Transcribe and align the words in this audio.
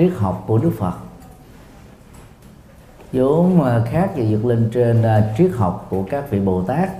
triết 0.00 0.12
học 0.16 0.44
của 0.46 0.58
Đức 0.58 0.72
Phật. 0.78 0.94
Vốn 3.12 3.60
khác 3.90 4.10
và 4.16 4.24
vượt 4.30 4.44
lên 4.44 4.70
trên 4.72 5.04
triết 5.38 5.50
học 5.56 5.86
của 5.90 6.02
các 6.10 6.30
vị 6.30 6.40
Bồ 6.40 6.62
Tát 6.62 6.90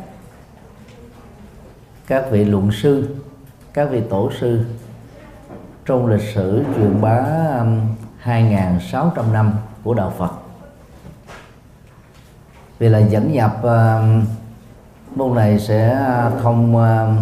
các 2.07 2.25
vị 2.31 2.45
luận 2.45 2.71
sư 2.73 3.17
các 3.75 3.91
vị 3.91 4.03
tổ 4.11 4.31
sư. 4.41 4.65
Trong 5.87 6.07
lịch 6.07 6.35
sử 6.35 6.65
truyền 6.77 7.01
bá 7.01 7.25
um, 7.59 7.81
2.600 8.25 9.33
năm 9.33 9.53
của 9.85 9.95
đạo 9.95 10.13
Phật. 10.19 10.31
Vì 12.79 12.89
là 12.89 12.99
dẫn 12.99 13.33
nhập 13.33 13.63
um, 13.63 14.25
môn 15.15 15.35
này 15.35 15.59
sẽ 15.59 15.99
uh, 16.27 16.43
không 16.43 16.77
um, 16.77 17.17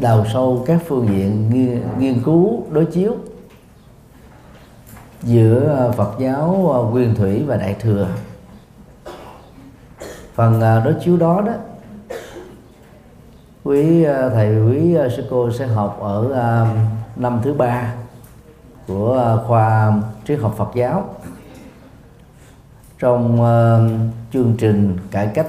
đào 0.00 0.26
sâu 0.32 0.64
các 0.66 0.80
phương 0.86 1.08
diện 1.08 1.50
nghiên, 1.50 1.82
nghiên 1.98 2.22
cứu 2.22 2.62
đối 2.70 2.86
chiếu 2.86 3.16
giữa 5.22 5.76
ờ, 5.76 5.92
Phật 5.92 6.18
giáo 6.18 6.70
ờ, 6.72 6.82
Nguyên 6.82 7.14
Thủy 7.14 7.44
và 7.46 7.56
Đại 7.56 7.76
thừa. 7.80 8.08
Phần 10.34 10.60
ờ, 10.60 10.84
đối 10.84 10.94
chiếu 10.94 11.16
đó 11.16 11.42
đó 11.46 11.52
quý 13.64 14.04
thầy 14.04 14.62
quý 14.66 14.96
sư 15.16 15.24
cô 15.30 15.50
sẽ 15.50 15.66
học 15.66 15.98
ở 16.00 16.66
năm 17.16 17.40
thứ 17.42 17.54
ba 17.54 17.94
của 18.86 19.42
khoa 19.46 19.92
triết 20.26 20.40
học 20.40 20.54
Phật 20.56 20.70
giáo. 20.74 21.14
Trong 22.98 23.38
chương 24.32 24.54
trình 24.58 24.96
cải 25.10 25.26
cách 25.26 25.46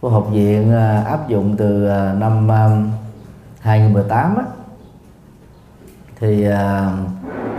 của 0.00 0.08
học 0.08 0.28
viện 0.30 0.72
áp 1.06 1.28
dụng 1.28 1.56
từ 1.56 1.88
năm 2.18 2.48
2018 3.60 4.36
á, 4.36 4.44
thì 6.20 6.46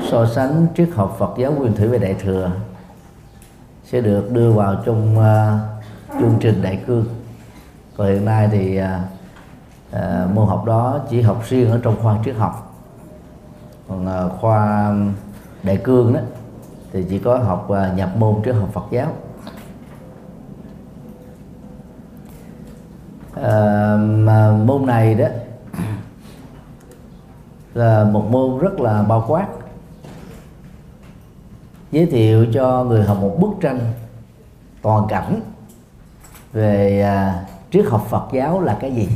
so 0.08 0.26
sánh 0.26 0.68
triết 0.78 0.90
học 0.96 1.16
Phật 1.20 1.34
giáo 1.38 1.52
Nguyên 1.52 1.76
Thủy 1.76 1.88
về 1.88 1.98
Đại 1.98 2.14
thừa 2.14 2.52
sẽ 3.84 4.02
được 4.02 4.32
đưa 4.32 4.52
vào 4.52 4.76
trong 4.86 5.18
uh, 5.18 6.20
chương 6.20 6.38
trình 6.40 6.62
Đại 6.62 6.84
cương. 6.88 7.06
Còn 7.98 8.08
hiện 8.08 8.26
nay 8.26 8.50
thì 8.52 8.82
uh, 8.82 8.86
uh, 9.96 10.36
môn 10.36 10.48
học 10.48 10.66
đó 10.66 11.00
chỉ 11.10 11.22
học 11.22 11.44
riêng 11.50 11.72
ở 11.72 11.80
trong 11.84 11.96
khoa 12.02 12.18
triết 12.26 12.36
học. 12.36 12.76
Còn 13.88 14.26
uh, 14.26 14.32
khoa 14.42 14.94
Đại 15.64 15.78
cương 15.78 16.14
đó 16.14 16.20
thì 16.94 17.06
chỉ 17.10 17.20
có 17.20 17.38
học 17.38 17.68
uh, 17.72 17.98
nhập 17.98 18.10
môn 18.18 18.36
triết 18.46 18.56
học 18.56 18.70
Phật 18.74 18.86
giáo. 18.92 19.08
À, 23.44 23.96
mà 24.00 24.52
môn 24.52 24.86
này 24.86 25.16
đó 25.16 25.28
là 27.74 28.04
một 28.04 28.26
môn 28.32 28.60
rất 28.60 28.80
là 28.80 29.04
bao 29.04 29.26
quát 29.28 29.48
giới 31.92 32.06
thiệu 32.06 32.46
cho 32.54 32.84
người 32.84 33.04
học 33.04 33.18
một 33.22 33.36
bức 33.40 33.50
tranh 33.62 33.80
toàn 34.82 35.08
cảnh 35.10 35.42
về 36.54 37.02
à, 37.02 37.46
triết 37.72 37.86
học 37.86 38.06
Phật 38.10 38.28
giáo 38.34 38.62
là 38.62 38.78
cái 38.82 38.96
gì. 38.96 39.10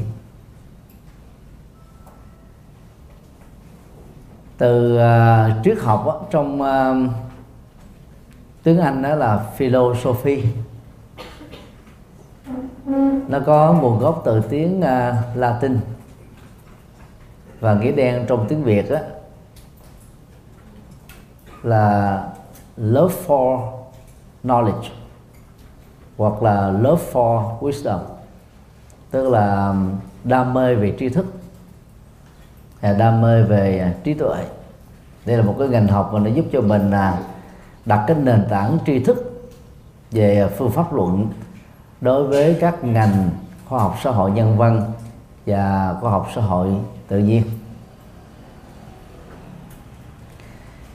Từ 4.57 4.97
à, 4.97 5.49
triết 5.63 5.77
học 5.79 6.07
á, 6.07 6.27
trong 6.31 6.61
à, 6.61 6.94
tiếng 8.63 8.79
Anh 8.79 9.01
đó 9.01 9.16
là 9.16 9.38
philosophy. 9.57 10.44
Nó 13.27 13.39
có 13.45 13.73
nguồn 13.73 13.99
gốc 13.99 14.21
từ 14.25 14.41
tiếng 14.49 14.81
à, 14.81 15.23
Latin 15.35 15.79
và 17.59 17.73
nghĩa 17.73 17.91
đen 17.91 18.25
trong 18.27 18.45
tiếng 18.49 18.63
Việt 18.63 18.89
đó 18.89 18.97
là 21.63 22.23
love 22.77 23.16
for 23.27 23.71
knowledge, 24.43 24.89
hoặc 26.17 26.43
là 26.43 26.69
love 26.69 27.03
for 27.13 27.59
wisdom, 27.59 27.99
tức 29.11 29.29
là 29.29 29.67
um, 29.67 29.91
đam 30.23 30.53
mê 30.53 30.75
về 30.75 30.95
tri 31.00 31.09
thức 31.09 31.25
à, 32.81 32.94
đam 32.94 33.22
mê 33.22 33.44
về 33.44 33.79
à, 33.79 33.94
trí 34.03 34.13
tuệ. 34.13 34.45
Đây 35.25 35.38
là 35.38 35.44
một 35.44 35.56
cái 35.59 35.67
ngành 35.67 35.88
học 35.88 36.09
mà 36.13 36.19
nó 36.19 36.29
giúp 36.29 36.45
cho 36.51 36.61
mình 36.61 36.91
là 36.91 37.19
đặt 37.85 38.03
cái 38.07 38.17
nền 38.23 38.45
tảng 38.50 38.78
tri 38.85 39.00
thức 39.00 39.50
về 40.11 40.50
phương 40.57 40.72
pháp 40.72 40.94
luận 40.94 41.28
đối 42.01 42.28
với 42.28 42.57
các 42.61 42.84
ngành 42.84 43.29
khoa 43.66 43.79
học 43.79 43.95
xã 44.03 44.11
hội 44.11 44.31
nhân 44.31 44.57
văn 44.57 44.91
và 45.45 45.95
khoa 46.01 46.11
học 46.11 46.28
xã 46.35 46.41
hội 46.41 46.69
tự 47.07 47.19
nhiên. 47.19 47.44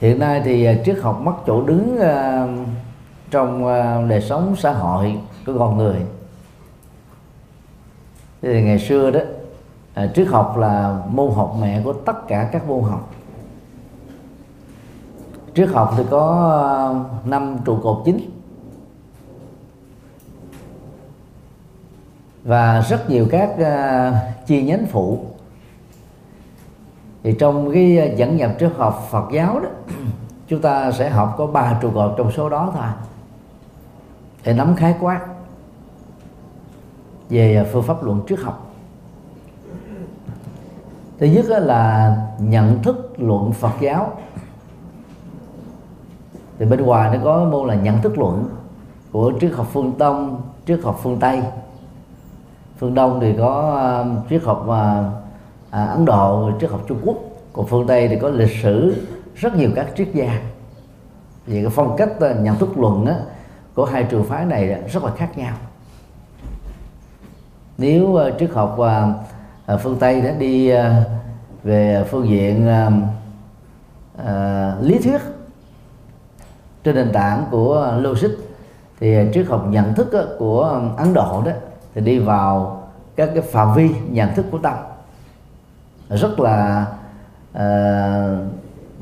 Hiện 0.01 0.19
nay 0.19 0.43
thì 0.45 0.65
à, 0.65 0.75
triết 0.85 0.99
học 1.01 1.21
mất 1.21 1.33
chỗ 1.47 1.63
đứng 1.63 1.99
à, 2.01 2.47
trong 3.31 3.67
à, 3.67 4.03
đời 4.09 4.21
sống 4.21 4.57
xã 4.59 4.73
hội 4.73 5.19
của 5.47 5.59
con 5.59 5.79
người. 5.79 6.01
Thì 8.43 8.63
ngày 8.63 8.79
xưa 8.79 9.11
đó 9.11 9.21
triết 10.15 10.29
học 10.29 10.57
là 10.57 11.03
môn 11.09 11.31
học 11.35 11.57
mẹ 11.61 11.81
của 11.85 11.93
tất 11.93 12.29
cả 12.29 12.49
các 12.53 12.69
môn 12.69 12.83
học. 12.83 13.11
Triết 15.55 15.69
học 15.69 15.95
thì 15.97 16.03
có 16.11 17.05
năm 17.25 17.57
trụ 17.65 17.79
cột 17.83 18.03
chính. 18.05 18.31
Và 22.45 22.81
rất 22.81 23.11
nhiều 23.11 23.27
các 23.31 23.51
chi 24.47 24.63
nhánh 24.63 24.87
phụ 24.87 25.19
thì 27.29 27.35
trong 27.39 27.73
cái 27.73 27.99
ờ, 27.99 28.15
dẫn 28.17 28.37
nhập 28.37 28.51
triết 28.61 28.73
học 28.77 29.07
Phật 29.11 29.25
giáo 29.33 29.61
đó 29.61 29.69
chúng 30.49 30.61
ta 30.61 30.93
sẽ 30.93 31.11
học 31.11 31.35
có 31.39 31.47
ba 31.47 31.79
trụ 31.81 31.91
cột 31.95 32.15
trong 32.19 32.33
số 32.33 32.49
đó 32.49 32.73
thôi. 32.75 32.85
Để 34.45 34.53
nắm 34.53 34.77
khái 34.77 34.95
quát 35.01 35.21
về 37.31 37.55
ờ, 37.55 37.67
phương 37.73 37.83
pháp 37.83 38.05
luận 38.05 38.21
triết 38.29 38.39
học. 38.39 38.71
Thứ 41.19 41.27
nhất 41.27 41.45
là 41.49 42.17
nhận 42.39 42.83
thức 42.83 43.13
luận 43.17 43.53
Phật 43.53 43.73
giáo. 43.81 44.13
Thì 46.59 46.67
bên 46.67 46.83
ngoài 46.83 47.17
nó 47.17 47.25
có 47.25 47.45
môn 47.45 47.69
là 47.69 47.75
nhận 47.75 48.03
thức 48.03 48.19
luận 48.19 48.45
của 49.13 49.33
triết 49.41 49.53
học 49.55 49.67
phương 49.73 49.93
Đông, 49.99 50.43
triết 50.67 50.81
học 50.83 51.01
phương 51.03 51.21
Tây. 51.21 51.43
Phương 52.79 52.95
đông 52.95 53.21
thì 53.21 53.35
có 53.39 53.75
ờ, 53.77 54.07
triết 54.31 54.43
học 54.45 54.67
uh, 54.69 55.28
à, 55.71 55.85
ấn 55.85 56.05
độ 56.05 56.51
triết 56.61 56.71
học 56.71 56.81
trung 56.89 57.01
quốc 57.05 57.17
còn 57.53 57.67
phương 57.67 57.87
tây 57.87 58.09
thì 58.09 58.17
có 58.17 58.29
lịch 58.29 58.63
sử 58.63 58.95
rất 59.35 59.57
nhiều 59.57 59.71
các 59.75 59.87
triết 59.97 60.09
gia. 60.15 60.41
Vì 61.47 61.63
cái 61.63 61.71
phong 61.75 61.97
cách 61.97 62.11
ờ, 62.21 62.35
nhận 62.35 62.57
thức 62.57 62.79
luận 62.79 63.07
á, 63.07 63.15
của 63.75 63.85
hai 63.85 64.05
trường 64.05 64.25
phái 64.25 64.45
này 64.45 64.83
rất 64.93 65.05
là 65.05 65.11
khác 65.17 65.39
nhau. 65.39 65.57
Nếu 67.79 68.15
ờ, 68.15 68.29
uh, 68.29 68.39
triết 68.39 68.51
học 68.51 68.79
uh, 68.79 69.81
phương 69.81 69.97
tây 69.99 70.21
đã 70.21 70.33
đi 70.39 70.73
uh, 70.75 70.81
về 71.63 72.05
phương 72.11 72.29
diện 72.29 72.69
uh, 72.69 72.93
uh, 74.21 74.85
lý 74.85 74.99
thuyết 74.99 75.21
trên 76.85 76.95
nền 76.95 77.13
tảng 77.13 77.45
của 77.51 77.99
logic 77.99 78.31
thì 79.01 79.17
triết 79.35 79.47
học 79.47 79.67
nhận 79.69 79.95
thức 79.95 80.37
của 80.39 80.81
ấn 80.97 81.15
độ 81.15 81.43
đó 81.45 81.53
thì 81.95 82.01
đi 82.01 82.19
vào 82.19 82.83
các 83.17 83.31
cái 83.35 83.43
phạm 83.43 83.75
vi 83.75 83.91
nhận 84.11 84.35
thức 84.35 84.47
của 84.51 84.59
tâm 84.59 84.75
rất 86.09 86.41
là 86.41 86.87
uh, 87.53 88.49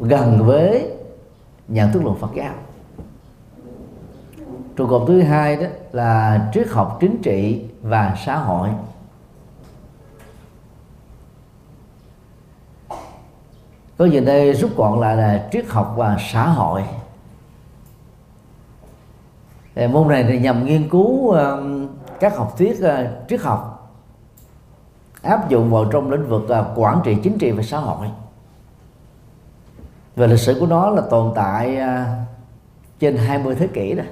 gần 0.00 0.46
với 0.46 0.90
nhận 1.68 1.92
thức 1.92 2.02
luận 2.04 2.16
Phật 2.20 2.30
giáo. 2.34 2.54
Trụ 4.76 4.86
cột 4.86 5.02
thứ 5.08 5.22
hai 5.22 5.56
đó 5.56 5.66
là 5.92 6.40
triết 6.54 6.68
học 6.68 6.98
chính 7.00 7.22
trị 7.22 7.64
và 7.82 8.16
xã 8.24 8.36
hội. 8.36 8.68
Có 13.98 14.04
gì 14.04 14.20
đây 14.20 14.52
rút 14.52 14.76
gọn 14.76 15.00
lại 15.00 15.16
là 15.16 15.48
triết 15.52 15.66
học 15.68 15.94
và 15.96 16.16
xã 16.32 16.46
hội. 16.46 16.84
Môn 19.90 20.08
này 20.08 20.24
thì 20.28 20.38
nhằm 20.38 20.66
nghiên 20.66 20.88
cứu 20.88 21.36
các 22.20 22.36
học 22.36 22.54
thuyết 22.58 22.80
ờ, 22.82 23.06
triết 23.28 23.40
học 23.40 23.75
áp 25.26 25.48
dụng 25.48 25.70
vào 25.70 25.84
trong 25.84 26.10
lĩnh 26.10 26.28
vực 26.28 26.48
à, 26.48 26.64
quản 26.76 27.00
trị 27.04 27.16
chính 27.22 27.38
trị 27.38 27.50
và 27.50 27.62
xã 27.62 27.78
hội. 27.78 28.06
Về 30.16 30.26
lịch 30.26 30.40
sử 30.40 30.56
của 30.60 30.66
nó 30.66 30.90
là 30.90 31.02
tồn 31.10 31.32
tại 31.34 31.76
à, 31.76 32.24
trên 32.98 33.16
20 33.16 33.54
thế 33.54 33.66
kỷ 33.66 33.94
đó. 33.94 34.04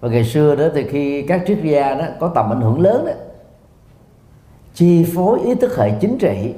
Và 0.00 0.08
ngày 0.08 0.24
xưa 0.24 0.56
đó 0.56 0.64
thì 0.74 0.86
khi 0.88 1.22
các 1.22 1.42
triết 1.46 1.58
gia 1.62 1.94
đó 1.94 2.04
có 2.20 2.32
tầm 2.34 2.52
ảnh 2.52 2.60
hưởng 2.60 2.80
lớn 2.80 3.04
đó, 3.06 3.12
chi 4.74 5.06
phối 5.14 5.40
ý 5.40 5.54
thức 5.54 5.76
hệ 5.76 5.90
chính 6.00 6.18
trị 6.18 6.54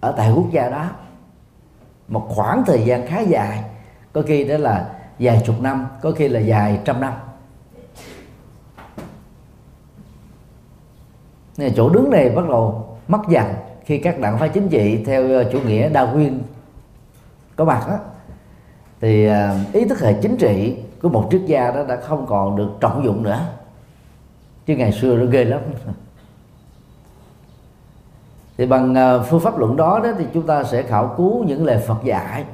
ở 0.00 0.14
tại 0.16 0.32
quốc 0.36 0.50
gia 0.50 0.68
đó, 0.68 0.84
một 2.08 2.26
khoảng 2.28 2.64
thời 2.66 2.84
gian 2.84 3.06
khá 3.06 3.20
dài, 3.20 3.64
có 4.12 4.22
khi 4.26 4.44
đó 4.44 4.56
là 4.56 4.90
vài 5.18 5.42
chục 5.46 5.60
năm, 5.60 5.86
có 6.02 6.12
khi 6.12 6.28
là 6.28 6.40
vài 6.46 6.80
trăm 6.84 7.00
năm. 7.00 7.12
Nên 11.56 11.72
chỗ 11.76 11.88
đứng 11.88 12.10
này 12.10 12.30
bắt 12.30 12.48
đầu 12.48 12.88
mất 13.08 13.20
dần 13.28 13.54
khi 13.84 13.98
các 13.98 14.18
đảng 14.18 14.38
phái 14.38 14.48
chính 14.48 14.68
trị 14.68 15.04
theo 15.04 15.28
ờ, 15.28 15.52
chủ 15.52 15.60
nghĩa 15.60 15.88
đa 15.88 16.12
nguyên 16.12 16.42
có 17.56 17.64
mặt 17.64 17.84
đó, 17.88 17.98
thì 19.00 19.26
ờ, 19.26 19.56
ý 19.72 19.84
thức 19.84 20.00
hệ 20.00 20.12
chính 20.22 20.36
trị 20.36 20.76
của 21.02 21.08
một 21.08 21.28
triết 21.30 21.42
gia 21.46 21.70
đó 21.70 21.84
đã 21.88 21.96
không 21.96 22.26
còn 22.26 22.56
được 22.56 22.68
trọng 22.80 23.04
dụng 23.04 23.22
nữa. 23.22 23.46
Chứ 24.66 24.76
ngày 24.76 24.92
xưa 24.92 25.16
nó 25.16 25.24
ghê 25.24 25.44
lắm. 25.44 25.60
Thì 28.58 28.66
bằng 28.66 28.94
ờ, 28.94 29.22
phương 29.22 29.40
pháp 29.40 29.58
luận 29.58 29.76
đó 29.76 30.00
đó 30.04 30.10
thì 30.18 30.24
chúng 30.34 30.46
ta 30.46 30.64
sẽ 30.64 30.82
khảo 30.82 31.14
cứu 31.16 31.44
những 31.44 31.64
lời 31.64 31.78
Phật 31.86 32.04
dạy 32.04 32.44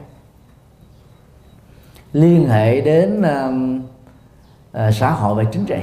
liên 2.12 2.48
hệ 2.48 2.80
đến 2.80 3.20
uh, 3.20 4.82
uh, 4.88 4.94
xã 4.94 5.10
hội 5.10 5.44
và 5.44 5.50
chính 5.52 5.64
trị 5.64 5.78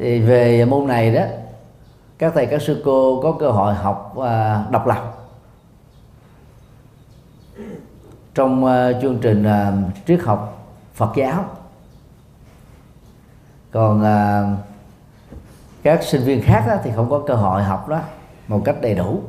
thì 0.00 0.20
về 0.20 0.64
môn 0.64 0.86
này 0.86 1.14
đó 1.14 1.22
các 2.18 2.32
thầy 2.34 2.46
các 2.46 2.62
sư 2.62 2.82
cô 2.84 3.20
có 3.22 3.32
cơ 3.40 3.50
hội 3.50 3.74
học 3.74 4.14
uh, 4.16 4.70
độc 4.70 4.86
lập. 4.86 5.14
Trong 8.34 8.64
uh, 8.64 9.02
chương 9.02 9.18
trình 9.18 9.46
uh, 9.46 10.06
triết 10.06 10.20
học 10.20 10.66
Phật 10.94 11.12
giáo. 11.16 11.44
Còn 13.70 14.00
uh, 14.00 14.58
các 15.82 16.02
sinh 16.02 16.24
viên 16.24 16.42
khác 16.42 16.64
đó, 16.68 16.74
thì 16.82 16.90
không 16.96 17.10
có 17.10 17.22
cơ 17.26 17.34
hội 17.34 17.62
học 17.62 17.88
đó 17.88 18.00
một 18.48 18.62
cách 18.64 18.76
đầy 18.80 18.94
đủ. 18.94 19.22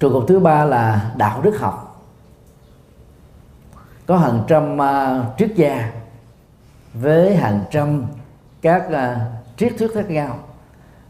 Trường 0.00 0.12
hợp 0.12 0.24
thứ 0.28 0.40
ba 0.40 0.64
là 0.64 1.12
đạo 1.16 1.42
đức 1.42 1.58
học. 1.58 2.02
Có 4.06 4.16
hàng 4.16 4.44
trăm 4.48 4.78
uh, 4.78 5.38
triết 5.38 5.52
gia 5.56 5.92
với 7.00 7.36
hàng 7.36 7.60
trăm 7.70 8.04
các 8.62 8.86
uh, 8.88 8.96
triết 9.56 9.72
thuyết 9.78 9.90
khác 9.94 10.10
nhau 10.10 10.38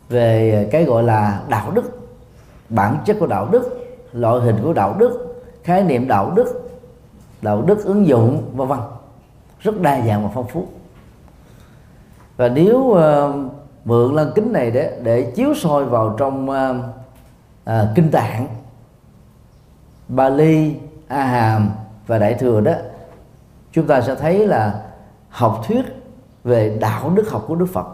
về 0.09 0.69
cái 0.73 0.85
gọi 0.85 1.03
là 1.03 1.43
đạo 1.49 1.71
đức 1.71 2.11
bản 2.69 2.99
chất 3.05 3.17
của 3.21 3.27
đạo 3.27 3.49
đức 3.51 3.87
loại 4.13 4.41
hình 4.41 4.57
của 4.63 4.73
đạo 4.73 4.97
đức 4.99 5.43
khái 5.65 5.85
niệm 5.85 6.09
đạo 6.09 6.33
đức 6.37 6.67
đạo 7.43 7.63
đức 7.63 7.85
ứng 7.85 8.07
dụng 8.07 8.51
vân 8.55 8.69
vân. 8.69 8.79
Rất 9.61 9.81
đa 9.81 10.01
dạng 10.07 10.23
và 10.23 10.31
phong 10.35 10.47
phú. 10.47 10.67
Và 12.37 12.49
nếu 12.49 12.79
uh, 12.79 13.53
mượn 13.85 14.15
lăng 14.15 14.33
kính 14.35 14.53
này 14.53 14.71
để 14.71 15.01
để 15.03 15.33
chiếu 15.37 15.55
soi 15.55 15.85
vào 15.85 16.17
trong 16.19 16.51
uh, 16.51 16.77
uh, 17.71 17.95
kinh 17.95 18.11
tạng 18.11 18.47
Bali, 20.09 20.75
A 21.09 21.25
Hàm 21.25 21.71
và 22.07 22.19
Đại 22.19 22.35
thừa 22.35 22.61
đó 22.61 22.73
chúng 23.73 23.87
ta 23.87 24.01
sẽ 24.01 24.15
thấy 24.15 24.47
là 24.47 24.86
học 25.37 25.63
thuyết 25.67 25.85
về 26.45 26.79
đạo 26.81 27.11
đức 27.11 27.31
học 27.31 27.45
của 27.49 27.55
Đức 27.55 27.67
Phật 27.73 27.87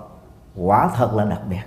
quả 0.57 0.91
thật 0.97 1.15
là 1.15 1.25
đặc 1.25 1.41
biệt. 1.51 1.63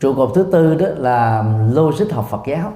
Trụ 0.00 0.14
cột 0.14 0.32
thứ 0.34 0.46
tư 0.52 0.74
đó 0.74 0.86
là 0.96 1.44
logic 1.72 2.12
học 2.12 2.26
Phật 2.30 2.42
giáo. 2.46 2.72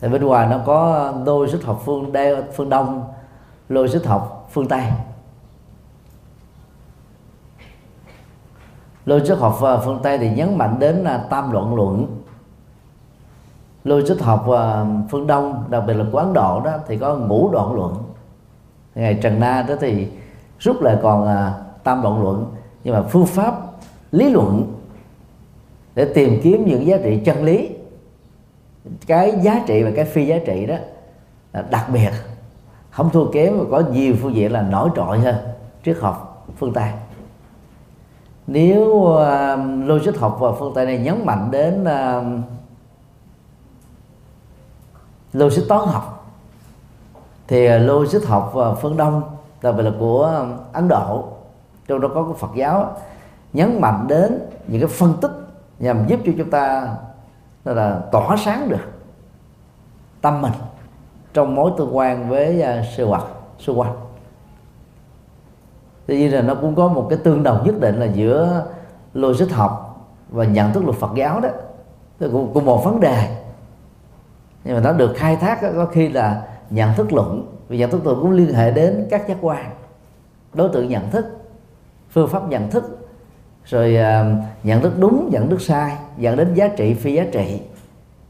Thì 0.00 0.08
bên 0.08 0.24
ngoài 0.24 0.46
nó 0.46 0.60
có 0.66 1.12
logic 1.26 1.64
học 1.64 1.82
phương 1.84 2.12
đe, 2.12 2.42
phương 2.56 2.68
đông 2.68 3.12
logic 3.68 4.06
học 4.06 4.48
phương 4.52 4.68
tây. 4.68 4.82
Logic 9.06 9.38
học 9.38 9.58
ờ, 9.60 9.82
phương 9.84 10.00
tây 10.02 10.18
thì 10.18 10.30
nhấn 10.30 10.58
mạnh 10.58 10.76
đến 10.78 11.04
ờ, 11.04 11.26
tam 11.30 11.52
luận 11.52 11.74
luận 11.74 12.21
logic 13.84 14.20
học 14.20 14.44
và 14.46 14.86
phương 15.10 15.26
đông 15.26 15.64
đặc 15.68 15.82
biệt 15.86 15.94
là 15.94 16.04
của 16.12 16.18
ấn 16.18 16.32
độ 16.32 16.60
đó 16.64 16.72
thì 16.86 16.98
có 16.98 17.16
ngũ 17.16 17.50
đoạn 17.52 17.74
luận. 17.74 17.94
Ngày 18.94 19.18
trần 19.22 19.40
na 19.40 19.64
đó 19.68 19.74
thì 19.80 20.08
rút 20.58 20.82
lại 20.82 20.96
còn 21.02 21.26
à, 21.26 21.54
tam 21.84 22.02
đoạn 22.02 22.22
luận. 22.22 22.46
Nhưng 22.84 22.94
mà 22.94 23.02
phương 23.02 23.26
pháp 23.26 23.54
lý 24.12 24.30
luận 24.30 24.72
để 25.94 26.04
tìm 26.04 26.40
kiếm 26.42 26.64
những 26.66 26.86
giá 26.86 26.96
trị 27.04 27.20
chân 27.24 27.44
lý 27.44 27.70
cái 29.06 29.32
giá 29.42 29.62
trị 29.66 29.82
và 29.82 29.90
cái 29.96 30.04
phi 30.04 30.26
giá 30.26 30.38
trị 30.46 30.66
đó 30.66 30.76
là 31.52 31.62
đặc 31.70 31.86
biệt. 31.92 32.10
Không 32.90 33.10
thua 33.10 33.30
kém 33.30 33.58
và 33.58 33.64
có 33.70 33.82
nhiều 33.92 34.14
phương 34.22 34.34
diện 34.34 34.52
là 34.52 34.62
nổi 34.62 34.90
trội 34.96 35.18
hơn 35.18 35.34
triết 35.84 35.96
học 36.00 36.46
phương 36.58 36.72
tây. 36.72 36.88
Nếu 38.46 38.84
uh, 38.84 39.18
logic 39.86 40.16
học 40.18 40.36
và 40.40 40.52
phương 40.52 40.72
tây 40.74 40.86
này 40.86 40.98
nhấn 40.98 41.26
mạnh 41.26 41.48
đến 41.50 41.82
uh, 41.82 42.24
logic 45.32 45.68
toán 45.68 45.88
học. 45.88 46.34
Thì 47.48 47.66
à, 47.66 47.78
logic 47.78 48.26
học 48.26 48.56
à, 48.56 48.74
phương 48.80 48.96
đông 48.96 49.22
đặc 49.62 49.74
biệt 49.76 49.82
là 49.82 49.92
của 49.98 50.26
à, 50.26 50.56
ấn 50.72 50.88
độ. 50.88 51.24
Trong 51.88 52.00
đó 52.00 52.08
có 52.14 52.22
cái 52.22 52.34
phật 52.38 52.50
giáo 52.54 52.96
nhấn 53.52 53.80
mạnh 53.80 54.06
đến 54.08 54.38
những 54.66 54.80
cái 54.80 54.88
phân 54.88 55.14
tích 55.20 55.30
nhằm 55.78 56.06
giúp 56.06 56.20
cho 56.26 56.32
chúng 56.38 56.50
ta 56.50 56.96
là, 57.64 58.00
tỏa 58.12 58.36
sáng 58.36 58.68
được 58.68 58.92
tâm 60.20 60.42
mình 60.42 60.52
trong 61.34 61.54
mối 61.54 61.70
tương 61.78 61.96
quan 61.96 62.28
với 62.28 62.64
sự 62.96 63.06
vật, 63.06 63.26
xung 63.58 63.80
quanh. 63.80 63.92
Tuy 66.06 66.18
nhiên 66.18 66.34
là 66.34 66.42
nó 66.42 66.54
cũng 66.54 66.74
có 66.74 66.88
một 66.88 67.06
cái 67.10 67.18
tương 67.18 67.42
đồng 67.42 67.62
nhất 67.66 67.80
định 67.80 68.00
là 68.00 68.06
giữa 68.06 68.66
logic 69.14 69.50
học 69.52 70.04
và 70.30 70.44
nhận 70.44 70.72
thức 70.72 70.84
luật 70.84 70.96
Phật 70.96 71.10
giáo 71.14 71.40
đó. 71.40 71.48
Cũng 72.30 72.64
một 72.64 72.84
vấn 72.84 73.00
đề 73.00 73.41
nhưng 74.64 74.74
mà 74.74 74.80
nó 74.80 74.92
được 74.92 75.14
khai 75.16 75.36
thác 75.36 75.58
có 75.76 75.86
khi 75.86 76.08
là 76.08 76.42
nhận 76.70 76.94
thức 76.94 77.12
luận. 77.12 77.56
Vì 77.68 77.78
nhận 77.78 77.90
thức 77.90 78.06
luận 78.06 78.18
cũng 78.20 78.30
liên 78.30 78.54
hệ 78.54 78.70
đến 78.70 79.06
các 79.10 79.28
giác 79.28 79.36
quan. 79.40 79.70
Đối 80.54 80.68
tượng 80.68 80.88
nhận 80.88 81.10
thức, 81.10 81.26
phương 82.10 82.28
pháp 82.28 82.48
nhận 82.48 82.70
thức, 82.70 83.08
rồi 83.64 83.96
à, 83.96 84.36
nhận 84.62 84.82
thức 84.82 84.92
đúng, 84.98 85.28
nhận 85.32 85.50
thức 85.50 85.62
sai, 85.62 85.96
dẫn 86.18 86.36
đến 86.36 86.54
giá 86.54 86.68
trị, 86.68 86.94
phi 86.94 87.12
giá 87.12 87.24
trị. 87.32 87.60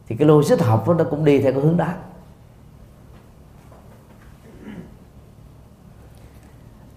Thì 0.08 0.16
cái 0.16 0.28
logic 0.28 0.60
học 0.60 0.88
đó 0.88 0.94
nó 0.94 1.04
cũng 1.04 1.24
đi 1.24 1.38
theo 1.38 1.52
cái 1.52 1.60
hướng 1.60 1.76
đó. 1.76 1.88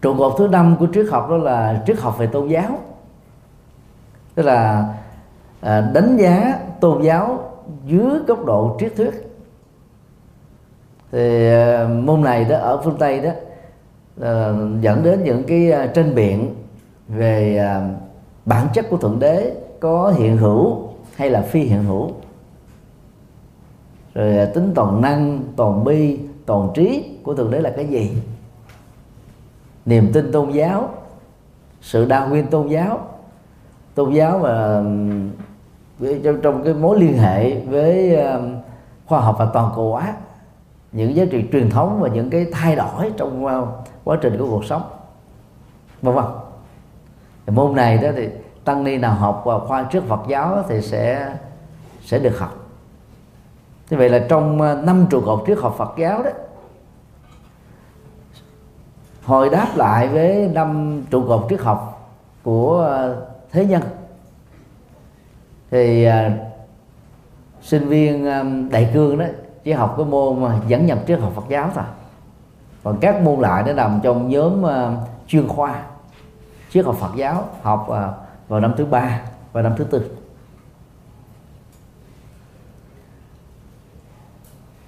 Trụ 0.01 0.15
cột 0.17 0.33
thứ 0.37 0.47
năm 0.47 0.75
của 0.79 0.87
triết 0.93 1.05
học 1.11 1.29
đó 1.29 1.37
là 1.37 1.83
triết 1.87 1.99
học 1.99 2.17
về 2.17 2.27
tôn 2.27 2.47
giáo. 2.47 2.79
Tức 4.35 4.43
là 4.43 4.93
à, 5.61 5.91
đánh 5.93 6.17
giá 6.17 6.59
tôn 6.79 7.01
giáo 7.01 7.51
dưới 7.85 8.19
góc 8.27 8.45
độ 8.45 8.77
triết 8.79 8.93
thuyết 8.97 9.24
thì 11.11 11.49
ờ, 11.49 11.87
môn 11.87 12.21
này 12.21 12.45
đó 12.45 12.57
ở 12.57 12.81
phương 12.83 12.97
tây 12.99 13.19
đó 13.19 13.29
ờ, 14.19 14.55
dẫn 14.81 15.03
đến 15.03 15.23
những 15.23 15.43
cái 15.43 15.71
à, 15.71 15.87
tranh 15.87 16.15
biện 16.15 16.55
về 17.07 17.65
bản 18.45 18.67
chất 18.73 18.85
của 18.89 18.97
thượng 18.97 19.19
đế 19.19 19.55
có 19.79 20.13
hiện 20.17 20.37
hữu 20.37 20.89
hay 21.15 21.29
là 21.29 21.41
phi 21.41 21.59
hiện 21.59 21.83
hữu. 21.83 22.11
Rồi 24.13 24.47
tính 24.53 24.71
toàn 24.75 25.01
năng 25.01 25.39
toàn 25.55 25.83
bi 25.83 26.19
toàn 26.45 26.69
trí 26.73 27.03
của 27.23 27.35
thượng 27.35 27.51
đế 27.51 27.61
là 27.61 27.73
cái 27.75 27.85
gì? 27.85 28.11
Niềm 29.85 30.11
tin 30.13 30.31
tôn 30.31 30.51
giáo 30.51 30.89
sự 31.81 32.05
đa 32.05 32.25
nguyên 32.25 32.47
tôn 32.47 32.67
giáo. 32.67 32.99
Tôn 33.95 34.13
giáo 34.13 34.39
mà 34.39 34.83
trong, 36.23 36.41
trong 36.41 36.63
cái 36.63 36.73
mối 36.73 36.99
liên 36.99 37.17
hệ 37.17 37.59
với 37.59 38.17
khoa 39.05 39.19
học 39.19 39.35
và 39.39 39.45
toàn 39.53 39.71
cầu 39.75 39.91
hóa 39.91 40.13
những 40.95 41.15
giá 41.15 41.25
trị 41.31 41.45
truyền 41.51 41.69
thống 41.69 41.99
và 42.01 42.09
những 42.09 42.29
cái 42.29 42.45
thay 42.51 42.75
đổi 42.75 43.11
trong 43.17 43.45
ờ, 43.45 43.67
quá 44.03 44.17
trình 44.21 44.37
của 44.37 44.47
cuộc 44.49 44.65
sống. 44.65 44.81
Vân 46.01 46.15
vân. 46.15 46.25
Môn 47.47 47.75
này 47.75 47.97
đó 47.97 48.09
thì 48.15 48.29
tăng 48.63 48.83
ni 48.83 48.97
nào 48.97 49.13
học 49.13 49.41
vào 49.45 49.59
khoa 49.59 49.83
trước 49.83 50.03
Phật 50.07 50.19
giáo 50.27 50.63
thì 50.69 50.81
sẽ 50.81 51.35
sẽ 52.01 52.19
được 52.19 52.39
học. 52.39 52.67
Như 53.89 53.97
vậy 53.97 54.09
là 54.09 54.25
trong 54.29 54.61
ờ, 54.61 54.81
năm 54.85 55.07
trụ 55.09 55.21
cột 55.21 55.43
triết 55.47 55.57
học 55.57 55.75
Phật 55.77 55.93
giáo 55.97 56.23
đó, 56.23 56.29
hồi 59.23 59.49
đáp 59.49 59.67
lại 59.75 60.07
với 60.07 60.49
năm 60.53 61.01
trụ 61.09 61.23
cột 61.27 61.45
triết 61.49 61.59
học 61.59 62.09
của 62.43 62.77
ờ, 62.77 63.25
thế 63.51 63.65
nhân, 63.65 63.81
thì 65.71 66.07
sinh 67.61 67.87
viên 67.87 68.25
đại 68.71 68.91
cương 68.93 69.17
đó 69.17 69.25
chỉ 69.65 69.71
học 69.71 69.93
cái 69.97 70.05
môn 70.05 70.41
mà 70.41 70.59
dẫn 70.67 70.85
nhập 70.85 70.99
triết 71.07 71.19
học 71.19 71.31
Phật 71.35 71.43
giáo 71.49 71.71
thôi 71.75 71.83
còn 72.83 72.97
các 73.01 73.21
môn 73.21 73.39
lại 73.39 73.63
nó 73.63 73.73
nằm 73.73 73.99
trong 74.03 74.29
nhóm 74.29 74.63
ờ, 74.63 74.93
chuyên 75.27 75.47
khoa 75.47 75.83
triết 76.71 76.85
học 76.85 76.95
Phật 76.99 77.15
giáo 77.15 77.49
học 77.61 77.85
ờ, 77.89 78.13
vào 78.47 78.59
năm 78.59 78.73
thứ 78.77 78.85
ba 78.85 79.21
và 79.53 79.61
năm 79.61 79.73
thứ 79.77 79.83
tư. 79.83 80.11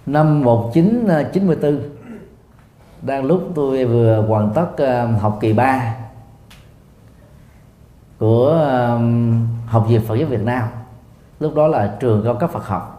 Năm 0.06 0.44
1994 0.44 1.80
ờ, 1.80 1.88
đang 3.02 3.26
lúc 3.26 3.52
tôi 3.56 3.86
vừa 3.86 4.22
hoàn 4.28 4.52
tất 4.54 4.68
uh, 4.74 5.22
học 5.22 5.38
kỳ 5.42 5.54
3 5.54 5.96
của 8.20 8.50
uh, 8.50 9.02
học 9.70 9.86
viện 9.88 10.02
Phật 10.08 10.16
giáo 10.16 10.28
Việt 10.28 10.42
Nam. 10.44 10.68
Lúc 11.40 11.56
đó 11.56 11.68
là 11.68 11.98
trường 12.00 12.24
cao 12.26 12.36
cấp 12.36 12.52
Phật 12.52 12.66
học 12.66 12.97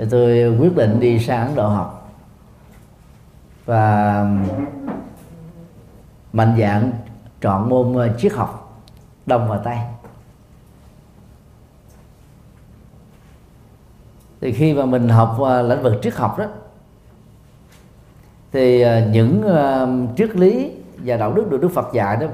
thì 0.00 0.06
tôi 0.10 0.56
quyết 0.58 0.76
định 0.76 1.00
đi 1.00 1.18
sang 1.18 1.46
Ấn 1.46 1.54
Độ 1.54 1.68
học. 1.68 2.12
Và 3.66 4.26
mạnh 6.32 6.56
dạng 6.58 6.92
chọn 7.40 7.68
môn 7.68 7.96
ờ, 7.96 8.16
triết 8.18 8.32
học 8.32 8.82
đông 9.26 9.48
và 9.48 9.58
tây 9.58 9.76
thì 14.40 14.52
khi 14.52 14.74
mà 14.74 14.84
mình 14.84 15.08
học 15.08 15.36
ờ, 15.40 15.62
lĩnh 15.62 15.82
vực 15.82 15.94
triết 16.02 16.14
học 16.14 16.38
đó, 16.38 16.44
thì 18.52 18.80
ờ, 18.80 19.06
những 19.12 19.42
triết 20.16 20.36
lý 20.36 20.72
và 20.96 21.16
đạo 21.16 21.32
đức 21.32 21.50
được 21.50 21.60
Đức 21.60 21.70
Phật 21.74 21.92
dạy 21.92 22.16
đó, 22.16 22.26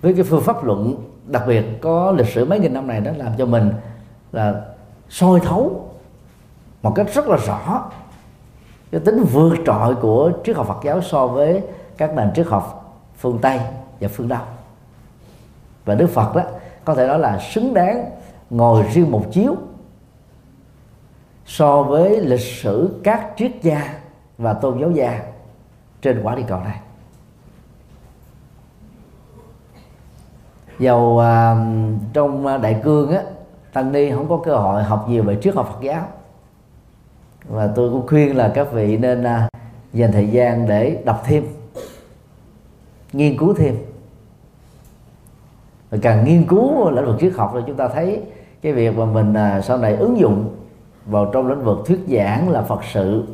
với 0.00 0.14
cái 0.14 0.22
phương 0.22 0.42
pháp 0.42 0.64
luận 0.64 0.94
đặc 1.26 1.42
biệt 1.46 1.64
có 1.80 2.12
lịch 2.12 2.28
sử 2.28 2.44
mấy 2.44 2.58
nghìn 2.58 2.72
năm 2.74 2.86
này 2.86 3.00
đó, 3.00 3.10
làm 3.16 3.32
cho 3.38 3.46
mình 3.46 3.72
là 4.32 4.60
soi 5.08 5.40
thấu 5.40 5.90
một 6.84 6.92
cách 6.94 7.06
rất 7.14 7.28
là 7.28 7.36
rõ. 7.36 7.90
Cái 8.90 9.00
tính 9.00 9.24
vượt 9.32 9.54
trội 9.66 9.94
của 9.94 10.32
triết 10.44 10.56
học 10.56 10.66
Phật 10.66 10.80
giáo 10.84 11.00
so 11.00 11.26
với 11.26 11.62
các 11.96 12.14
nền 12.14 12.32
triết 12.34 12.46
học 12.46 12.96
phương 13.16 13.38
Tây 13.42 13.60
và 14.00 14.08
phương 14.08 14.28
Đông. 14.28 14.46
Và 15.84 15.94
Đức 15.94 16.06
Phật 16.06 16.36
đó 16.36 16.42
có 16.84 16.94
thể 16.94 17.06
nói 17.06 17.18
là 17.18 17.38
xứng 17.38 17.74
đáng 17.74 18.10
ngồi 18.50 18.82
riêng 18.92 19.10
một 19.10 19.24
chiếu 19.32 19.56
so 21.46 21.82
với 21.82 22.20
lịch 22.20 22.40
sử 22.40 23.00
các 23.04 23.32
triết 23.36 23.52
gia 23.62 23.94
và 24.38 24.52
tôn 24.52 24.78
giáo 24.80 24.90
gia 24.90 25.20
trên 26.02 26.20
quả 26.22 26.34
địa 26.34 26.44
cầu 26.48 26.60
này. 26.60 26.80
Dầu 30.78 31.18
à, 31.18 31.56
trong 32.12 32.62
đại 32.62 32.80
cương 32.84 33.10
á 33.12 33.22
tăng 33.72 33.92
ni 33.92 34.10
không 34.10 34.28
có 34.28 34.40
cơ 34.44 34.56
hội 34.56 34.82
học 34.82 35.08
nhiều 35.08 35.22
về 35.22 35.38
triết 35.42 35.54
học 35.54 35.68
Phật 35.72 35.82
giáo 35.82 36.08
và 37.48 37.66
tôi 37.66 37.90
cũng 37.90 38.06
khuyên 38.06 38.36
là 38.36 38.52
các 38.54 38.72
vị 38.72 38.96
nên 38.96 39.24
à, 39.24 39.48
dành 39.92 40.12
thời 40.12 40.28
gian 40.28 40.68
để 40.68 41.02
đọc 41.04 41.22
thêm 41.26 41.46
nghiên 43.12 43.38
cứu 43.38 43.54
thêm. 43.54 43.76
Và 45.90 45.98
càng 46.02 46.24
nghiên 46.24 46.46
cứu 46.46 46.90
lĩnh 46.90 47.06
vực 47.06 47.16
triết 47.20 47.32
học 47.36 47.52
thì 47.54 47.60
chúng 47.66 47.76
ta 47.76 47.88
thấy 47.88 48.22
cái 48.62 48.72
việc 48.72 48.96
mà 48.96 49.04
mình 49.04 49.34
à, 49.34 49.60
sau 49.60 49.78
này 49.78 49.96
ứng 49.96 50.18
dụng 50.18 50.56
vào 51.06 51.30
trong 51.32 51.48
lĩnh 51.48 51.64
vực 51.64 51.78
thuyết 51.86 52.00
giảng 52.08 52.48
là 52.48 52.62
phật 52.62 52.80
sự 52.92 53.24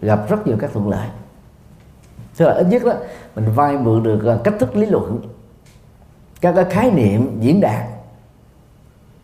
gặp 0.00 0.28
rất 0.28 0.46
nhiều 0.46 0.56
các 0.60 0.70
thuận 0.72 0.88
lợi. 0.88 1.08
Tức 2.36 2.46
là 2.46 2.54
ít 2.54 2.66
nhất 2.66 2.82
đó 2.84 2.92
mình 3.36 3.44
vay 3.54 3.78
mượn 3.78 4.02
được 4.02 4.24
à, 4.26 4.38
cách 4.44 4.54
thức 4.58 4.76
lý 4.76 4.86
luận 4.86 5.20
các 6.40 6.52
cái 6.52 6.64
khái 6.64 6.90
niệm 6.90 7.40
diễn 7.40 7.60
đạt 7.60 7.84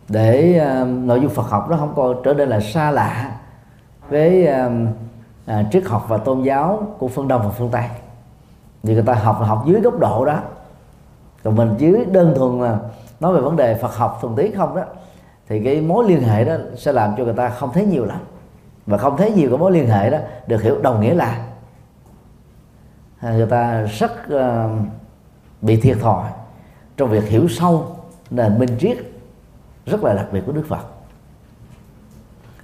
để 0.09 0.61
uh, 0.81 0.87
nội 0.87 1.21
dung 1.21 1.29
Phật 1.29 1.49
học 1.49 1.67
nó 1.69 1.77
không 1.77 1.93
còn 1.95 2.21
trở 2.23 2.33
nên 2.33 2.49
là 2.49 2.59
xa 2.59 2.91
lạ 2.91 3.37
với 4.11 4.47
uh, 5.47 5.51
triết 5.71 5.83
học 5.85 6.05
và 6.07 6.17
tôn 6.17 6.43
giáo 6.43 6.95
của 6.97 7.07
phương 7.07 7.27
Đông 7.27 7.41
và 7.43 7.49
phương 7.49 7.69
Tây. 7.71 7.83
Vì 8.83 8.93
người 8.93 9.03
ta 9.03 9.13
học 9.13 9.41
là 9.41 9.47
học 9.47 9.63
dưới 9.65 9.81
góc 9.81 9.99
độ 9.99 10.25
đó. 10.25 10.39
Còn 11.43 11.55
mình 11.55 11.75
dưới 11.77 12.05
đơn 12.05 12.33
thuần 12.37 12.61
là 12.61 12.79
nói 13.19 13.33
về 13.33 13.41
vấn 13.41 13.55
đề 13.55 13.75
Phật 13.75 13.95
học 13.95 14.17
thuần 14.21 14.35
túy 14.35 14.51
không 14.51 14.75
đó 14.75 14.83
thì 15.47 15.63
cái 15.63 15.81
mối 15.81 16.05
liên 16.07 16.21
hệ 16.21 16.45
đó 16.45 16.55
sẽ 16.75 16.91
làm 16.91 17.13
cho 17.17 17.23
người 17.23 17.33
ta 17.33 17.49
không 17.49 17.73
thấy 17.73 17.85
nhiều 17.85 18.05
lắm. 18.05 18.19
Và 18.85 18.97
không 18.97 19.17
thấy 19.17 19.31
nhiều 19.31 19.49
cái 19.49 19.57
mối 19.57 19.71
liên 19.71 19.89
hệ 19.89 20.09
đó 20.09 20.17
được 20.47 20.61
hiểu 20.61 20.81
đồng 20.81 21.01
nghĩa 21.01 21.13
là 21.13 21.45
người 23.21 23.45
ta 23.45 23.81
rất 23.81 24.11
uh, 24.33 24.71
bị 25.61 25.81
thiệt 25.81 25.97
thòi 26.01 26.29
trong 26.97 27.09
việc 27.09 27.23
hiểu 27.23 27.47
sâu 27.47 27.95
nền 28.29 28.59
minh 28.59 28.77
triết 28.79 28.97
rất 29.85 30.03
là 30.03 30.13
đặc 30.13 30.25
biệt 30.31 30.41
của 30.45 30.51
Đức 30.51 30.65
Phật 30.67 30.85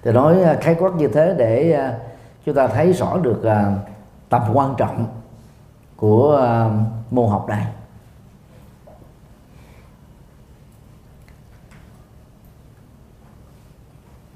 thì 0.04 0.12
nói 0.12 0.44
à, 0.44 0.58
khái 0.62 0.76
quát 0.80 0.92
như 0.98 1.08
thế 1.08 1.36
để 1.38 1.72
à, 1.72 1.98
chúng 2.46 2.56
ta 2.56 2.68
thấy 2.68 2.94
rõ 2.94 3.18
được 3.18 3.44
à, 3.44 3.76
tầm 4.30 4.42
quan 4.54 4.76
trọng 4.78 5.06
của 5.96 6.42
môn 7.12 7.30
học 7.30 7.46
này. 7.50 7.66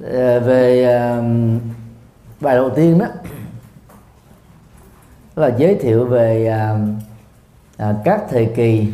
Ờ, 0.03 0.39
về 0.39 0.85
bài 2.41 2.55
đầu 2.55 2.69
tiên 2.69 2.99
đó 2.99 3.05
là 5.35 5.47
giới 5.57 5.75
thiệu 5.75 6.05
về 6.05 6.57
các 8.05 8.21
thời 8.29 8.45
kỳ 8.55 8.93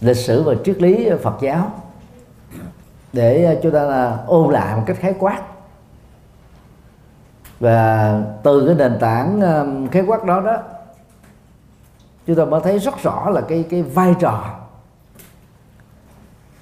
lịch 0.00 0.16
sử 0.16 0.42
và 0.42 0.54
triết 0.64 0.82
lý 0.82 1.10
Phật 1.22 1.36
giáo 1.40 1.81
để 3.12 3.44
ờ, 3.44 3.60
chúng 3.62 3.72
ta 3.72 3.82
là 3.82 4.18
ôn 4.26 4.52
lại 4.52 4.76
một 4.76 4.82
cách 4.86 4.96
khái 5.00 5.14
quát. 5.18 5.42
Và 7.60 8.20
từ 8.42 8.66
cái 8.66 8.74
nền 8.74 8.98
tảng 9.00 9.40
khái 9.92 10.02
quát 10.06 10.24
đó 10.24 10.40
đó, 10.40 10.56
chúng 12.26 12.36
ta 12.36 12.44
mới 12.44 12.60
thấy 12.60 12.78
rất 12.78 13.02
rõ 13.02 13.30
là 13.30 13.40
cái 13.40 13.64
cái 13.70 13.82
vai 13.82 14.14
trò 14.20 14.58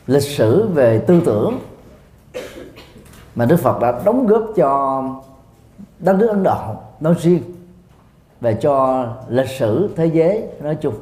lịch 0.07 0.23
sử 0.23 0.69
về 0.69 0.99
tư 0.99 1.23
tưởng 1.25 1.59
mà 3.35 3.45
Đức 3.45 3.57
Phật 3.57 3.81
đã 3.81 4.01
đóng 4.05 4.27
góp 4.27 4.45
cho 4.57 5.03
đất 5.99 6.17
nước 6.17 6.29
Ấn 6.29 6.43
Độ 6.43 6.75
nói 7.01 7.15
riêng 7.19 7.43
và 8.41 8.53
cho 8.53 9.07
lịch 9.29 9.49
sử 9.49 9.91
thế 9.97 10.07
giới 10.07 10.45
nói 10.61 10.77
chung. 10.81 10.95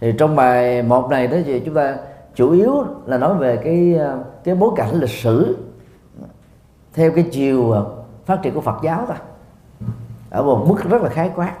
Thì 0.00 0.12
trong 0.18 0.36
bài 0.36 0.82
một 0.82 1.10
này 1.10 1.26
đó 1.26 1.36
thì 1.44 1.60
chúng 1.60 1.74
ta 1.74 1.96
chủ 2.36 2.50
yếu 2.50 2.84
là 3.06 3.18
nói 3.18 3.34
về 3.34 3.56
cái 3.56 3.94
ờ, 3.94 4.24
cái 4.44 4.54
bối 4.54 4.70
cảnh 4.76 4.94
lịch 4.94 5.10
sử 5.10 5.56
theo 6.94 7.10
cái 7.10 7.28
chiều 7.32 7.70
ờ, 7.70 7.86
phát 8.26 8.42
triển 8.42 8.54
của 8.54 8.60
Phật 8.60 8.76
giáo 8.82 9.04
thôi 9.06 9.16
ở 10.30 10.42
một 10.42 10.64
mức 10.68 10.90
rất 10.90 11.02
là 11.02 11.08
khái 11.08 11.30
quát. 11.36 11.54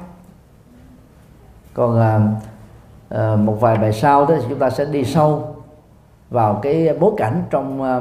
Còn 1.74 2.00
à, 2.00 2.20
à, 3.08 3.36
một 3.36 3.60
vài 3.60 3.76
bài 3.76 3.92
sau 3.92 4.26
đó 4.26 4.34
thì 4.38 4.44
chúng 4.48 4.58
ta 4.58 4.70
sẽ 4.70 4.84
đi 4.84 5.04
sâu 5.04 5.56
vào 6.30 6.58
cái 6.62 6.98
bối 7.00 7.12
cảnh 7.16 7.42
trong 7.50 7.82
à, 7.82 8.00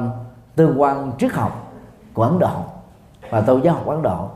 tương 0.56 0.82
quan 0.82 1.12
triết 1.20 1.32
học 1.32 1.74
của 2.14 2.24
Ấn 2.24 2.40
Độ 2.40 2.64
và 3.30 3.42
tôn 3.42 3.62
giáo 3.62 3.74
học 3.74 3.88
Ấn 3.88 4.02
Độ. 4.02 4.30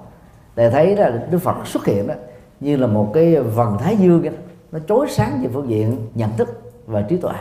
Để 0.55 0.69
thấy 0.69 0.96
là 0.96 1.10
Đức 1.31 1.38
Phật 1.38 1.67
xuất 1.67 1.86
hiện 1.86 2.08
đó 2.08 2.13
như 2.60 2.77
là 2.77 2.88
một 2.88 3.12
cái 3.13 3.36
vần 3.36 3.77
thái 3.77 3.98
dương 3.98 4.24
đó, 4.24 4.31
nó 4.72 4.79
chói 4.88 5.08
sáng 5.10 5.41
về 5.41 5.50
phương 5.53 5.69
diện 5.69 6.08
nhận 6.15 6.31
thức 6.38 6.62
và 6.88 7.01
trí 7.01 7.17
tuệ. 7.17 7.34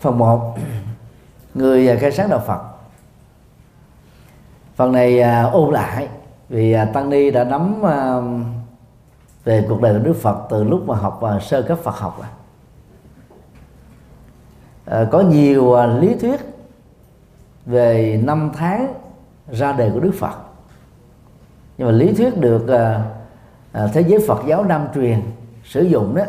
Phần 0.00 0.18
1 0.18 0.56
người 1.54 1.88
à, 1.88 1.96
khai 2.00 2.12
sáng 2.12 2.30
đạo 2.30 2.42
Phật. 2.46 2.60
Phần 4.76 4.92
này 4.92 5.20
à, 5.20 5.42
ôn 5.42 5.74
lại 5.74 6.08
vì 6.48 6.72
à, 6.72 6.84
tăng 6.84 7.10
ni 7.10 7.30
đã 7.30 7.44
nắm 7.44 7.82
à, 7.82 8.16
về 9.44 9.66
cuộc 9.68 9.80
đời 9.82 9.98
của 9.98 10.04
Đức 10.04 10.16
Phật 10.22 10.46
từ 10.50 10.64
lúc 10.64 10.82
mà 10.86 10.96
học 10.96 11.22
à, 11.22 11.38
sơ 11.40 11.62
cấp 11.62 11.78
Phật 11.82 11.94
học 11.94 12.20
à, 14.84 15.04
có 15.10 15.20
nhiều 15.20 15.74
à, 15.74 15.86
lý 15.86 16.14
thuyết 16.14 16.40
về 17.66 18.20
năm 18.24 18.50
tháng 18.54 18.94
ra 19.50 19.72
đời 19.72 19.90
của 19.94 20.00
Đức 20.00 20.14
Phật. 20.18 20.34
Nhưng 21.78 21.88
mà 21.88 21.92
lý 21.92 22.12
thuyết 22.12 22.40
được 22.40 22.68
à, 22.68 23.02
à, 23.72 23.86
thế 23.92 24.00
giới 24.00 24.20
Phật 24.28 24.42
giáo 24.46 24.64
Nam 24.64 24.86
truyền 24.94 25.22
sử 25.64 25.82
dụng 25.82 26.14
đó 26.14 26.22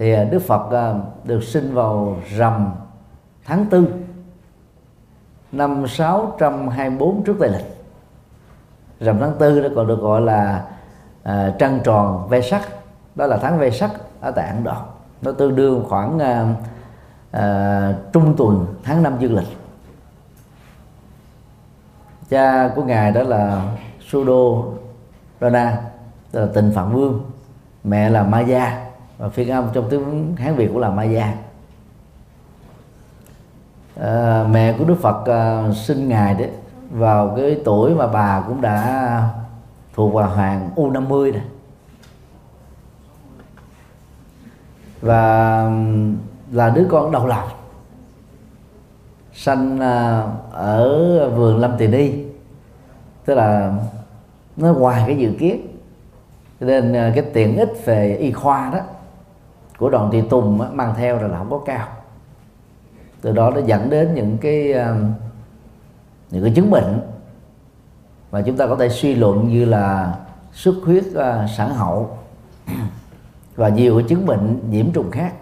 thì 0.00 0.12
à, 0.12 0.24
Đức 0.24 0.38
Phật 0.38 0.70
à, 0.70 0.94
được 1.24 1.42
sinh 1.42 1.74
vào 1.74 2.16
rằm 2.36 2.72
tháng 3.44 3.66
tư 3.70 3.86
năm 5.52 5.86
624 5.88 7.22
trước 7.22 7.36
Tây 7.40 7.48
lịch. 7.48 7.76
Rằm 9.00 9.18
tháng 9.20 9.32
tư 9.38 9.60
đó 9.60 9.68
còn 9.76 9.86
được 9.86 10.00
gọi 10.00 10.20
là 10.20 10.64
à, 11.22 11.54
trăng 11.58 11.80
tròn 11.84 12.28
ve 12.28 12.40
sắc. 12.40 12.62
Đó 13.14 13.26
là 13.26 13.36
tháng 13.36 13.58
ve 13.58 13.70
sắc 13.70 13.90
ở 14.20 14.30
tại 14.30 14.48
Ấn 14.48 14.64
Độ. 14.64 14.76
Nó 15.22 15.32
tương 15.32 15.56
đương 15.56 15.84
khoảng 15.88 16.18
à, 16.18 16.54
à, 17.30 17.94
trung 18.12 18.34
tuần 18.36 18.66
tháng 18.82 19.02
năm 19.02 19.16
dương 19.18 19.36
lịch. 19.36 19.56
Cha 22.28 22.68
của 22.76 22.82
ngài 22.82 23.12
đó 23.12 23.22
là 23.22 23.62
Sudo 24.00 24.64
Rana 25.40 25.82
tức 26.32 26.40
là 26.40 26.48
tình 26.54 26.72
phạn 26.74 26.92
Vương. 26.92 27.20
Mẹ 27.84 28.10
là 28.10 28.22
Maya 28.22 28.89
và 29.20 29.28
phiên 29.28 29.50
âm 29.50 29.68
trong 29.72 29.86
tiếng 29.90 30.36
Hán 30.36 30.56
Việt 30.56 30.66
cũng 30.66 30.78
là 30.78 30.90
Maya. 30.90 31.34
À, 34.00 34.44
mẹ 34.50 34.74
của 34.78 34.84
Đức 34.84 34.94
Phật 35.00 35.26
à, 35.26 35.72
sinh 35.74 36.08
ngài 36.08 36.34
đấy 36.34 36.50
vào 36.90 37.34
cái 37.36 37.60
tuổi 37.64 37.94
mà 37.94 38.06
bà 38.06 38.44
cũng 38.46 38.60
đã 38.60 39.28
thuộc 39.94 40.14
vào 40.14 40.28
hoàng 40.30 40.70
U50 40.76 41.08
rồi. 41.08 41.42
Và 45.00 45.62
là 46.52 46.70
đứa 46.70 46.86
con 46.90 47.12
đầu 47.12 47.26
lòng 47.26 47.48
sanh 49.32 49.80
à, 49.80 50.24
ở 50.52 51.30
vườn 51.30 51.58
lâm 51.58 51.78
tỳ 51.78 51.86
ni. 51.86 52.12
Tức 53.24 53.34
là 53.34 53.74
nó 54.56 54.72
ngoài 54.72 55.02
cái 55.06 55.16
dự 55.16 55.32
kiến. 55.38 55.66
Cho 56.60 56.66
nên 56.66 56.92
à, 56.92 57.12
cái 57.14 57.24
tiện 57.32 57.56
ích 57.56 57.72
về 57.84 58.16
y 58.16 58.32
khoa 58.32 58.70
đó 58.70 58.80
của 59.80 59.90
đoàn 59.90 60.10
thị 60.12 60.22
tùng 60.30 60.58
mang 60.72 60.94
theo 60.96 61.28
là 61.28 61.38
không 61.38 61.50
có 61.50 61.58
cao. 61.58 61.88
Từ 63.20 63.32
đó 63.32 63.50
nó 63.50 63.60
dẫn 63.60 63.90
đến 63.90 64.14
những 64.14 64.38
cái 64.38 64.72
ờ, 64.72 64.96
những 66.30 66.42
cái 66.44 66.52
chứng 66.56 66.70
bệnh. 66.70 67.00
Mà 68.32 68.42
chúng 68.46 68.56
ta 68.56 68.66
có 68.66 68.76
thể 68.76 68.88
suy 68.88 69.14
luận 69.14 69.48
như 69.48 69.64
là 69.64 70.14
xuất 70.52 70.74
huyết 70.84 71.04
ờ, 71.14 71.46
sản 71.56 71.74
hậu 71.74 72.18
và 73.56 73.68
nhiều 73.68 73.98
cái 73.98 74.08
chứng 74.08 74.26
bệnh 74.26 74.70
nhiễm 74.70 74.92
trùng 74.92 75.10
khác. 75.10 75.32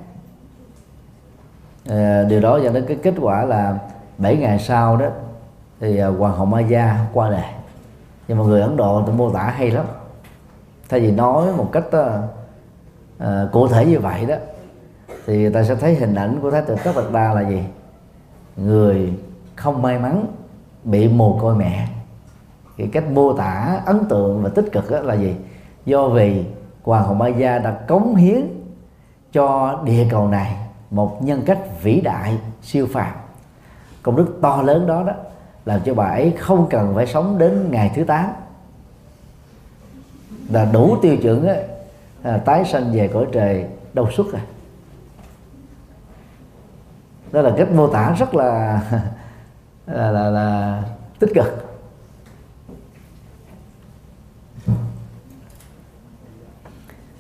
Ờ, 1.89 2.25
điều 2.25 2.41
đó 2.41 2.61
dẫn 2.63 2.75
đến 2.75 2.85
cái 2.89 2.99
kết 3.03 3.15
quả 3.21 3.45
là 3.45 3.79
7 4.19 4.37
ngày 4.37 4.59
sau 4.59 4.97
đó 4.97 5.07
thì 5.81 6.01
hoàng 6.01 6.37
hậu 6.37 6.47
Maya 6.47 7.07
qua 7.13 7.31
đời. 7.31 7.51
Nhưng 8.29 8.39
mà 8.39 8.45
người 8.45 8.61
Ấn 8.61 8.77
Độ 8.77 9.03
tôi 9.07 9.15
mô 9.15 9.31
tả 9.31 9.43
hay 9.43 9.71
lắm. 9.71 9.87
Thay 10.89 11.01
vì 11.01 11.11
nói 11.11 11.53
một 11.57 11.69
cách 11.73 11.85
uh, 13.23 13.53
cụ 13.53 13.69
thể 13.69 13.87
như 13.87 14.01
vậy 14.01 14.27
đó 14.27 14.35
thì 15.27 15.51
ta 15.51 15.65
sẽ 15.65 15.75
thấy 15.75 15.95
hình 15.95 16.15
ảnh 16.15 16.39
của 16.43 16.51
thái 16.51 16.63
tử 16.63 16.77
tất 16.85 16.93
bạch 16.97 17.13
đa 17.13 17.35
là 17.35 17.49
gì? 17.49 17.63
Người 18.57 19.13
không 19.57 19.83
may 19.83 19.99
mắn 19.99 20.27
bị 20.85 21.09
mồ 21.09 21.39
côi 21.41 21.55
mẹ. 21.55 21.89
Cái 22.77 22.89
cách 22.93 23.05
mô 23.11 23.33
tả 23.33 23.81
ấn 23.87 24.05
tượng 24.09 24.43
và 24.43 24.49
tích 24.49 24.73
cực 24.73 24.91
đó 24.91 25.01
là 25.01 25.15
gì? 25.15 25.35
Do 25.85 26.09
vì 26.09 26.45
hoàng 26.83 27.05
hậu 27.05 27.15
Maya 27.15 27.59
đã 27.59 27.71
cống 27.71 28.15
hiến 28.15 28.41
cho 29.33 29.79
địa 29.85 30.07
cầu 30.11 30.29
này 30.29 30.57
một 30.91 31.23
nhân 31.23 31.43
cách 31.47 31.59
vĩ 31.83 32.01
đại 32.01 32.39
siêu 32.63 32.87
phàm. 32.93 33.13
Công 34.03 34.17
đức 34.17 34.39
to 34.43 34.63
lớn 34.63 34.87
đó 34.87 35.03
đó 35.07 35.13
làm 35.65 35.81
cho 35.85 35.95
bà 35.95 36.05
ấy 36.05 36.35
không 36.39 36.67
cần 36.71 36.93
phải 36.95 37.07
sống 37.07 37.39
đến 37.39 37.71
ngày 37.71 37.93
thứ 37.95 38.05
8 38.05 38.31
là 40.51 40.65
đủ 40.73 40.97
tiêu 41.03 41.17
chuẩn 41.17 41.47
ấy, 41.47 41.65
à, 42.23 42.39
tái 42.45 42.65
sanh 42.65 42.93
về 42.93 43.11
cõi 43.13 43.27
trời 43.33 43.67
đâu 43.95 44.11
xuất 44.11 44.27
rồi 44.33 44.41
à. 44.41 44.47
đó 47.33 47.43
là 47.43 47.55
cách 47.57 47.71
mô 47.73 47.89
tả 47.89 48.15
rất 48.19 48.35
là 48.35 48.81
là, 49.87 50.11
là, 50.11 50.31
là 50.31 50.83
tích 51.19 51.31
cực. 51.35 51.65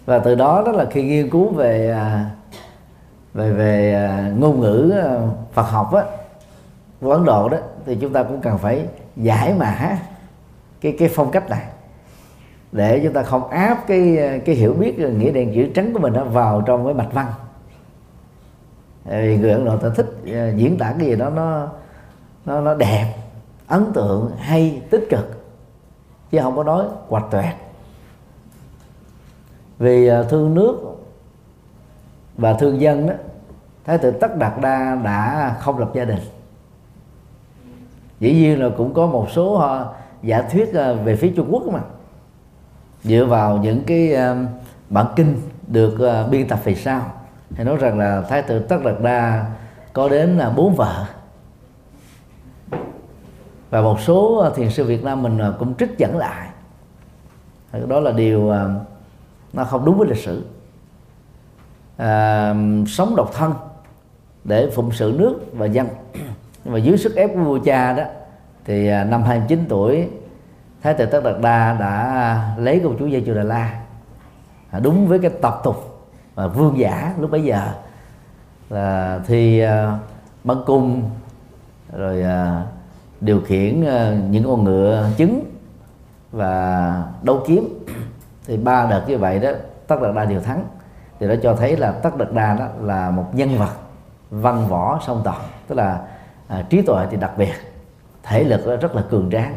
Và 0.07 0.19
từ 0.19 0.35
đó 0.35 0.63
đó 0.67 0.73
là 0.73 0.85
khi 0.91 1.03
nghiên 1.03 1.31
cứu 1.31 1.49
về 1.49 1.91
à, 1.91 2.31
về 3.35 3.53
về 3.53 3.95
à, 3.95 4.33
ngôn 4.39 4.61
ngữ 4.61 4.95
Phật 5.53 5.63
học 5.63 5.93
á 5.93 6.03
của 7.01 7.13
Ấn 7.13 7.25
Độ 7.25 7.49
đó 7.49 7.59
thì 7.87 7.99
chúng 8.01 8.13
ta 8.13 8.23
cũng 8.23 8.41
cần 8.41 8.59
phải 8.59 8.87
giải 9.17 9.55
mã 9.55 9.99
cái 10.81 10.97
cái 10.99 11.09
phong 11.15 11.31
cách 11.31 11.51
này 11.51 11.65
để 12.73 13.01
chúng 13.05 13.13
ta 13.13 13.23
không 13.23 13.49
áp 13.49 13.85
cái 13.87 14.19
cái 14.45 14.55
hiểu 14.55 14.73
biết 14.73 14.99
nghĩa 14.99 15.31
đen 15.31 15.53
chữ 15.55 15.69
trắng 15.75 15.93
của 15.93 15.99
mình 15.99 16.13
nó 16.13 16.25
vào 16.25 16.63
trong 16.67 16.85
cái 16.85 16.95
mạch 16.95 17.13
văn. 17.13 17.27
Ờ, 19.05 19.21
vì 19.21 19.37
người 19.37 19.51
Ấn 19.51 19.65
Độ 19.65 19.77
ta 19.77 19.89
thích 19.89 20.07
ờ, 20.33 20.53
diễn 20.57 20.79
tả 20.79 20.95
cái 20.99 21.09
gì 21.09 21.17
đó 21.17 21.31
nó 21.31 21.69
nó 22.45 22.61
nó 22.61 22.75
đẹp, 22.75 23.15
ấn 23.67 23.93
tượng, 23.95 24.31
hay, 24.39 24.83
tích 24.91 25.07
cực. 25.11 25.45
Chứ 26.31 26.39
không 26.43 26.57
có 26.57 26.65
nói 26.65 26.85
quạch 27.09 27.25
toẹt 27.31 27.55
vì 29.79 30.07
ờ, 30.07 30.23
thương 30.23 30.55
nước 30.55 30.97
và 32.37 32.53
thương 32.53 32.81
dân 32.81 33.07
đó, 33.07 33.15
thái 33.85 33.99
tử 33.99 34.11
tất 34.11 34.37
đạt 34.37 34.53
đa 34.61 34.95
đã 35.05 35.57
không 35.61 35.79
lập 35.79 35.91
gia 35.95 36.05
đình. 36.05 36.21
Dĩ 38.21 38.33
nhiên 38.33 38.63
là 38.63 38.69
cũng 38.77 38.95
có 38.95 39.07
một 39.07 39.31
số 39.31 39.65
giả 40.23 40.43
thuyết 40.43 40.73
về 41.05 41.17
phía 41.17 41.33
trung 41.37 41.49
quốc 41.51 41.63
mà 41.67 41.81
dựa 43.05 43.25
vào 43.25 43.57
những 43.57 43.83
cái 43.87 44.15
um, 44.15 44.47
bản 44.91 45.07
kinh 45.17 45.41
được 45.67 45.95
uh, 45.95 46.31
biên 46.31 46.49
tập 46.49 46.61
về 46.65 46.75
sau 46.75 47.13
thì 47.51 47.65
nói 47.65 47.77
rằng 47.77 47.99
là 47.99 48.23
thái 48.29 48.43
tử 48.43 48.59
tất 48.59 48.79
đạt 48.85 48.95
đa 49.03 49.47
có 49.93 50.09
đến 50.09 50.39
là 50.39 50.51
bốn 50.51 50.75
vợ. 50.75 51.05
Và 53.71 53.81
một 53.81 54.01
số 54.01 54.47
uh, 54.47 54.57
thiền 54.57 54.71
sư 54.71 54.85
Việt 54.85 55.05
Nam 55.05 55.23
mình 55.23 55.39
uh, 55.49 55.59
cũng 55.59 55.75
trích 55.75 55.99
dẫn 55.99 56.17
lại. 56.17 56.49
Đó 57.89 58.01
là 58.01 58.13
điều 58.13 58.53
nó 59.53 59.65
không 59.65 59.85
đúng 59.85 59.99
với 59.99 60.09
lịch 60.09 60.25
sử. 60.25 60.45
À, 61.97 62.55
sống 62.87 63.17
độc 63.17 63.31
thân 63.35 63.55
để 64.45 64.71
phụng 64.75 64.93
sự 64.93 65.15
nước 65.19 65.41
và 65.53 65.67
dân. 65.67 65.89
Nhưng 66.65 66.73
mà 66.75 66.79
dưới 66.79 66.99
sức 66.99 67.17
ép 67.17 67.31
của 67.35 67.41
vua 67.41 67.59
cha 67.65 67.93
đó 67.93 68.03
thì 68.65 68.91
năm 68.91 69.23
29 69.23 69.65
tuổi 69.69 70.09
thái 70.89 70.95
tử 70.95 71.07
tất 71.07 71.25
đạt 71.25 71.41
đa 71.41 71.77
đã 71.81 72.55
lấy 72.59 72.81
công 72.85 72.97
chúa 72.99 73.09
giê 73.09 73.21
chu 73.21 73.35
đà 73.35 73.43
La 73.43 73.81
à, 74.71 74.79
đúng 74.79 75.07
với 75.07 75.19
cái 75.19 75.31
tập 75.43 75.61
tục 75.65 76.09
và 76.35 76.47
vương 76.47 76.79
giả 76.79 77.15
lúc 77.19 77.31
bấy 77.31 77.45
giờ. 77.45 77.69
Là 78.71 79.21
thì 79.27 79.61
à, 79.61 79.99
bắn 80.45 80.57
cung 80.67 81.11
rồi 81.93 82.23
à, 82.23 82.63
điều 83.21 83.41
khiển 83.41 83.81
những 84.31 84.45
con 84.45 84.65
ngựa 84.65 85.07
trứng 85.19 85.45
và 86.33 87.05
đấu 87.23 87.43
kiếm. 87.47 87.85
Thì 88.47 88.57
ba 88.57 88.87
đợt 88.91 89.05
như 89.09 89.19
vậy 89.19 89.39
đó 89.39 89.51
tất 89.87 89.97
đạt 90.03 90.15
đa 90.15 90.25
đều 90.25 90.41
thắng. 90.41 90.65
Thì 91.21 91.27
nó 91.27 91.35
cho 91.43 91.55
thấy 91.55 91.77
là 91.77 91.93
tất 91.93 92.17
đạt 92.17 92.33
đa 92.33 92.55
đó 92.55 92.67
là 92.81 93.11
một 93.11 93.27
nhân 93.33 93.59
vật 93.59 93.73
văn 94.31 94.69
võ 94.69 95.01
song 95.07 95.21
toàn 95.25 95.41
tức 95.67 95.75
là 95.75 96.01
à, 96.49 96.65
trí 96.71 96.83
tuệ 96.83 97.07
thì 97.11 97.17
đặc 97.17 97.33
biệt 97.37 97.55
thể 98.23 98.45
lực 98.45 98.81
rất 98.81 98.95
là 98.95 99.03
cường 99.11 99.31
tráng 99.31 99.55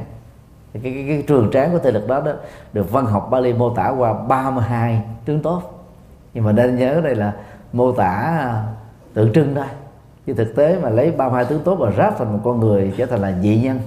cái, 0.74 0.82
cái, 0.84 1.06
cái 1.08 1.24
trường 1.28 1.50
tráng 1.54 1.72
của 1.72 1.80
thể 1.80 1.92
lực 1.92 2.08
đó, 2.08 2.22
đó 2.26 2.32
được 2.74 2.92
văn 2.92 3.06
học 3.06 3.28
Bali 3.32 3.54
mô 3.54 3.76
tả 3.76 3.90
qua 3.90 4.14
32 4.14 5.04
tướng 5.26 5.42
tốt. 5.42 5.88
Nhưng 6.34 6.44
mà 6.44 6.52
nên 6.52 6.76
nhớ 6.76 7.02
đây 7.04 7.16
là 7.16 7.34
mô 7.74 7.92
tả 7.92 8.12
à, 8.12 8.64
tượng 9.14 9.34
trưng 9.34 9.56
thôi. 9.56 9.66
Chứ 10.28 10.34
thực 10.34 10.56
tế 10.56 10.80
mà 10.82 10.90
lấy 10.90 11.12
32 11.12 11.46
tướng 11.46 11.64
tốt 11.64 11.76
và 11.76 11.92
ráp 11.92 12.18
thành 12.18 12.34
một 12.34 12.40
con 12.44 12.60
người 12.60 12.94
trở 12.98 13.06
thành 13.06 13.22
là 13.22 13.34
dị 13.42 13.60
nhân. 13.64 13.80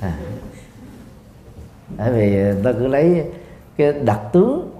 À. 0.00 0.18
bởi 1.98 2.12
vì 2.12 2.62
ta 2.64 2.72
cứ 2.72 2.86
lấy 2.86 3.26
cái 3.76 3.92
đặc 3.92 4.20
tướng 4.32 4.70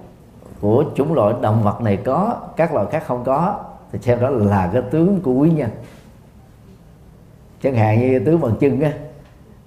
của 0.61 0.85
chủng 0.95 1.13
loại 1.13 1.33
động 1.41 1.63
vật 1.63 1.81
này 1.81 1.97
có 1.97 2.37
các 2.55 2.73
loại 2.73 2.85
khác 2.91 3.03
không 3.07 3.23
có 3.23 3.59
thì 3.91 3.99
xem 3.99 4.19
đó 4.21 4.29
là 4.29 4.69
cái 4.73 4.81
tướng 4.81 5.19
của 5.21 5.33
quý 5.33 5.49
nhân. 5.49 5.69
Chẳng 7.63 7.75
hạn 7.75 7.99
như 7.99 8.19
tướng 8.19 8.41
bằng 8.41 8.55
chân 8.59 8.81
á 8.81 8.91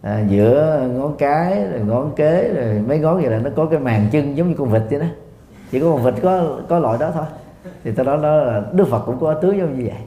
à, 0.03 0.25
giữa 0.29 0.89
ngón 0.95 1.17
cái 1.19 1.65
rồi 1.71 1.81
ngón 1.81 2.13
kế 2.17 2.53
rồi 2.55 2.83
mấy 2.89 2.99
ngón 2.99 3.21
vậy 3.21 3.31
là 3.31 3.39
nó 3.39 3.51
có 3.57 3.67
cái 3.67 3.79
màng 3.79 4.07
chân 4.13 4.37
giống 4.37 4.49
như 4.49 4.55
con 4.59 4.69
vịt 4.69 4.83
vậy 4.91 5.01
đó. 5.01 5.07
Chỉ 5.71 5.81
có 5.81 5.91
con 5.91 6.03
vịt 6.03 6.15
có 6.23 6.59
có 6.69 6.79
loại 6.79 6.99
đó 7.01 7.11
thôi. 7.15 7.25
Thì 7.85 7.93
ta 7.93 8.03
nói 8.03 8.19
đó 8.23 8.37
là 8.37 8.63
đức 8.73 8.89
phật 8.89 9.03
cũng 9.07 9.21
có 9.21 9.35
tướng 9.35 9.59
giống 9.59 9.79
như 9.79 9.85
vậy. 9.85 10.01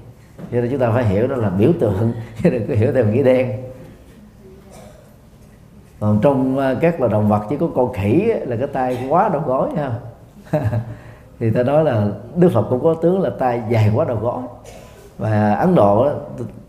Cho 0.51 0.62
nên 0.62 0.69
chúng 0.71 0.79
ta 0.79 0.91
phải 0.91 1.06
hiểu 1.06 1.27
đó 1.27 1.36
là 1.36 1.49
biểu 1.49 1.71
tượng 1.79 2.13
chứ 2.43 2.49
đừng 2.49 2.67
có 2.67 2.73
hiểu 2.73 2.91
theo 2.93 3.06
nghĩa 3.06 3.23
đen. 3.23 3.51
Còn 5.99 6.19
trong 6.21 6.58
à, 6.58 6.75
các 6.82 6.99
loài 6.99 7.12
động 7.12 7.29
vật 7.29 7.41
chỉ 7.49 7.58
có 7.58 7.67
con 7.75 7.93
khỉ 7.93 8.34
là 8.45 8.56
cái 8.56 8.67
tay 8.67 9.08
quá 9.10 9.29
đầu 9.34 9.41
gối 9.45 9.69
ha. 9.77 9.91
Thì 11.39 11.51
ta 11.51 11.63
nói 11.63 11.84
là 11.84 12.08
đức 12.36 12.49
phật 12.53 12.65
cũng 12.69 12.84
có 12.84 12.93
tướng 12.93 13.21
là 13.21 13.29
tay 13.39 13.62
dài 13.69 13.91
quá 13.95 14.06
đầu 14.06 14.17
gối. 14.17 14.41
Và 15.17 15.53
ấn 15.53 15.75
độ 15.75 16.10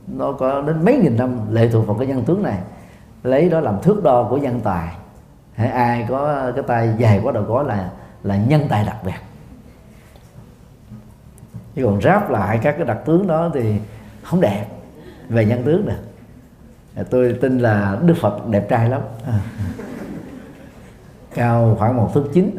nó 0.07 0.33
có 0.33 0.61
đến 0.61 0.85
mấy 0.85 0.97
nghìn 0.97 1.17
năm 1.17 1.39
lệ 1.51 1.69
thuộc 1.73 1.87
vào 1.87 1.97
cái 1.97 2.07
nhân 2.07 2.23
tướng 2.25 2.43
này 2.43 2.59
lấy 3.25 3.49
đó 3.49 3.61
làm 3.61 3.81
thước 3.83 4.03
đo 4.03 4.27
của 4.31 4.37
nhân 4.37 4.61
tài. 4.65 4.95
Hay 5.55 5.69
ai 5.69 6.07
có 6.09 6.53
cái 6.55 6.65
tay 6.67 6.95
dài 6.99 7.21
quá 7.23 7.33
đầu 7.33 7.43
gối 7.43 7.65
là 7.65 7.91
là 8.23 8.37
nhân 8.37 8.67
tài 8.69 8.85
đặc 8.85 8.97
biệt. 9.05 9.21
Chứ 11.75 11.85
còn 11.85 12.01
ráp 12.01 12.31
lại 12.31 12.59
các 12.63 12.75
cái 12.77 12.87
đặc 12.87 12.99
tướng 13.05 13.27
đó 13.27 13.51
thì 13.55 13.81
không 14.23 14.41
đẹp 14.41 14.67
về 15.29 15.45
nhân 15.45 15.63
tướng 15.65 15.87
nè. 15.87 15.95
Tôi 17.11 17.39
tin 17.41 17.59
là 17.59 17.99
đức 18.03 18.15
phật 18.21 18.49
đẹp 18.49 18.69
trai 18.69 18.89
lắm. 18.89 19.01
Cao 21.35 21.77
khoảng 21.79 21.97
một 21.97 22.11
thước 22.15 22.25
chín. 22.33 22.57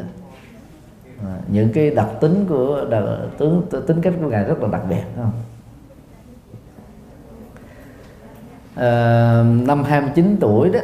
À, 1.23 1.37
những 1.47 1.73
cái 1.73 1.89
đặc 1.89 2.07
tính 2.21 2.45
của 2.49 2.85
đặc, 2.89 3.03
tướng 3.37 3.67
tính 3.87 4.01
cách 4.01 4.13
của 4.21 4.29
ngài 4.29 4.43
rất 4.43 4.61
là 4.61 4.67
đặc 4.71 4.81
biệt 4.89 5.03
không? 5.15 5.31
À, 8.75 9.43
năm 9.43 9.83
29 9.83 10.37
tuổi 10.39 10.69
đó 10.69 10.79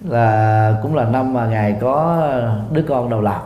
là 0.00 0.78
cũng 0.82 0.94
là 0.94 1.04
năm 1.04 1.34
mà 1.34 1.46
ngài 1.46 1.78
có 1.80 2.28
đứa 2.72 2.82
con 2.88 3.10
đầu 3.10 3.20
lòng 3.20 3.42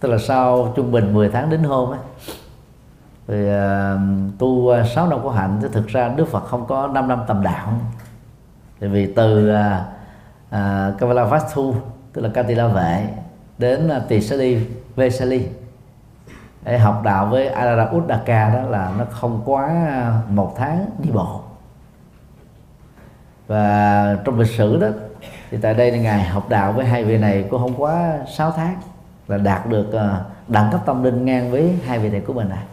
tức 0.00 0.08
là 0.08 0.18
sau 0.18 0.72
trung 0.76 0.92
bình 0.92 1.14
10 1.14 1.28
tháng 1.28 1.50
đến 1.50 1.62
hôn 1.62 1.92
á 1.92 1.98
thì 3.28 3.50
uh, 3.50 4.38
tu 4.38 4.68
ờ, 4.68 4.84
6 4.84 5.06
năm 5.06 5.22
của 5.22 5.30
hạnh 5.30 5.58
thì 5.62 5.68
thực 5.72 5.86
ra 5.86 6.08
Đức 6.08 6.28
Phật 6.28 6.40
không 6.40 6.66
có 6.66 6.86
5 6.86 7.08
năm 7.08 7.22
tầm 7.26 7.42
đạo. 7.42 7.72
Tại 8.80 8.88
vì 8.88 9.12
từ 9.14 9.50
uh, 9.50 9.56
uh, 10.48 10.98
Kavalavastu 10.98 11.74
tức 12.12 12.22
là 12.22 12.28
Katila 12.34 12.66
vệ 12.66 13.08
đến 13.58 13.90
uh, 13.96 14.08
Tỳ 14.08 14.20
Sali 14.20 14.66
Vesali 14.96 15.46
để 16.62 16.78
học 16.78 17.00
đạo 17.04 17.26
với 17.26 17.48
Arara 17.48 17.90
Uddaka 17.96 18.48
đó 18.54 18.62
là 18.62 18.92
nó 18.98 19.04
không 19.10 19.42
quá 19.44 19.70
một 20.28 20.54
tháng 20.56 20.86
đi 20.98 21.10
bộ 21.10 21.40
và 23.46 24.16
trong 24.24 24.38
lịch 24.38 24.50
sử 24.50 24.80
đó 24.80 24.88
thì 25.50 25.58
tại 25.62 25.74
đây 25.74 25.90
là 25.90 25.98
ngài 25.98 26.24
học 26.24 26.48
đạo 26.48 26.72
với 26.72 26.84
hai 26.84 27.04
vị 27.04 27.18
này 27.18 27.44
cũng 27.50 27.60
không 27.60 27.82
quá 27.82 28.18
6 28.36 28.50
tháng 28.50 28.80
là 29.28 29.38
đạt 29.38 29.66
được 29.66 29.92
ờ, 29.92 30.24
đẳng 30.48 30.68
cấp 30.72 30.80
tâm 30.86 31.02
linh 31.02 31.24
ngang 31.24 31.50
với 31.50 31.78
hai 31.86 31.98
vị 31.98 32.08
này 32.08 32.20
của 32.20 32.32
mình 32.32 32.48
này 32.48 32.64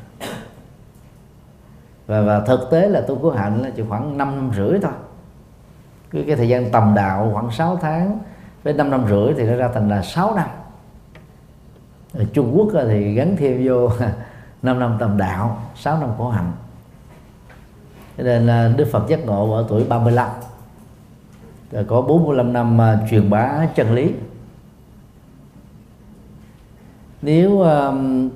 và 2.08 2.22
và 2.22 2.40
thực 2.40 2.72
tế 2.72 2.90
là 2.90 3.02
tu 3.02 3.16
của 3.16 3.32
hạnh 3.32 3.62
là 3.62 3.70
chỉ 3.76 3.84
khoảng 3.90 4.18
5 4.18 4.36
năm 4.36 4.52
rưỡi 4.56 4.80
thôi. 4.80 4.92
Cái, 6.12 6.24
cái 6.28 6.36
thời 6.36 6.50
gian 6.50 6.72
tầm 6.72 6.94
đạo 6.96 7.30
khoảng 7.34 7.52
6 7.52 7.78
tháng 7.82 8.20
với 8.64 8.74
5 8.74 8.90
năm 8.90 9.06
rưỡi 9.10 9.34
thì 9.38 9.44
nó 9.44 9.56
ra 9.56 9.70
thành 9.74 9.90
là 9.90 10.02
6 10.02 10.36
năm. 10.36 10.48
Ở 12.14 12.24
Trung 12.34 12.54
Quốc 12.58 12.68
thì 12.88 13.14
gắn 13.14 13.36
thêm 13.38 13.62
vô 13.66 13.90
5 14.62 14.80
năm 14.80 14.98
tầm 15.00 15.18
đạo 15.18 15.62
6 15.76 15.98
năm 15.98 16.10
khổ 16.18 16.30
hạnh. 16.30 16.52
Cho 18.18 18.24
nên 18.24 18.48
ờ, 18.48 18.74
Đức 18.78 18.88
Phật 18.92 19.08
giác 19.08 19.26
ngộ 19.26 19.54
ở 19.54 19.66
tuổi 19.70 19.84
35 19.90 20.04
mươi 20.04 20.44
rồi 21.74 21.84
có 21.88 22.02
45 22.02 22.54
năm 22.54 22.78
uh, 22.78 23.10
truyền 23.10 23.30
bá 23.30 23.68
chân 23.76 23.94
lý. 23.94 24.14
Nếu 27.22 27.62
um, 27.62 28.30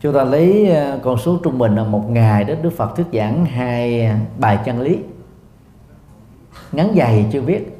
chúng 0.00 0.14
ta 0.14 0.24
lấy 0.24 0.70
ờ, 0.70 0.98
con 1.02 1.18
số 1.18 1.38
trung 1.44 1.58
bình 1.58 1.76
là 1.76 1.84
một 1.84 2.10
ngày 2.10 2.44
đó 2.44 2.54
Đức 2.62 2.70
Phật 2.70 2.96
thuyết 2.96 3.06
giảng 3.12 3.46
hai 3.46 4.06
à, 4.06 4.20
bài 4.38 4.58
chân 4.64 4.80
lý. 4.80 4.98
Ngắn 6.72 6.94
dài 6.94 7.16
thì 7.16 7.26
chưa 7.32 7.40
biết 7.40 7.78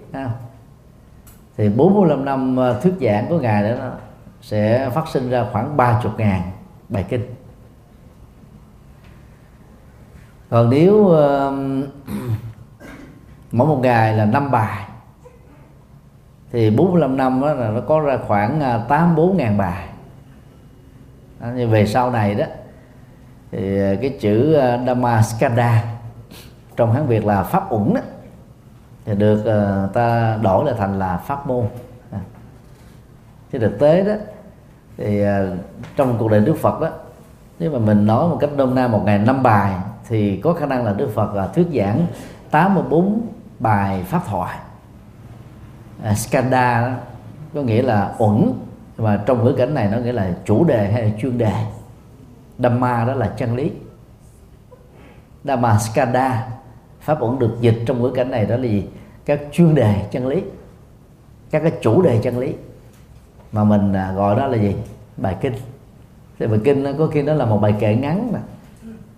thì 1.57 1.69
45 1.69 2.25
năm 2.25 2.57
ờ, 2.57 2.81
thuyết 2.81 2.95
giảng 3.01 3.29
của 3.29 3.39
ngài 3.39 3.71
đó 3.71 3.91
sẽ 4.43 4.91
phát 4.95 5.05
sinh 5.13 5.31
ra 5.31 5.47
khoảng 5.53 5.77
30 5.77 6.13
ngàn 6.19 6.43
bài 6.89 7.05
kinh. 7.09 7.35
Còn 10.51 10.71
nếu 10.71 10.95
uh, 10.95 11.55
mỗi 13.53 13.67
một 13.69 13.79
ngày 13.83 14.17
là 14.17 14.25
năm 14.25 14.51
bài. 14.51 14.85
Thì 16.53 16.71
45 16.71 17.17
năm 17.17 17.41
đó 17.41 17.53
là 17.53 17.71
nó 17.71 17.81
có 17.81 18.01
ra 18.01 18.19
khoảng 18.27 18.61
à, 18.61 18.79
84 18.89 19.37
ngàn 19.37 19.59
bài. 19.59 19.89
À, 21.41 21.49
đó, 21.51 21.55
như 21.55 21.69
về 21.69 21.87
sau 21.87 22.11
này 22.11 22.35
đó 22.35 22.45
thì 23.53 23.81
à, 23.81 23.95
cái 24.01 24.17
chữ 24.21 24.55
à, 24.55 24.79
Dhammaskanda 24.87 25.85
trong 26.77 26.93
Hán 26.93 27.07
Việt 27.07 27.27
là 27.27 27.43
pháp 27.43 27.73
uẩn 27.73 27.95
đó 27.95 28.01
thì 29.05 29.15
được 29.15 29.45
ta 29.93 30.39
đổi 30.43 30.65
lại 30.65 30.75
thành 30.79 30.99
là 30.99 31.17
pháp 31.17 31.47
môn. 31.47 31.67
À. 32.11 32.21
trên 33.53 33.61
thực 33.61 33.79
tế 33.79 34.05
đó 34.05 34.13
thì 34.97 35.23
trong 35.97 36.17
cuộc 36.19 36.31
đời 36.31 36.41
Đức 36.41 36.57
Phật 36.57 36.81
đó 36.81 36.89
nếu 37.59 37.71
mà 37.71 37.79
mình 37.79 38.07
nói 38.07 38.29
một 38.29 38.39
cách 38.41 38.51
nôm 38.57 38.75
na 38.75 38.89
một 38.89 39.03
ngày 39.05 39.19
năm 39.19 39.43
bài 39.43 39.75
thì 40.09 40.41
có 40.45 40.53
khả 40.53 40.67
năng 40.67 40.85
là 40.85 40.93
Đức 40.93 41.11
Phật 41.15 41.35
là 41.35 41.47
thuyết 41.47 41.67
giảng 41.75 42.07
84 42.51 43.21
bài 43.63 44.03
pháp 44.03 44.23
thoại. 44.27 44.59
À, 46.03 46.15
skanda 46.15 46.89
đó, 46.89 46.95
có 47.55 47.63
nghĩa 47.63 47.83
là 47.83 48.15
uẩn 48.19 48.53
và 48.97 49.17
trong 49.17 49.45
ngữ 49.45 49.55
cảnh 49.59 49.75
này 49.75 49.89
nó 49.93 49.99
nghĩa 49.99 50.13
là 50.13 50.35
chủ 50.45 50.65
đề 50.65 50.93
hay 50.93 51.03
là 51.03 51.11
chuyên 51.21 51.39
đề. 51.39 51.53
Dhamma 52.59 53.05
đó 53.05 53.15
là 53.15 53.27
chân 53.37 53.57
lý. 53.57 53.73
Dhamma 55.45 55.79
skanda 55.79 56.49
pháp 57.01 57.23
uẩn 57.23 57.39
được 57.39 57.57
dịch 57.61 57.83
trong 57.87 58.03
ngữ 58.03 58.11
cảnh 58.11 58.31
này 58.31 58.47
đó 58.47 58.57
là 58.57 58.63
gì? 58.63 58.89
Các 59.25 59.41
chuyên 59.53 59.75
đề 59.75 60.07
chân 60.11 60.27
lý. 60.27 60.43
Các 61.51 61.61
cái 61.61 61.73
chủ 61.83 62.03
đề 62.03 62.21
chân 62.23 62.39
lý. 62.39 62.55
Mà 63.53 63.65
mình 63.65 63.93
à, 63.93 64.13
gọi 64.13 64.37
đó 64.37 64.47
là 64.47 64.59
gì? 64.59 64.77
Bài 65.17 65.37
kinh. 65.41 65.55
Thì 66.39 66.47
bài 66.47 66.61
kinh 66.65 66.83
nó 66.83 66.91
có 66.99 67.07
khi 67.07 67.23
nó 67.23 67.35
là 67.35 67.45
một 67.45 67.59
bài 67.59 67.75
kệ 67.81 67.95
ngắn 67.95 68.33
mà. 68.33 68.39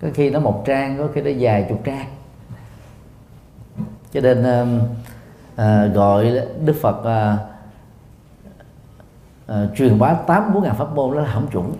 Có 0.02 0.08
khi 0.14 0.30
nó 0.30 0.40
một 0.40 0.62
trang 0.66 0.98
có 0.98 1.08
khi 1.14 1.20
nó 1.20 1.30
dài 1.30 1.66
chục 1.68 1.80
trang 1.84 2.06
cho 4.14 4.20
nên 4.20 4.42
um, 4.42 4.80
à, 5.56 5.86
gọi 5.86 6.40
đức 6.64 6.76
phật 6.80 7.04
à, 7.04 7.38
à, 9.46 9.66
truyền 9.76 9.98
bá 9.98 10.14
tám 10.14 10.54
bốn 10.54 10.62
ngàn 10.62 10.74
pháp 10.74 10.94
môn 10.94 11.14
đó 11.14 11.20
là 11.20 11.30
không 11.34 11.46
chuẩn. 11.46 11.72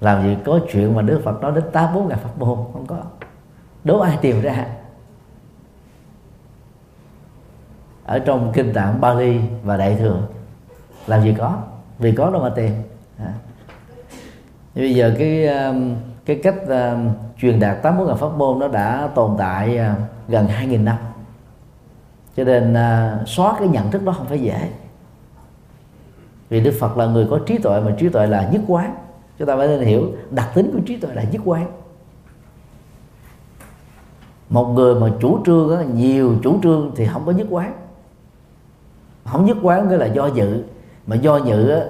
Làm 0.00 0.22
gì 0.22 0.36
có 0.44 0.60
chuyện 0.72 0.94
mà 0.96 1.02
đức 1.02 1.20
phật 1.24 1.42
nói 1.42 1.52
đến 1.52 1.64
tám 1.72 1.94
bốn 1.94 2.08
ngàn 2.08 2.18
pháp 2.18 2.38
môn 2.38 2.58
không 2.72 2.86
có. 2.86 2.96
Đố 3.84 4.00
ai 4.00 4.18
tìm 4.20 4.40
ra? 4.40 4.66
Ở 8.04 8.18
trong 8.18 8.52
kinh 8.54 8.72
tạng 8.72 9.00
Bali 9.00 9.40
và 9.62 9.76
Đại 9.76 9.96
thừa 9.96 10.20
làm 11.06 11.22
gì 11.22 11.34
có? 11.38 11.58
Vì 11.98 12.12
có 12.12 12.30
đâu 12.30 12.42
mà 12.42 12.48
tìm. 12.48 12.70
À. 13.18 13.32
bây 14.74 14.94
giờ 14.94 15.14
cái 15.18 15.46
um, 15.46 15.94
cái 16.24 16.40
cách 16.42 16.56
uh, 16.64 16.98
truyền 17.38 17.60
đạt 17.60 17.82
tám 17.82 17.98
bốn 17.98 18.06
ngàn 18.06 18.16
pháp 18.16 18.32
môn 18.36 18.58
nó 18.58 18.68
đã 18.68 19.08
tồn 19.14 19.34
tại 19.38 19.78
uh, 19.78 20.11
gần 20.28 20.46
2.000 20.46 20.84
năm. 20.84 20.96
Cho 22.36 22.44
nên 22.44 22.74
à, 22.74 23.18
xóa 23.26 23.54
cái 23.58 23.68
nhận 23.68 23.90
thức 23.90 24.02
đó 24.04 24.12
không 24.12 24.26
phải 24.26 24.40
dễ. 24.40 24.68
Vì 26.48 26.60
Đức 26.60 26.74
Phật 26.80 26.96
là 26.96 27.06
người 27.06 27.26
có 27.30 27.38
trí 27.46 27.58
tuệ 27.58 27.80
mà 27.80 27.94
trí 27.98 28.08
tuệ 28.08 28.26
là 28.26 28.48
nhất 28.52 28.62
quán. 28.68 28.94
Chúng 29.38 29.48
ta 29.48 29.56
phải 29.56 29.68
nên 29.68 29.80
hiểu 29.80 30.08
đặc 30.30 30.50
tính 30.54 30.70
của 30.72 30.80
trí 30.86 30.96
tuệ 30.96 31.14
là 31.14 31.22
nhất 31.22 31.42
quán. 31.44 31.66
Một 34.48 34.64
người 34.64 34.94
mà 34.94 35.10
chủ 35.20 35.38
trương 35.46 35.70
đó, 35.70 35.82
nhiều 35.94 36.34
chủ 36.42 36.58
trương 36.62 36.92
thì 36.96 37.06
không 37.06 37.22
có 37.26 37.32
nhất 37.32 37.46
quán. 37.50 37.72
Không 39.24 39.46
nhất 39.46 39.56
quán 39.62 39.88
nghĩa 39.88 39.96
là 39.96 40.06
do 40.06 40.26
dự. 40.26 40.62
Mà 41.06 41.16
do 41.16 41.36
dự 41.36 41.70
đó, 41.70 41.80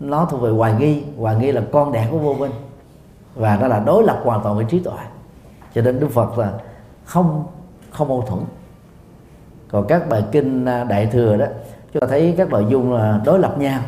nó 0.00 0.24
thuộc 0.30 0.40
về 0.40 0.50
hoài 0.50 0.74
nghi. 0.78 1.02
Hoài 1.18 1.36
nghi 1.36 1.52
là 1.52 1.62
con 1.72 1.92
đẻ 1.92 2.08
của 2.10 2.18
vô 2.18 2.34
minh. 2.34 2.52
Và 3.34 3.58
nó 3.60 3.66
là 3.66 3.78
đối 3.78 4.04
lập 4.04 4.20
hoàn 4.24 4.42
toàn 4.42 4.56
với 4.56 4.64
trí 4.64 4.78
tuệ. 4.78 4.98
Cho 5.74 5.82
nên 5.82 6.00
đức 6.00 6.10
phật 6.10 6.38
là 6.38 6.52
không 7.04 7.44
không 7.98 8.08
mâu 8.08 8.22
thuẫn. 8.22 8.40
Còn 9.70 9.86
các 9.86 10.08
bài 10.08 10.24
kinh 10.32 10.64
à, 10.64 10.84
đại 10.84 11.06
thừa 11.06 11.36
đó 11.36 11.46
chúng 11.92 12.00
ta 12.00 12.06
thấy 12.06 12.34
các 12.38 12.48
nội 12.48 12.66
dung 12.68 12.92
là 12.92 13.20
đối 13.24 13.38
lập 13.38 13.58
nhau 13.58 13.80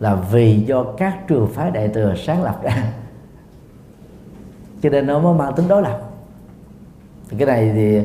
là 0.00 0.14
vì 0.14 0.60
do 0.60 0.82
các 0.82 1.28
trường 1.28 1.48
phái 1.48 1.70
đại 1.70 1.88
thừa 1.88 2.14
sáng 2.26 2.42
lập 2.42 2.62
ra. 2.62 2.92
Cho 4.82 4.90
nên 4.90 5.06
nó 5.06 5.18
mới 5.18 5.34
mang 5.34 5.54
tính 5.54 5.68
đối 5.68 5.82
lập. 5.82 6.00
Thì 7.28 7.36
cái 7.38 7.46
này 7.46 7.72
thì 7.74 8.02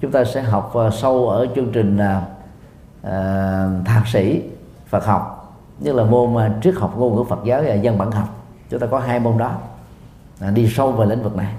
chúng 0.00 0.10
ta 0.10 0.24
sẽ 0.24 0.42
học 0.42 0.74
à, 0.76 0.90
sâu 0.90 1.28
ở 1.28 1.46
chương 1.54 1.72
trình 1.72 1.98
uh, 1.98 3.06
thạc 3.86 4.08
sĩ 4.08 4.42
Phật 4.86 5.04
học 5.04 5.54
như 5.78 5.92
là 5.92 6.04
môn 6.04 6.34
uh, 6.34 6.42
triết 6.62 6.74
học 6.74 6.94
ngôn 6.98 7.16
ngữ 7.16 7.24
Phật 7.24 7.38
giáo 7.44 7.62
và 7.66 7.74
dân 7.74 7.98
bản 7.98 8.10
học. 8.10 8.28
Chúng 8.70 8.80
ta 8.80 8.86
có 8.86 8.98
hai 8.98 9.20
môn 9.20 9.38
đó 9.38 9.52
à, 10.40 10.50
đi 10.50 10.68
sâu 10.68 10.92
về 10.92 11.06
lĩnh 11.06 11.22
vực 11.22 11.36
này. 11.36 11.54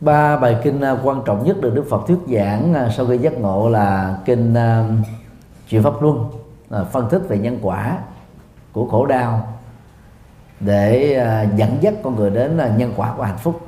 Ba 0.00 0.36
bài 0.36 0.56
kinh 0.62 0.80
à, 0.80 0.96
quan 1.02 1.22
trọng 1.24 1.44
nhất 1.44 1.60
được 1.60 1.74
Đức 1.74 1.84
Phật 1.90 2.06
thuyết 2.06 2.18
giảng 2.28 2.74
à, 2.74 2.88
sau 2.96 3.06
khi 3.06 3.18
giác 3.18 3.32
ngộ 3.38 3.68
là 3.68 4.18
kinh 4.24 4.54
à, 4.54 4.84
chuyển 5.68 5.82
pháp 5.82 6.02
luân 6.02 6.24
phân 6.92 7.08
tích 7.10 7.22
về 7.28 7.38
nhân 7.38 7.58
quả 7.62 7.98
của 8.72 8.88
khổ 8.88 9.06
đau 9.06 9.48
để 10.60 11.14
dẫn 11.56 11.76
dắt 11.80 11.94
con 12.02 12.16
người 12.16 12.30
đến 12.30 12.60
nhân 12.76 12.92
quả 12.96 13.14
của 13.16 13.22
hạnh 13.22 13.38
phúc. 13.38 13.60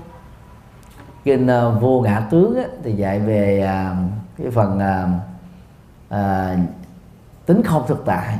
Kinh 1.25 1.49
vô 1.81 2.01
ngã 2.01 2.21
tướng 2.31 2.59
thì 2.83 2.93
dạy 2.93 3.21
về 3.21 3.71
cái 4.39 4.51
phần 4.51 4.81
tính 7.47 7.63
không 7.63 7.85
thực 7.89 8.03
tại, 8.07 8.39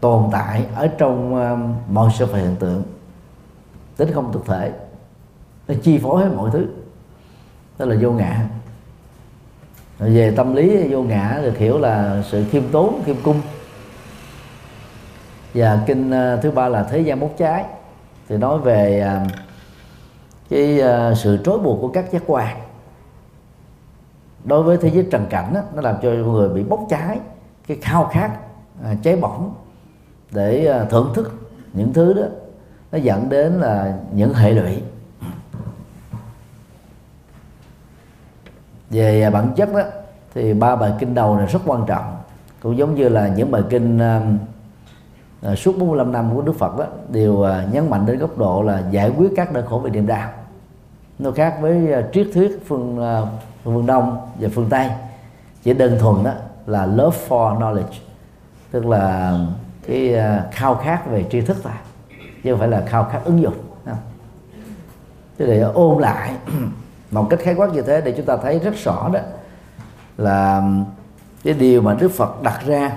tồn 0.00 0.28
tại 0.32 0.66
ở 0.74 0.88
trong 0.98 1.34
mọi 1.88 2.10
sự 2.14 2.26
vật 2.26 2.38
hiện 2.38 2.56
tượng. 2.56 2.82
Tính 3.96 4.12
không 4.14 4.32
thực 4.32 4.46
thể 4.46 4.72
nó 5.68 5.74
chi 5.82 5.98
phối 5.98 6.24
hết 6.24 6.30
mọi 6.36 6.50
thứ. 6.52 6.66
Đó 7.78 7.86
là 7.86 7.96
vô 8.00 8.10
ngã. 8.10 8.48
Rồi 9.98 10.10
về 10.10 10.30
tâm 10.36 10.54
lý 10.54 10.88
vô 10.88 11.02
ngã 11.02 11.40
được 11.42 11.58
hiểu 11.58 11.78
là 11.78 12.22
sự 12.30 12.44
khiêm 12.50 12.62
tốn 12.72 13.02
khiêm 13.04 13.16
cung. 13.22 13.40
Và 15.54 15.82
kinh 15.86 16.10
ờ, 16.10 16.36
thứ 16.36 16.50
ba 16.50 16.68
là 16.68 16.82
thế 16.82 16.98
gian 16.98 17.20
bốc 17.20 17.30
cháy. 17.38 17.64
Thì 18.28 18.36
nói 18.36 18.58
về 18.58 19.00
ờ, 19.00 19.20
cái 20.50 20.80
ờ, 20.80 21.14
sự 21.14 21.38
trói 21.44 21.58
buộc 21.58 21.80
của 21.80 21.88
các 21.88 22.12
giác 22.12 22.22
quan. 22.26 22.56
Đối 24.44 24.62
với 24.62 24.76
thế 24.76 24.90
giới 24.90 25.06
trần 25.10 25.26
cảnh 25.30 25.54
đó, 25.54 25.60
nó 25.74 25.82
làm 25.82 25.96
cho 26.02 26.10
người 26.10 26.48
bị 26.48 26.62
bốc 26.62 26.80
cháy 26.90 27.18
cái 27.66 27.76
khao 27.82 28.10
khát 28.12 28.30
cháy 29.02 29.16
bỏng 29.16 29.54
để 30.30 30.66
à, 30.66 30.84
thưởng 30.84 31.12
thức 31.14 31.32
những 31.72 31.92
thứ 31.92 32.12
đó. 32.12 32.22
Nó 32.92 32.98
dẫn 32.98 33.28
đến 33.28 33.52
là 33.52 33.94
những 34.12 34.34
hệ 34.34 34.50
lụy. 34.50 34.82
Về 38.94 39.22
à, 39.22 39.30
bản 39.30 39.52
chất 39.56 39.74
đó 39.74 39.80
thì 40.34 40.54
ba 40.54 40.76
bài 40.76 40.92
kinh 40.98 41.14
đầu 41.14 41.36
này 41.36 41.46
rất 41.46 41.58
quan 41.66 41.84
trọng. 41.86 42.16
Cũng 42.62 42.76
giống 42.76 42.94
như 42.94 43.08
là 43.08 43.28
những 43.28 43.50
bài 43.50 43.62
kinh 43.70 44.00
uh, 45.46 45.58
suốt 45.58 45.78
45 45.78 46.12
năm 46.12 46.30
của 46.34 46.42
Đức 46.42 46.58
Phật 46.58 46.78
đó 46.78 46.84
đều 47.08 47.32
uh, 47.32 47.48
nhấn 47.72 47.90
mạnh 47.90 48.06
đến 48.06 48.18
góc 48.18 48.38
độ 48.38 48.62
là 48.62 48.82
giải 48.90 49.12
quyết 49.16 49.28
các 49.36 49.52
nỗi 49.52 49.62
khổ 49.62 49.78
về 49.78 49.90
niềm 49.90 50.06
đau. 50.06 50.30
Nó 51.18 51.30
khác 51.30 51.56
với 51.60 51.98
uh, 51.98 52.12
triết 52.12 52.26
thuyết 52.34 52.62
phương 52.66 52.98
uh, 52.98 53.28
phương 53.64 53.86
Đông 53.86 54.18
và 54.40 54.48
phương 54.54 54.66
Tây. 54.70 54.90
Chỉ 55.62 55.74
đơn 55.74 55.98
thuần 56.00 56.24
đó 56.24 56.32
là 56.66 56.86
love 56.86 57.18
for 57.28 57.58
knowledge 57.58 57.98
tức 58.70 58.86
là 58.86 59.38
cái 59.86 60.14
uh, 60.14 60.52
khao 60.52 60.74
khát 60.74 61.06
về 61.10 61.24
tri 61.30 61.40
thức 61.40 61.56
thôi 61.62 61.72
chứ 62.42 62.50
không 62.52 62.58
phải 62.58 62.68
là 62.68 62.82
khao 62.86 63.04
khát 63.04 63.20
ứng 63.24 63.42
dụng. 63.42 63.54
Thế 65.38 65.46
để 65.46 65.60
ôm 65.60 65.98
lại 65.98 66.34
một 67.14 67.26
cách 67.30 67.40
khái 67.42 67.54
quát 67.54 67.72
như 67.72 67.82
thế 67.82 68.00
để 68.00 68.12
chúng 68.16 68.26
ta 68.26 68.36
thấy 68.36 68.58
rất 68.58 68.74
rõ 68.84 69.10
đó 69.12 69.20
là 70.16 70.62
cái 71.44 71.54
điều 71.54 71.82
mà 71.82 71.94
Đức 72.00 72.08
Phật 72.08 72.42
đặt 72.42 72.60
ra 72.66 72.92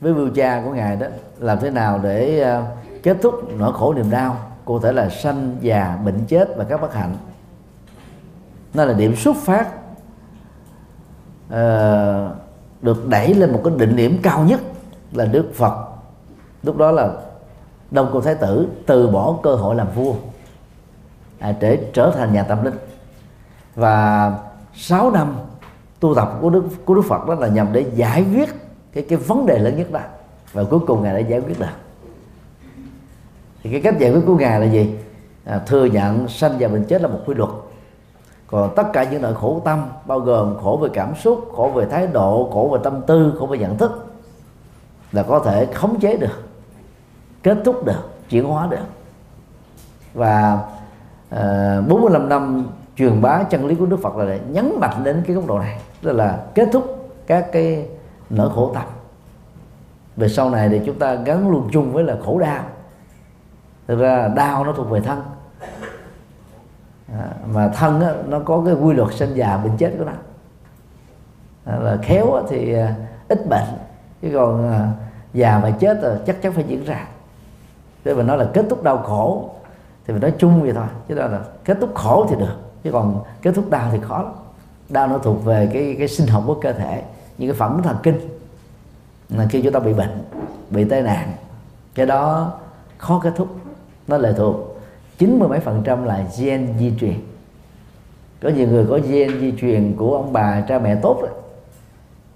với 0.00 0.12
vua 0.12 0.28
cha 0.34 0.62
của 0.64 0.70
ngài 0.70 0.96
đó 0.96 1.06
làm 1.38 1.58
thế 1.60 1.70
nào 1.70 2.00
để 2.02 2.40
ờ, 2.40 2.64
kết 3.02 3.16
thúc 3.22 3.34
nỗi 3.58 3.72
khổ 3.72 3.94
niềm 3.94 4.10
đau 4.10 4.36
cụ 4.64 4.78
thể 4.78 4.92
là 4.92 5.08
sanh 5.08 5.56
già 5.60 5.98
bệnh 6.04 6.24
chết 6.28 6.48
và 6.56 6.64
các 6.64 6.80
bất 6.80 6.94
hạnh. 6.94 7.16
Nó 8.74 8.84
là 8.84 8.92
điểm 8.92 9.16
xuất 9.16 9.36
phát 9.36 9.68
uh, 11.46 11.50
được 11.50 12.30
được 12.82 13.08
đẩy 13.08 13.34
lên 13.34 13.52
một 13.52 13.60
cái 13.64 13.74
định 13.78 13.96
điểm 13.96 14.18
cao 14.22 14.44
nhất 14.44 14.60
là 15.12 15.24
Đức 15.24 15.50
Phật. 15.54 15.74
Lúc 16.62 16.76
đó 16.76 16.90
là 16.90 17.10
Đông 17.90 18.10
Cô 18.12 18.20
Thái 18.20 18.34
Tử 18.34 18.68
từ 18.86 19.08
bỏ 19.08 19.36
cơ 19.42 19.54
hội 19.54 19.74
làm 19.74 19.86
vua 19.94 20.14
à, 21.38 21.54
để 21.60 21.90
trở 21.92 22.12
thành 22.16 22.32
nhà 22.32 22.42
tâm 22.42 22.64
linh 22.64 22.74
và 23.74 24.32
6 24.74 25.10
năm 25.10 25.34
tu 26.00 26.14
tập 26.14 26.38
của 26.40 26.50
Đức 26.50 26.64
của 26.84 26.94
Đức 26.94 27.02
Phật 27.08 27.28
đó 27.28 27.34
là 27.34 27.48
nhằm 27.48 27.72
để 27.72 27.84
giải 27.94 28.24
quyết 28.34 28.48
cái 28.92 29.06
cái 29.08 29.18
vấn 29.18 29.46
đề 29.46 29.58
lớn 29.58 29.76
nhất 29.76 29.92
đó. 29.92 30.00
Và 30.52 30.64
cuối 30.64 30.80
cùng 30.86 31.02
ngài 31.02 31.14
đã 31.14 31.28
giải 31.28 31.40
quyết 31.40 31.60
được. 31.60 31.66
Thì 33.62 33.70
cái 33.70 33.80
cách 33.80 33.98
giải 33.98 34.12
quyết 34.12 34.22
của 34.26 34.36
ngài 34.36 34.60
là 34.60 34.66
gì? 34.66 34.94
À, 35.44 35.60
thừa 35.66 35.84
nhận 35.84 36.28
sanh 36.28 36.56
và 36.58 36.68
bệnh 36.68 36.84
chết 36.84 37.02
là 37.02 37.08
một 37.08 37.18
quy 37.26 37.34
luật. 37.34 37.50
Còn 38.46 38.74
tất 38.76 38.92
cả 38.92 39.04
những 39.04 39.22
nỗi 39.22 39.34
khổ 39.34 39.62
tâm 39.64 39.88
bao 40.06 40.20
gồm 40.20 40.56
khổ 40.62 40.78
về 40.82 40.88
cảm 40.92 41.14
xúc 41.14 41.52
khổ 41.56 41.72
về 41.74 41.86
thái 41.86 42.06
độ 42.06 42.50
khổ 42.52 42.70
về 42.72 42.80
tâm 42.84 43.02
tư 43.06 43.34
khổ 43.38 43.46
về 43.46 43.58
nhận 43.58 43.78
thức 43.78 44.06
là 45.12 45.22
có 45.22 45.38
thể 45.38 45.66
khống 45.74 46.00
chế 46.00 46.16
được 46.16 46.48
kết 47.42 47.58
thúc 47.64 47.84
được 47.84 48.08
chuyển 48.28 48.44
hóa 48.44 48.68
được. 48.70 48.84
Và 50.14 50.58
à, 51.30 51.78
uh, 51.78 51.88
45 51.88 52.28
năm 52.28 52.66
truyền 53.00 53.20
bá 53.20 53.42
chân 53.42 53.66
lý 53.66 53.74
của 53.74 53.86
Đức 53.86 53.96
Phật 54.02 54.16
là 54.16 54.24
để 54.24 54.40
nhấn 54.48 54.72
mạnh 54.80 55.04
đến 55.04 55.22
cái 55.26 55.36
góc 55.36 55.46
độ 55.46 55.58
này 55.58 55.80
tức 56.02 56.12
là 56.12 56.40
kết 56.54 56.68
thúc 56.72 57.12
các 57.26 57.46
cái 57.52 57.88
nỗi 58.30 58.50
khổ 58.54 58.70
tập. 58.74 58.86
Về 60.16 60.28
sau 60.28 60.50
này 60.50 60.68
thì 60.68 60.80
chúng 60.86 60.98
ta 60.98 61.14
gắn 61.14 61.50
luôn 61.50 61.68
chung 61.72 61.92
với 61.92 62.04
là 62.04 62.16
khổ 62.24 62.38
đau. 62.38 62.64
Thực 63.86 63.98
ra 63.98 64.28
đau 64.28 64.64
nó 64.64 64.72
thuộc 64.72 64.90
về 64.90 65.00
thân. 65.00 65.22
À, 67.12 67.28
mà 67.52 67.68
thân 67.68 68.00
á, 68.00 68.14
nó 68.28 68.38
có 68.38 68.62
cái 68.66 68.74
quy 68.74 68.94
luật 68.94 69.14
sinh 69.14 69.34
già 69.34 69.56
bệnh 69.56 69.76
chết 69.76 69.94
của 69.98 70.04
nó. 70.04 70.12
À, 71.64 71.76
là 71.76 71.96
khéo 72.02 72.32
á, 72.32 72.42
thì 72.48 72.74
à, 72.74 72.94
ít 73.28 73.48
bệnh. 73.48 73.66
Chứ 74.22 74.30
còn 74.34 74.72
à, 74.72 74.92
già 75.32 75.60
và 75.62 75.70
chết 75.70 75.98
là 76.02 76.18
chắc 76.26 76.42
chắn 76.42 76.52
phải 76.52 76.64
diễn 76.64 76.84
ra. 76.84 77.06
Để 78.04 78.14
mà 78.14 78.22
nói 78.22 78.38
là 78.38 78.46
kết 78.54 78.66
thúc 78.70 78.82
đau 78.82 78.98
khổ 78.98 79.50
thì 80.06 80.12
mình 80.12 80.22
nói 80.22 80.32
chung 80.38 80.62
vậy 80.62 80.72
thôi. 80.72 80.86
Chứ 81.08 81.14
đó 81.14 81.26
là 81.26 81.40
kết 81.64 81.78
thúc 81.80 81.94
khổ 81.94 82.26
thì 82.30 82.36
được 82.36 82.69
chứ 82.84 82.92
còn 82.92 83.22
kết 83.42 83.54
thúc 83.54 83.70
đau 83.70 83.88
thì 83.92 83.98
khó 84.02 84.22
lắm. 84.22 84.32
Đau 84.88 85.08
nó 85.08 85.18
thuộc 85.18 85.44
về 85.44 85.70
cái 85.72 85.96
cái 85.98 86.08
sinh 86.08 86.26
học 86.26 86.42
của 86.46 86.54
cơ 86.54 86.72
thể 86.72 87.02
những 87.38 87.50
cái 87.50 87.58
phản 87.58 87.72
ứng 87.72 87.82
thần 87.82 87.96
kinh, 88.02 88.20
là 89.28 89.46
khi 89.50 89.62
chúng 89.62 89.72
ta 89.72 89.80
bị 89.80 89.92
bệnh, 89.92 90.22
bị 90.70 90.84
tai 90.84 91.02
nạn. 91.02 91.32
Cái 91.94 92.06
đó 92.06 92.52
khó 92.98 93.20
kết 93.22 93.32
thúc, 93.36 93.48
nó 94.06 94.18
lệ 94.18 94.32
thuộc. 94.36 94.80
Chín 95.18 95.38
mươi 95.38 95.48
mấy 95.48 95.60
phần 95.60 95.82
trăm 95.84 96.04
là 96.04 96.24
gen 96.38 96.74
di 96.78 96.92
truyền. 97.00 97.20
Có 98.42 98.48
nhiều 98.48 98.68
người 98.68 98.86
có 98.90 98.98
gen 99.08 99.40
di 99.40 99.52
truyền 99.60 99.96
của 99.96 100.16
ông 100.16 100.32
bà, 100.32 100.60
cha 100.60 100.78
mẹ 100.78 100.94
tốt 100.94 101.18
đấy 101.22 101.30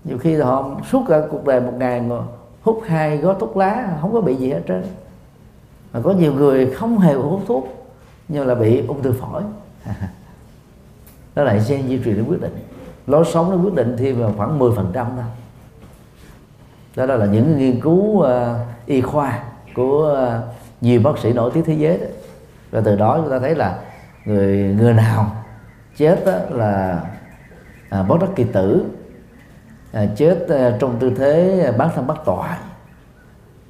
nhiều 0.05 0.19
khi 0.19 0.37
họ 0.37 0.71
suốt 0.91 1.03
cả 1.09 1.23
cuộc 1.31 1.45
đời 1.45 1.61
một 1.61 1.73
ngày 1.79 2.01
mà 2.01 2.17
hút 2.63 2.83
hai 2.87 3.17
gói 3.17 3.35
thuốc 3.41 3.57
lá, 3.57 3.99
không 4.01 4.13
có 4.13 4.21
bị 4.21 4.35
gì 4.35 4.51
hết 4.51 4.61
trơn. 4.69 4.85
Mà 5.93 6.01
có 6.05 6.13
nhiều 6.13 6.33
người 6.33 6.71
không 6.71 6.99
hề 6.99 7.15
hút 7.15 7.41
thuốc, 7.47 7.87
nhưng 8.29 8.47
là 8.47 8.55
bị 8.55 8.87
ung 8.87 9.03
thư 9.03 9.13
phổi. 9.13 9.43
đó 11.35 11.45
là 11.45 11.55
gen 11.69 11.89
di 11.89 12.01
truyền 12.05 12.19
nó 12.19 12.25
quyết 12.29 12.41
định. 12.41 12.57
Lối 13.07 13.25
sống 13.25 13.51
nó 13.51 13.57
quyết 13.57 13.75
định 13.75 13.97
thêm 13.99 14.21
vào 14.21 14.35
khoảng 14.37 14.59
10% 14.59 14.75
thôi. 14.93 15.25
Đó, 16.97 17.07
đó 17.07 17.15
là 17.15 17.27
những 17.27 17.59
nghiên 17.59 17.81
cứu 17.81 17.95
uh, 17.95 18.27
y 18.87 19.01
khoa 19.01 19.43
của 19.75 20.29
uh, 20.39 20.55
nhiều 20.81 21.01
bác 21.05 21.19
sĩ 21.19 21.33
nổi 21.33 21.51
tiếng 21.55 21.65
thế 21.65 21.75
giới 21.75 21.99
đó. 21.99 22.07
và 22.71 22.81
từ 22.85 22.97
đó 22.97 23.19
chúng 23.23 23.31
ta 23.31 23.39
thấy 23.39 23.55
là 23.55 23.79
người 24.25 24.75
người 24.79 24.93
nào 24.93 25.45
chết 25.97 26.23
đó 26.27 26.33
là 26.51 27.03
à, 27.91 28.03
bất 28.03 28.21
đắc 28.21 28.31
kỳ 28.37 28.45
tử 28.45 28.85
à, 29.93 30.07
chết 30.17 30.47
à, 30.49 30.77
trong 30.81 30.97
tư 30.99 31.13
thế 31.17 31.73
bán 31.79 31.91
thân 31.95 32.07
bắt 32.07 32.17
tọa 32.25 32.59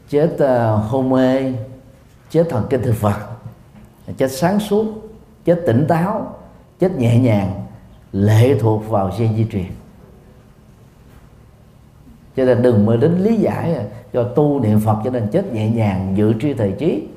chết 0.08 0.38
à, 0.38 0.66
hôn 0.70 1.10
mê 1.10 1.52
chết 2.30 2.46
thần 2.50 2.66
kinh 2.70 2.82
thực 2.82 3.00
vật 3.00 3.16
chết 4.16 4.28
sáng 4.32 4.60
suốt 4.60 4.86
chết 5.44 5.62
tỉnh 5.66 5.86
táo 5.88 6.36
chết 6.78 6.92
nhẹ 6.98 7.18
nhàng 7.18 7.66
lệ 8.12 8.58
thuộc 8.60 8.88
vào 8.88 9.10
gen 9.18 9.36
di 9.36 9.46
truyền. 9.52 9.66
Cho 12.36 12.44
nên 12.44 12.62
đừng 12.62 12.86
mới 12.86 12.96
đến 12.96 13.18
lý 13.18 13.36
giải 13.36 13.74
à, 13.74 13.84
cho 14.12 14.24
tu 14.24 14.60
niệm 14.60 14.80
phật 14.80 14.96
cho 15.04 15.10
nên 15.10 15.28
chết 15.32 15.52
nhẹ 15.52 15.68
nhàng 15.68 16.14
dự 16.16 16.32
tri 16.40 16.54
thời 16.54 16.72
trí. 16.78 17.08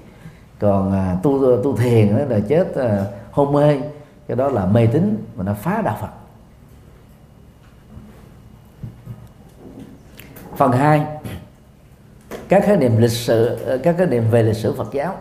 Còn 0.60 0.92
à, 0.92 1.18
tu 1.24 1.62
tu 1.64 1.78
thiền 1.78 2.18
đó 2.18 2.26
là 2.26 2.40
chết 2.40 2.76
à, 2.76 3.06
hôn 3.32 3.54
mê 3.54 3.78
cái 4.28 4.38
đó 4.38 4.50
là 4.50 4.66
mê 4.66 4.88
tín 4.88 5.24
mà 5.36 5.44
nó 5.44 5.54
phá 5.54 5.82
đạo 5.86 5.98
phật. 6.02 6.10
Phần 10.58 10.72
2 10.72 11.06
các 12.48 12.64
khái 12.66 12.78
niệm 12.78 12.98
lịch 12.98 13.12
sử 13.12 13.58
các 13.84 13.98
khái 13.98 14.08
niệm 14.08 14.24
về 14.32 14.44
lịch 14.44 14.56
sử 14.56 14.74
Phật 14.74 14.94
giáo. 14.94 15.18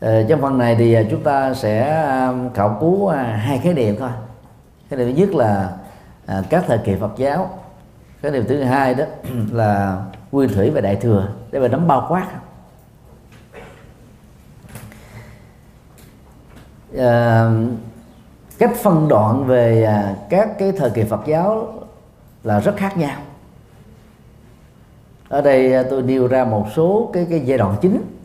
Ờ, 0.00 0.22
trong 0.28 0.40
phần 0.40 0.58
này 0.58 0.76
thì 0.78 0.94
à, 0.94 1.02
chúng 1.10 1.22
ta 1.22 1.54
sẽ 1.54 1.90
à, 1.90 2.32
khảo 2.54 2.76
cứu 2.80 3.06
à, 3.06 3.22
hai 3.22 3.58
khái 3.58 3.74
niệm 3.74 3.96
thôi. 3.98 4.10
Cái 4.90 4.98
điều 4.98 5.12
thứ 5.12 5.14
nhất 5.14 5.34
là 5.34 5.72
à, 6.26 6.42
các 6.50 6.64
thời 6.66 6.78
kỳ 6.78 6.94
Phật 6.94 7.12
giáo. 7.16 7.50
Cái 8.22 8.32
điều 8.32 8.44
thứ 8.48 8.62
hai 8.62 8.94
đó 8.94 9.04
là 9.52 10.02
nguyên 10.32 10.48
thủy 10.48 10.70
và 10.70 10.80
đại 10.80 10.96
thừa. 10.96 11.28
Để 11.50 11.60
mà 11.60 11.68
nắm 11.68 11.88
bao 11.88 12.06
quát. 12.08 12.26
À, 16.98 17.50
cách 18.58 18.72
phân 18.82 19.08
đoạn 19.08 19.44
về 19.46 19.84
à, 19.84 20.14
các 20.30 20.58
cái 20.58 20.72
thời 20.72 20.90
kỳ 20.90 21.04
Phật 21.04 21.20
giáo 21.26 21.72
là 22.44 22.60
rất 22.60 22.76
khác 22.76 22.96
nhau. 22.96 23.20
Ở 25.28 25.40
đây 25.40 25.84
tôi 25.90 26.02
nêu 26.02 26.26
ra 26.26 26.44
một 26.44 26.66
số 26.74 27.10
cái 27.12 27.26
cái 27.30 27.40
giai 27.40 27.58
đoạn 27.58 27.76
chính 27.80 28.19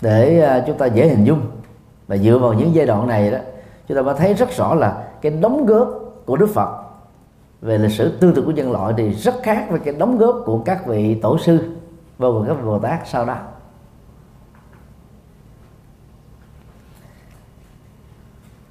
để 0.00 0.40
à, 0.40 0.64
chúng 0.66 0.78
ta 0.78 0.86
dễ 0.86 1.08
hình 1.08 1.24
dung. 1.24 1.40
Và 2.06 2.16
dựa 2.16 2.38
vào 2.38 2.52
những 2.52 2.74
giai 2.74 2.86
đoạn 2.86 3.06
này 3.06 3.30
đó, 3.30 3.38
chúng 3.88 3.96
ta 3.96 4.02
mới 4.02 4.14
thấy 4.18 4.34
rất 4.34 4.50
rõ 4.56 4.74
là 4.74 5.04
cái 5.22 5.32
đóng 5.32 5.66
góp 5.66 5.88
của 6.26 6.36
Đức 6.36 6.50
Phật 6.54 6.82
về 7.60 7.78
lịch 7.78 7.92
sử 7.92 8.18
tư 8.20 8.32
tưởng 8.34 8.44
của 8.44 8.50
nhân 8.50 8.72
loại 8.72 8.94
thì 8.96 9.12
rất 9.12 9.34
khác 9.42 9.66
với 9.70 9.80
cái 9.80 9.94
đóng 9.94 10.18
góp 10.18 10.42
của 10.44 10.62
các 10.64 10.86
vị 10.86 11.14
tổ 11.14 11.38
sư 11.38 11.76
và 12.18 12.28
các 12.48 12.54
vị 12.54 12.62
Bồ 12.64 12.78
Tát 12.78 13.08
sau 13.08 13.26
đó. 13.26 13.36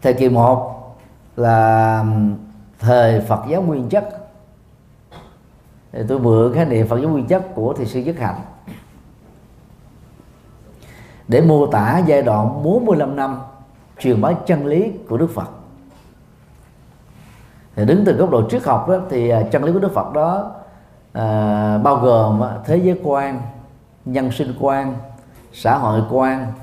Thời 0.01 0.13
kỳ 0.13 0.29
một 0.29 0.73
là 1.35 2.05
thời 2.79 3.21
Phật 3.21 3.43
giáo 3.49 3.61
nguyên 3.61 3.89
chất. 3.89 4.29
Thì 5.91 5.99
tôi 6.07 6.19
mượn 6.19 6.53
khái 6.53 6.65
niệm 6.65 6.87
Phật 6.87 6.97
giáo 6.97 7.09
nguyên 7.09 7.27
chất 7.27 7.55
của 7.55 7.73
thị 7.73 7.85
sư 7.85 7.99
Nhất 7.99 8.15
Hạnh 8.19 8.41
để 11.27 11.41
mô 11.41 11.67
tả 11.67 12.01
giai 12.05 12.21
đoạn 12.21 12.63
45 12.63 13.15
năm 13.15 13.39
truyền 13.99 14.21
bá 14.21 14.31
chân 14.45 14.65
lý 14.65 14.91
của 15.09 15.17
Đức 15.17 15.29
Phật. 15.35 15.47
Thì 17.75 17.85
đứng 17.85 18.05
từ 18.05 18.13
góc 18.13 18.29
độ 18.29 18.49
triết 18.49 18.63
học 18.63 18.89
đó, 18.89 18.97
thì 19.09 19.29
à, 19.29 19.41
chân 19.51 19.63
lý 19.63 19.73
của 19.73 19.79
Đức 19.79 19.93
Phật 19.93 20.13
đó 20.13 20.51
à, 21.13 21.77
bao 21.83 21.95
gồm 21.95 22.43
à, 22.43 22.57
thế 22.65 22.77
giới 22.77 22.99
quan 23.03 23.41
nhân 24.05 24.31
sinh 24.31 24.53
quan 24.59 24.95
xã 25.53 25.77
hội 25.77 26.01
quan 26.09 26.53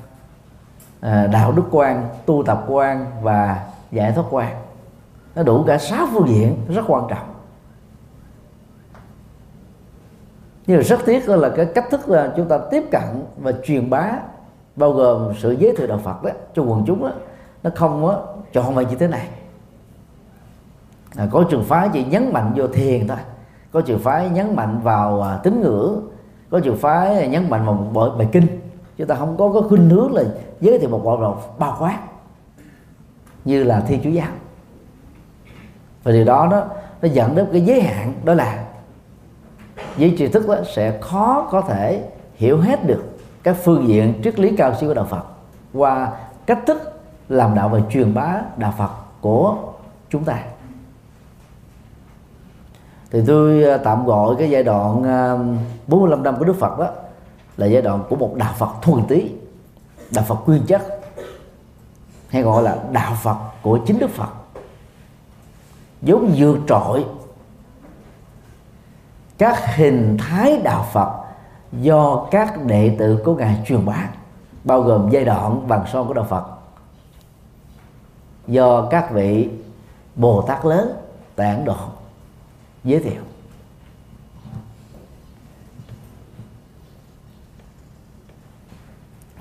à, 1.00 1.26
đạo 1.26 1.52
đức 1.52 1.64
quan 1.70 2.08
tu 2.26 2.42
tập 2.46 2.64
quan 2.68 3.06
và 3.22 3.66
giải 3.90 4.12
thoát 4.12 4.24
quan. 4.30 4.56
Nó 5.34 5.42
đủ 5.42 5.64
cả 5.66 5.78
sáu 5.78 6.06
phương 6.12 6.28
diện 6.28 6.56
rất 6.68 6.82
quan 6.86 7.06
trọng. 7.08 7.34
Nhưng 10.66 10.76
mà 10.76 10.82
rất 10.82 11.00
tiếc 11.06 11.28
là 11.28 11.50
cái 11.56 11.66
cách 11.74 11.84
thức 11.90 12.08
là 12.08 12.32
chúng 12.36 12.48
ta 12.48 12.58
tiếp 12.70 12.84
cận 12.90 13.24
và 13.36 13.52
truyền 13.64 13.90
bá 13.90 14.12
bao 14.76 14.92
gồm 14.92 15.32
sự 15.38 15.52
giới 15.52 15.76
thiệu 15.76 15.86
đạo 15.86 15.98
Phật 15.98 16.22
đó 16.22 16.30
cho 16.54 16.62
quần 16.62 16.84
chúng 16.86 17.02
đó, 17.02 17.10
nó 17.62 17.70
không 17.74 18.02
có 18.02 18.22
chọn 18.52 18.74
vậy 18.74 18.86
như 18.90 18.96
thế 18.96 19.08
này. 19.08 19.28
À, 21.16 21.28
có 21.30 21.44
trường 21.50 21.64
phái 21.64 21.88
chỉ 21.92 22.04
nhấn 22.04 22.32
mạnh 22.32 22.52
vô 22.56 22.66
thiền 22.68 23.08
thôi. 23.08 23.18
Có 23.72 23.80
trường 23.80 23.98
phái 23.98 24.28
nhấn 24.28 24.56
mạnh 24.56 24.80
vào 24.82 25.22
à, 25.22 25.40
tín 25.42 25.60
ngưỡng 25.60 26.10
có 26.50 26.60
trường 26.60 26.76
phái 26.76 27.28
nhấn 27.28 27.50
mạnh 27.50 27.64
vào 27.66 27.74
một 27.74 27.90
bộ 27.92 28.10
bài 28.10 28.28
kinh. 28.32 28.46
Chúng 28.96 29.06
ta 29.06 29.14
không 29.14 29.36
có 29.36 29.50
có 29.54 29.62
khuynh 29.68 29.90
hướng 29.90 30.14
là 30.14 30.22
giới 30.60 30.78
thiệu 30.78 30.88
một 30.88 31.00
bộ 31.04 31.20
đồ 31.20 31.36
bao 31.58 31.76
quát 31.80 31.98
như 33.44 33.64
là 33.64 33.80
thi 33.80 34.00
chúa 34.04 34.10
giáo. 34.10 34.28
Và 36.02 36.12
điều 36.12 36.24
đó 36.24 36.48
đó 36.50 36.64
nó 37.02 37.08
dẫn 37.08 37.34
đến 37.34 37.46
cái 37.52 37.60
giới 37.60 37.80
hạn 37.80 38.12
đó 38.24 38.34
là 38.34 38.64
với 39.96 40.14
tri 40.18 40.28
thức 40.28 40.48
đó 40.48 40.56
sẽ 40.74 40.98
khó 41.00 41.48
có 41.50 41.60
thể 41.60 42.04
hiểu 42.34 42.58
hết 42.58 42.86
được 42.86 43.13
các 43.44 43.56
phương 43.62 43.88
diện 43.88 44.20
triết 44.24 44.38
lý 44.40 44.56
cao 44.56 44.74
siêu 44.80 44.88
của 44.88 44.94
đạo 44.94 45.06
Phật 45.10 45.24
qua 45.72 46.12
cách 46.46 46.58
thức 46.66 47.00
làm 47.28 47.54
đạo 47.54 47.68
và 47.68 47.80
truyền 47.90 48.14
bá 48.14 48.40
đạo 48.56 48.74
Phật 48.78 48.90
của 49.20 49.56
chúng 50.10 50.24
ta. 50.24 50.42
Thì 53.10 53.22
tôi 53.26 53.64
à, 53.64 53.76
tạm 53.76 54.06
gọi 54.06 54.34
cái 54.38 54.50
giai 54.50 54.62
đoạn 54.62 55.04
à, 55.04 55.36
45 55.86 56.22
năm 56.22 56.36
của 56.38 56.44
Đức 56.44 56.56
Phật 56.58 56.78
đó 56.78 56.88
là 57.56 57.66
giai 57.66 57.82
đoạn 57.82 58.02
của 58.08 58.16
một 58.16 58.34
đạo 58.34 58.54
Phật 58.58 58.70
thuần 58.82 59.06
túy, 59.08 59.32
đạo 60.10 60.24
Phật 60.28 60.38
nguyên 60.46 60.62
chất, 60.66 60.82
hay 62.28 62.42
gọi 62.42 62.62
là 62.62 62.76
đạo 62.92 63.16
Phật 63.22 63.36
của 63.62 63.78
chính 63.86 63.98
Đức 63.98 64.10
Phật. 64.10 64.28
Vốn 66.02 66.34
vượt 66.36 66.58
trội 66.68 67.04
các 69.38 69.76
hình 69.76 70.16
thái 70.20 70.60
đạo 70.64 70.88
Phật 70.92 71.23
do 71.80 72.28
các 72.30 72.64
đệ 72.66 72.96
tử 72.98 73.22
của 73.24 73.34
ngài 73.34 73.62
truyền 73.66 73.86
bá 73.86 74.08
bao 74.64 74.82
gồm 74.82 75.10
giai 75.10 75.24
đoạn 75.24 75.66
vàng 75.66 75.84
son 75.92 76.08
của 76.08 76.14
đạo 76.14 76.26
Phật. 76.28 76.44
Do 78.46 78.88
các 78.90 79.10
vị 79.10 79.48
Bồ 80.16 80.42
Tát 80.42 80.64
lớn 80.64 80.92
tại 81.36 81.50
Ấn 81.50 81.64
Độ 81.64 81.76
giới 82.84 83.00
thiệu. 83.00 83.22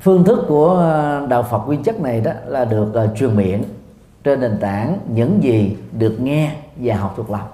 Phương 0.01 0.23
thức 0.23 0.45
của 0.47 0.69
ờ, 0.69 1.27
đạo 1.27 1.43
Phật 1.43 1.65
nguyên 1.65 1.83
chất 1.83 2.01
này 2.01 2.21
đó 2.21 2.31
là 2.45 2.65
được 2.65 2.93
uh, 3.03 3.17
truyền 3.17 3.35
miệng 3.35 3.63
trên 4.23 4.39
nền 4.39 4.57
tảng 4.61 4.99
những 5.09 5.43
gì 5.43 5.77
được 5.91 6.17
nghe 6.19 6.55
và 6.75 6.95
học 6.95 7.13
thuộc 7.17 7.31
lòng. 7.31 7.47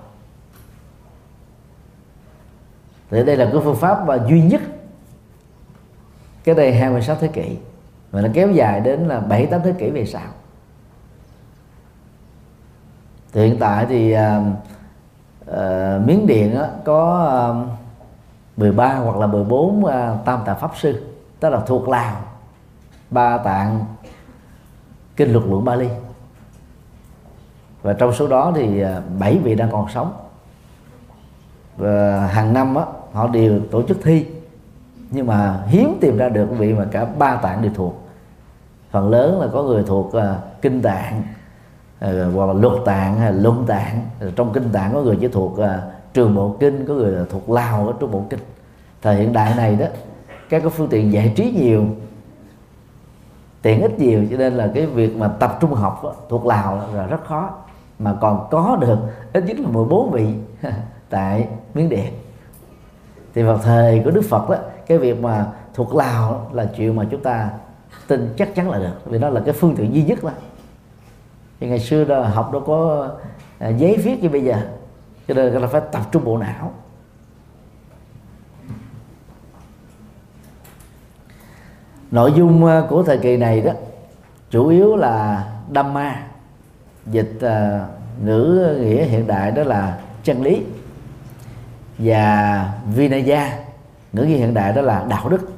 Thì 3.10 3.24
đây 3.24 3.38
là 3.38 3.46
cái 3.46 3.62
phương 3.64 3.76
pháp 3.76 4.06
và 4.06 4.20
duy 4.30 4.42
nhất 4.42 4.62
cái 6.44 6.56
đây 6.56 6.74
26 6.74 7.16
thế 7.16 7.28
kỷ. 7.28 7.58
Và 8.12 8.22
nó 8.22 8.28
kéo 8.34 8.52
dài 8.52 8.80
đến 8.80 9.08
là 9.08 9.20
7 9.20 9.46
8 9.46 9.62
thế 9.64 9.74
kỷ 9.78 9.90
về 9.90 10.06
sau. 10.06 10.28
Thì 13.34 13.42
hiện 13.42 13.58
tại 13.60 13.86
thì 13.90 14.16
uh, 14.16 14.20
uh, 15.52 16.08
Miến 16.08 16.28
Điện 16.28 16.56
đó 16.56 16.68
có 16.86 17.28
à, 17.30 17.44
uh, 17.50 17.68
13 18.58 18.96
hoặc 18.96 19.18
là 19.18 19.28
14 19.28 19.84
uh, 19.84 19.92
tam 20.26 20.40
tạng 20.46 20.60
pháp 20.60 20.72
sư 20.78 21.04
tức 21.40 21.50
là 21.50 21.60
thuộc 21.60 21.90
Lào 21.90 22.22
ba 23.10 23.38
tạng 23.38 23.86
kinh 25.16 25.32
luật 25.34 25.46
luận 25.46 25.66
Bali. 25.66 25.90
Và 27.82 27.94
trong 27.94 28.14
số 28.14 28.28
đó 28.28 28.52
thì 28.56 28.84
uh, 28.84 28.90
7 29.20 29.38
vị 29.38 29.56
đang 29.56 29.72
còn 29.72 29.90
sống. 29.90 30.14
Và 31.78 32.28
hàng 32.28 32.54
năm 32.54 32.74
đó, 32.74 32.88
họ 33.14 33.28
đều 33.28 33.60
tổ 33.72 33.84
chức 33.84 33.98
thi 34.04 34.26
nhưng 35.12 35.28
mà 35.28 35.64
hiếm 35.68 35.98
tìm 36.02 36.18
ra 36.18 36.30
được 36.30 36.48
vị 36.58 36.74
mà 36.74 36.86
cả 36.92 37.06
ba 37.06 37.36
tạng 37.36 37.62
đều 37.62 37.72
thuộc. 37.76 38.08
Phần 38.92 39.10
lớn 39.10 39.42
là 39.42 39.48
có 39.54 39.64
người 39.64 39.84
thuộc 39.88 40.08
uh, 40.08 40.24
kinh 40.62 40.82
tạng 40.82 41.24
uh, 42.06 42.36
hoặc 42.36 42.46
là 42.46 42.54
luật 42.54 42.74
tạng 42.86 43.16
hay 43.16 43.32
là 43.32 43.40
luân 43.40 43.66
tạng. 43.68 44.02
Trong 44.36 44.54
kinh 44.54 44.70
tạng 44.74 44.94
có 44.94 45.02
người 45.02 45.18
chỉ 45.22 45.28
thuộc 45.28 45.52
uh, 45.52 45.66
trường 46.14 46.36
bộ 46.36 46.56
kinh 46.60 46.86
có 46.88 46.94
người 46.94 47.12
là 47.12 47.26
thuộc 47.30 47.50
lào 47.50 47.88
ở 47.88 47.94
trong 48.00 48.12
bộ 48.12 48.24
kinh. 48.30 48.40
Thời 49.02 49.16
hiện 49.16 49.34
đại 49.34 49.56
này 49.56 49.76
đó 49.76 49.86
các 50.50 50.60
cái 50.60 50.70
phương 50.70 50.88
tiện 50.90 51.14
giải 51.14 51.34
trí 51.36 51.52
nhiều 51.52 51.86
tiện 53.62 53.82
ích 53.82 54.00
nhiều 54.00 54.26
cho 54.32 54.38
nên 54.38 54.54
là 54.54 54.72
cái 54.76 54.86
việc 54.86 55.16
mà 55.16 55.28
tập 55.28 55.58
trung 55.62 55.74
học 55.74 56.02
đó, 56.04 56.14
thuộc 56.30 56.46
lào 56.46 56.82
là 56.94 57.06
rất 57.06 57.26
khó. 57.26 57.50
Mà 58.00 58.18
còn 58.22 58.48
có 58.52 58.78
được 58.82 58.98
ít 59.34 59.44
nhất 59.44 59.60
là 59.60 59.68
14 59.68 60.12
vị 60.12 60.28
tại 61.10 61.48
miến 61.74 61.90
điện. 61.90 62.14
Thì 63.34 63.44
vào 63.44 63.58
thời 63.58 64.02
của 64.06 64.12
đức 64.12 64.22
phật 64.30 64.50
đó 64.50 64.56
cái 64.90 64.98
việc 64.98 65.22
mà 65.22 65.48
thuộc 65.74 65.96
lào 65.96 66.50
là 66.54 66.66
chuyện 66.78 66.96
mà 66.96 67.06
chúng 67.12 67.24
ta 67.24 67.50
tin 68.08 68.34
chắc 68.38 68.56
chắn 68.56 68.70
là 68.70 68.78
được 68.80 69.06
vì 69.06 69.20
nó 69.20 69.30
là 69.30 69.42
cái 69.46 69.54
phương 69.54 69.76
tiện 69.76 69.96
duy 69.96 70.04
nhất 70.04 70.24
đó 70.24 70.32
thì 71.60 71.68
ngày 71.68 71.80
xưa 71.80 72.04
đó 72.04 72.22
học 72.22 72.52
đâu 72.54 72.64
có 72.68 73.10
à, 73.60 73.70
giấy 73.70 73.98
viết 74.04 74.24
như 74.24 74.30
bây 74.30 74.44
giờ 74.44 74.62
cho 75.28 75.34
nên 75.34 75.54
là 75.54 75.68
phải 75.68 75.82
tập 75.92 76.02
trung 76.12 76.24
bộ 76.26 76.38
não. 76.38 76.74
Nội 82.12 82.34
dung 82.36 82.66
à, 82.66 82.84
của 82.90 83.04
thời 83.04 83.18
kỳ 83.18 83.38
này 83.38 83.62
đó 83.62 83.72
chủ 84.50 84.68
yếu 84.68 84.96
là 84.96 85.46
Dhamma 85.76 86.24
dịch 87.06 87.34
uh, 87.38 87.90
ngữ 88.26 88.78
nghĩa 88.82 89.04
hiện 89.04 89.28
đại 89.28 89.52
đó 89.52 89.64
là 89.64 90.00
chân 90.24 90.42
lý 90.42 90.64
và 91.98 92.74
Vinaya 92.96 93.69
ngữ 94.14 94.24
nghĩa 94.24 94.36
hiện 94.36 94.54
đại 94.54 94.74
đó 94.74 94.82
là 94.82 95.06
đạo 95.10 95.30
đức. 95.30 95.52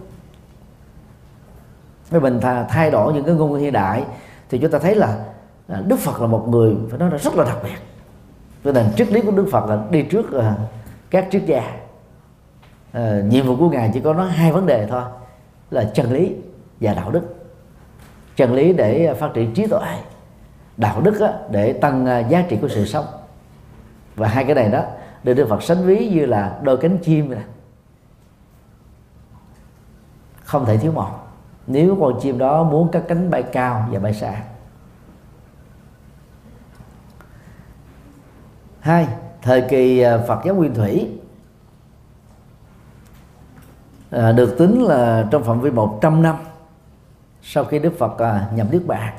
Với 2.09 2.21
mình 2.21 2.39
thay 2.69 2.91
đổi 2.91 3.13
những 3.13 3.25
cái 3.25 3.35
ngôn 3.35 3.51
ngữ 3.51 3.57
hiện 3.57 3.73
đại 3.73 4.03
thì 4.49 4.57
chúng 4.57 4.71
ta 4.71 4.79
thấy 4.79 4.95
là 4.95 5.25
à, 5.67 5.81
Đức 5.87 5.99
Phật 5.99 6.21
là 6.21 6.27
một 6.27 6.47
người 6.49 6.75
phải 6.89 6.99
nói 6.99 7.11
là 7.11 7.17
rất 7.17 7.35
là 7.35 7.43
đặc 7.43 7.57
biệt. 7.63 7.77
Cho 8.63 8.71
nên 8.71 8.85
triết 8.97 9.11
lý 9.11 9.21
của 9.21 9.31
Đức 9.31 9.47
Phật 9.51 9.69
là 9.69 9.79
đi 9.89 10.03
trước 10.03 10.33
à, 10.33 10.55
các 11.09 11.27
triết 11.31 11.45
gia. 11.45 11.77
À, 12.91 13.21
nhiệm 13.25 13.45
vụ 13.45 13.55
của 13.55 13.69
ngài 13.69 13.91
chỉ 13.93 13.99
có 13.99 14.13
nói 14.13 14.29
hai 14.29 14.51
vấn 14.51 14.65
đề 14.65 14.87
thôi 14.87 15.03
là 15.71 15.83
chân 15.93 16.11
lý 16.11 16.35
và 16.81 16.93
đạo 16.93 17.11
đức. 17.11 17.35
Chân 18.35 18.53
lý 18.53 18.73
để 18.73 19.13
phát 19.19 19.33
triển 19.33 19.53
trí 19.53 19.67
tuệ 19.67 19.97
đạo 20.77 21.01
đức 21.01 21.19
á, 21.19 21.33
để 21.49 21.73
tăng 21.73 22.25
giá 22.29 22.45
trị 22.49 22.57
của 22.61 22.69
sự 22.69 22.85
sống. 22.85 23.05
Và 24.15 24.27
hai 24.27 24.43
cái 24.43 24.55
này 24.55 24.69
đó 24.69 24.83
được 25.23 25.33
Đức 25.33 25.47
Phật 25.49 25.63
sánh 25.63 25.83
ví 25.85 26.09
như 26.09 26.25
là 26.25 26.59
đôi 26.61 26.77
cánh 26.77 26.97
chim 26.97 27.31
này 27.31 27.43
không 30.51 30.65
thể 30.65 30.77
thiếu 30.77 30.91
một. 30.91 31.09
Nếu 31.67 31.97
con 32.01 32.19
chim 32.21 32.37
đó 32.37 32.63
muốn 32.63 32.91
cất 32.91 33.03
cánh 33.07 33.29
bay 33.29 33.43
cao 33.43 33.87
và 33.91 33.99
bay 33.99 34.13
xa. 34.13 34.41
Hai 38.79 39.07
thời 39.41 39.61
kỳ 39.61 39.99
à, 39.99 40.17
Phật 40.27 40.41
giáo 40.45 40.55
nguyên 40.55 40.73
thủy. 40.73 41.09
À, 44.09 44.31
được 44.31 44.55
tính 44.57 44.83
là 44.83 45.27
trong 45.31 45.43
phạm 45.43 45.61
vi 45.61 45.71
100 45.71 46.21
năm 46.21 46.35
sau 47.41 47.63
khi 47.63 47.79
Đức 47.79 47.93
Phật 47.99 48.17
à, 48.17 48.47
nhập 48.53 48.67
nước 48.71 48.83
bạn 48.87 49.13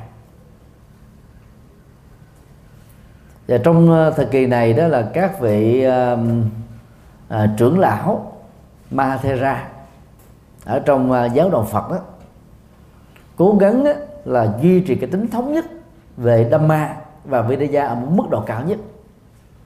và 3.47 3.57
trong 3.57 3.93
à, 3.93 4.11
thời 4.15 4.25
kỳ 4.25 4.45
này 4.45 4.73
đó 4.73 4.87
là 4.87 5.09
các 5.13 5.39
vị 5.39 5.83
à, 5.83 6.17
à, 7.29 7.53
trưởng 7.57 7.79
lão 7.79 8.33
Mahathera 8.91 9.72
ở 10.65 10.79
trong 10.79 11.11
à, 11.11 11.25
giáo 11.25 11.49
đoàn 11.49 11.65
Phật 11.65 11.91
đó 11.91 11.97
cố 13.37 13.57
gắng 13.59 13.85
là 14.25 14.53
duy 14.61 14.81
trì 14.81 14.95
cái 14.95 15.09
tính 15.09 15.27
thống 15.27 15.53
nhất 15.53 15.65
về 16.17 16.47
Dhamma 16.51 16.95
và 17.25 17.41
Vedaya 17.41 17.85
ở 17.85 17.95
một 17.95 18.07
mức 18.11 18.23
độ 18.29 18.41
cao 18.45 18.63
nhất. 18.63 18.77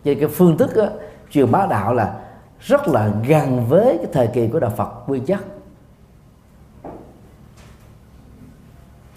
Về 0.04 0.16
cái 0.16 0.28
phương 0.28 0.58
thức 0.58 0.76
đó, 0.76 0.86
truyền 1.32 1.52
bá 1.52 1.66
đạo 1.66 1.94
là 1.94 2.14
rất 2.60 2.88
là 2.88 3.10
gần 3.28 3.66
với 3.66 3.98
cái 3.98 4.08
thời 4.14 4.28
kỳ 4.28 4.48
của 4.48 4.60
đạo 4.60 4.72
Phật 4.78 4.90
nguyên 5.08 5.26
chất. 5.26 5.40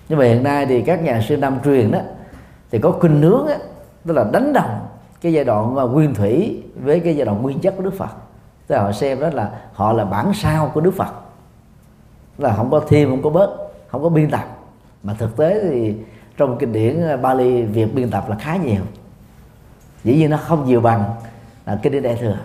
Nhưng 0.08 0.18
mà 0.18 0.24
hiện 0.24 0.42
nay 0.42 0.66
thì 0.66 0.82
các 0.82 1.02
nhà 1.02 1.20
sư 1.28 1.36
nam 1.36 1.58
truyền 1.64 1.90
đó 1.90 1.98
thì 2.70 2.78
có 2.78 2.92
khuynh 2.92 3.22
hướng 3.22 3.46
đó 3.48 3.54
tức 4.06 4.12
là 4.12 4.24
đánh 4.32 4.52
đồng 4.52 4.86
cái 5.20 5.32
giai 5.32 5.44
đoạn 5.44 5.76
à, 5.76 5.82
nguyên 5.82 6.14
thủy 6.14 6.62
với 6.74 7.00
cái 7.00 7.16
giai 7.16 7.26
đoạn 7.26 7.42
nguyên 7.42 7.60
chất 7.60 7.74
của 7.76 7.82
Đức 7.82 7.94
Phật. 7.94 8.10
Tức 8.66 8.74
là 8.74 8.82
họ 8.82 8.92
xem 8.92 9.20
đó 9.20 9.30
là 9.32 9.50
họ 9.72 9.92
là 9.92 10.04
bản 10.04 10.32
sao 10.34 10.70
của 10.74 10.80
Đức 10.80 10.94
Phật 10.96 11.19
là 12.42 12.54
không 12.56 12.70
có 12.70 12.84
thêm 12.88 13.10
không 13.10 13.22
có 13.22 13.30
bớt 13.30 13.56
không 13.88 14.02
có 14.02 14.08
biên 14.08 14.30
tập. 14.30 14.44
Mà 15.02 15.14
thực 15.14 15.36
tế 15.36 15.60
thì 15.62 15.94
trong 16.36 16.58
kinh 16.58 16.72
điển 16.72 17.02
Bali 17.22 17.62
việc 17.62 17.94
biên 17.94 18.10
tập 18.10 18.24
là 18.28 18.36
khá 18.36 18.56
nhiều. 18.56 18.82
Dĩ 20.04 20.16
nhiên 20.16 20.30
nó 20.30 20.36
không 20.36 20.66
nhiều 20.66 20.80
bằng 20.80 21.14
là 21.66 21.78
kinh 21.82 21.92
điển 21.92 22.02
đại 22.02 22.16
thừa. 22.16 22.36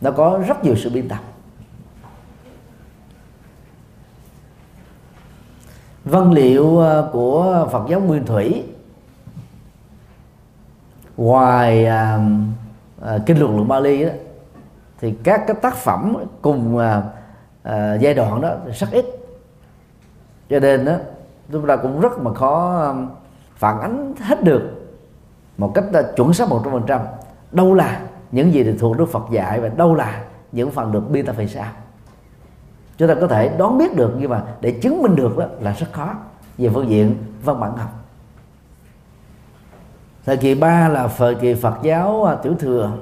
Nó 0.00 0.10
có 0.10 0.40
rất 0.46 0.64
nhiều 0.64 0.76
sự 0.76 0.90
biên 0.90 1.08
tập. 1.08 1.20
Văn 6.04 6.32
liệu 6.32 6.78
ờ, 6.78 7.10
của 7.12 7.68
Phật 7.72 7.86
giáo 7.88 8.00
Nguyên 8.00 8.26
Thủy 8.26 8.62
ngoài 11.16 11.86
à, 11.86 12.20
à, 13.02 13.18
kinh 13.26 13.38
luận 13.38 13.56
luận 13.56 13.68
Bali 13.68 14.04
đó 14.04 14.10
thì 15.00 15.14
các 15.24 15.44
cái 15.46 15.56
tác 15.62 15.76
phẩm 15.76 16.16
cùng 16.42 16.78
à, 16.78 17.02
à, 17.68 17.94
giai 17.94 18.14
đoạn 18.14 18.40
đó 18.40 18.54
rất 18.80 18.90
ít. 18.90 19.06
Cho 20.50 20.60
nên 20.60 20.84
đó 20.84 20.96
chúng 21.52 21.66
ta 21.66 21.76
cũng 21.76 22.00
rất 22.00 22.18
mà 22.18 22.34
khó 22.34 22.82
um, 22.88 23.08
phản 23.56 23.80
ánh 23.80 24.14
hết 24.20 24.44
được 24.44 24.62
một 25.56 25.72
cách 25.74 25.84
uh, 25.90 26.16
chuẩn 26.16 26.32
xác 26.32 26.48
một 26.48 26.60
trăm 26.64 26.72
phần 26.72 26.84
trăm. 26.86 27.00
Đâu 27.52 27.74
là 27.74 28.00
những 28.32 28.52
gì 28.52 28.64
được 28.64 28.76
thuộc 28.80 28.98
Đức 28.98 29.08
Phật 29.08 29.22
dạy 29.30 29.60
và 29.60 29.68
đâu 29.68 29.94
là 29.94 30.24
những 30.52 30.70
phần 30.70 30.92
được 30.92 31.10
biên 31.10 31.26
tập 31.26 31.36
về 31.36 31.46
sao 31.46 31.72
chúng 32.98 33.08
ta 33.08 33.14
có 33.20 33.26
thể 33.26 33.48
đoán 33.58 33.78
biết 33.78 33.96
được 33.96 34.14
nhưng 34.18 34.30
mà 34.30 34.42
để 34.60 34.70
chứng 34.70 35.02
minh 35.02 35.16
được 35.16 35.38
đó 35.38 35.44
là 35.60 35.72
rất 35.72 35.86
khó 35.92 36.14
về 36.58 36.70
phương 36.74 36.88
diện 36.88 37.14
văn 37.44 37.60
bản 37.60 37.76
học. 37.76 37.90
Thời 40.26 40.36
kỳ 40.36 40.54
ba 40.54 40.88
là 40.88 41.08
thời 41.08 41.34
kỳ 41.34 41.54
Phật 41.54 41.74
giáo 41.82 42.24
ờ, 42.24 42.38
tiểu 42.42 42.54
thừa 42.58 42.92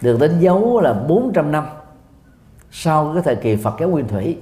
được 0.00 0.20
đánh 0.20 0.40
dấu 0.40 0.80
là 0.80 0.92
400 0.92 1.52
năm 1.52 1.64
sau 2.72 3.10
cái 3.14 3.22
thời 3.22 3.36
kỳ 3.36 3.56
Phật 3.56 3.74
giáo 3.80 3.88
nguyên 3.88 4.08
thủy. 4.08 4.38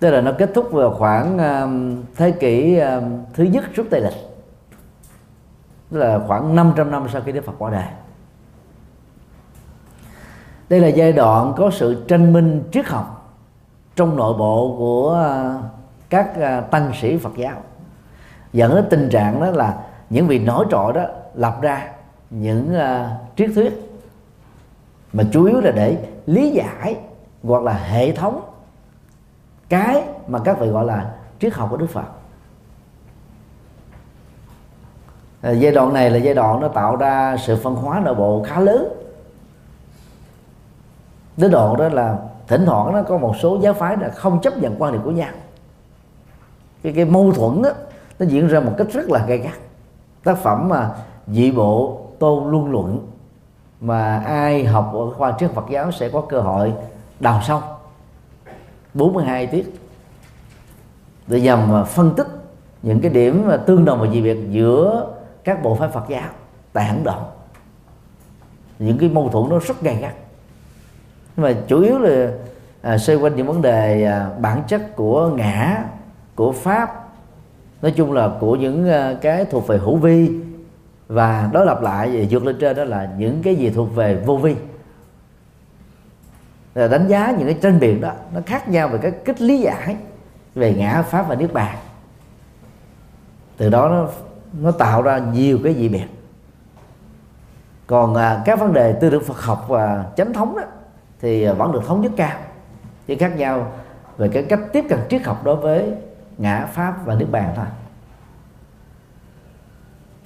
Tức 0.00 0.10
là 0.10 0.20
nó 0.20 0.32
kết 0.38 0.50
thúc 0.54 0.72
vào 0.72 0.90
khoảng 0.90 1.38
um, 1.38 2.04
thế 2.16 2.30
kỷ 2.30 2.78
um, 2.78 3.24
thứ 3.34 3.44
nhất 3.44 3.64
trước 3.76 3.86
Tây 3.90 4.00
lịch. 4.00 4.16
Tức 5.90 5.98
là 5.98 6.20
khoảng 6.26 6.54
500 6.54 6.90
năm 6.90 7.06
sau 7.12 7.22
khi 7.22 7.32
Đức 7.32 7.44
Phật 7.44 7.52
qua 7.58 7.70
đời. 7.70 7.86
Đây 10.68 10.80
là 10.80 10.88
giai 10.88 11.12
đoạn 11.12 11.54
có 11.56 11.70
sự 11.70 12.04
tranh 12.08 12.32
minh 12.32 12.62
triết 12.72 12.86
học 12.86 13.34
trong 13.96 14.16
nội 14.16 14.34
bộ 14.38 14.74
của 14.78 15.26
uh, 15.56 15.64
các 16.10 16.30
uh, 16.36 16.70
tăng 16.70 16.92
sĩ 17.00 17.16
Phật 17.16 17.32
giáo 17.36 17.62
dẫn 18.52 18.74
đến 18.74 18.86
tình 18.90 19.08
trạng 19.10 19.40
đó 19.40 19.50
là 19.50 19.78
những 20.10 20.26
vị 20.26 20.38
nổi 20.38 20.66
trội 20.70 20.92
đó 20.92 21.04
lập 21.34 21.58
ra 21.60 21.88
những 22.30 22.76
uh, 22.76 23.36
triết 23.36 23.50
thuyết 23.54 23.88
mà 25.12 25.24
chủ 25.32 25.44
yếu 25.44 25.60
là 25.60 25.70
để 25.70 26.08
lý 26.26 26.50
giải 26.50 26.96
hoặc 27.42 27.62
là 27.62 27.72
hệ 27.72 28.12
thống 28.12 28.40
cái 29.68 30.02
mà 30.26 30.38
các 30.44 30.58
vị 30.58 30.68
gọi 30.68 30.84
là 30.84 31.10
triết 31.40 31.54
học 31.54 31.68
của 31.70 31.76
Đức 31.76 31.90
Phật. 31.90 32.04
À, 35.40 35.50
giai 35.50 35.72
đoạn 35.72 35.92
này 35.92 36.10
là 36.10 36.16
giai 36.16 36.34
đoạn 36.34 36.60
nó 36.60 36.68
tạo 36.68 36.96
ra 36.96 37.36
sự 37.36 37.56
phân 37.62 37.74
hóa 37.74 38.00
nội 38.04 38.14
bộ 38.14 38.44
khá 38.46 38.60
lớn. 38.60 38.88
Đến 41.36 41.50
độ 41.50 41.76
đó 41.76 41.88
là 41.88 42.16
thỉnh 42.46 42.66
thoảng 42.66 42.92
nó 42.92 43.02
có 43.02 43.18
một 43.18 43.34
số 43.40 43.58
giáo 43.62 43.72
phái 43.72 43.96
là 43.96 44.08
không 44.08 44.40
chấp 44.40 44.58
nhận 44.58 44.76
quan 44.78 44.92
điểm 44.92 45.02
của 45.04 45.10
nhau. 45.10 45.30
Cái 46.82 46.92
cái 46.92 47.04
mâu 47.04 47.32
thuẫn 47.32 47.62
đó, 47.62 47.70
nó 48.18 48.26
diễn 48.26 48.48
ra 48.48 48.60
một 48.60 48.74
cách 48.78 48.86
rất 48.92 49.10
là 49.10 49.26
gay 49.26 49.38
gắt. 49.38 49.54
Tác 50.24 50.38
phẩm 50.38 50.68
mà 50.68 50.90
dị 51.26 51.50
bộ 51.50 52.00
tôn 52.18 52.50
luân 52.50 52.72
luận 52.72 53.06
mà 53.80 54.18
ai 54.18 54.64
học 54.64 54.90
ở 54.94 55.10
khoa 55.10 55.34
triết 55.38 55.50
Phật 55.50 55.64
giáo 55.70 55.92
sẽ 55.92 56.08
có 56.08 56.20
cơ 56.20 56.40
hội 56.40 56.72
đào 57.20 57.40
sâu. 57.46 57.62
42 58.94 59.46
tiết. 59.46 59.80
Để 61.26 61.40
nhằm 61.40 61.84
phân 61.86 62.14
tích 62.14 62.26
những 62.82 63.00
cái 63.00 63.10
điểm 63.10 63.44
mà 63.46 63.56
tương 63.56 63.84
đồng 63.84 64.00
và 64.00 64.06
dị 64.12 64.22
biệt 64.22 64.38
giữa 64.50 65.06
các 65.44 65.62
bộ 65.62 65.74
phái 65.74 65.88
Phật 65.88 66.04
giáo 66.08 66.28
tại 66.72 66.88
Ấn 66.88 67.04
Độ 67.04 67.14
những 68.78 68.98
cái 68.98 69.08
mâu 69.08 69.28
thuẫn 69.28 69.48
nó 69.50 69.58
rất 69.58 69.80
gay 69.82 69.96
gắt. 69.96 70.14
Nhưng 71.36 71.46
mà 71.46 71.52
chủ 71.68 71.80
yếu 71.80 71.98
là 71.98 72.30
à, 72.82 72.98
xoay 72.98 73.18
quanh 73.18 73.36
những 73.36 73.46
vấn 73.46 73.62
đề 73.62 74.04
à, 74.04 74.30
bản 74.38 74.62
chất 74.68 74.96
của 74.96 75.28
ngã 75.28 75.84
của 76.34 76.52
pháp 76.52 76.97
nói 77.82 77.92
chung 77.96 78.12
là 78.12 78.30
của 78.40 78.56
những 78.56 78.88
ờ, 78.88 79.16
cái 79.20 79.44
thuộc 79.44 79.66
về 79.66 79.78
hữu 79.78 79.96
vi. 79.96 80.30
Và 81.08 81.50
đối 81.52 81.66
lập 81.66 81.82
lại 81.82 82.10
về 82.10 82.26
vượt 82.30 82.44
lên 82.44 82.56
trên 82.60 82.76
đó 82.76 82.84
là 82.84 83.10
những 83.18 83.42
cái 83.42 83.56
gì 83.56 83.70
thuộc 83.70 83.94
về 83.94 84.22
vô 84.26 84.36
vi. 84.36 84.56
Là 86.74 86.88
đánh 86.88 87.08
giá 87.08 87.34
những 87.38 87.46
cái 87.46 87.58
tranh 87.62 87.80
biện 87.80 88.00
đó 88.00 88.12
nó 88.34 88.40
khác 88.46 88.68
nhau 88.68 88.88
về 88.88 88.98
cái 89.02 89.10
cách 89.10 89.40
lý 89.40 89.58
giải 89.58 89.96
về 90.54 90.74
ngã 90.74 91.02
pháp 91.02 91.28
và 91.28 91.34
niết 91.34 91.52
bàn. 91.52 91.76
Từ 93.56 93.70
đó 93.70 93.88
nó 93.88 94.08
nó 94.60 94.70
tạo 94.70 95.02
ra 95.02 95.18
nhiều 95.18 95.58
cái 95.64 95.74
dị 95.74 95.88
biệt. 95.88 96.06
Còn 97.86 98.14
à, 98.14 98.42
các 98.44 98.60
vấn 98.60 98.72
đề 98.72 98.92
tư 98.92 99.10
tưởng 99.10 99.24
Phật 99.24 99.40
học 99.40 99.64
và 99.68 100.06
chánh 100.16 100.32
thống 100.32 100.56
đó 100.56 100.62
thì 101.20 101.42
ờ, 101.42 101.54
vẫn 101.54 101.72
được 101.72 101.82
thống 101.86 102.00
nhất 102.00 102.12
cao. 102.16 102.38
Chỉ 103.06 103.14
khác 103.14 103.36
nhau 103.36 103.72
về 104.16 104.28
cái 104.28 104.42
cách 104.42 104.60
tiếp 104.72 104.84
cận 104.88 104.98
triết 105.10 105.22
học 105.22 105.44
đối 105.44 105.56
với 105.56 105.94
ngã 106.38 106.66
pháp 106.72 107.06
và 107.06 107.14
niết 107.14 107.30
bàn 107.30 107.52
thôi. 107.56 107.66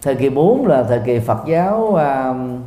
Thời 0.03 0.15
kỳ 0.15 0.31
4 0.31 0.67
là 0.67 0.83
thời 0.83 1.01
kỳ 1.07 1.19
Phật 1.19 1.39
giáo 1.47 1.95
um, 1.95 2.63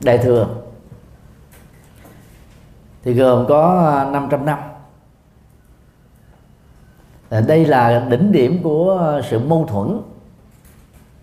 Đại 0.00 0.18
thừa. 0.18 0.48
Thì 3.02 3.14
gồm 3.14 3.46
có 3.48 4.08
500 4.12 4.46
năm 4.46 4.58
đây 7.40 7.66
là 7.66 8.06
đỉnh 8.08 8.32
điểm 8.32 8.60
của 8.62 9.14
uh, 9.18 9.24
sự 9.24 9.38
mâu 9.38 9.66
thuẫn 9.66 10.00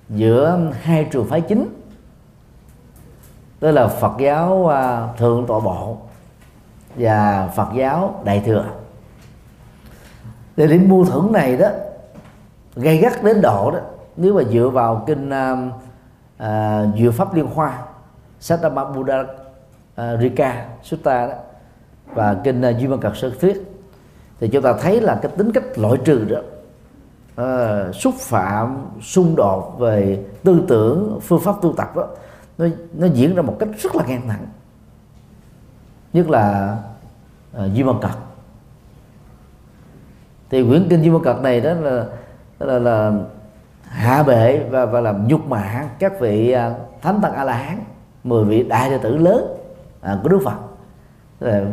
giữa 0.10 0.52
um, 0.52 0.72
hai 0.82 1.08
trường 1.12 1.28
phái 1.28 1.42
chính. 1.42 1.68
Tức 3.60 3.72
là 3.72 3.88
Phật 3.88 4.14
giáo 4.20 4.54
uh, 4.54 5.18
thượng 5.18 5.46
tọa 5.48 5.60
bộ 5.60 5.98
và 6.96 7.50
Phật 7.56 7.68
giáo 7.76 8.22
đại 8.24 8.44
thừa 8.46 8.66
để 10.60 10.68
điểm 10.68 10.90
mâu 10.90 11.06
thuẫn 11.06 11.32
này 11.32 11.58
đó 11.58 11.70
gây 12.76 12.98
gắt 12.98 13.24
đến 13.24 13.42
độ 13.42 13.72
đó 13.72 13.80
nếu 14.18 14.34
mà 14.34 14.44
dựa 14.44 14.70
vào 14.70 15.04
kinh 15.08 15.30
uh, 15.30 15.74
uh, 16.44 17.00
dựa 17.00 17.12
pháp 17.12 17.34
liên 17.34 17.46
hoa 17.46 17.80
Sattama 18.40 18.86
Buddha 18.86 19.20
uh, 19.20 20.20
Rika 20.22 20.66
Sutta 20.84 21.28
đó 21.28 21.34
và 22.14 22.38
kinh 22.44 22.62
uh, 22.62 22.78
Duy 22.78 22.88
Văn 22.88 23.00
Cật 23.00 23.18
Sơ 23.18 23.32
Thuyết 23.42 23.62
thì 24.40 24.48
chúng 24.48 24.64
ta 24.64 24.74
thấy 24.74 25.02
là 25.02 25.20
cái 25.22 25.32
tính 25.38 25.52
cách 25.52 25.64
loại 25.76 25.98
trừ 26.06 26.26
đó 26.26 26.40
uh, 27.44 27.96
xúc 27.96 28.14
phạm 28.18 28.86
xung 29.02 29.36
đột 29.36 29.80
về 29.80 30.24
tư 30.44 30.62
tưởng 30.68 31.20
phương 31.22 31.42
pháp 31.42 31.56
tu 31.62 31.74
tập 31.74 31.96
đó 31.96 32.08
nó 32.58 32.66
nó 32.94 33.08
diễn 33.08 33.36
ra 33.36 33.42
một 33.42 33.56
cách 33.60 33.70
rất 33.78 33.96
là 33.96 34.04
ngang 34.08 34.28
thẳng. 34.28 34.46
Nhất 36.14 36.30
là 36.30 36.78
uh, 37.58 37.74
Duy 37.74 37.84
Văn 37.84 37.96
Cật 38.02 38.29
thì 40.50 40.64
quyển 40.64 40.88
kinh 40.90 41.02
Duy 41.02 41.10
Văn 41.10 41.22
Cật 41.24 41.42
này 41.42 41.62
đó 41.62 41.74
là 41.74 42.06
là, 42.60 42.80
là 42.80 43.12
hạ 43.82 44.24
bệ 44.24 44.64
và 44.70 44.86
và 44.86 45.02
làm 45.02 45.28
nhục 45.28 45.48
mạ 45.48 45.90
các 46.00 46.20
vị 46.20 46.52
à, 46.52 46.76
thánh 47.02 47.22
tăng 47.22 47.34
a 47.34 47.44
la 47.44 47.54
hán 47.54 47.78
mười 48.24 48.46
vị 48.46 48.64
đại 48.64 48.90
đệ 48.90 48.98
tử 48.98 49.18
lớn 49.18 49.46
à, 50.02 50.18
của 50.24 50.30
đức 50.30 50.40
phật. 50.46 50.58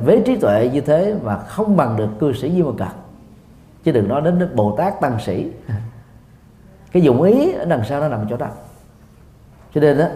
Với 0.05 0.23
trí 0.27 0.37
tuệ 0.37 0.71
như 0.73 0.81
thế 0.81 1.15
mà 1.23 1.39
không 1.39 1.77
bằng 1.77 1.97
được 1.97 2.09
cư 2.21 2.33
sĩ 2.33 2.51
Di 2.51 2.63
Môn 2.63 2.79
Cật. 2.79 2.89
Chứ 3.85 3.93
đừng 3.93 4.09
nói 4.09 4.21
đến 4.21 4.51
Bồ 4.55 4.77
Tát 4.77 5.01
tăng 5.01 5.19
sĩ. 5.21 5.51
Cái 6.93 7.03
dụng 7.03 7.23
ý 7.23 7.53
ở 7.53 7.65
đằng 7.65 7.85
sau 7.85 8.01
nó 8.01 8.09
nằm 8.09 8.27
chỗ 8.31 8.37
đó. 8.37 8.49
Cho 9.75 9.81
nên 9.81 9.99
đó 9.99 10.07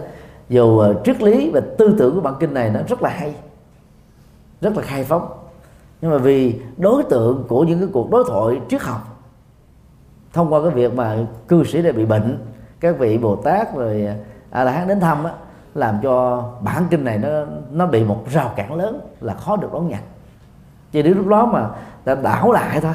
dù 0.49 0.79
à, 0.79 0.89
triết 1.05 1.21
lý 1.21 1.51
và 1.53 1.61
tư 1.77 1.95
tưởng 1.99 2.15
của 2.15 2.21
bản 2.21 2.33
kinh 2.39 2.53
này 2.53 2.69
nó 2.69 2.79
rất 2.87 3.01
là 3.01 3.09
hay 3.09 3.35
rất 4.61 4.77
là 4.77 4.83
khai 4.83 5.03
phóng 5.03 5.27
nhưng 6.01 6.11
mà 6.11 6.17
vì 6.17 6.61
đối 6.77 7.03
tượng 7.03 7.45
của 7.47 7.63
những 7.63 7.79
cái 7.79 7.87
cuộc 7.93 8.11
đối 8.11 8.23
thoại 8.27 8.61
triết 8.69 8.81
học 8.81 9.01
thông 10.33 10.53
qua 10.53 10.61
cái 10.61 10.71
việc 10.71 10.93
mà 10.93 11.17
cư 11.47 11.63
sĩ 11.63 11.81
đã 11.81 11.91
bị 11.91 12.05
bệnh 12.05 12.37
các 12.79 12.99
vị 12.99 13.17
bồ 13.17 13.35
tát 13.35 13.75
rồi 13.75 14.07
a 14.49 14.63
la 14.63 14.71
hán 14.71 14.87
đến 14.87 14.99
thăm 14.99 15.23
á 15.23 15.31
làm 15.75 15.99
cho 16.03 16.43
bản 16.61 16.83
kinh 16.89 17.03
này 17.03 17.17
nó 17.17 17.29
nó 17.71 17.87
bị 17.87 18.03
một 18.03 18.23
rào 18.31 18.51
cản 18.55 18.73
lớn 18.73 19.01
là 19.21 19.33
khó 19.33 19.55
được 19.55 19.73
đón 19.73 19.87
nhận. 19.87 19.99
Cho 20.93 21.01
đến 21.01 21.17
lúc 21.17 21.27
đó 21.27 21.45
mà 21.45 21.69
ta 22.03 22.15
đảo 22.15 22.51
lại 22.51 22.81
thôi. 22.81 22.93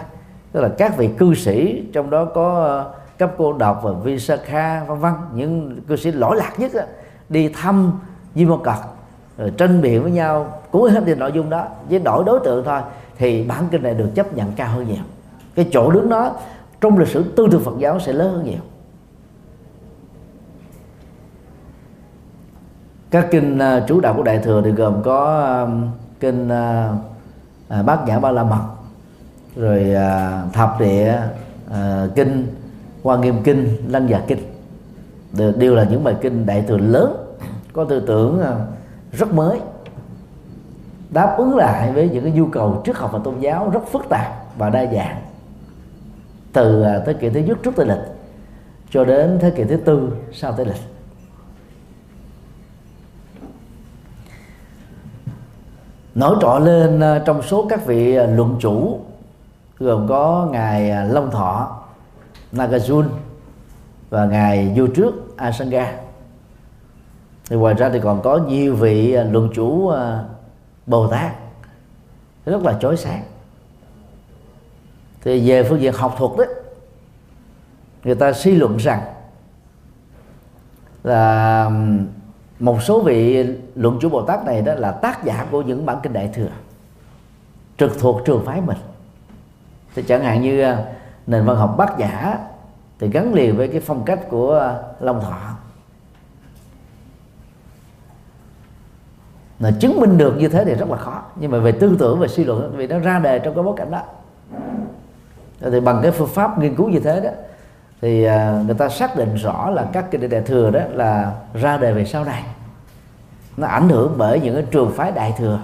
Tức 0.53 0.61
là 0.61 0.69
các 0.79 0.97
vị 0.97 1.11
cư 1.19 1.35
sĩ 1.35 1.85
trong 1.93 2.11
đó 2.11 2.25
có 2.25 2.65
ờ, 2.65 2.93
cấp 3.19 3.33
cô 3.39 3.53
độc 3.53 3.81
và 3.83 3.93
Visakha 3.93 4.85
vân 4.85 4.99
vân 4.99 5.13
những 5.35 5.81
cư 5.89 5.97
sĩ 5.97 6.13
lỗi 6.13 6.37
lạc 6.37 6.53
nhất 6.59 6.75
á, 6.75 6.87
đi 7.29 7.49
thăm 7.49 7.93
Di 8.35 8.45
Mô 8.45 8.57
Cật 8.57 8.79
rồi 9.39 9.53
tranh 9.57 9.83
biện 9.83 10.03
với 10.03 10.13
nhau 10.13 10.61
cũng 10.71 10.83
hết 10.83 11.03
thì 11.07 11.15
nội 11.15 11.33
dung 11.35 11.51
đó. 11.51 11.69
Với 11.91 11.99
đổi 11.99 12.25
đối 12.25 12.41
tượng 12.45 12.65
thôi 12.65 12.81
thì 13.19 13.45
bản 13.45 13.69
kinh 13.71 13.83
này 13.83 13.95
được 13.95 14.09
chấp 14.15 14.35
nhận 14.35 14.53
cao 14.53 14.69
hơn 14.69 14.89
nhiều. 14.89 15.03
Cái 15.55 15.69
chỗ 15.73 15.91
đứng 15.91 16.09
đó 16.09 16.37
trong 16.81 16.99
lịch 16.99 17.09
sử 17.09 17.25
tư 17.37 17.49
tưởng 17.51 17.65
Phật 17.65 17.75
giáo 17.79 18.01
sẽ 18.01 18.13
lớn 18.13 18.33
hơn 18.33 18.45
nhiều. 18.45 18.61
Các 23.11 23.29
kinh 23.31 23.59
uh, 23.59 23.89
chủ 23.89 24.01
đạo 24.01 24.15
của 24.17 24.23
đại 24.23 24.39
thừa 24.39 24.63
thì 24.65 24.71
gồm 24.71 25.03
có 25.03 25.53
uh, 25.65 25.69
kinh 26.21 26.49
uh, 26.49 26.95
uh, 27.81 27.87
bát 27.87 28.07
nhã 28.07 28.19
ba 28.19 28.31
la 28.31 28.45
mật 28.45 28.63
rồi 29.57 29.87
uh, 29.91 30.53
thập 30.53 30.81
địa 30.81 31.23
uh, 31.71 31.75
kinh 32.15 32.47
hoa 33.03 33.17
nghiêm 33.17 33.43
kinh 33.45 33.77
lăng 33.89 34.09
già 34.09 34.23
kinh. 34.27 34.39
Đều, 35.33 35.53
đều 35.53 35.75
là 35.75 35.85
những 35.85 36.05
bài 36.05 36.15
kinh 36.21 36.47
đại 36.47 36.65
thừa 36.69 36.79
lớn 36.79 37.17
có 37.73 37.85
tư 37.85 38.01
tưởng 38.07 38.41
uh, 38.41 38.47
rất 39.19 39.35
mới. 39.35 39.61
Đáp 41.11 41.35
ứng 41.39 41.57
lại 41.57 41.93
với 41.93 42.11
những 42.11 42.25
cái 42.25 42.33
nhu 42.33 42.47
cầu 42.47 42.83
triết 42.85 42.97
học 42.97 43.11
và 43.13 43.19
tôn 43.25 43.41
giáo 43.41 43.71
rất 43.71 43.81
phức 43.93 44.09
tạp 44.09 44.59
và 44.59 44.71
đa 44.71 44.87
dạng. 44.93 45.23
Từ 46.53 46.83
à, 46.83 47.03
thế 47.07 47.13
kỷ 47.13 47.31
thứ 47.31 47.41
nhất 47.41 47.59
trước 47.63 47.77
tây 47.77 47.87
lịch 47.87 48.05
cho 48.91 49.05
đến 49.05 49.39
thế 49.41 49.51
kỷ 49.51 49.65
thứ 49.65 49.77
tư 49.77 50.17
sau 50.33 50.53
tây 50.53 50.67
lịch. 50.67 50.81
Nổi 56.15 56.37
trội 56.41 56.61
lên 56.61 57.01
à, 57.01 57.23
trong 57.27 57.43
số 57.43 57.67
các 57.71 57.87
vị 57.87 58.17
à, 58.17 58.27
luận 58.27 58.57
chủ 58.61 59.01
gồm 59.79 60.09
có 60.09 60.49
ngài 60.53 61.07
Long 61.07 61.31
Thọ 61.31 61.77
Nagarjun 62.53 63.05
và 64.11 64.27
ngài 64.27 64.73
vua 64.77 64.87
trước 64.87 65.37
Asanga 65.37 66.06
thì 67.49 67.57
ngoài 67.57 67.75
ra 67.75 67.91
thì 67.93 68.01
còn 68.01 68.23
có 68.23 68.37
nhiều 68.49 68.75
vị 68.75 69.13
à, 69.13 69.25
luận 69.25 69.51
chủ 69.55 69.89
à, 69.89 70.25
Bồ 70.87 71.09
Tát. 71.09 71.33
Rất 72.47 72.63
là 72.63 72.79
chói 72.81 72.97
sáng. 72.97 73.23
Thì 75.23 75.51
về 75.51 75.63
phương 75.63 75.81
diện 75.81 75.93
học 75.93 76.15
thuật 76.19 76.31
đấy, 76.39 76.49
người 78.05 78.15
ta 78.15 78.33
suy 78.33 78.55
luận 78.55 78.77
rằng 78.77 79.01
là 81.05 81.71
một 82.61 82.83
số 82.83 83.01
vị 83.01 83.47
luận 83.75 83.99
chủ 84.01 84.09
Bồ 84.09 84.23
Tát 84.23 84.45
này 84.45 84.63
đó 84.63 84.75
là 84.75 84.93
tác 84.93 85.25
giả 85.25 85.47
của 85.51 85.63
những 85.63 85.87
bản 85.87 85.99
kinh 86.03 86.13
đại 86.13 86.31
thừa, 86.35 86.49
trực 87.79 87.99
thuộc 88.01 88.21
trường 88.25 88.45
phái 88.47 88.61
mình. 88.61 88.79
Thì 89.95 90.03
chẳng 90.03 90.25
hạn 90.25 90.43
như 90.43 90.63
à, 90.63 90.85
nền 91.27 91.45
văn 91.45 91.57
học 91.57 91.75
bát 91.79 91.99
giả 91.99 92.39
thì 92.99 93.09
gắn 93.09 93.35
liền 93.35 93.57
với 93.57 93.69
cái 93.69 93.81
phong 93.81 94.05
cách 94.05 94.21
của 94.29 94.79
Long 95.01 95.21
Thọ. 95.21 95.56
Mà 99.59 99.71
chứng 99.81 100.01
minh 100.01 100.19
được 100.19 100.37
như 100.39 100.49
thế 100.49 100.65
thì 100.65 100.75
rất 100.75 100.91
là 100.91 100.97
khó. 100.97 101.23
Nhưng 101.37 101.51
mà 101.51 101.59
về 101.59 101.73
tư 101.73 101.97
tưởng 101.99 102.21
và 102.21 102.27
suy 102.29 102.45
luận, 102.45 102.73
vì 102.77 102.87
nó 102.87 102.99
ra 102.99 103.19
đề 103.19 103.39
trong 103.39 103.55
cái 103.55 103.65
bối 103.65 103.75
cảnh 103.77 103.91
đó. 103.91 104.03
Thì 105.61 105.81
bằng 105.81 106.01
cái 106.03 106.11
phương 106.11 106.29
pháp 106.29 106.59
nghiên 106.59 106.77
cứu 106.77 106.89
như 106.89 107.01
thế 107.01 107.21
đó, 107.21 107.31
thì 108.01 108.25
à, 108.25 108.63
người 108.67 108.75
ta 108.75 108.89
xác 108.89 109.17
định 109.17 109.35
rõ 109.35 109.71
là 109.71 109.87
các 109.93 110.11
cái 110.11 110.29
đại 110.29 110.41
thừa 110.41 110.71
đó 110.71 110.81
là 110.91 111.33
ra 111.55 111.77
đề 111.77 111.93
về 111.93 112.05
sau 112.05 112.25
này. 112.25 112.45
Nó 113.57 113.67
ảnh 113.67 113.89
hưởng 113.89 114.15
bởi 114.17 114.41
những 114.41 114.55
cái 114.55 114.65
trường 114.71 114.93
phái 114.93 115.13
đại 115.13 115.35
thừa. 115.39 115.61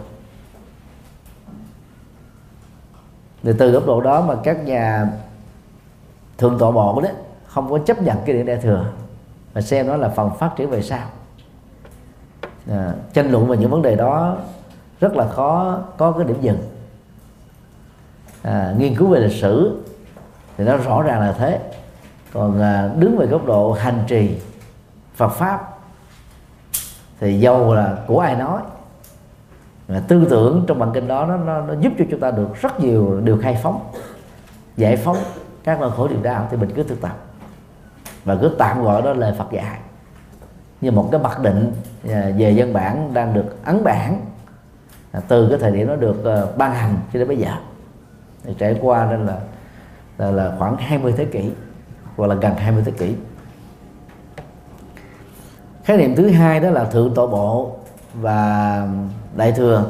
Thì 3.42 3.52
từ 3.58 3.70
góc 3.70 3.86
độ 3.86 4.00
đó 4.00 4.20
mà 4.20 4.34
các 4.44 4.64
nhà 4.64 5.08
thượng 6.38 6.58
tọa 6.58 6.70
bộ 6.70 7.00
đó 7.00 7.08
không 7.46 7.70
có 7.70 7.78
chấp 7.78 8.02
nhận 8.02 8.16
cái 8.26 8.36
điện 8.36 8.46
đại 8.46 8.56
thừa, 8.56 8.86
mà 9.54 9.60
xem 9.60 9.86
nó 9.86 9.96
là 9.96 10.08
phần 10.08 10.30
phát 10.38 10.50
triển 10.56 10.70
về 10.70 10.82
sau 10.82 11.06
à, 12.70 12.92
tranh 13.12 13.30
luận 13.30 13.46
về 13.46 13.56
những 13.56 13.70
vấn 13.70 13.82
đề 13.82 13.96
đó 13.96 14.36
rất 15.00 15.16
là 15.16 15.28
khó 15.28 15.78
có 15.96 16.12
cái 16.12 16.24
điểm 16.24 16.36
dừng. 16.40 16.58
À, 18.42 18.74
nghiên 18.78 18.94
cứu 18.94 19.08
về 19.08 19.20
lịch 19.20 19.40
sử 19.40 19.82
thì 20.56 20.64
nó 20.64 20.76
rõ 20.76 21.02
ràng 21.02 21.20
là 21.20 21.32
thế. 21.32 21.60
Còn 22.32 22.60
à, 22.60 22.90
đứng 22.98 23.18
về 23.18 23.26
góc 23.26 23.46
độ 23.46 23.72
hành 23.72 24.04
trì 24.06 24.36
Phật 25.14 25.28
pháp 25.28 25.78
thì 27.20 27.40
dầu 27.40 27.74
là 27.74 27.96
của 28.06 28.20
ai 28.20 28.36
nói 28.36 28.62
mà 29.88 30.02
tư 30.08 30.26
tưởng 30.30 30.64
trong 30.66 30.78
bản 30.78 30.90
kinh 30.94 31.08
đó 31.08 31.26
nó, 31.26 31.36
nó, 31.36 31.60
nó 31.60 31.74
giúp 31.80 31.92
cho 31.98 32.04
chúng 32.10 32.20
ta 32.20 32.30
được 32.30 32.48
rất 32.60 32.80
nhiều 32.80 33.20
điều 33.24 33.38
khai 33.42 33.58
phóng 33.62 33.80
giải 34.76 34.96
phóng 34.96 35.16
các 35.64 35.80
nỗi 35.80 35.90
khổ 35.90 36.08
điều 36.08 36.22
đau 36.22 36.48
thì 36.50 36.56
mình 36.56 36.72
cứ 36.76 36.82
thực 36.82 37.00
tập 37.00 37.16
và 38.24 38.36
cứ 38.40 38.54
tạm 38.58 38.82
gọi 38.84 39.02
đó 39.02 39.12
lời 39.12 39.34
Phật 39.38 39.52
dạy 39.52 39.78
như 40.82 40.90
một 40.90 41.08
cái 41.12 41.20
mặc 41.20 41.40
định 41.40 41.72
à, 42.08 42.30
về 42.36 42.50
dân 42.50 42.72
bản 42.72 43.14
đang 43.14 43.34
được 43.34 43.64
ấn 43.64 43.84
bản 43.84 44.20
à, 45.12 45.20
từ 45.28 45.48
cái 45.48 45.58
thời 45.58 45.70
điểm 45.70 45.88
nó 45.88 45.96
được 45.96 46.24
ờ, 46.24 46.52
ban 46.56 46.74
hành 46.74 46.96
cho 47.12 47.18
đến 47.18 47.28
bây 47.28 47.36
giờ. 47.36 47.50
Thì 48.44 48.54
trải 48.58 48.78
qua 48.80 49.06
nên 49.10 49.26
là 49.26 49.38
là, 50.18 50.30
là 50.30 50.56
khoảng 50.58 50.76
20 50.76 51.14
thế 51.16 51.24
kỷ 51.24 51.50
hoặc 52.16 52.26
là 52.26 52.34
gần 52.34 52.54
20 52.56 52.82
thế 52.86 52.92
kỷ. 52.92 53.14
Khái 55.84 55.96
niệm 55.96 56.16
thứ 56.16 56.30
hai 56.30 56.60
đó 56.60 56.70
là 56.70 56.84
thượng 56.84 57.14
tọa 57.14 57.26
bộ 57.26 57.76
và 58.14 58.88
đại 59.36 59.52
thừa. 59.52 59.86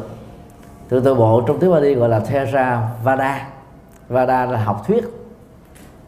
Thượng 0.90 1.04
tọa 1.04 1.14
bộ 1.14 1.40
trong 1.46 1.58
tiếng 1.58 1.70
Bali 1.70 1.94
gọi 1.94 2.08
là 2.08 2.20
Thera 2.20 2.88
Vada. 3.02 3.48
Vada 4.08 4.46
là 4.46 4.64
học 4.64 4.84
thuyết 4.86 5.04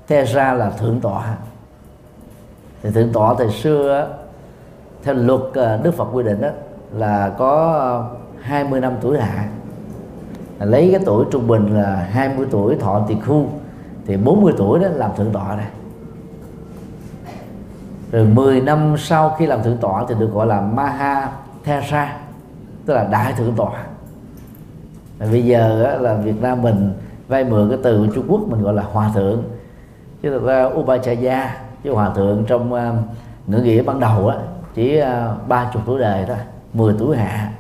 Thera 0.09 0.55
là 0.55 0.71
thượng 0.71 1.01
tọa. 1.01 1.37
Thì 2.83 2.91
thượng 2.91 3.13
tọa 3.13 3.35
thời 3.39 3.51
xưa 3.51 4.24
theo 5.05 5.15
luật 5.15 5.41
ờ, 5.55 5.81
Đức 5.83 5.95
Phật 5.95 6.09
quy 6.13 6.23
định 6.23 6.41
đó 6.41 6.49
là 6.93 7.35
có 7.39 7.73
ờ, 7.73 8.17
20 8.41 8.81
năm 8.81 8.93
tuổi 9.01 9.19
hạ. 9.19 9.49
Lấy 10.61 10.89
cái 10.93 11.01
tuổi 11.07 11.25
trung 11.31 11.47
bình 11.47 11.81
là 11.81 12.09
20 12.11 12.47
tuổi 12.51 12.77
thọ 12.77 13.05
tỳ 13.09 13.15
khu 13.27 13.47
thì 14.07 14.17
40 14.17 14.53
tuổi 14.57 14.79
đó 14.79 14.89
làm 14.89 15.11
thượng 15.17 15.33
tọa 15.33 15.57
này 15.57 15.67
rồi 18.15 18.25
10 18.25 18.61
năm 18.61 18.95
sau 18.99 19.35
khi 19.39 19.47
làm 19.47 19.63
thượng 19.63 19.77
tọa 19.77 20.05
thì 20.09 20.15
được 20.19 20.31
gọi 20.33 20.47
là 20.47 20.61
Maha 20.61 21.29
Thera 21.65 22.17
tức 22.87 22.95
là 22.95 23.05
đại 23.05 23.33
thượng 23.33 23.53
tọa. 23.57 23.85
Bây 25.19 25.45
giờ 25.45 25.97
là 26.01 26.15
Việt 26.15 26.43
Nam 26.43 26.63
mình 26.63 26.93
vay 27.29 27.45
mượn 27.45 27.69
cái 27.69 27.79
từ 27.83 28.09
Trung 28.15 28.25
Quốc 28.29 28.41
mình 28.49 28.63
gọi 28.63 28.75
là 28.75 28.83
hòa 28.83 29.11
thượng. 29.15 29.43
Chứ 30.23 30.31
thực 30.31 30.45
ra 30.45 30.65
Upachaya 30.65 31.57
chứ 31.85 31.93
hòa 31.93 32.11
thượng 32.15 32.45
trong 32.45 32.73
uh, 32.73 32.81
ngữ 33.47 33.59
nghĩa 33.59 33.83
ban 33.83 34.01
đầu 34.01 34.29
á 34.29 34.37
chỉ 34.75 34.97
ờ, 34.97 35.39
ba 35.49 35.71
chục 35.73 35.83
tuổi 35.87 36.01
đời 36.01 36.25
thôi 36.27 36.37
10 36.73 36.95
tuổi 36.99 37.17
hạ. 37.17 37.53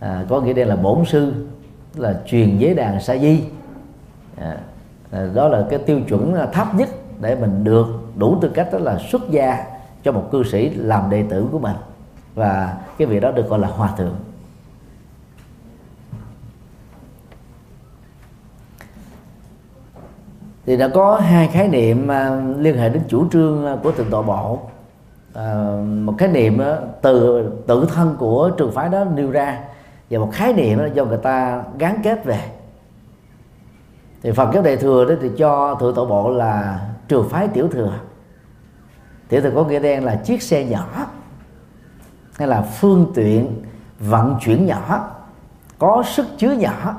À, 0.00 0.24
có 0.28 0.40
nghĩa 0.40 0.52
đây 0.52 0.64
là 0.64 0.76
bổn 0.76 1.04
sư 1.04 1.46
là 1.94 2.20
truyền 2.26 2.58
giới 2.58 2.74
đàn 2.74 3.00
sa 3.00 3.16
di. 3.16 3.42
À, 4.36 4.56
à, 5.10 5.26
đó 5.34 5.48
là 5.48 5.66
cái 5.70 5.78
tiêu 5.78 6.00
chuẩn 6.08 6.36
thấp 6.52 6.74
nhất 6.74 6.88
để 7.20 7.34
mình 7.34 7.64
được 7.64 7.86
đủ 8.16 8.38
tư 8.40 8.50
cách 8.54 8.68
đó 8.72 8.78
là 8.78 8.98
xuất 8.98 9.30
gia 9.30 9.64
cho 10.02 10.12
một 10.12 10.28
cư 10.32 10.44
sĩ 10.44 10.70
làm 10.70 11.10
đệ 11.10 11.24
tử 11.30 11.48
của 11.52 11.58
mình. 11.58 11.76
Và 12.34 12.76
cái 12.98 13.06
việc 13.06 13.20
đó 13.20 13.30
được 13.30 13.48
gọi 13.48 13.58
là 13.58 13.68
hòa 13.68 13.90
thượng. 13.96 14.14
Thì 20.66 20.76
đã 20.76 20.88
có 20.88 21.16
hai 21.16 21.48
khái 21.48 21.68
niệm 21.68 22.08
à, 22.08 22.42
liên 22.58 22.78
hệ 22.78 22.88
đến 22.88 23.02
chủ 23.08 23.28
trương 23.30 23.66
à, 23.66 23.76
của 23.82 23.92
từng 23.96 24.10
tọa 24.10 24.22
bộ. 24.22 24.58
Ờ, 25.34 25.82
một 25.86 26.14
cái 26.18 26.28
niệm 26.28 26.58
đó, 26.58 26.76
từ 27.02 27.44
tự 27.66 27.86
thân 27.94 28.16
của 28.18 28.50
trường 28.58 28.72
phái 28.72 28.88
đó 28.88 29.04
nêu 29.04 29.30
ra. 29.30 29.60
Và 30.10 30.18
một 30.18 30.30
khái 30.32 30.52
niệm 30.52 30.78
đó 30.78 30.84
do 30.94 31.04
người 31.04 31.18
ta 31.18 31.62
gắn 31.78 32.00
kết 32.02 32.24
về. 32.24 32.40
Thì 34.22 34.32
Phật 34.32 34.50
giáo 34.54 34.62
đại 34.62 34.76
thừa 34.76 35.04
đó 35.04 35.14
thì 35.22 35.30
cho 35.38 35.74
thượng 35.74 35.94
tổ 35.94 36.06
bộ 36.06 36.30
là 36.30 36.86
trường 37.08 37.28
phái 37.28 37.48
tiểu 37.48 37.68
thừa. 37.68 37.92
Tiểu 39.28 39.40
thừa 39.40 39.50
có 39.54 39.64
nghĩa 39.64 39.80
đen 39.80 40.04
là 40.04 40.14
chiếc 40.14 40.42
xe 40.42 40.64
nhỏ 40.64 41.06
hay 42.38 42.48
là 42.48 42.62
phương 42.62 43.12
tiện 43.14 43.62
vận 43.98 44.36
chuyển 44.40 44.66
nhỏ 44.66 45.10
có 45.78 46.02
sức 46.06 46.26
chứa 46.38 46.52
nhỏ. 46.52 46.94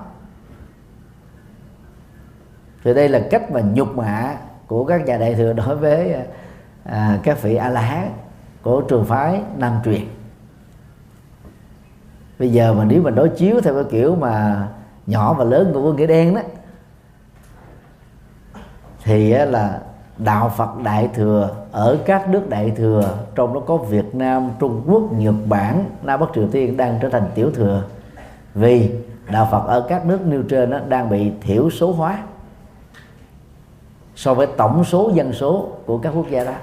Thì 2.84 2.94
đây 2.94 3.10
là 3.10 3.22
cách 3.32 3.52
mà 3.52 3.62
nhục 3.62 3.98
mạ 3.98 4.36
của 4.68 4.86
các 4.86 5.06
nhà 5.06 5.18
đại 5.18 5.36
thừa 5.36 5.54
đối 5.54 5.76
với 5.76 6.16
à, 6.84 7.20
các 7.24 7.42
vị 7.42 7.56
a 7.56 7.70
la 7.70 7.82
hán 7.82 8.12
của 8.66 8.82
trường 8.82 9.06
phái 9.06 9.42
nam 9.58 9.74
truyền. 9.86 10.02
Bây 12.40 12.50
giờ 12.50 12.74
mà 12.74 12.84
nếu 12.84 13.02
mà 13.02 13.12
đối 13.12 13.30
chiếu 13.30 13.62
theo 13.62 13.74
cái 13.74 13.84
kiểu 13.92 14.16
mà 14.16 14.68
nhỏ 15.08 15.34
và 15.34 15.44
lớn 15.44 15.72
của 15.74 15.82
vương 15.82 15.96
nghĩa 15.96 16.08
đen 16.08 16.36
đó 16.36 16.42
thì 19.04 19.30
là 19.30 19.80
đạo 20.18 20.52
Phật 20.58 20.70
đại 20.84 21.10
thừa 21.14 21.56
ở 21.72 21.98
các 22.06 22.30
nước 22.30 22.50
đại 22.50 22.72
thừa 22.76 23.18
trong 23.36 23.54
đó 23.54 23.60
có 23.60 23.78
Việt 23.78 24.16
Nam, 24.16 24.50
Trung 24.60 24.84
Quốc, 24.88 25.14
Nhật 25.14 25.36
Bản, 25.46 25.86
Nam 26.04 26.20
Bắc 26.20 26.30
Triều 26.36 26.48
Tiên 26.48 26.78
đang 26.78 27.00
trở 27.02 27.10
thành 27.10 27.30
tiểu 27.36 27.52
thừa. 27.52 27.84
Vì 28.54 28.92
đạo 29.32 29.48
Phật 29.52 29.68
ở 29.68 29.86
các 29.90 30.06
nước 30.06 30.26
nêu 30.26 30.44
trên 30.50 30.70
đó 30.70 30.80
đang 30.88 31.10
bị 31.10 31.32
thiểu 31.42 31.70
số 31.70 31.92
hóa 31.92 32.24
so 34.16 34.34
với 34.34 34.48
tổng 34.48 34.84
số 34.84 35.12
dân 35.14 35.34
số 35.34 35.68
của 35.86 35.98
các 35.98 36.10
quốc 36.10 36.30
gia 36.30 36.44
đó. 36.44 36.54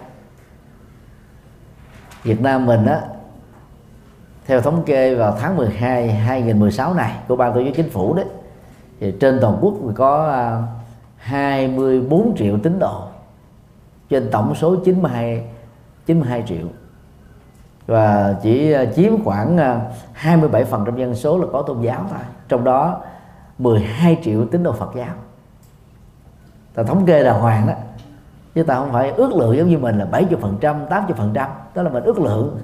Việt 2.22 2.40
Nam 2.40 2.66
mình 2.66 2.86
á 2.86 3.00
theo 4.46 4.60
thống 4.60 4.82
kê 4.86 5.14
vào 5.14 5.36
tháng 5.40 5.56
12 5.56 6.12
2016 6.12 6.94
này 6.94 7.16
của 7.28 7.36
ban 7.36 7.54
tổ 7.54 7.64
chức 7.64 7.74
chính 7.76 7.90
phủ 7.90 8.14
đấy 8.14 8.24
thì 9.00 9.12
trên 9.20 9.38
toàn 9.40 9.58
quốc 9.60 9.74
có 9.94 10.26
à, 10.26 10.62
24 11.16 12.36
triệu 12.36 12.58
tín 12.62 12.78
đồ 12.78 13.02
trên 14.08 14.30
tổng 14.30 14.54
số 14.54 14.76
92 14.76 15.44
92 16.06 16.44
triệu. 16.46 16.66
Và 17.86 18.36
chỉ 18.42 18.72
à, 18.72 18.84
chiếm 18.96 19.24
khoảng 19.24 19.56
27% 20.22 20.86
à, 20.86 20.92
dân 20.96 21.14
số 21.14 21.38
là 21.38 21.46
có 21.52 21.62
tôn 21.62 21.80
giáo 21.80 22.06
thôi 22.10 22.18
trong 22.48 22.64
đó 22.64 23.00
12 23.58 24.18
triệu 24.24 24.46
tín 24.46 24.62
đồ 24.62 24.72
Phật 24.72 24.90
giáo. 24.96 25.14
Ta 26.74 26.82
thống 26.82 27.06
kê 27.06 27.22
là 27.22 27.32
hoàng 27.32 27.66
đó 27.66 27.74
chứ 28.54 28.62
ta 28.62 28.74
không 28.74 28.92
phải 28.92 29.10
ước 29.10 29.32
lượng 29.32 29.56
giống 29.56 29.68
như 29.68 29.78
mình 29.78 29.98
là 29.98 30.04
70 30.04 30.38
phần 30.40 30.58
trăm 30.60 30.86
80 30.90 31.14
phần 31.18 31.30
trăm. 31.34 31.50
Đó 31.74 31.82
là 31.82 31.90
mình 31.90 32.04
ước 32.04 32.18
lượng. 32.18 32.58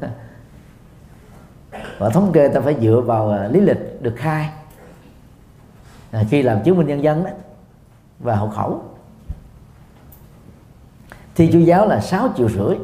Và 1.99 2.11
thống 2.11 2.33
kê 2.33 2.49
ta 2.49 2.61
phải 2.61 2.77
dựa 2.81 3.01
vào 3.01 3.31
à, 3.31 3.49
lý 3.49 3.61
lịch 3.61 4.03
được 4.03 4.15
khai. 4.17 4.51
À, 6.11 6.23
khi 6.31 6.43
làm 6.43 6.63
chứng 6.63 6.77
minh 6.77 6.87
nhân 6.87 7.03
dân 7.03 7.25
đó 7.25 7.31
và 8.19 8.37
hộ 8.37 8.49
khẩu. 8.49 8.83
Thi 11.35 11.51
chú 11.53 11.59
giáo 11.59 11.87
là 11.87 12.01
6 12.01 12.29
triệu 12.37 12.49
rưỡi. 12.49 12.77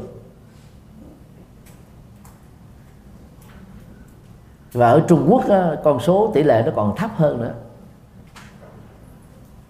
Và 4.73 4.89
ở 4.89 5.05
Trung 5.07 5.27
Quốc 5.29 5.43
con 5.83 5.99
số 5.99 6.31
tỷ 6.33 6.43
lệ 6.43 6.63
nó 6.65 6.71
còn 6.75 6.95
thấp 6.95 7.11
hơn 7.15 7.41
nữa 7.41 7.53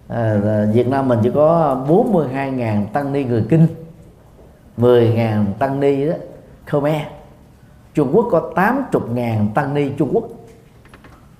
à, 0.08 0.40
Việt 0.72 0.88
Nam 0.88 1.08
mình 1.08 1.18
chỉ 1.22 1.30
có 1.34 1.76
42.000 1.88 2.86
tăng 2.86 3.12
ni 3.12 3.24
người 3.24 3.44
kinh 3.48 3.66
10.000 4.78 5.44
tăng 5.58 5.80
ni 5.80 6.06
đó 6.06 6.14
Khmer. 6.66 7.02
Trung 7.94 8.10
Quốc 8.12 8.28
có 8.30 8.52
80.000 8.54 9.52
tăng 9.54 9.74
ni 9.74 9.90
Trung 9.98 10.10
Quốc 10.12 10.28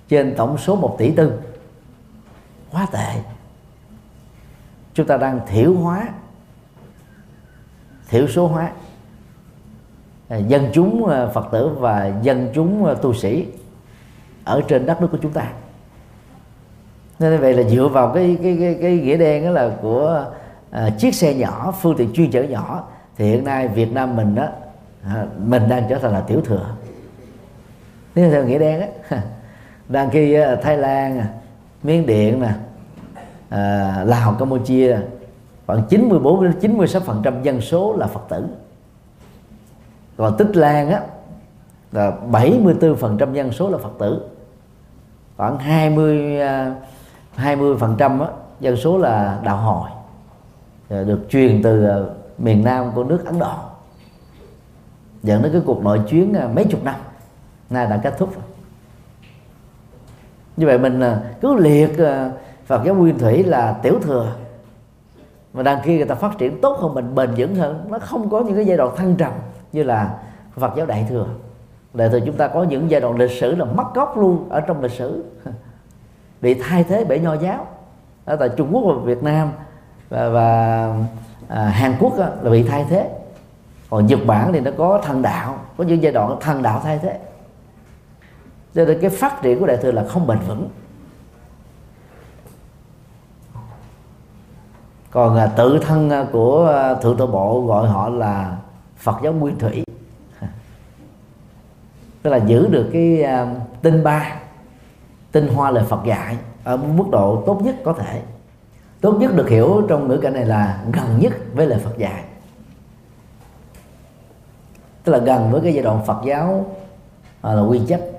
trên 0.07 0.35
tổng 0.37 0.57
số 0.57 0.75
1 0.75 0.95
tỷ 0.97 1.11
tư. 1.11 1.39
Quá 2.71 2.87
tệ. 2.91 3.21
Chúng 4.93 5.07
ta 5.07 5.17
đang 5.17 5.39
thiểu 5.47 5.73
hóa 5.73 6.07
thiểu 8.09 8.27
số 8.27 8.47
hóa. 8.47 8.71
À, 10.29 10.37
dân 10.37 10.69
chúng 10.73 11.05
à, 11.05 11.27
Phật 11.27 11.47
tử 11.51 11.69
và 11.79 12.13
dân 12.21 12.49
chúng 12.53 12.85
à, 12.85 12.93
tu 12.93 13.13
sĩ 13.13 13.47
ở 14.43 14.61
trên 14.67 14.85
đất 14.85 15.01
nước 15.01 15.07
của 15.11 15.17
chúng 15.21 15.31
ta 15.31 15.51
nên 17.19 17.41
vậy 17.41 17.53
là 17.53 17.63
dựa 17.69 17.87
vào 17.87 18.11
cái 18.13 18.37
cái 18.43 18.57
cái, 18.59 18.77
cái 18.81 18.97
nghĩa 18.97 19.17
đen 19.17 19.45
đó 19.45 19.51
là 19.51 19.71
của 19.81 20.25
à, 20.71 20.89
chiếc 20.97 21.15
xe 21.15 21.33
nhỏ 21.33 21.73
phương 21.81 21.97
tiện 21.97 22.13
chuyên 22.13 22.31
chở 22.31 22.43
nhỏ. 22.43 22.87
Thì 23.17 23.25
hiện 23.25 23.43
nay 23.43 23.67
Việt 23.67 23.91
Nam 23.91 24.15
mình 24.15 24.35
đó 24.35 24.47
à, 25.03 25.25
mình 25.45 25.63
đang 25.69 25.83
trở 25.89 25.97
thành 25.99 26.11
là 26.11 26.21
tiểu 26.21 26.41
thừa. 26.41 26.75
Thế 28.15 28.29
theo 28.29 28.45
nghĩa 28.45 28.59
đen 28.59 28.81
á 28.81 29.21
đang 29.89 30.09
khi 30.09 30.33
à, 30.33 30.55
Thái 30.55 30.77
Lan 30.77 31.23
Miến 31.83 32.05
Điện 32.05 32.41
nè 32.41 32.51
à, 33.49 34.03
Lào 34.05 34.35
Campuchia 34.39 34.97
khoảng 35.67 35.83
94 35.89 36.43
đến 36.43 36.53
96 36.61 37.01
phần 37.01 37.21
trăm 37.23 37.43
dân 37.43 37.61
số 37.61 37.95
là 37.97 38.07
Phật 38.07 38.21
tử. 38.29 38.45
Còn 40.17 40.37
Tích 40.37 40.55
Lan 40.55 40.89
á 40.89 41.01
là 41.91 42.11
74 42.11 42.95
phần 42.95 43.17
trăm 43.17 43.33
dân 43.33 43.51
số 43.51 43.69
là 43.69 43.77
Phật 43.77 43.93
tử. 43.99 44.21
Khoảng 45.37 45.59
20 45.59 46.39
20 47.37 47.77
phần 47.79 47.95
trăm 47.97 48.21
dân 48.59 48.75
số 48.75 48.97
là 48.97 49.39
đạo 49.43 49.57
hồi 49.57 49.89
à, 50.89 51.03
được 51.03 51.19
truyền 51.29 51.61
từ 51.63 51.85
à, 51.85 51.95
miền 52.37 52.63
Nam 52.63 52.91
của 52.95 53.03
nước 53.03 53.25
Ấn 53.25 53.39
Độ. 53.39 53.53
Dẫn 55.23 55.41
đến 55.43 55.51
cái 55.51 55.61
cuộc 55.65 55.83
nội 55.83 56.01
chuyến 56.09 56.33
à, 56.33 56.49
mấy 56.55 56.65
chục 56.65 56.83
năm, 56.83 56.95
nay 57.69 57.87
đã 57.89 57.97
kết 57.97 58.17
thúc 58.17 58.29
như 60.57 60.65
vậy 60.65 60.79
mình 60.79 61.01
cứ 61.41 61.55
liệt 61.55 61.97
Phật 62.65 62.81
giáo 62.85 62.95
nguyên 62.95 63.19
thủy 63.19 63.43
là 63.43 63.79
tiểu 63.83 63.99
thừa. 64.01 64.33
Mà 65.53 65.63
đang 65.63 65.81
khi 65.83 65.97
người 65.97 66.05
ta 66.05 66.15
phát 66.15 66.37
triển 66.37 66.61
tốt 66.61 66.77
hơn 66.79 66.93
mình, 66.93 67.15
bền 67.15 67.29
vững 67.37 67.55
hơn, 67.55 67.85
nó 67.89 67.99
không 67.99 68.29
có 68.29 68.41
những 68.41 68.55
cái 68.55 68.65
giai 68.65 68.77
đoạn 68.77 68.95
thăng 68.95 69.15
trầm 69.15 69.31
như 69.71 69.83
là 69.83 70.19
Phật 70.55 70.73
giáo 70.77 70.85
đại 70.85 71.05
thừa. 71.09 71.27
Đại 71.93 72.09
thừa 72.09 72.19
chúng 72.25 72.35
ta 72.35 72.47
có 72.47 72.63
những 72.63 72.91
giai 72.91 73.01
đoạn 73.01 73.17
lịch 73.17 73.31
sử 73.31 73.55
là 73.55 73.65
mất 73.65 73.95
gốc 73.95 74.17
luôn 74.17 74.49
ở 74.49 74.61
trong 74.61 74.81
lịch 74.81 74.91
sử. 74.91 75.23
bị 76.41 76.53
thay 76.53 76.83
thế 76.83 77.05
bởi 77.09 77.19
nho 77.19 77.33
giáo. 77.33 77.67
Ở 78.25 78.35
tại 78.35 78.49
Trung 78.57 78.69
Quốc 78.71 78.81
và 78.81 79.03
Việt 79.03 79.23
Nam 79.23 79.51
và, 80.09 80.29
và 80.29 80.87
à, 81.47 81.63
Hàn 81.63 81.95
Quốc 81.99 82.19
á, 82.19 82.29
là 82.41 82.51
bị 82.51 82.63
thay 82.63 82.85
thế. 82.89 83.09
Còn 83.89 84.05
Nhật 84.05 84.19
Bản 84.25 84.53
thì 84.53 84.59
nó 84.59 84.71
có 84.77 85.01
thần 85.03 85.21
đạo 85.21 85.59
có 85.77 85.83
những 85.83 86.03
giai 86.03 86.11
đoạn 86.11 86.37
thần 86.41 86.63
đạo 86.63 86.81
thay 86.83 86.99
thế. 87.01 87.19
Cho 88.75 88.85
nên 88.85 89.01
cái 89.01 89.09
phát 89.09 89.41
triển 89.41 89.59
của 89.59 89.65
đại 89.65 89.77
thừa 89.77 89.91
là 89.91 90.03
không 90.03 90.27
bền 90.27 90.39
vững. 90.39 90.69
Còn 95.11 95.37
à, 95.37 95.45
tự 95.45 95.79
thân 95.79 96.09
à, 96.09 96.25
của 96.31 96.67
à, 96.67 96.93
thượng 96.93 97.17
tổ 97.17 97.27
bộ 97.27 97.61
gọi 97.61 97.87
họ 97.87 98.09
là 98.09 98.57
Phật 98.97 99.15
giáo 99.23 99.33
nguyên 99.33 99.59
thủy. 99.59 99.83
Tức 102.21 102.29
là 102.29 102.37
giữ 102.37 102.67
được 102.67 102.89
cái 102.93 103.23
à, 103.23 103.55
tinh 103.81 104.03
ba 104.03 104.35
tinh 105.31 105.47
hoa 105.47 105.71
lời 105.71 105.83
Phật 105.89 105.99
dạy 106.05 106.37
ở 106.63 106.77
mức 106.77 107.05
độ 107.11 107.43
tốt 107.45 107.61
nhất 107.63 107.75
có 107.83 107.93
thể. 107.93 108.21
Tốt 109.01 109.17
nhất 109.19 109.35
được 109.35 109.49
hiểu 109.49 109.85
trong 109.89 110.07
ngữ 110.07 110.17
cảnh 110.17 110.33
này 110.33 110.45
là 110.45 110.83
gần 110.93 111.19
nhất 111.19 111.33
với 111.53 111.67
lời 111.67 111.79
Phật 111.79 111.97
dạy. 111.97 112.23
Tức 115.03 115.11
là 115.11 115.17
gần 115.17 115.51
với 115.51 115.61
cái 115.61 115.73
giai 115.73 115.83
đoạn 115.83 116.05
Phật 116.05 116.21
giáo 116.25 116.65
à, 117.41 117.53
là 117.53 117.61
quy 117.61 117.81
chất 117.87 118.17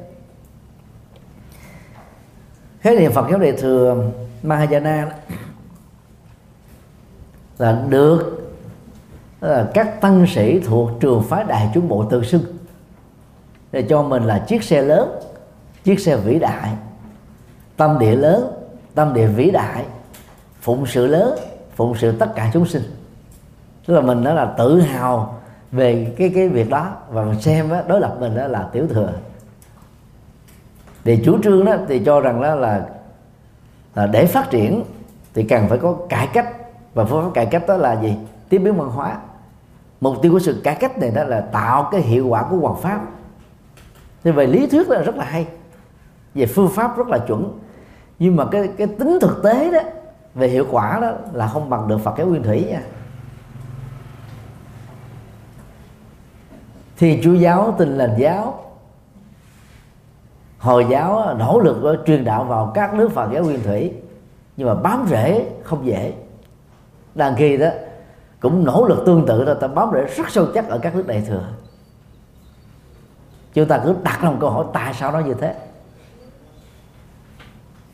thế 2.83 2.97
thì 2.99 3.09
Phật 3.09 3.27
giáo 3.31 3.39
đại 3.39 3.53
thừa 3.53 4.11
Mahayana 4.43 5.13
là 7.59 7.85
được 7.89 8.51
là 9.41 9.71
các 9.75 10.01
tăng 10.01 10.27
sĩ 10.27 10.61
thuộc 10.61 10.91
trường 11.01 11.23
phái 11.23 11.45
đại 11.45 11.71
chúng 11.75 11.89
bộ 11.89 12.05
tự 12.11 12.25
xưng 12.25 12.43
để 13.73 13.87
cho 13.89 14.03
mình 14.03 14.25
là 14.25 14.45
chiếc 14.49 14.63
xe 14.63 14.83
lớn, 14.83 15.21
chiếc 15.85 16.01
xe 16.01 16.17
vĩ 16.17 16.39
đại 16.39 16.71
tâm 17.79 17.99
địa 17.99 18.17
lớn 18.17 18.53
tâm 18.95 19.15
địa 19.15 19.27
vĩ 19.27 19.51
đại 19.51 19.85
phụng 20.61 20.87
sự 20.87 21.07
lớn 21.07 21.39
phụng 21.77 21.95
sự 21.97 22.13
tất 22.13 22.33
cả 22.35 22.51
chúng 22.53 22.67
sinh. 22.67 22.83
Tức 23.87 23.95
là 23.95 24.01
mình 24.01 24.25
đó 24.25 24.35
là 24.35 24.55
tự 24.59 24.81
hào 24.81 25.41
về 25.73 26.15
cái 26.19 26.33
cái 26.35 26.49
việc 26.49 26.71
đó. 26.71 26.93
Và 27.11 27.25
mình 27.25 27.41
xem 27.41 27.69
đó, 27.69 27.81
đối 27.89 28.01
lập 28.01 28.17
mình 28.21 28.35
đó 28.37 28.47
là 28.47 28.69
tiểu 28.73 28.87
thừa. 28.89 29.13
Thì 31.05 31.23
chủ 31.25 31.43
trương 31.43 31.65
đó 31.65 31.75
thì 31.89 31.99
cho 31.99 32.21
rằng 32.21 32.43
đó 32.43 32.55
là, 32.55 32.87
là 33.95 34.07
để 34.07 34.27
phát 34.27 34.51
triển 34.51 34.85
thì 35.35 35.43
cần 35.43 35.69
phải 35.69 35.79
có 35.79 35.97
cải 36.09 36.27
cách. 36.27 36.49
Và 36.95 37.05
phương 37.05 37.25
pháp 37.25 37.31
cải 37.35 37.47
cách 37.47 37.67
đó 37.69 37.77
là 37.77 38.01
gì? 38.03 38.15
Tiếp 38.49 38.59
biến 38.59 38.77
văn 38.77 38.89
hóa. 38.89 39.17
Mục 40.01 40.15
tiêu 40.23 40.33
của 40.33 40.39
sự 40.39 40.61
cải 40.65 40.75
cách 40.75 40.99
này 40.99 41.11
đó 41.11 41.25
là 41.25 41.41
tạo 41.41 41.89
cái 41.93 42.01
hiệu 42.01 42.27
quả 42.29 42.43
của 42.51 42.57
hoàng 42.57 42.81
pháp. 42.83 43.01
Thì 44.25 44.31
về 44.31 44.47
lý 44.47 44.67
thuyết 44.67 44.89
là 44.89 45.03
rất 45.03 45.17
là 45.17 45.25
hay. 45.25 45.47
Về 46.35 46.47
phương 46.47 46.69
pháp 46.69 46.99
rất 46.99 47.09
là 47.09 47.19
chuẩn 47.19 47.59
nhưng 48.19 48.37
mà 48.37 48.45
cái 48.51 48.69
cái 48.79 48.87
tính 48.87 49.19
thực 49.21 49.43
tế 49.43 49.71
đó, 49.71 49.81
về 50.35 50.49
hiệu 50.49 50.67
quả 50.71 50.99
đó 51.03 51.11
là 51.33 51.47
không 51.47 51.71
bằng 51.71 51.89
được 51.89 51.99
Phật 51.99 52.15
giáo 52.19 52.27
nguyên 52.27 52.43
thủy 52.43 52.67
nha. 52.69 52.83
Thì 56.97 57.21
chúa 57.25 57.35
giáo 57.35 57.75
tin 57.79 57.99
lành 57.99 58.15
giáo. 58.19 58.65
Hồi 60.59 60.87
giáo 60.91 61.35
nỗ 61.35 61.61
lực 61.61 62.05
truyền 62.07 62.25
đạo 62.25 62.45
vào 62.45 62.73
các 62.75 62.95
nước 62.95 63.13
Phật 63.13 63.31
giáo 63.33 63.45
nguyên 63.45 63.63
thủy, 63.63 63.93
nhưng 64.57 64.69
mà 64.69 64.75
bám 64.75 65.07
rễ 65.11 65.47
không 65.63 65.87
dễ. 65.87 66.15
Đàn 67.15 67.37
khi 67.37 67.57
đó, 67.57 67.69
cũng 68.41 68.65
nỗ 68.65 68.85
lực 68.85 69.03
tương 69.07 69.27
tự 69.27 69.45
là 69.45 69.55
ta 69.55 69.67
bám 69.67 69.91
rễ 69.95 70.15
rất 70.17 70.31
sâu 70.31 70.47
chắc 70.55 70.69
ở 70.69 70.79
các 70.79 70.97
nước 70.97 71.07
đại 71.07 71.25
thừa. 71.29 71.45
Chúng 73.55 73.69
ta 73.69 73.81
cứ 73.85 73.95
đặt 74.03 74.25
lòng 74.25 74.37
câu 74.41 74.51
hỏi, 74.51 74.65
tại 74.73 74.95
sao 74.95 75.13
nó 75.13 75.19
như 75.19 75.35
thế? 75.35 75.55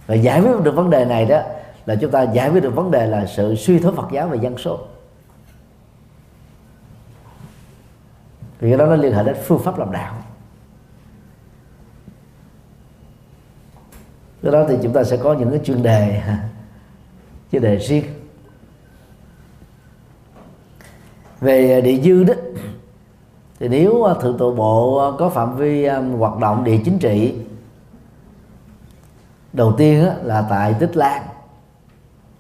Và 0.07 0.15
giải 0.15 0.41
quyết 0.41 0.63
được 0.63 0.75
vấn 0.75 0.91
đề 0.91 1.05
này 1.05 1.25
đó, 1.25 1.43
là 1.87 1.97
chúng 1.97 2.11
ta 2.11 2.23
giải 2.23 2.51
quyết 2.51 2.63
được 2.63 2.75
vấn 2.75 2.91
đề 2.91 3.07
là 3.07 3.27
sự 3.27 3.55
suy 3.55 3.79
thoái 3.79 3.95
Phật 3.97 4.09
giáo 4.13 4.29
về 4.29 4.39
dân 4.43 4.59
số. 4.59 4.79
Vì 8.61 8.71
cái 8.71 8.79
đó 8.79 8.87
nó 8.87 8.97
liên 8.97 9.13
hệ 9.13 9.25
đến 9.25 9.37
phương 9.45 9.59
pháp 9.59 9.79
làm 9.79 9.93
đạo. 9.93 10.15
Cái 14.43 14.53
đó 14.53 14.65
thì 14.69 14.77
chúng 14.83 14.93
ta 14.93 15.05
sẽ 15.05 15.17
có 15.17 15.35
những 15.35 15.51
cái 15.51 15.61
chuyên 15.65 15.83
đề 15.83 16.23
chuyên 17.53 17.63
đề 17.63 17.77
riêng. 17.77 18.05
Về 21.41 21.81
địa 21.81 22.01
dư 22.01 22.25
đó, 22.25 22.35
thì 23.61 23.69
nếu 23.69 24.07
thượng 24.21 24.39
tọa 24.39 24.51
bộ 24.51 25.13
có 25.19 25.29
phạm 25.29 25.57
vi 25.57 25.85
um, 25.85 26.13
hoạt 26.13 26.39
động 26.39 26.65
địa 26.65 26.79
chính 26.85 26.99
trị 26.99 27.35
đầu 29.55 29.73
tiên 29.73 30.09
là 30.23 30.47
tại 30.51 30.75
tích 30.81 30.97
lan. 30.97 31.23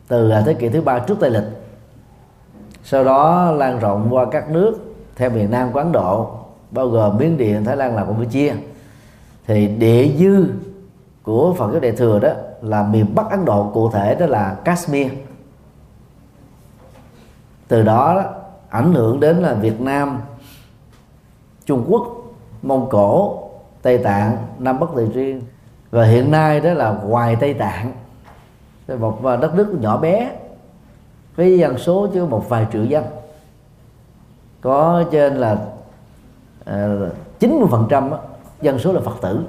Từ 0.09 0.33
thế 0.47 0.55
kỷ 0.55 0.69
thứ 0.69 0.81
ba 0.81 0.99
trước 0.99 1.21
tây 1.21 1.31
lịch. 1.31 1.45
Sau 2.85 3.05
đó 3.05 3.51
lan 3.51 3.79
rộng 3.79 4.09
qua 4.11 4.27
các 4.31 4.51
nước 4.51 4.95
theo 5.17 5.31
miền 5.31 5.51
nam 5.51 5.73
của 5.73 5.79
ấn 5.79 5.93
độ 5.93 6.31
bao 6.71 6.89
gồm 6.89 7.19
miến 7.19 7.37
điện 7.37 7.65
thái 7.65 7.77
lan 7.77 7.97
là 7.97 8.05
campuchia. 8.05 8.55
Thì 9.47 9.69
địa 9.69 10.09
dư 10.19 10.47
của 11.23 11.55
phật 11.59 11.71
giáo 11.73 11.81
đại 11.81 11.93
thừa 11.93 12.19
đó 12.19 12.29
là 12.63 12.83
miền 12.83 13.15
bắc 13.15 13.31
ấn 13.31 13.45
độ 13.45 13.71
cụ 13.75 13.91
thể 13.91 14.15
đó 14.15 14.27
là 14.27 14.57
kashmir. 14.65 15.13
Từ 17.69 17.83
đó, 17.83 18.15
đó 18.15 18.31
ảnh 18.69 18.95
hưởng 18.95 19.21
đến 19.21 19.37
là 19.37 19.55
việt 19.55 19.81
nam 19.81 20.21
trung 21.67 21.85
quốc 21.89 22.03
mông 22.63 22.89
cổ 22.91 23.39
tây 23.83 23.99
tạng 23.99 24.37
nam 24.59 24.81
bắc 24.81 24.87
tây 24.97 25.09
riêng 25.15 25.43
và 25.95 26.05
hiện 26.05 26.31
nay 26.31 26.61
đó 26.61 26.73
là 26.73 26.91
ngoài 26.91 27.37
tây 27.41 27.55
tạng. 27.55 27.93
Một 28.99 29.25
à, 29.25 29.37
đất 29.37 29.55
nước 29.55 29.77
nhỏ 29.81 29.97
bé, 29.97 30.31
với 31.37 31.59
dân 31.59 31.79
số 31.79 32.09
chỉ 32.13 32.21
có 32.21 32.27
một 32.27 32.49
vài 32.49 32.67
triệu 32.73 32.85
dân. 32.85 33.05
Có 34.61 35.05
trên 35.11 35.35
là 35.35 35.59
à, 36.65 36.89
chín 37.39 37.59
mươi 37.59 37.69
phần 37.71 37.87
trăm 37.91 38.11
dân 38.61 38.79
số 38.79 38.93
là 38.93 39.01
phật 39.01 39.17
tử. 39.23 39.45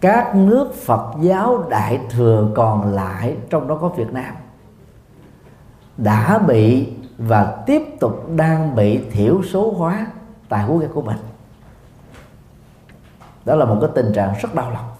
Các 0.00 0.34
nước 0.34 0.74
phật 0.74 1.14
giáo 1.20 1.64
đại 1.70 2.00
thừa 2.10 2.48
còn 2.54 2.92
lại, 2.94 3.36
trong 3.50 3.68
đó 3.68 3.78
có 3.80 3.88
việt 3.88 4.12
nam, 4.12 4.34
đã 5.96 6.38
bị 6.38 6.92
và 7.18 7.62
tiếp 7.66 7.82
tục 8.00 8.30
đang 8.36 8.76
bị 8.76 9.00
thiểu 9.10 9.42
số 9.42 9.72
hóa 9.72 10.06
tại 10.48 10.64
quốc 10.68 10.82
gia 10.82 10.88
của 10.94 11.02
mình. 11.02 11.18
Đó 13.44 13.54
là 13.54 13.64
một 13.64 13.78
cái 13.80 13.90
tình 13.94 14.12
trạng 14.12 14.34
rất 14.40 14.54
đau 14.54 14.70
lòng. 14.70 14.91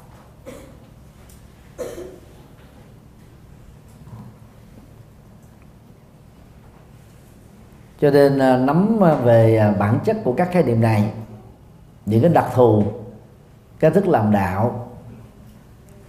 Cho 8.03 8.11
nên 8.11 8.39
à, 8.39 8.57
nắm 8.57 9.05
à, 9.05 9.15
về 9.15 9.57
à, 9.57 9.75
bản 9.79 9.99
chất 10.05 10.17
của 10.25 10.33
các 10.33 10.49
khái 10.53 10.63
niệm 10.63 10.81
này, 10.81 11.11
những 12.07 12.21
cái 12.21 12.31
đặc 12.31 12.47
thù, 12.55 12.85
cái 13.81 13.91
thức 13.91 14.09
làm 14.09 14.33
đạo 14.33 14.89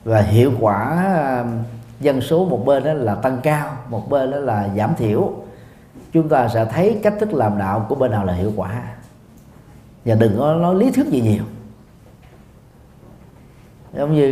và 0.03 0.21
hiệu 0.21 0.51
quả 0.59 1.05
dân 1.99 2.21
số 2.21 2.45
một 2.45 2.65
bên 2.65 2.83
đó 2.83 2.93
là 2.93 3.15
tăng 3.15 3.37
cao, 3.43 3.77
một 3.89 4.09
bên 4.09 4.31
đó 4.31 4.37
là 4.37 4.69
giảm 4.77 4.95
thiểu, 4.95 5.31
chúng 6.13 6.29
ta 6.29 6.47
sẽ 6.47 6.65
thấy 6.65 6.99
cách 7.03 7.13
thức 7.19 7.33
làm 7.33 7.57
đạo 7.57 7.85
của 7.89 7.95
bên 7.95 8.11
nào 8.11 8.25
là 8.25 8.33
hiệu 8.33 8.51
quả. 8.55 8.83
Và 10.05 10.15
đừng 10.15 10.35
có 10.39 10.53
nói 10.53 10.75
lý 10.75 10.91
thuyết 10.91 11.07
gì 11.07 11.21
nhiều. 11.21 11.43
Giống 13.93 14.15
như 14.15 14.31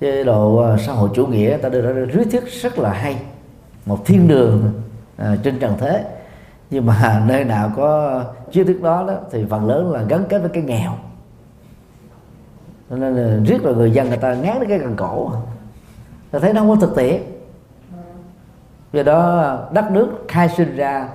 chế 0.00 0.24
độ 0.24 0.76
xã 0.86 0.92
hội 0.92 1.10
chủ 1.14 1.26
nghĩa 1.26 1.56
ta 1.56 1.68
đưa 1.68 1.80
ra 1.80 1.90
lý 1.90 2.24
thuyết 2.24 2.44
rất 2.62 2.78
là 2.78 2.92
hay. 2.92 3.16
Một 3.86 4.06
thiên 4.06 4.28
đường 4.28 4.72
trên 5.18 5.58
trần 5.58 5.74
thế 5.78 6.04
nhưng 6.70 6.86
mà 6.86 7.22
nơi 7.28 7.44
nào 7.44 7.72
có 7.76 8.22
triết 8.50 8.66
thức 8.66 8.82
đó, 8.82 9.04
đó 9.08 9.14
thì 9.30 9.44
phần 9.50 9.66
lớn 9.66 9.90
là 9.90 10.02
gắn 10.02 10.24
kết 10.28 10.38
với 10.38 10.50
cái 10.50 10.62
nghèo. 10.62 10.92
Nên 12.90 13.16
là 13.16 13.38
riết 13.44 13.64
là 13.64 13.72
người 13.72 13.90
dân 13.90 14.08
người 14.08 14.18
ta 14.18 14.34
ngán 14.34 14.56
cái 14.68 14.78
cần 14.78 14.94
cổ. 14.96 15.32
Ta 16.30 16.38
thấy 16.38 16.52
nó 16.52 16.60
không 16.60 16.68
có 16.68 16.76
thực 16.86 16.96
tiễn. 16.96 17.22
Do 18.92 19.02
đó 19.02 19.58
đất 19.72 19.90
nước 19.90 20.08
khai 20.28 20.48
sinh 20.48 20.76
ra 20.76 21.08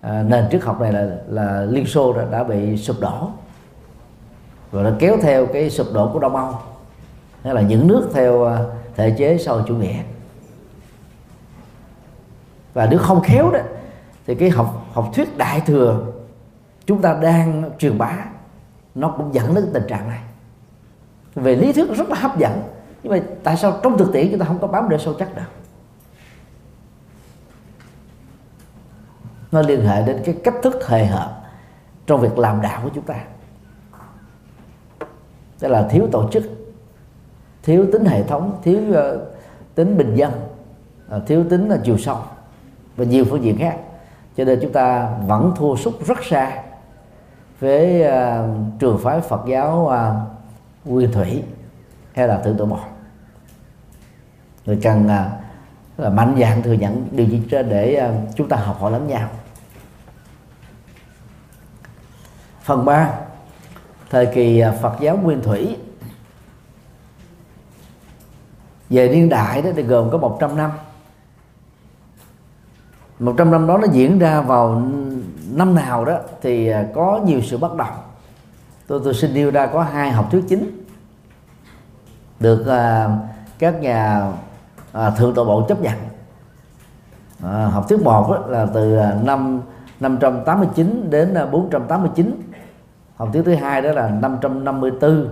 à, 0.00 0.22
nền 0.22 0.44
triết 0.50 0.62
học 0.62 0.80
này 0.80 0.92
là 0.92 1.06
là 1.28 1.62
liên 1.62 1.86
xô 1.86 2.12
đã, 2.12 2.24
đã 2.30 2.44
bị 2.44 2.76
sụp 2.76 2.96
đổ. 3.00 3.28
Và 4.70 4.82
nó 4.82 4.90
kéo 4.98 5.16
theo 5.22 5.46
cái 5.46 5.70
sụp 5.70 5.86
đổ 5.94 6.10
của 6.12 6.18
đông 6.18 6.36
âu. 6.36 6.54
Hay 7.44 7.54
là 7.54 7.60
những 7.60 7.86
nước 7.86 8.10
theo 8.14 8.44
à, 8.44 8.58
thể 8.96 9.14
chế 9.18 9.38
sau 9.38 9.62
chủ 9.66 9.76
nghĩa. 9.76 10.02
Và 12.74 12.86
nếu 12.90 12.98
không 12.98 13.20
khéo 13.20 13.50
đó 13.50 13.60
thì 14.26 14.34
cái 14.34 14.50
học 14.50 14.81
học 14.92 15.10
thuyết 15.14 15.38
đại 15.38 15.60
thừa 15.60 16.06
chúng 16.86 17.02
ta 17.02 17.14
đang 17.22 17.70
truyền 17.78 17.98
bá 17.98 18.26
nó 18.94 19.14
cũng 19.16 19.34
dẫn 19.34 19.54
đến 19.54 19.70
tình 19.72 19.86
trạng 19.88 20.08
này. 20.08 20.20
Về 21.34 21.56
lý 21.56 21.72
thuyết 21.72 21.96
rất 21.96 22.08
là 22.08 22.16
hấp 22.16 22.38
dẫn 22.38 22.62
nhưng 23.02 23.12
mà 23.12 23.20
tại 23.42 23.56
sao 23.56 23.80
trong 23.82 23.98
thực 23.98 24.12
tiễn 24.12 24.30
chúng 24.30 24.40
ta 24.40 24.46
không 24.46 24.58
có 24.58 24.66
bám 24.66 24.88
để 24.88 24.98
sâu 24.98 25.14
chắc 25.18 25.36
được? 25.36 25.42
Nó 29.52 29.62
liên 29.62 29.86
hệ 29.86 30.06
đến 30.06 30.22
cái 30.24 30.36
cách 30.44 30.54
thức 30.62 30.88
hề 30.88 31.06
hợp 31.06 31.42
trong 32.06 32.20
việc 32.20 32.38
làm 32.38 32.60
đạo 32.62 32.80
của 32.84 32.90
chúng 32.94 33.04
ta. 33.04 33.24
Tức 35.58 35.68
là 35.68 35.88
thiếu 35.90 36.08
tổ 36.12 36.28
chức 36.32 36.42
thiếu 37.62 37.86
tính 37.92 38.04
hệ 38.04 38.22
thống 38.22 38.60
thiếu 38.62 38.80
uh, 38.90 39.20
tính 39.74 39.98
bình 39.98 40.14
dân 40.14 40.32
uh, 41.16 41.22
thiếu 41.26 41.44
tính 41.50 41.68
là 41.68 41.78
chiều 41.84 41.98
sâu 41.98 42.18
và 42.96 43.04
nhiều 43.04 43.24
phương 43.30 43.44
diện 43.44 43.58
khác 43.58 43.78
cho 44.36 44.44
nên 44.44 44.58
chúng 44.62 44.72
ta 44.72 45.10
vẫn 45.26 45.52
thua 45.56 45.76
sút 45.76 46.06
rất 46.06 46.24
xa 46.24 46.62
với 47.60 48.02
uh, 48.02 48.50
trường 48.78 48.98
phái 49.02 49.20
Phật 49.20 49.40
giáo 49.46 49.90
uh, 49.90 50.88
Nguyên 50.90 51.12
Thủy 51.12 51.42
hay 52.14 52.28
là 52.28 52.38
tự 52.44 52.54
Tổ 52.58 52.64
một 52.64 52.78
người 54.66 54.78
cần 54.82 55.04
uh, 55.04 55.10
là 55.98 56.10
mạnh 56.10 56.36
dạn 56.40 56.62
thừa 56.62 56.72
nhận 56.72 57.08
điều 57.10 57.26
gì 57.26 57.42
trên 57.50 57.68
để 57.68 58.08
uh, 58.08 58.36
chúng 58.36 58.48
ta 58.48 58.56
học 58.56 58.80
hỏi 58.80 58.92
lẫn 58.92 59.06
nhau. 59.06 59.28
Phần 62.62 62.84
3 62.84 63.10
thời 64.10 64.26
kỳ 64.26 64.62
Phật 64.82 64.96
giáo 65.00 65.16
Nguyên 65.16 65.42
Thủy. 65.42 65.76
Về 68.90 69.08
niên 69.08 69.28
đại 69.28 69.62
đó 69.62 69.70
thì 69.76 69.82
gồm 69.82 70.10
có 70.10 70.18
100 70.18 70.56
năm. 70.56 70.70
100 73.22 73.50
năm 73.50 73.66
đó 73.66 73.78
nó 73.78 73.86
diễn 73.92 74.18
ra 74.18 74.40
vào 74.40 74.82
năm 75.52 75.74
nào 75.74 76.04
đó 76.04 76.18
thì 76.42 76.68
à, 76.68 76.86
có 76.94 77.20
nhiều 77.24 77.40
sự 77.42 77.58
bất 77.58 77.76
đồng. 77.76 77.92
Tôi 78.86 79.00
tôi 79.04 79.14
xin 79.14 79.34
nêu 79.34 79.50
ra 79.50 79.66
có 79.66 79.82
hai 79.82 80.10
học 80.10 80.28
thuyết 80.30 80.44
chính 80.48 80.84
được 82.40 82.60
uh, 82.60 83.10
các 83.58 83.80
nhà 83.80 84.32
uh, 84.98 85.16
thượng 85.16 85.34
tọa 85.34 85.44
bộ 85.44 85.66
chấp 85.68 85.80
nhận. 85.80 85.94
Uh, 87.38 87.72
học 87.72 87.88
thuyết 87.88 88.02
một 88.02 88.30
đó, 88.30 88.46
là 88.48 88.66
từ 88.74 88.98
năm 89.22 89.60
589 90.00 91.10
đến 91.10 91.34
489 91.52 92.42
học 93.16 93.28
thuyết 93.32 93.42
thứ 93.44 93.54
hai 93.54 93.82
đó 93.82 93.92
là 93.92 94.08
554 94.08 95.28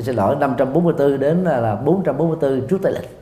xin 0.00 0.16
lỗi 0.16 0.36
544 0.36 1.18
đến 1.18 1.44
là 1.44 1.76
444 1.76 2.66
trước 2.68 2.78
Tây 2.82 2.92
lịch. 2.92 3.21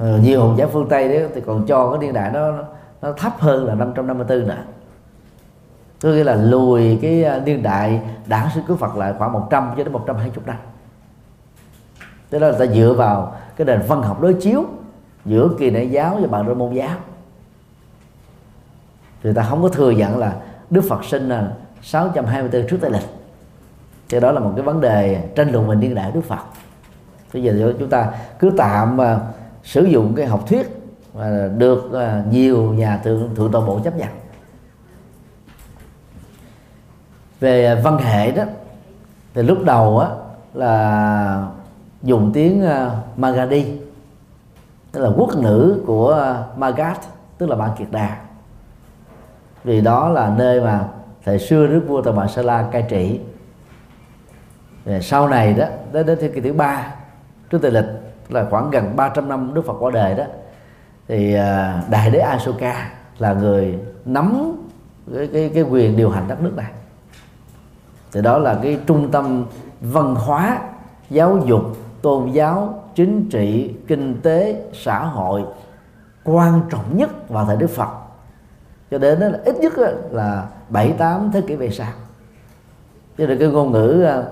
Ừ, 0.00 0.18
nhiều 0.22 0.40
hồn 0.40 0.58
giáo 0.58 0.68
phương 0.72 0.88
Tây 0.88 1.08
đấy 1.08 1.28
thì 1.34 1.40
còn 1.40 1.66
cho 1.66 1.90
cái 1.90 1.98
niên 1.98 2.12
đại 2.12 2.30
nó 2.32 2.52
nó 3.02 3.12
thấp 3.12 3.32
hơn 3.38 3.66
là 3.66 3.74
554 3.74 4.46
nữa 4.46 4.56
có 6.02 6.08
nghĩa 6.08 6.24
là 6.24 6.34
lùi 6.34 6.98
cái 7.02 7.24
à, 7.24 7.40
niên 7.44 7.62
đại 7.62 8.00
đảng 8.26 8.48
sư 8.54 8.60
cứu 8.66 8.76
Phật 8.76 8.96
lại 8.96 9.14
khoảng 9.18 9.32
100 9.32 9.70
cho 9.76 9.84
đến 9.84 9.92
120 9.92 10.44
năm. 10.46 10.56
Thế 12.30 12.38
đó 12.38 12.48
là 12.48 12.58
ta 12.58 12.66
dựa 12.66 12.94
vào 12.98 13.34
cái 13.56 13.64
nền 13.64 13.82
văn 13.88 14.02
học 14.02 14.20
đối 14.20 14.34
chiếu 14.34 14.64
giữa 15.24 15.48
kỳ 15.58 15.70
đại 15.70 15.90
giáo 15.90 16.18
và 16.20 16.42
bà 16.42 16.54
môn 16.54 16.74
giáo. 16.74 16.96
Thì 19.22 19.32
ta 19.32 19.42
không 19.42 19.62
có 19.62 19.68
thừa 19.68 19.90
nhận 19.90 20.18
là 20.18 20.36
Đức 20.70 20.84
Phật 20.88 21.04
sinh 21.04 21.28
là 21.28 21.52
624 21.82 22.68
trước 22.68 22.78
Tây 22.80 22.90
lịch. 22.90 23.08
Thì 24.08 24.20
đó 24.20 24.32
là 24.32 24.40
một 24.40 24.52
cái 24.56 24.64
vấn 24.64 24.80
đề 24.80 25.28
tranh 25.36 25.52
luận 25.52 25.68
về 25.68 25.74
niên 25.74 25.94
đại 25.94 26.12
Đức 26.12 26.24
Phật. 26.28 26.42
Bây 27.34 27.42
giờ 27.42 27.74
chúng 27.78 27.88
ta 27.88 28.10
cứ 28.38 28.52
tạm 28.56 29.00
à, 29.00 29.20
sử 29.62 29.84
dụng 29.84 30.14
cái 30.14 30.26
học 30.26 30.44
thuyết 30.48 30.66
và 31.12 31.48
được 31.56 31.92
à, 31.92 32.22
nhiều 32.30 32.72
nhà 32.72 33.00
thượng 33.04 33.34
thượng 33.34 33.52
tọa 33.52 33.66
bộ 33.66 33.80
chấp 33.84 33.96
nhận. 33.96 34.08
Về 37.40 37.80
văn 37.84 37.98
hệ 37.98 38.30
đó 38.30 38.44
thì 39.34 39.42
lúc 39.42 39.64
đầu 39.64 39.98
á 39.98 40.08
là 40.54 41.46
dùng 42.02 42.30
tiếng 42.34 42.64
à, 42.64 42.90
Magadi 43.16 43.66
tức 44.92 45.00
là 45.00 45.10
quốc 45.16 45.36
ngữ 45.36 45.82
của 45.86 46.36
Magad 46.56 46.96
tức 47.38 47.48
là 47.48 47.56
Ba 47.56 47.68
Kiệt 47.78 47.88
Đà. 47.90 48.18
Vì 49.64 49.80
đó 49.80 50.08
là 50.08 50.34
nơi 50.36 50.60
mà 50.60 50.88
thời 51.24 51.38
xưa 51.38 51.66
nước 51.66 51.84
vua 51.88 52.02
Tà 52.02 52.12
Bà 52.12 52.26
Sa 52.26 52.42
La 52.42 52.68
cai 52.72 52.82
trị. 52.88 53.20
Về 54.84 55.00
sau 55.00 55.28
này 55.28 55.52
đó 55.52 55.66
đến, 55.92 56.06
đến 56.06 56.18
thế 56.20 56.28
kỷ 56.28 56.40
thứ 56.40 56.52
ba 56.52 56.94
trước 57.50 57.58
tây 57.62 57.70
lịch 57.70 57.84
là 58.28 58.46
khoảng 58.50 58.70
gần 58.70 58.96
300 58.96 59.28
năm 59.28 59.54
Đức 59.54 59.66
Phật 59.66 59.76
qua 59.80 59.90
đời 59.90 60.14
đó 60.14 60.24
thì 61.08 61.34
à, 61.34 61.82
đại 61.90 62.10
đế 62.10 62.18
Asoka 62.18 62.90
là 63.18 63.32
người 63.32 63.78
nắm 64.04 64.56
cái, 65.14 65.28
cái, 65.32 65.50
cái 65.54 65.62
quyền 65.62 65.96
điều 65.96 66.10
hành 66.10 66.28
đất 66.28 66.42
nước 66.42 66.56
này. 66.56 66.72
Thì 68.12 68.22
đó 68.22 68.38
là 68.38 68.58
cái 68.62 68.78
trung 68.86 69.10
tâm 69.10 69.44
văn 69.80 70.14
hóa 70.14 70.58
giáo 71.10 71.38
dục 71.46 71.62
tôn 72.02 72.30
giáo 72.30 72.82
chính 72.94 73.28
trị 73.30 73.74
kinh 73.86 74.20
tế 74.22 74.62
xã 74.72 75.04
hội 75.04 75.42
quan 76.24 76.60
trọng 76.70 76.96
nhất 76.96 77.28
vào 77.28 77.46
thời 77.46 77.56
Đức 77.56 77.70
Phật. 77.70 77.88
Cho 78.90 78.98
đến 78.98 79.20
đó 79.20 79.28
là 79.28 79.38
ít 79.44 79.56
nhất 79.56 79.72
là 80.10 80.46
bảy 80.68 80.92
tám 80.92 81.30
thế 81.32 81.40
kỷ 81.40 81.56
về 81.56 81.70
sau. 81.70 81.92
Cho 83.18 83.26
nên 83.26 83.38
cái 83.38 83.48
ngôn 83.48 83.72
ngữ 83.72 84.02
à, 84.02 84.22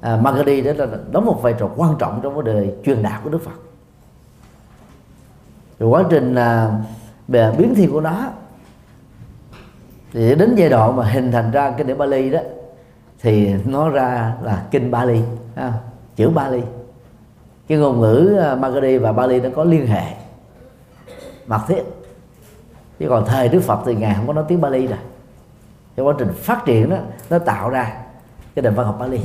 à, 0.00 0.12
à, 0.12 0.62
đó 0.62 0.72
là 0.76 0.86
đóng 1.10 1.24
một 1.24 1.38
vai 1.42 1.54
trò 1.58 1.70
quan 1.76 1.94
trọng 1.98 2.20
trong 2.22 2.34
vấn 2.34 2.44
đề 2.44 2.74
truyền 2.84 3.02
đạt 3.02 3.20
của 3.24 3.30
Đức 3.30 3.44
Phật. 3.44 3.60
Rồi 5.78 5.90
quá 5.90 6.04
trình 6.10 6.34
à, 6.34 6.70
về 7.28 7.52
biến 7.58 7.74
thiên 7.74 7.90
của 7.92 8.00
nó 8.00 8.30
thì 10.12 10.34
đến 10.34 10.54
giai 10.54 10.68
đoạn 10.68 10.96
mà 10.96 11.04
hình 11.04 11.32
thành 11.32 11.50
ra 11.50 11.70
cái 11.70 11.84
điển 11.84 11.98
Bali 11.98 12.30
đó 12.30 12.40
thì 13.20 13.54
nó 13.64 13.88
ra 13.88 14.34
là 14.42 14.66
kinh 14.70 14.90
Bali 14.90 15.20
ha, 15.54 15.72
chữ 16.16 16.28
Bali. 16.28 16.62
Cái 17.68 17.78
ngôn 17.78 18.00
ngữ 18.00 18.38
à, 18.42 18.54
Magadhi 18.54 18.98
và 18.98 19.12
Bali 19.12 19.40
nó 19.40 19.48
có 19.56 19.64
liên 19.64 19.86
hệ. 19.86 20.14
Mật 21.46 21.60
thiết. 21.68 21.82
Chứ 22.98 23.06
còn 23.08 23.26
thời 23.26 23.48
Đức 23.48 23.60
Phật 23.60 23.80
thì 23.86 23.94
ngài 23.94 24.14
không 24.14 24.26
có 24.26 24.32
nói 24.32 24.44
tiếng 24.48 24.60
Bali 24.60 24.86
rồi. 24.86 24.98
Trong 25.96 26.06
quá 26.06 26.14
trình 26.18 26.28
phát 26.32 26.64
triển 26.64 26.90
đó 26.90 26.96
nó 27.30 27.38
tạo 27.38 27.70
ra 27.70 27.96
cái 28.54 28.62
nền 28.62 28.74
văn 28.74 28.86
học 28.86 28.96
Bali 29.00 29.20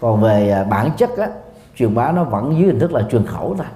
còn 0.00 0.20
về 0.20 0.50
à, 0.50 0.64
bản 0.64 0.90
chất 0.96 1.16
á, 1.16 1.28
truyền 1.76 1.94
bá 1.94 2.12
nó 2.12 2.24
vẫn 2.24 2.56
dưới 2.58 2.66
hình 2.66 2.78
thức 2.78 2.92
là 2.92 3.02
truyền 3.10 3.26
khẩu 3.26 3.54
thôi. 3.58 3.66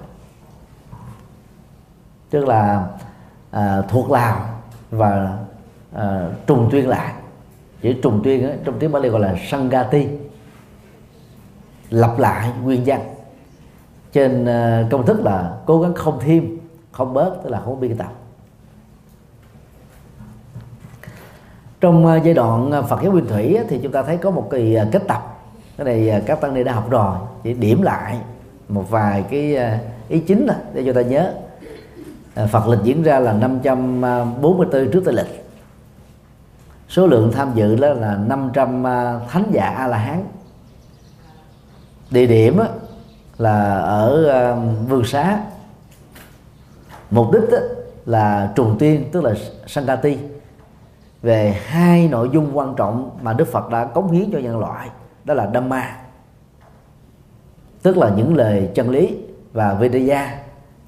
Tức 2.29 2.45
là 2.45 2.87
à, 3.51 3.81
thuộc 3.81 4.11
lào 4.11 4.45
và 4.91 5.37
à, 5.93 6.29
trùng 6.47 6.69
tuyên 6.71 6.89
lại. 6.89 7.13
Chữ 7.81 7.93
trùng 8.03 8.21
tuyên 8.23 8.49
á, 8.49 8.55
trong 8.65 8.79
tiếng 8.79 8.91
Bali 8.91 9.09
gọi 9.09 9.21
là 9.21 9.35
sangati. 9.49 10.07
Lặp 11.89 12.19
lại 12.19 12.51
nguyên 12.63 12.83
văn. 12.85 13.01
Trên 14.11 14.45
à, 14.45 14.87
công 14.91 15.05
thức 15.05 15.19
là 15.19 15.57
cố 15.65 15.81
gắng 15.81 15.93
không 15.93 16.19
thêm 16.19 16.57
không 16.91 17.13
bớt 17.13 17.35
tức 17.43 17.49
là 17.49 17.61
không 17.65 17.79
biên 17.79 17.97
tập. 17.97 18.11
Trong 21.81 22.05
à, 22.05 22.15
giai 22.15 22.33
đoạn 22.33 22.71
à, 22.71 22.81
Phật 22.81 22.99
giáo 23.03 23.11
Nguyên 23.11 23.27
Thủy 23.27 23.59
thì 23.69 23.79
chúng 23.83 23.91
ta 23.91 24.03
thấy 24.03 24.17
có 24.17 24.31
một 24.31 24.47
kỳ 24.51 24.77
kết 24.91 25.01
tập 25.07 25.38
cái 25.79 25.85
này 25.85 26.09
à, 26.09 26.21
các 26.25 26.41
tăng 26.41 26.53
ni 26.53 26.63
đã 26.63 26.73
học 26.73 26.89
rồi, 26.89 27.15
chỉ 27.43 27.53
điểm 27.53 27.81
lại 27.81 28.17
một 28.69 28.89
vài 28.89 29.23
cái 29.29 29.55
à, 29.55 29.79
ý 30.09 30.19
chính 30.19 30.45
là 30.45 30.55
để 30.73 30.83
cho 30.85 30.93
ta 30.93 31.01
nhớ. 31.01 31.33
À, 32.35 32.45
Phật 32.45 32.67
lịch 32.67 32.79
diễn 32.83 33.03
ra 33.03 33.19
là 33.19 33.33
544 33.33 34.91
trước 34.91 35.01
Tây 35.05 35.13
lịch. 35.13 35.45
Số 36.89 37.07
lượng 37.07 37.31
tham 37.35 37.51
dự 37.55 37.75
đó 37.75 37.87
là 37.87 38.15
500 38.15 38.83
thánh 39.29 39.43
giả 39.51 39.69
a 39.69 39.87
la 39.87 39.97
hán 39.97 40.23
địa 42.11 42.25
điểm 42.25 42.59
là 43.37 43.77
ở 43.79 44.55
vườn 44.87 45.05
xá. 45.05 45.39
Mục 47.11 47.31
đích 47.31 47.59
là 48.05 48.51
trùng 48.55 48.75
tiên, 48.79 49.09
tức 49.11 49.23
là 49.23 49.33
Sankati 49.67 50.17
về 51.21 51.61
hai 51.65 52.07
nội 52.07 52.29
dung 52.33 52.57
quan 52.57 52.73
trọng 52.77 53.17
mà 53.21 53.33
Đức 53.33 53.47
Phật 53.47 53.69
đã 53.69 53.85
cống 53.85 54.11
hiến 54.11 54.31
cho 54.31 54.39
nhân 54.39 54.59
loại 54.59 54.89
đó 55.29 55.35
là 55.35 55.49
Dhamma, 55.53 55.97
tức 57.81 57.97
là 57.97 58.09
những 58.09 58.35
lời 58.35 58.69
chân 58.73 58.89
lý 58.89 59.17
và 59.53 59.73
Vedaya, 59.73 60.39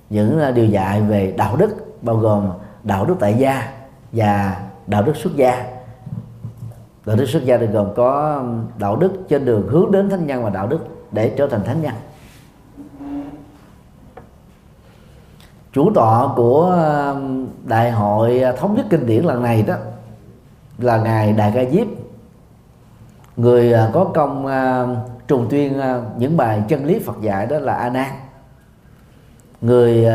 những 0.10 0.40
à, 0.40 0.52
điều 0.52 0.66
dạy 0.66 1.02
về 1.02 1.34
đạo 1.38 1.56
đức, 1.56 2.02
bao 2.02 2.16
gồm 2.16 2.50
đạo 2.84 3.06
đức 3.06 3.16
tại 3.20 3.36
gia 3.38 3.72
và 4.12 4.62
đạo 4.88 5.04
đức 5.04 5.16
xuất 5.16 5.36
gia. 5.36 5.66
Đạo 7.06 7.16
đức 7.16 7.26
xuất 7.26 7.46
gia 7.46 7.58
thì 7.58 7.66
gồm 7.66 7.88
có 7.96 8.44
đạo 8.78 8.96
đức 8.96 9.12
trên 9.30 9.46
đường 9.46 9.68
hướng 9.68 9.92
đến 9.92 10.10
thánh 10.10 10.28
nhân 10.28 10.44
và 10.44 10.50
đạo 10.50 10.68
đức 10.68 10.80
để 11.12 11.34
trở 11.38 11.48
thành 11.48 11.64
thánh 11.64 11.82
nhân. 11.82 11.94
Chủ 15.74 15.92
tọa 15.94 16.28
của 16.36 16.78
đại 17.64 17.92
hội 17.92 18.42
thống 18.58 18.76
nhất 18.76 18.86
kinh 18.90 19.06
điển 19.06 19.24
lần 19.24 19.44
này 19.44 19.64
đó 19.64 19.76
là 20.78 20.98
ngài 20.98 21.34
đại 21.34 21.52
ca 21.56 21.66
diếp 21.72 21.88
người 23.38 23.74
à, 23.74 23.90
có 23.94 24.04
công 24.04 24.46
uh, 24.46 24.98
trùng 25.28 25.48
tuyên 25.50 25.80
uh, 25.80 26.18
những 26.18 26.38
bài 26.38 26.64
chân 26.68 26.86
lý 26.86 27.00
phật 27.00 27.22
dạy 27.22 27.46
đó 27.46 27.60
là 27.60 27.74
a 27.74 27.90
nan. 27.90 28.12
Người 29.62 30.06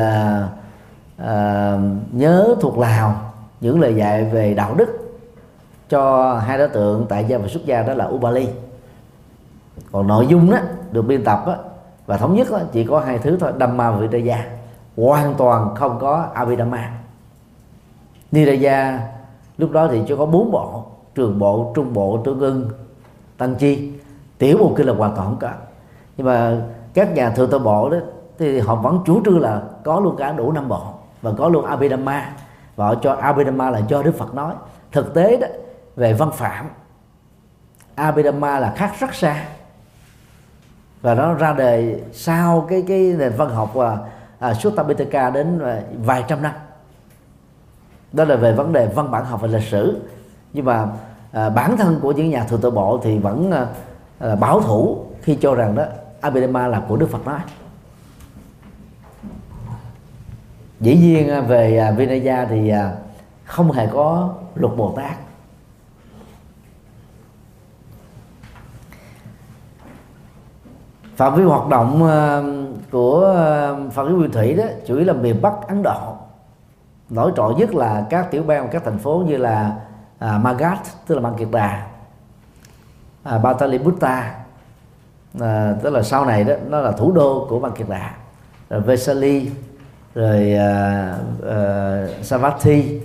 nhớ 2.13 2.55
thuộc 2.61 2.79
lào 2.79 3.33
những 3.61 3.81
lời 3.81 3.95
dạy 3.95 4.25
về 4.25 4.55
đạo 4.55 4.75
đức 4.75 5.19
cho 5.89 6.35
hai 6.39 6.59
đối 6.59 6.69
tượng 6.69 7.07
tại 7.09 7.25
gia 7.25 7.39
và 7.39 7.49
xuất 7.49 7.67
gia 7.67 7.83
đó 7.83 7.95
là 7.95 8.07
Ubali. 8.07 8.49
Còn 9.93 10.07
nội 10.07 10.27
dung 10.27 10.51
đó 10.51 10.59
được 10.93 11.03
biên 11.03 11.25
tập 11.25 11.43
đó, 11.47 11.57
và 12.07 12.17
thống 12.17 12.37
nhất 12.37 12.49
đó, 12.51 12.59
chỉ 12.73 12.85
có 12.85 13.01
hai 13.01 13.19
thứ 13.19 13.37
thôi 13.41 13.53
Dhamma 13.61 13.91
và 13.91 13.97
Vidaya. 13.97 14.47
Hoàn 14.97 15.35
toàn 15.35 15.75
không 15.75 15.99
có 16.01 16.27
Abhidhamma. 16.35 16.91
Nidaya 18.33 19.01
lúc 19.59 19.71
đó 19.71 19.89
thì 19.91 20.03
chỉ 20.09 20.15
có 20.19 20.27
bốn 20.27 20.51
bộ 20.51 20.85
trường 21.15 21.39
bộ 21.39 21.73
trung 21.75 21.93
bộ 21.93 22.23
tương 22.25 22.41
ưng 22.41 22.71
tăng 23.39 23.55
chi 23.55 23.93
tiểu 24.39 24.59
mục 24.59 24.75
kia 24.77 24.85
là 24.85 24.93
hoàn 24.93 25.17
toàn 25.17 25.27
không 25.27 25.39
có 25.41 25.51
nhưng 26.17 26.27
mà 26.27 26.57
các 26.95 27.15
nhà 27.15 27.31
thượng 27.31 27.51
tọa 27.51 27.59
bộ 27.59 27.91
đó 27.91 27.99
thì 28.39 28.61
họ 28.61 28.75
vẫn 28.75 29.03
chủ 29.07 29.23
trương 29.25 29.41
là 29.41 29.63
có 29.85 30.01
luôn 30.01 30.17
cả 30.17 30.33
đủ 30.33 30.53
năm 30.53 30.69
bộ 30.69 30.83
và 31.23 31.33
có 31.39 31.49
luôn 31.49 31.65
Abhidhamma. 31.65 32.33
Và 32.77 32.87
họ 32.87 32.95
cho 32.95 33.13
Abhidhamma 33.13 33.71
là 33.71 33.81
cho 33.89 34.03
Đức 34.03 34.19
Phật 34.19 34.35
nói. 34.35 34.55
Thực 34.93 35.15
tế 35.15 35.37
đó 35.37 35.47
về 35.97 36.13
văn 36.13 36.31
phạm 36.35 36.67
Abhidhamma 37.95 38.59
là 38.59 38.73
khác 38.77 38.93
rất 39.01 39.15
xa. 39.15 39.45
Và 41.03 41.15
nó 41.15 41.35
ra 41.35 41.53
đời 41.53 42.03
sau 42.13 42.67
cái 42.71 42.85
cái 42.89 43.15
nền 43.19 43.33
văn 43.37 43.51
học 43.51 43.75
và 43.75 43.99
à, 44.39 44.55
Sutta 44.55 44.83
đến 45.35 45.59
à, 45.59 45.81
vài 46.05 46.25
trăm 46.29 46.43
năm. 46.43 46.53
Đó 48.13 48.25
là 48.25 48.37
về 48.37 48.53
vấn 48.53 48.73
đề 48.73 48.87
văn 48.87 49.11
bản 49.11 49.25
học 49.25 49.41
và 49.41 49.49
lịch 49.49 49.63
sử. 49.63 50.03
Nhưng 50.53 50.65
mà 50.65 50.87
à, 51.37 51.51
bản 51.51 51.77
thân 51.77 52.01
của 52.03 52.13
những 52.13 52.31
nhà 52.31 52.45
thượng 52.45 52.61
tự 52.61 52.71
bộ 52.71 53.01
thì 53.03 53.19
vẫn 53.19 53.51
à, 53.53 53.67
à, 54.19 54.37
bảo 54.37 54.61
thủ 54.61 55.05
khi 55.23 55.39
cho 55.41 55.55
rằng 55.55 55.75
đó 55.75 55.85
Abhidhamma 56.21 56.67
là 56.67 56.83
của 56.89 56.97
Đức 56.97 57.11
Phật 57.11 57.27
nói 57.27 57.41
dĩ 60.81 60.97
nhiên 60.97 61.31
à, 61.31 61.41
về 61.41 61.79
à, 61.79 61.91
Vinaya 61.91 62.45
thì 62.45 62.69
à, 62.69 62.93
không 63.45 63.73
hề 63.73 63.87
có 63.87 64.35
luật 64.55 64.77
Bồ 64.77 64.95
Tát. 64.97 65.17
Phạm 71.17 71.35
vi 71.35 71.45
hoạt 71.45 71.69
động 71.69 72.05
à, 72.05 72.43
của 72.91 73.21
Phật 73.93 74.09
giáo 74.09 74.17
Nguyên 74.17 74.33
Thủy 74.33 74.55
đó 74.55 74.65
chủ 74.87 74.97
yếu 74.97 75.05
là 75.05 75.13
miền 75.13 75.43
Bắc 75.43 75.55
Ấn 75.69 75.83
Độ. 75.83 76.17
Nổi 77.11 77.33
trội 77.37 77.55
nhất 77.55 77.75
là 77.75 78.07
các 78.11 78.31
tiểu 78.31 78.43
bang 78.43 78.69
các 78.73 78.85
thành 78.85 78.99
phố 78.99 79.25
như 79.27 79.37
là 79.37 79.77
à, 80.19 80.39
Magat 80.39 80.79
tức 81.07 81.15
là 81.15 81.21
Bang 81.21 81.37
Kiệt 81.37 81.49
Đà 81.53 81.87
à, 83.23 83.39
Bataliputta 83.39 84.35
à, 85.41 85.75
tức 85.83 85.91
là 85.91 86.03
sau 86.03 86.25
này 86.25 86.45
đó 86.45 86.55
nó 86.69 86.81
là 86.81 86.93
thủ 86.93 87.13
đô 87.13 87.47
của 87.51 87.59
Bang 87.59 87.73
Kiệt 87.73 87.89
Đà 87.89 88.15
rồi 88.71 88.81
Vesali 88.81 89.51
rồi 90.15 90.53
à, 90.53 91.15
à, 91.49 92.07
Savatthi 92.23 93.01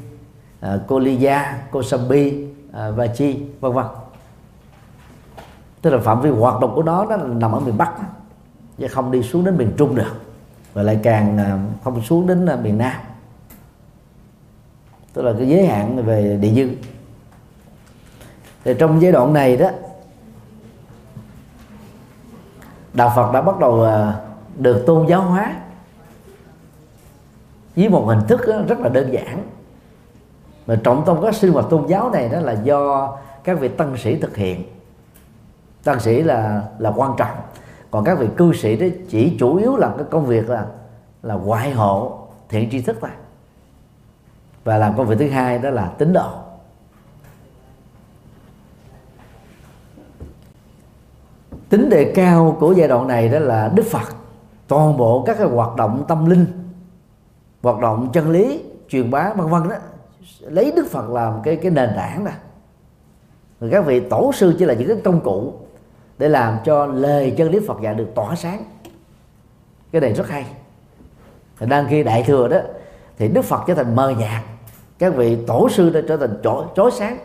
à, 0.59 0.77
Koliya 0.87 1.57
Kosambi 1.71 2.45
à, 2.73 2.89
Vachi 2.89 3.45
vân 3.59 3.73
vân. 3.73 3.85
Tức 5.81 5.89
là 5.89 5.99
phạm 5.99 6.21
vi 6.21 6.29
hoạt 6.29 6.61
động 6.61 6.75
của 6.75 6.83
nó 6.83 7.05
nó 7.05 7.17
nằm 7.17 7.51
ở 7.51 7.59
miền 7.59 7.77
Bắc 7.77 7.91
chứ 8.77 8.87
không 8.87 9.11
đi 9.11 9.23
xuống 9.23 9.45
đến 9.45 9.57
miền 9.57 9.73
Trung 9.77 9.95
được 9.95 10.21
và 10.73 10.83
lại 10.83 10.99
càng 11.03 11.37
à, 11.37 11.59
không 11.83 12.01
xuống 12.01 12.27
đến 12.27 12.45
à, 12.45 12.55
miền 12.55 12.77
Nam. 12.77 13.01
Tức 15.13 15.21
là 15.21 15.33
cái 15.37 15.47
giới 15.47 15.65
hạn 15.65 16.05
về 16.05 16.37
địa 16.41 16.53
dư 16.53 16.69
thì 18.63 18.73
trong 18.79 19.01
giai 19.01 19.11
đoạn 19.11 19.33
này 19.33 19.57
đó, 19.57 19.69
đạo 22.93 23.11
Phật 23.15 23.31
đã 23.33 23.41
bắt 23.41 23.59
đầu 23.59 23.83
à, 23.83 24.19
được 24.57 24.83
tôn 24.85 25.07
giáo 25.07 25.21
hóa 25.21 25.55
với 27.75 27.89
một 27.89 28.05
hình 28.07 28.27
thức 28.27 28.41
rất 28.67 28.79
là 28.79 28.89
đơn 28.89 29.13
giản. 29.13 29.43
Mà 30.67 30.75
trọng 30.83 31.05
tâm 31.05 31.17
các 31.21 31.35
sinh 31.35 31.53
hoạt 31.53 31.65
tôn 31.69 31.87
giáo 31.87 32.09
này 32.09 32.29
đó 32.29 32.39
là 32.39 32.51
do 32.51 33.17
các 33.43 33.59
vị 33.59 33.67
tăng 33.67 33.97
sĩ 33.97 34.15
thực 34.15 34.35
hiện. 34.35 34.63
Tăng 35.83 35.99
sĩ 35.99 36.23
là 36.23 36.63
là 36.79 36.93
quan 36.95 37.11
trọng. 37.17 37.37
Còn 37.91 38.03
các 38.03 38.19
vị 38.19 38.27
cư 38.37 38.53
sĩ 38.53 38.75
đó 38.75 38.85
chỉ 39.09 39.37
chủ 39.39 39.55
yếu 39.55 39.77
là 39.77 39.93
cái 39.97 40.05
công 40.11 40.25
việc 40.25 40.49
là 40.49 40.65
là 41.23 41.35
ngoại 41.35 41.71
hộ, 41.71 42.19
thiện 42.49 42.69
tri 42.71 42.81
thức 42.81 42.97
thôi. 43.01 43.09
Và 44.63 44.77
làm 44.77 44.97
công 44.97 45.07
việc 45.07 45.15
thứ 45.19 45.29
hai 45.29 45.59
đó 45.59 45.69
là 45.69 45.85
tín 45.85 46.13
đồ. 46.13 46.29
Tính 51.71 51.89
đề 51.89 52.11
cao 52.15 52.57
của 52.59 52.71
giai 52.71 52.87
đoạn 52.87 53.07
này 53.07 53.29
đó 53.29 53.39
là 53.39 53.71
đức 53.75 53.85
phật. 53.85 54.15
Toàn 54.67 54.97
bộ 54.97 55.23
các 55.25 55.37
cái 55.37 55.47
hoạt 55.47 55.75
động 55.75 56.05
tâm 56.07 56.29
linh 56.29 56.45
hoạt 57.61 57.79
động 57.79 58.09
chân 58.13 58.31
lý 58.31 58.63
truyền 58.89 59.11
bá 59.11 59.33
vân 59.33 59.47
vân 59.47 59.69
đó 59.69 59.75
lấy 60.39 60.73
đức 60.75 60.87
phật 60.91 61.09
làm 61.09 61.33
cái 61.43 61.55
cái 61.55 61.71
nền 61.71 61.89
tảng 61.95 62.25
đó. 62.25 62.31
Rồi 63.59 63.69
các 63.73 63.85
vị 63.85 63.99
tổ 63.99 64.31
sư 64.33 64.55
chỉ 64.59 64.65
là 64.65 64.73
những 64.73 64.87
cái 64.87 64.97
công 65.03 65.21
cụ 65.21 65.53
để 66.17 66.29
làm 66.29 66.57
cho 66.63 66.85
lời 66.85 67.35
chân 67.37 67.51
lý 67.51 67.59
phật 67.67 67.81
dạy 67.81 67.95
được 67.95 68.07
tỏa 68.15 68.35
sáng. 68.35 68.63
Cái 69.91 70.01
này 70.01 70.13
rất 70.13 70.29
hay. 70.29 70.45
Đang 71.59 71.87
khi 71.89 72.03
đại 72.03 72.23
thừa 72.23 72.47
đó 72.47 72.57
thì 73.17 73.27
đức 73.27 73.41
phật 73.41 73.61
trở 73.67 73.73
thành 73.73 73.95
mờ 73.95 74.09
nhạt. 74.09 74.43
Các 74.99 75.15
vị 75.15 75.37
tổ 75.47 75.69
sư 75.69 75.89
đã 75.89 76.01
trở 76.07 76.17
thành 76.17 76.39
chói, 76.43 76.63
chói 76.75 76.91
sáng. 76.91 77.17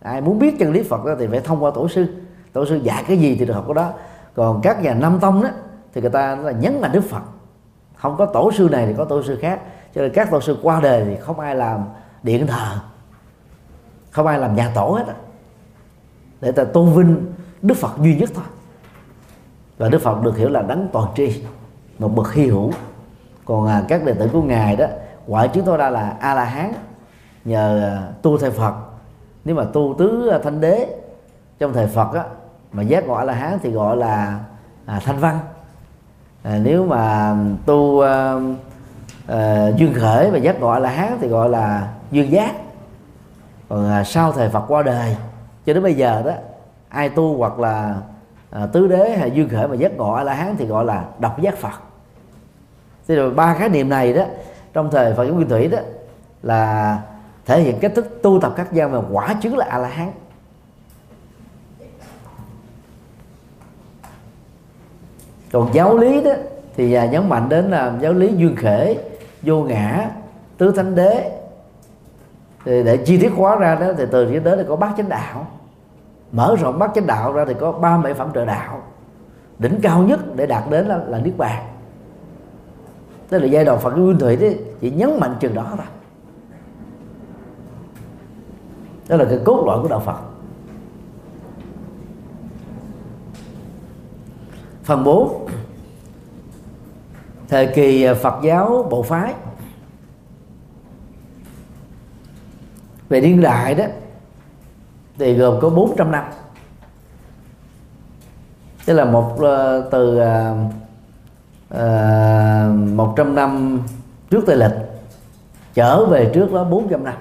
Ai 0.00 0.20
muốn 0.20 0.38
biết 0.38 0.58
chân 0.58 0.72
lý 0.72 0.82
phật 0.82 1.04
đó 1.04 1.12
thì 1.18 1.26
phải 1.26 1.40
thông 1.40 1.64
qua 1.64 1.70
tổ 1.74 1.88
sư 1.88 2.06
tổ 2.52 2.66
sư 2.66 2.76
dạy 2.76 3.04
cái 3.08 3.16
gì 3.16 3.36
thì 3.38 3.44
được 3.44 3.54
học 3.54 3.64
cái 3.66 3.74
đó. 3.74 3.90
Còn 4.34 4.60
các 4.62 4.82
nhà 4.82 4.94
nam 4.94 5.18
tông 5.20 5.42
đó 5.42 5.48
thì 5.94 6.00
người 6.00 6.10
ta 6.10 6.36
là 6.36 6.52
nhấn 6.52 6.80
mạnh 6.80 6.92
đức 6.92 7.04
phật. 7.10 7.22
Không 7.96 8.16
có 8.16 8.26
tổ 8.26 8.52
sư 8.52 8.68
này 8.72 8.86
thì 8.86 8.94
có 8.96 9.04
tổ 9.04 9.22
sư 9.22 9.38
khác. 9.40 9.60
Cho 9.94 10.00
nên 10.00 10.12
các 10.14 10.30
tổ 10.30 10.40
sư 10.40 10.58
qua 10.62 10.80
đời 10.80 11.04
thì 11.04 11.16
không 11.16 11.40
ai 11.40 11.56
làm 11.56 11.84
điện 12.22 12.46
thờ. 12.46 12.78
Không 14.10 14.26
ai 14.26 14.38
làm 14.38 14.56
nhà 14.56 14.72
tổ 14.74 14.90
hết 14.98 15.06
á. 15.06 15.14
Để 16.40 16.52
ta 16.52 16.64
tôn 16.64 16.92
vinh 16.92 17.32
đức 17.62 17.76
phật 17.76 17.98
duy 17.98 18.16
nhất 18.16 18.30
thôi. 18.34 18.44
Và 19.78 19.88
đức 19.88 19.98
phật 19.98 20.22
được 20.22 20.36
hiểu 20.36 20.48
là 20.48 20.62
đấng 20.62 20.88
toàn 20.92 21.08
tri 21.14 21.44
một 21.98 22.08
bậc 22.08 22.32
hy 22.32 22.46
hữu. 22.46 22.70
Còn 23.44 23.66
à, 23.66 23.82
các 23.88 24.04
đệ 24.04 24.14
tử 24.14 24.28
của 24.32 24.42
ngài 24.42 24.76
đó 24.76 24.86
ngoại 25.26 25.50
chúng 25.54 25.64
tôi 25.64 25.76
ra 25.76 25.90
là 25.90 26.16
a 26.20 26.34
la 26.34 26.44
hán 26.44 26.72
nhờ 27.44 27.82
à, 27.82 28.12
tu 28.22 28.38
thầy 28.38 28.50
phật. 28.50 28.74
Nếu 29.44 29.56
mà 29.56 29.64
tu 29.72 29.94
tứ 29.98 30.28
à, 30.28 30.38
thanh 30.38 30.60
đế 30.60 30.86
trong 31.58 31.72
thời 31.72 31.86
phật 31.86 32.14
á 32.14 32.24
mà 32.72 32.82
giác 32.82 33.06
ngộ 33.06 33.14
a 33.14 33.24
la 33.24 33.34
hán 33.34 33.58
thì 33.62 33.70
gọi 33.70 33.96
là 33.96 34.38
à, 34.86 35.00
thanh 35.04 35.18
văn. 35.18 35.38
À, 36.42 36.58
nếu 36.62 36.86
mà 36.86 37.36
tu 37.66 38.00
à, 38.00 38.34
à, 39.26 39.68
duyên 39.76 39.94
khởi 39.94 40.30
và 40.30 40.38
giác 40.38 40.60
ngộ 40.60 40.68
a 40.68 40.78
la 40.78 40.90
hán 40.90 41.18
thì 41.20 41.28
gọi 41.28 41.48
là 41.48 41.88
duyên 42.10 42.32
giác. 42.32 42.52
Còn 43.68 43.90
à, 43.90 44.04
sau 44.04 44.32
thời 44.32 44.48
phật 44.48 44.64
qua 44.68 44.82
đời 44.82 45.16
cho 45.66 45.72
đến 45.74 45.82
bây 45.82 45.94
giờ 45.94 46.22
đó 46.26 46.32
ai 46.88 47.08
tu 47.08 47.36
hoặc 47.36 47.58
là 47.58 47.94
à, 48.50 48.66
tứ 48.66 48.86
đế 48.86 49.16
hay 49.16 49.30
duyên 49.30 49.48
khởi 49.48 49.68
mà 49.68 49.74
giác 49.74 49.92
ngộ 49.96 50.12
a 50.12 50.22
la 50.22 50.34
hán 50.34 50.56
thì 50.58 50.66
gọi 50.66 50.84
là 50.84 51.04
độc 51.18 51.40
giác 51.40 51.56
phật. 51.56 51.80
Thế 53.08 53.14
rồi 53.14 53.30
ba 53.30 53.54
khái 53.54 53.68
niệm 53.68 53.88
này 53.88 54.12
đó 54.12 54.24
trong 54.72 54.90
thời 54.90 55.14
phật 55.14 55.24
giáo 55.24 55.34
nguyên 55.34 55.48
thủy 55.48 55.68
đó 55.68 55.78
là 56.42 56.98
thể 57.46 57.60
hiện 57.60 57.78
cách 57.80 57.92
thức 57.94 58.20
tu 58.22 58.40
tập 58.40 58.52
các 58.56 58.72
gian 58.72 58.92
mà 58.92 58.98
quả 59.10 59.34
chứng 59.40 59.56
là 59.56 59.66
a 59.70 59.78
la 59.78 59.88
hán 59.88 60.10
còn 65.52 65.68
giáo 65.72 65.98
lý 65.98 66.22
đó 66.24 66.30
thì 66.76 66.92
à, 66.92 67.06
nhấn 67.06 67.28
mạnh 67.28 67.48
đến 67.48 67.70
là 67.70 67.92
giáo 68.00 68.12
lý 68.12 68.34
duyên 68.36 68.56
khể 68.56 68.96
vô 69.42 69.62
ngã 69.62 70.10
tứ 70.58 70.70
thánh 70.70 70.94
đế. 70.94 71.38
Thì 72.64 72.82
để 72.82 72.96
chi 72.96 73.18
tiết 73.18 73.32
hóa 73.36 73.56
ra 73.56 73.74
đó 73.74 73.86
thì 73.98 74.04
từ 74.10 74.26
thế 74.26 74.38
đến 74.38 74.58
thì 74.58 74.64
có 74.68 74.76
bát 74.76 74.94
chánh 74.96 75.08
đạo. 75.08 75.46
Mở 76.32 76.56
rộng 76.60 76.78
bát 76.78 76.90
chánh 76.94 77.06
đạo 77.06 77.32
ra 77.32 77.44
thì 77.48 77.54
có 77.60 77.72
ba 77.72 77.96
mươi 77.96 78.14
phẩm 78.14 78.30
trợ 78.34 78.44
đạo. 78.44 78.82
Đỉnh 79.58 79.80
cao 79.82 80.02
nhất 80.02 80.36
để 80.36 80.46
đạt 80.46 80.64
đến 80.70 80.86
là, 80.86 81.00
là 81.06 81.18
niết 81.18 81.36
bàn. 81.36 81.62
Tức 83.28 83.38
là 83.38 83.46
giai 83.46 83.64
đoạn 83.64 83.78
phật 83.80 83.90
nguyên 83.90 84.18
thủy 84.18 84.36
đấy 84.36 84.58
chỉ 84.80 84.90
nhấn 84.90 85.20
mạnh 85.20 85.34
chừng 85.40 85.54
đó 85.54 85.66
thôi. 85.68 85.86
Đó 89.08 89.16
là 89.16 89.24
cái 89.24 89.38
cốt 89.44 89.64
lõi 89.66 89.82
của 89.82 89.88
đạo 89.88 90.00
phật. 90.00 90.31
Phần 94.84 95.04
4 95.04 95.48
thời 97.48 97.66
kỳ 97.66 98.02
à, 98.04 98.14
Phật 98.14 98.34
giáo 98.42 98.86
bộ 98.90 99.02
phái. 99.02 99.34
Về 103.08 103.20
niên 103.20 103.40
đại 103.40 103.74
đó 103.74 103.84
thì 105.18 105.34
gồm 105.34 105.60
có 105.60 105.70
400 105.70 106.10
năm. 106.10 106.24
Tức 108.86 108.94
là 108.94 109.04
một 109.04 109.40
à, 109.42 109.78
từ 109.90 110.18
à, 110.18 110.54
uh, 111.74 112.74
100 112.74 113.34
năm 113.34 113.80
trước 114.30 114.44
tây 114.46 114.56
lịch 114.56 114.72
trở 115.74 116.04
về 116.04 116.30
trước 116.34 116.52
đó 116.52 116.64
400 116.64 117.04
năm. 117.04 117.14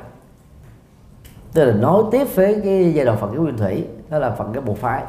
Tức 1.53 1.65
là 1.65 1.73
nói 1.73 2.03
tiếp 2.11 2.27
với 2.35 2.61
cái 2.63 2.93
giai 2.93 3.05
đoạn 3.05 3.17
Phật 3.17 3.29
giáo 3.33 3.41
nguyên 3.41 3.57
thủy 3.57 3.87
đó 4.09 4.19
là 4.19 4.31
phần 4.31 4.53
cái 4.53 4.61
bộ 4.61 4.73
phái 4.73 5.03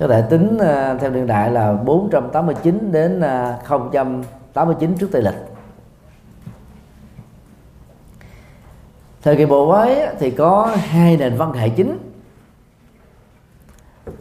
có 0.00 0.08
thể 0.08 0.22
tính 0.22 0.54
uh, 0.54 1.00
theo 1.00 1.10
niên 1.10 1.26
đại 1.26 1.50
là 1.50 1.72
489 1.72 2.92
đến 2.92 3.20
ờ, 3.20 3.58
uh, 3.76 3.92
089 4.52 4.96
trước 4.98 5.08
tây 5.12 5.22
lịch. 5.22 5.34
Thời 9.22 9.36
kỳ 9.36 9.46
bộ 9.46 9.66
quái 9.70 10.08
thì 10.18 10.30
có 10.30 10.76
hai 10.76 11.16
nền 11.16 11.36
văn 11.36 11.52
hệ 11.52 11.68
chính. 11.68 11.98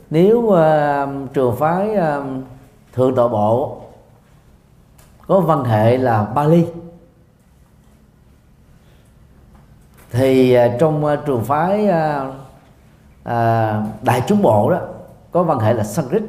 Nếu 0.09 0.37
uh, 0.37 1.33
trường 1.33 1.55
phái 1.55 1.89
uh, 1.97 2.25
thượng 2.93 3.15
tọa 3.15 3.27
bộ 3.27 3.81
có 5.27 5.39
văn 5.39 5.63
hệ 5.63 5.97
là 5.97 6.23
Bali 6.23 6.65
thì 10.11 10.57
uh, 10.57 10.79
trong 10.79 11.05
uh, 11.05 11.19
trường 11.25 11.43
phái 11.43 11.87
uh, 11.87 12.33
uh, 13.21 14.03
đại 14.03 14.23
chúng 14.27 14.41
bộ 14.41 14.71
đó 14.71 14.79
có 15.31 15.43
văn 15.43 15.59
hệ 15.59 15.73
là 15.73 15.83
Sanskrit. 15.83 16.23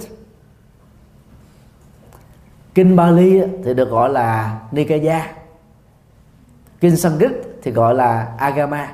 Kinh 2.75 2.97
Bali 2.97 3.41
thì 3.65 3.75
được 3.75 3.91
gọi 3.91 4.11
là 4.11 4.61
Nikaya. 4.71 5.27
Kinh 6.81 6.97
Sanskrit 6.97 7.33
thì 7.63 7.71
gọi 7.71 7.95
là 7.95 8.35
Agama. 8.39 8.93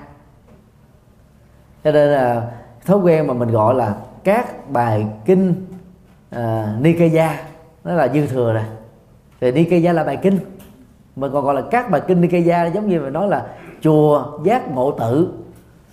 Cho 1.85 1.93
nên 1.93 2.09
là 2.09 2.51
thói 2.85 2.99
quen 2.99 3.27
mà 3.27 3.35
mình 3.35 3.51
gọi 3.51 3.75
là 3.75 3.95
các 4.25 4.71
bài 4.71 5.07
kinh 5.25 5.67
uh, 6.37 6.41
Nikaya 6.81 7.41
nó 7.85 7.95
là 7.95 8.09
dư 8.09 8.27
thừa 8.27 8.53
rồi. 8.53 8.65
Thì 9.41 9.53
Nikaya 9.53 9.93
là 9.93 10.05
bài 10.05 10.19
kinh. 10.23 10.39
Mình 11.17 11.33
còn 11.33 11.45
gọi 11.45 11.55
là 11.55 11.63
các 11.71 11.91
bài 11.91 12.01
kinh 12.07 12.21
Nikaya 12.21 12.67
giống 12.67 12.89
như 12.89 13.01
mình 13.01 13.13
nói 13.13 13.29
là 13.29 13.47
chùa 13.81 14.39
giác 14.45 14.71
ngộ 14.71 14.91
tự. 14.91 15.33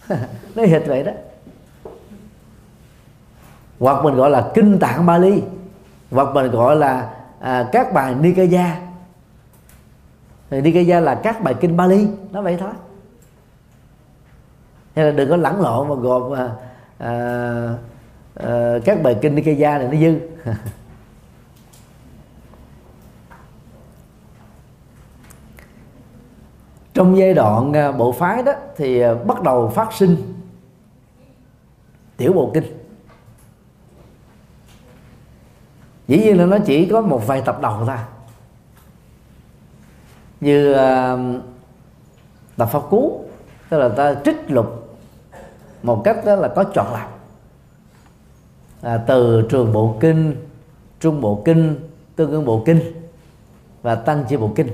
Nó 0.56 0.64
hệt 0.66 0.88
vậy 0.88 1.04
đó 1.04 1.12
hoặc 3.80 4.04
mình 4.04 4.16
gọi 4.16 4.30
là 4.30 4.52
kinh 4.54 4.80
tạng 4.80 5.06
Bali. 5.06 5.44
Hoặc 6.12 6.28
mình 6.34 6.52
gọi 6.52 6.76
là 6.76 7.14
à, 7.40 7.70
các 7.72 7.94
bài 7.94 8.16
Nikaya 8.16 8.80
thì 10.50 10.62
Nikaya 10.62 11.00
là 11.00 11.16
các 11.16 11.44
bài 11.44 11.54
kinh 11.60 11.78
Bali. 11.78 12.08
Nó 12.32 12.42
vậy 12.42 12.58
thôi. 12.60 12.72
Hay 14.96 15.06
là 15.06 15.12
đừng 15.12 15.30
có 15.30 15.36
lẫn 15.36 15.62
lộn 15.62 15.90
mà 15.90 15.96
gồm 15.96 16.34
à, 16.36 16.50
à, 16.98 17.14
à, 18.36 18.80
các 18.86 19.04
bài 19.04 19.18
kinh 19.22 19.36
Nikaya 19.36 19.78
này 19.78 19.88
nó 19.88 19.98
dư. 20.00 20.20
Trong 26.94 27.18
giai 27.18 27.34
đoạn 27.34 27.74
à, 27.74 27.92
bộ 27.92 28.12
phái 28.12 28.44
đó 28.44 28.54
thì 28.78 29.00
à, 29.00 29.14
bắt 29.14 29.44
đầu 29.44 29.70
phát 29.70 29.94
sinh 29.94 30.16
tiểu 32.18 32.34
bộ 32.34 32.52
kinh. 32.54 32.83
Dĩ 36.08 36.18
nhiên 36.18 36.38
là 36.38 36.46
nó 36.46 36.58
chỉ 36.66 36.86
có 36.86 37.02
một 37.02 37.28
vài 37.28 37.42
tập 37.42 37.62
đầu 37.62 37.86
thôi. 37.86 37.98
Như 40.42 40.72
uh, 40.72 41.42
tập 42.58 42.66
pháp 42.66 42.82
cú 42.90 43.26
tức 43.70 43.78
là 43.78 43.90
ta 43.90 44.16
trích 44.26 44.52
lục 44.52 44.98
một 45.84 46.02
cách 46.04 46.26
đó 46.26 46.36
là 46.36 46.48
có 46.48 46.64
chọn 46.64 46.88
lọc 46.94 47.20
à, 48.82 48.98
từ 48.98 49.48
trường 49.50 49.74
bộ 49.74 49.98
kinh 50.00 50.36
trung 51.00 51.22
bộ 51.22 51.42
kinh 51.46 51.90
tương 52.16 52.32
ương 52.32 52.46
bộ 52.46 52.64
kinh 52.66 52.80
và 53.82 53.96
tăng 53.96 54.26
chi 54.30 54.38
bộ 54.38 54.52
kinh. 54.56 54.68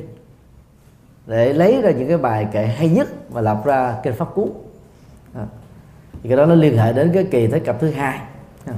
Để 1.27 1.53
lấy 1.53 1.81
ra 1.81 1.91
những 1.91 2.07
cái 2.07 2.17
bài 2.17 2.47
kệ 2.51 2.65
hay 2.65 2.89
nhất 2.89 3.07
và 3.29 3.41
lập 3.41 3.61
ra 3.65 3.95
kinh 4.03 4.13
pháp 4.13 4.35
cú. 4.35 4.49
À, 5.33 5.45
thì 6.23 6.29
cái 6.29 6.37
đó 6.37 6.45
nó 6.45 6.55
liên 6.55 6.77
hệ 6.77 6.93
đến 6.93 7.11
cái 7.13 7.27
kỳ 7.31 7.47
thế 7.47 7.59
cập 7.59 7.79
thứ 7.79 7.91
hai. 7.91 8.19
À, 8.65 8.73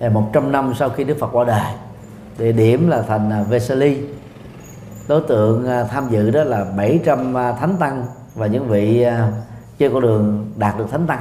100 0.00 0.52
năm 0.52 0.72
sau 0.76 0.90
khi 0.90 1.04
Đức 1.04 1.16
Phật 1.20 1.28
qua 1.32 1.44
đời 1.44 1.72
địa 2.38 2.52
điểm 2.52 2.88
là 2.88 3.02
thành 3.02 3.30
à, 3.30 3.42
Vesali. 3.42 3.96
Đối 5.08 5.20
tượng 5.20 5.66
à, 5.66 5.84
tham 5.84 6.08
dự 6.10 6.30
đó 6.30 6.44
là 6.44 6.64
700 6.76 7.36
à, 7.36 7.52
thánh 7.52 7.76
tăng 7.76 8.06
và 8.34 8.46
những 8.46 8.68
vị 8.68 9.06
trên 9.78 9.92
con 9.92 10.02
đường 10.02 10.52
đạt 10.56 10.78
được 10.78 10.90
thánh 10.90 11.06
tăng. 11.06 11.20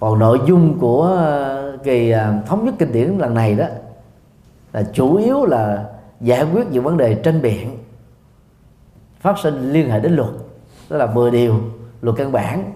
Còn 0.00 0.18
nội 0.18 0.40
dung 0.46 0.78
của 0.78 1.30
kỳ 1.84 2.14
thống 2.46 2.64
nhất 2.64 2.74
kinh 2.78 2.92
điển 2.92 3.18
lần 3.18 3.34
này 3.34 3.54
đó 3.54 3.66
là 4.72 4.82
chủ 4.92 5.16
yếu 5.16 5.46
là 5.46 5.84
giải 6.20 6.46
quyết 6.52 6.66
những 6.70 6.84
vấn 6.84 6.96
đề 6.96 7.14
tranh 7.14 7.42
biện 7.42 7.78
phát 9.20 9.38
sinh 9.42 9.72
liên 9.72 9.90
hệ 9.90 10.00
đến 10.00 10.12
luật 10.12 10.30
đó 10.90 10.96
là 10.96 11.06
10 11.06 11.30
điều 11.30 11.60
luật 12.02 12.16
căn 12.16 12.32
bản 12.32 12.72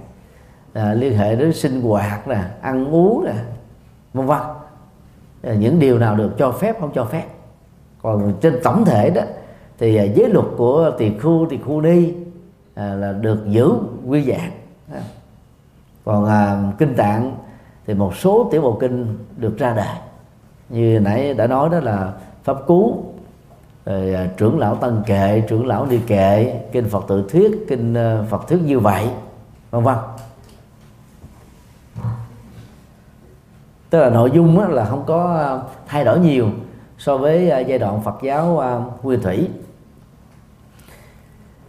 à, 0.72 0.94
liên 0.94 1.18
hệ 1.18 1.36
đến 1.36 1.52
sinh 1.52 1.80
hoạt 1.80 2.28
nè 2.28 2.38
ăn 2.60 2.94
uống 2.94 3.24
nè 3.24 3.34
vân 4.14 4.26
vân. 4.26 4.38
Ờ, 5.42 5.54
những 5.54 5.78
điều 5.78 5.98
nào 5.98 6.16
được 6.16 6.30
cho 6.38 6.52
phép 6.52 6.80
không 6.80 6.90
cho 6.94 7.04
phép. 7.04 7.24
Còn 8.02 8.34
trên 8.40 8.60
tổng 8.62 8.84
thể 8.84 9.10
đó 9.10 9.22
thì 9.78 9.96
ờ, 9.96 10.04
giới 10.14 10.28
luật 10.28 10.46
của 10.56 10.90
tiền 10.98 11.18
khu 11.22 11.46
tiền 11.50 11.60
khu 11.66 11.80
ni 11.80 12.12
à, 12.74 12.94
là 12.94 13.12
được 13.12 13.38
giữ 13.46 13.72
quy 14.06 14.24
dạng. 14.24 14.50
Còn 16.04 16.24
à, 16.24 16.72
kinh 16.78 16.94
tạng 16.94 17.36
thì 17.86 17.94
một 17.94 18.16
số 18.16 18.48
tiểu 18.52 18.62
bộ 18.62 18.76
kinh 18.80 19.18
được 19.36 19.58
ra 19.58 19.74
đời. 19.74 19.96
Như 20.68 21.00
nãy 21.00 21.34
đã 21.34 21.46
nói 21.46 21.68
đó 21.68 21.80
là 21.80 22.12
pháp 22.44 22.56
cú 22.66 23.04
rồi 23.86 24.14
à, 24.14 24.28
trưởng 24.36 24.58
lão 24.58 24.76
tăng 24.76 25.02
kệ 25.06 25.42
trưởng 25.48 25.66
lão 25.66 25.86
đi 25.86 26.00
kệ 26.06 26.60
kinh 26.72 26.88
phật 26.88 27.04
tự 27.08 27.28
thuyết 27.28 27.66
kinh 27.68 27.94
à, 27.94 28.22
phật 28.30 28.48
thuyết 28.48 28.62
như 28.62 28.78
vậy 28.78 29.08
vân 29.70 29.82
vân. 29.82 29.96
Tức 33.95 34.01
là 34.01 34.11
nội 34.11 34.30
dung 34.30 34.59
là 34.59 34.84
không 34.84 35.05
có 35.07 35.34
à, 35.34 35.49
thay 35.86 36.05
đổi 36.05 36.18
nhiều 36.18 36.49
so 36.99 37.16
với 37.16 37.51
à, 37.51 37.59
giai 37.59 37.78
đoạn 37.78 38.01
Phật 38.01 38.14
giáo 38.22 38.59
à, 38.59 38.80
nguyên 39.03 39.22
thủy. 39.22 39.49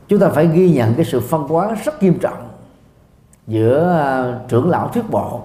Chúng 0.08 0.20
ta 0.20 0.30
phải 0.30 0.48
ghi 0.48 0.70
nhận 0.70 0.94
cái 0.94 1.06
sự 1.06 1.20
phân 1.20 1.44
hóa 1.44 1.76
rất 1.86 2.04
nghiêm 2.04 2.20
trọng 2.20 2.50
giữa 3.48 4.40
trưởng 4.48 4.70
lão 4.70 4.88
thuyết 4.88 5.10
bộ, 5.10 5.42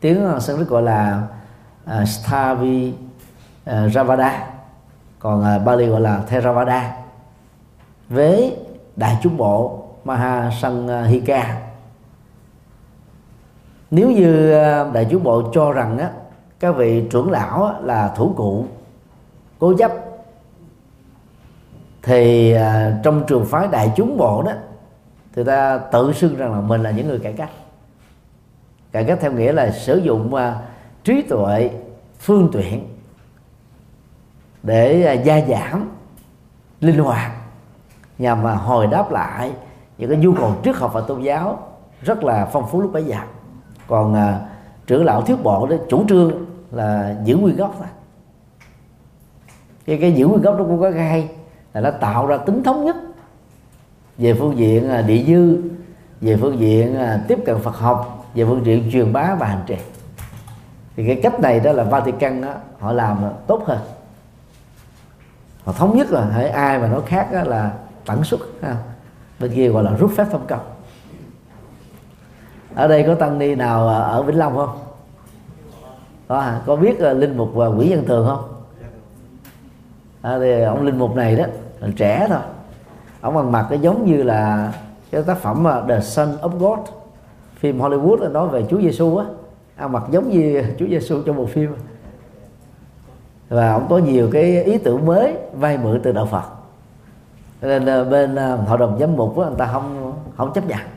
tiếng 0.00 0.40
Sanskrit 0.40 0.68
gọi 0.68 0.82
là 0.82 1.22
Stavi 2.06 2.94
Ravada, 3.66 4.46
còn 5.18 5.64
Bali 5.64 5.86
gọi 5.86 6.00
là 6.00 6.22
Theravada, 6.28 6.96
với 8.08 8.56
đại 8.96 9.16
chúng 9.22 9.36
bộ 9.36 9.84
Mahasanghika 10.04 11.56
nếu 13.90 14.10
như 14.10 14.52
ờ, 14.52 14.90
đại 14.94 15.06
chúng 15.10 15.22
bộ 15.22 15.50
cho 15.52 15.72
rằng 15.72 15.98
á 15.98 16.10
các 16.60 16.76
vị 16.76 17.04
trưởng 17.10 17.30
lão 17.30 17.74
là 17.82 18.08
thủ 18.16 18.32
cụ, 18.36 18.66
cố 19.58 19.74
chấp, 19.78 19.92
thì 22.02 22.52
ờ, 22.52 22.92
trong 23.02 23.24
trường 23.26 23.44
phái 23.44 23.68
đại 23.68 23.92
chúng 23.96 24.16
bộ 24.16 24.42
đó, 24.42 24.52
thì 25.34 25.44
ta 25.44 25.78
tự 25.78 26.12
xưng 26.12 26.36
rằng 26.36 26.52
là 26.52 26.60
mình 26.60 26.82
là 26.82 26.90
những 26.90 27.08
người 27.08 27.18
cải 27.18 27.32
cách. 27.32 27.50
Cải 28.92 29.04
cách 29.04 29.18
theo 29.20 29.32
nghĩa 29.32 29.52
là 29.52 29.70
sử 29.70 29.96
dụng 29.96 30.34
ờ, 30.34 30.56
trí 31.04 31.22
tuệ, 31.22 31.70
phương 32.18 32.48
tiện 32.52 32.88
để 34.62 35.14
gia 35.24 35.40
giảm 35.40 35.90
linh 36.80 36.98
hoạt 36.98 37.32
nhằm 38.18 38.42
mà 38.42 38.54
hồi 38.54 38.86
đáp 38.86 39.12
lại 39.12 39.52
những 39.98 40.10
cái 40.10 40.18
nhu 40.18 40.34
cầu 40.34 40.54
trước 40.62 40.78
học 40.78 40.90
và 40.94 41.00
tôn 41.00 41.22
giáo 41.22 41.58
rất 42.02 42.24
là 42.24 42.48
phong 42.52 42.68
phú 42.70 42.80
lúc 42.80 42.92
bấy 42.92 43.04
giờ 43.04 43.16
còn 43.88 44.14
à, 44.14 44.40
trưởng 44.86 45.04
lão 45.04 45.22
thuyết 45.22 45.42
bộ 45.42 45.66
đó 45.66 45.76
chủ 45.88 46.04
trương 46.08 46.46
là 46.70 47.16
giữ 47.24 47.36
nguyên 47.36 47.56
gốc 47.56 47.74
thôi. 47.78 47.86
Cái 49.86 49.98
cái 50.00 50.12
giữ 50.12 50.26
nguyên 50.26 50.42
gốc 50.42 50.54
nó 50.58 50.64
cũng 50.64 50.80
có 50.80 50.90
cái 50.90 51.08
hay 51.08 51.28
là 51.74 51.80
nó 51.80 51.90
tạo 51.90 52.26
ra 52.26 52.36
tính 52.36 52.62
thống 52.62 52.84
nhất 52.84 52.96
về 54.18 54.34
phương 54.34 54.58
diện 54.58 54.90
à, 54.90 55.02
địa 55.02 55.24
dư 55.26 55.62
về 56.20 56.36
phương 56.40 56.58
diện 56.58 56.96
à, 56.96 57.20
tiếp 57.28 57.38
cận 57.46 57.58
Phật 57.58 57.76
học 57.76 58.26
về 58.34 58.44
phương 58.44 58.66
diện 58.66 58.90
truyền 58.92 59.12
bá 59.12 59.34
và 59.34 59.46
hành 59.46 59.62
trì. 59.66 59.76
Thì 60.96 61.06
cái 61.06 61.20
cách 61.22 61.40
này 61.40 61.60
đó 61.60 61.72
là 61.72 61.84
Vatican 61.84 62.40
đó, 62.40 62.54
họ 62.78 62.92
làm 62.92 63.18
tốt 63.46 63.62
hơn. 63.66 63.78
Họ 65.64 65.72
thống 65.72 65.96
nhất 65.96 66.10
là 66.10 66.24
hãy 66.24 66.48
ai 66.48 66.78
mà 66.78 66.88
nói 66.88 67.00
khác 67.06 67.32
đó 67.32 67.42
là 67.42 67.72
tẩn 68.06 68.24
xuất 68.24 68.40
ha. 68.62 68.76
bên 69.40 69.54
kia 69.54 69.68
gọi 69.68 69.84
là 69.84 69.90
rút 69.90 70.10
phép 70.16 70.26
thông 70.30 70.46
công 70.46 70.75
ở 72.76 72.88
đây 72.88 73.04
có 73.06 73.14
tăng 73.14 73.38
ni 73.38 73.54
nào 73.54 73.88
à, 73.88 73.98
ở 73.98 74.22
vĩnh 74.22 74.38
long 74.38 74.56
không? 74.56 74.78
Có 76.28 76.38
à, 76.38 76.60
có 76.66 76.76
biết 76.76 77.00
à, 77.00 77.12
linh 77.12 77.36
mục 77.36 77.54
và 77.54 77.66
quỷ 77.66 77.88
dân 77.88 78.04
thường 78.04 78.26
không? 78.28 78.44
À, 80.22 80.38
thì 80.38 80.62
ông 80.62 80.82
linh 80.82 80.98
mục 80.98 81.16
này 81.16 81.36
đó 81.36 81.44
là 81.80 81.88
trẻ 81.96 82.26
thôi. 82.28 82.38
Ông 83.20 83.36
ăn 83.36 83.52
mặc 83.52 83.66
cái 83.70 83.78
giống 83.78 84.06
như 84.06 84.22
là 84.22 84.72
cái 85.10 85.22
tác 85.22 85.38
phẩm 85.38 85.66
à, 85.66 85.82
The 85.88 86.00
Son 86.00 86.36
of 86.42 86.58
God 86.58 86.78
phim 87.56 87.80
Hollywood 87.80 88.32
nói 88.32 88.48
về 88.48 88.64
Chúa 88.70 88.80
Giêsu 88.80 89.16
á. 89.16 89.24
Ăn 89.76 89.92
mặc 89.92 90.02
giống 90.10 90.30
như 90.30 90.62
Chúa 90.78 90.86
Giêsu 90.86 91.22
trong 91.22 91.36
một 91.36 91.48
phim. 91.50 91.74
Và 93.48 93.72
ông 93.72 93.86
có 93.90 93.98
nhiều 93.98 94.28
cái 94.32 94.64
ý 94.64 94.78
tưởng 94.78 95.06
mới 95.06 95.36
vay 95.52 95.78
mượn 95.78 96.00
từ 96.02 96.12
đạo 96.12 96.26
Phật. 96.26 96.44
Nên 97.60 98.10
bên 98.10 98.36
hội 98.66 98.78
đồng 98.78 98.98
giám 99.00 99.16
mục 99.16 99.38
đó, 99.38 99.44
người 99.44 99.58
ta 99.58 99.68
không 99.72 100.12
không 100.36 100.52
chấp 100.52 100.68
nhận 100.68 100.95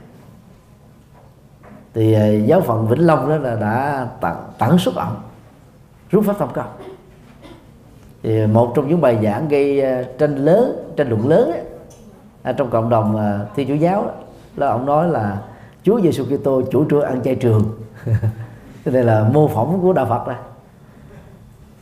thì 1.94 2.14
ờ, 2.14 2.36
giáo 2.46 2.62
phận 2.62 2.88
Vĩnh 2.88 3.08
Long 3.08 3.30
đó 3.30 3.38
là 3.38 3.56
đã 3.56 4.08
tặng 4.22 4.44
tặng 4.58 4.78
xuất 4.78 4.96
ông 4.96 5.16
rút 6.10 6.26
pháp 6.26 6.36
thông 6.40 6.54
công 6.54 6.68
thì 8.24 8.46
một 8.46 8.72
trong 8.76 8.88
những 8.88 9.02
bài 9.02 9.18
giảng 9.24 9.48
gây 9.48 9.82
ờ, 9.82 10.04
tranh 10.04 10.36
lớn 10.36 10.94
tranh 10.98 11.10
luận 11.10 11.28
lớn 11.28 11.52
ấy, 11.52 11.62
à, 12.44 12.52
trong 12.52 12.70
cộng 12.70 12.90
đồng 12.90 13.18
ờ, 13.18 13.46
thiên 13.56 13.68
chúa 13.68 13.74
giáo 13.74 14.04
đó, 14.04 14.12
là 14.56 14.68
ông 14.68 14.86
nói 14.86 15.10
là 15.10 15.38
Chúa 15.84 16.02
Giêsu 16.02 16.26
Kitô 16.26 16.62
chủ 16.72 16.86
trương 16.90 17.02
ăn 17.02 17.22
chay 17.24 17.36
trường. 17.36 17.64
Đây 18.86 19.04
là 19.04 19.30
mô 19.34 19.48
phỏng 19.48 19.80
của 19.82 19.94
đạo 19.94 20.06
Phật 20.06 20.28
đây 20.28 20.36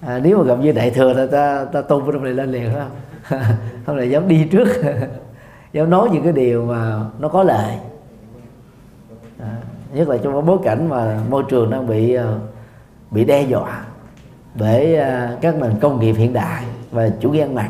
à, 0.01 0.19
nếu 0.23 0.37
mà 0.37 0.43
gặp 0.43 0.59
như 0.59 0.71
đại 0.71 0.89
thừa 0.89 1.13
là 1.13 1.25
ta 1.25 1.65
ta 1.65 1.81
tôn 1.81 2.03
cái 2.03 2.11
trong 2.13 2.23
này 2.23 2.33
lên 2.33 2.51
liền 2.51 2.71
không? 2.73 2.89
Không 3.85 3.97
này 3.97 4.09
dám 4.09 4.27
đi 4.27 4.47
trước. 4.51 4.67
Dám 5.73 5.89
nói 5.89 6.09
những 6.11 6.23
cái 6.23 6.31
điều 6.31 6.65
mà 6.65 6.99
nó 7.19 7.29
có 7.29 7.43
lợi 7.43 7.77
nhất 9.97 10.09
là 10.09 10.17
trong 10.17 10.33
cái 10.33 10.41
bối 10.41 10.57
cảnh 10.63 10.89
mà 10.89 11.19
môi 11.29 11.43
trường 11.49 11.69
đang 11.69 11.87
bị 11.87 12.13
ờ, 12.13 12.39
bị 13.11 13.25
đe 13.25 13.41
dọa 13.41 13.85
bởi 14.55 14.95
ờ, 14.95 15.37
các 15.41 15.55
nền 15.55 15.71
công 15.81 15.99
nghiệp 15.99 16.13
hiện 16.13 16.33
đại 16.33 16.63
và 16.91 17.09
chủ 17.19 17.31
nghĩa 17.31 17.41
ăn 17.41 17.55
mặn. 17.55 17.69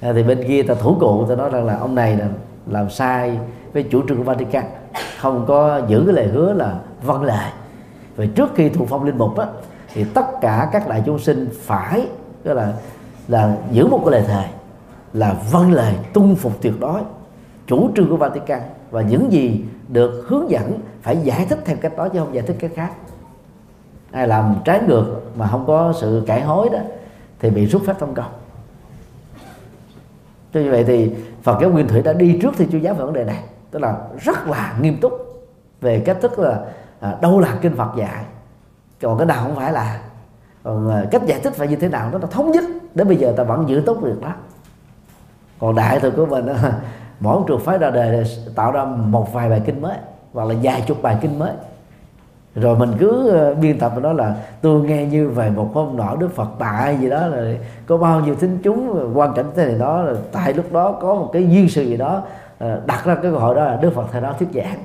À, 0.00 0.12
thì 0.12 0.22
bên 0.22 0.44
kia 0.48 0.62
ta 0.62 0.74
thủ 0.74 0.96
cụ 1.00 1.26
ta 1.28 1.34
nói 1.34 1.50
rằng 1.50 1.66
là 1.66 1.76
ông 1.76 1.94
này 1.94 2.16
là 2.16 2.28
làm 2.66 2.90
sai 2.90 3.38
với 3.72 3.82
chủ 3.82 4.02
trương 4.08 4.16
của 4.16 4.22
Vatican 4.22 4.64
không 5.18 5.44
có 5.48 5.80
giữ 5.88 6.02
cái 6.06 6.14
lời 6.14 6.26
hứa 6.26 6.52
là 6.52 6.78
vâng 7.02 7.22
lời 7.22 7.50
vậy 8.16 8.26
trước 8.34 8.50
khi 8.54 8.68
thụ 8.68 8.86
phong 8.86 9.04
linh 9.04 9.18
mục 9.18 9.36
á 9.36 9.46
thì 9.94 10.04
tất 10.14 10.26
cả 10.40 10.68
các 10.72 10.88
đại 10.88 11.02
chúng 11.06 11.18
sinh 11.18 11.48
phải 11.60 12.06
tức 12.42 12.54
là 12.54 12.72
là 13.28 13.56
giữ 13.72 13.86
một 13.86 14.00
cái 14.04 14.12
lời 14.12 14.22
thề 14.28 14.44
là 15.12 15.34
vâng 15.50 15.72
lời 15.72 15.94
tuân 16.14 16.34
phục 16.34 16.62
tuyệt 16.62 16.74
đối 16.80 17.00
chủ 17.66 17.90
trương 17.96 18.08
của 18.08 18.16
Vatican. 18.16 18.60
Và 18.90 19.02
những 19.02 19.32
gì 19.32 19.64
được 19.88 20.24
hướng 20.28 20.50
dẫn 20.50 20.80
phải 21.02 21.16
giải 21.16 21.46
thích 21.48 21.58
theo 21.64 21.76
cách 21.80 21.96
đó 21.96 22.08
chứ 22.08 22.18
không 22.18 22.34
giải 22.34 22.46
thích 22.46 22.56
cách 22.60 22.70
khác. 22.74 22.92
Ai 24.10 24.28
làm 24.28 24.56
trái 24.64 24.80
ngược 24.88 25.20
mà 25.36 25.46
không 25.46 25.66
có 25.66 25.92
sự 26.00 26.24
cải 26.26 26.42
hối 26.42 26.68
đó 26.68 26.78
thì 27.40 27.50
bị 27.50 27.66
rút 27.66 27.82
phép 27.86 27.96
thông 27.98 28.14
công. 28.14 28.32
Cho 30.54 30.60
như 30.60 30.70
vậy 30.70 30.84
thì 30.84 31.14
Phật 31.42 31.58
giáo 31.60 31.70
Nguyên 31.70 31.88
Thủy 31.88 32.02
đã 32.02 32.12
đi 32.12 32.38
trước 32.42 32.54
thì 32.58 32.66
Chúa 32.72 32.78
giáo 32.78 32.94
về 32.94 33.04
vấn 33.04 33.12
đề 33.12 33.24
này. 33.24 33.42
Tức 33.70 33.78
là 33.78 33.96
rất 34.18 34.46
là 34.46 34.74
nghiêm 34.80 35.00
túc 35.00 35.12
về 35.80 36.00
cách 36.00 36.16
thức 36.20 36.38
là 36.38 36.60
à, 37.00 37.16
đâu 37.20 37.40
là 37.40 37.58
kinh 37.62 37.76
Phật 37.76 37.90
dạy 37.96 38.24
còn 39.00 39.18
cái 39.18 39.26
nào 39.26 39.42
không 39.42 39.56
phải 39.56 39.72
là. 39.72 40.00
Còn 40.62 40.90
à, 40.90 41.04
cách 41.10 41.22
giải 41.26 41.40
thích 41.40 41.52
phải 41.56 41.68
như 41.68 41.76
thế 41.76 41.88
nào 41.88 42.10
nó 42.12 42.18
là 42.18 42.26
thống 42.26 42.50
nhất. 42.50 42.64
Đến 42.94 43.08
bây 43.08 43.16
giờ 43.16 43.34
ta 43.36 43.42
vẫn 43.44 43.68
giữ 43.68 43.82
tốt 43.86 43.98
việc 44.02 44.20
đó. 44.20 44.32
Còn 45.58 45.74
đại 45.74 46.00
thừa 46.00 46.10
của 46.10 46.26
mình 46.26 46.46
đó, 46.46 46.54
mỗi 47.20 47.42
trường 47.46 47.60
phái 47.60 47.78
ra 47.78 47.90
đời 47.90 48.24
tạo 48.54 48.72
ra 48.72 48.84
một 48.84 49.32
vài 49.32 49.48
bài 49.50 49.62
kinh 49.66 49.82
mới, 49.82 49.96
hoặc 50.32 50.44
là 50.48 50.54
vài 50.62 50.84
chục 50.86 51.02
bài 51.02 51.16
kinh 51.20 51.38
mới. 51.38 51.52
Rồi 52.54 52.78
mình 52.78 52.92
cứ 52.98 53.30
ờ, 53.30 53.54
biên 53.54 53.78
tập 53.78 53.92
đó 54.02 54.12
là, 54.12 54.34
tôi 54.62 54.82
nghe 54.82 55.06
như 55.06 55.28
về 55.28 55.50
một 55.50 55.70
hôm 55.74 55.96
nọ 55.96 56.16
đức 56.16 56.34
phật 56.34 56.48
tại 56.58 56.96
gì 56.96 57.10
đó 57.10 57.26
là 57.26 57.54
có 57.86 57.96
bao 57.96 58.20
nhiêu 58.20 58.34
thính 58.34 58.58
chúng 58.62 58.98
ờ, 58.98 59.08
quan 59.14 59.34
cảnh 59.34 59.46
thế 59.56 59.64
này 59.64 59.78
đó, 59.78 60.02
là 60.02 60.14
tại 60.32 60.52
lúc 60.52 60.72
đó 60.72 60.92
có 60.92 61.14
một 61.14 61.30
cái 61.32 61.48
duyên 61.50 61.68
sự 61.68 61.82
gì 61.82 61.96
đó 61.96 62.22
ờ, 62.58 62.80
đặt 62.86 63.04
ra 63.04 63.14
cái 63.14 63.30
câu 63.30 63.40
hỏi 63.40 63.54
đó 63.54 63.64
là 63.64 63.76
đức 63.76 63.94
phật 63.94 64.06
thời 64.12 64.20
đó 64.20 64.34
thuyết 64.38 64.48
giảng. 64.54 64.78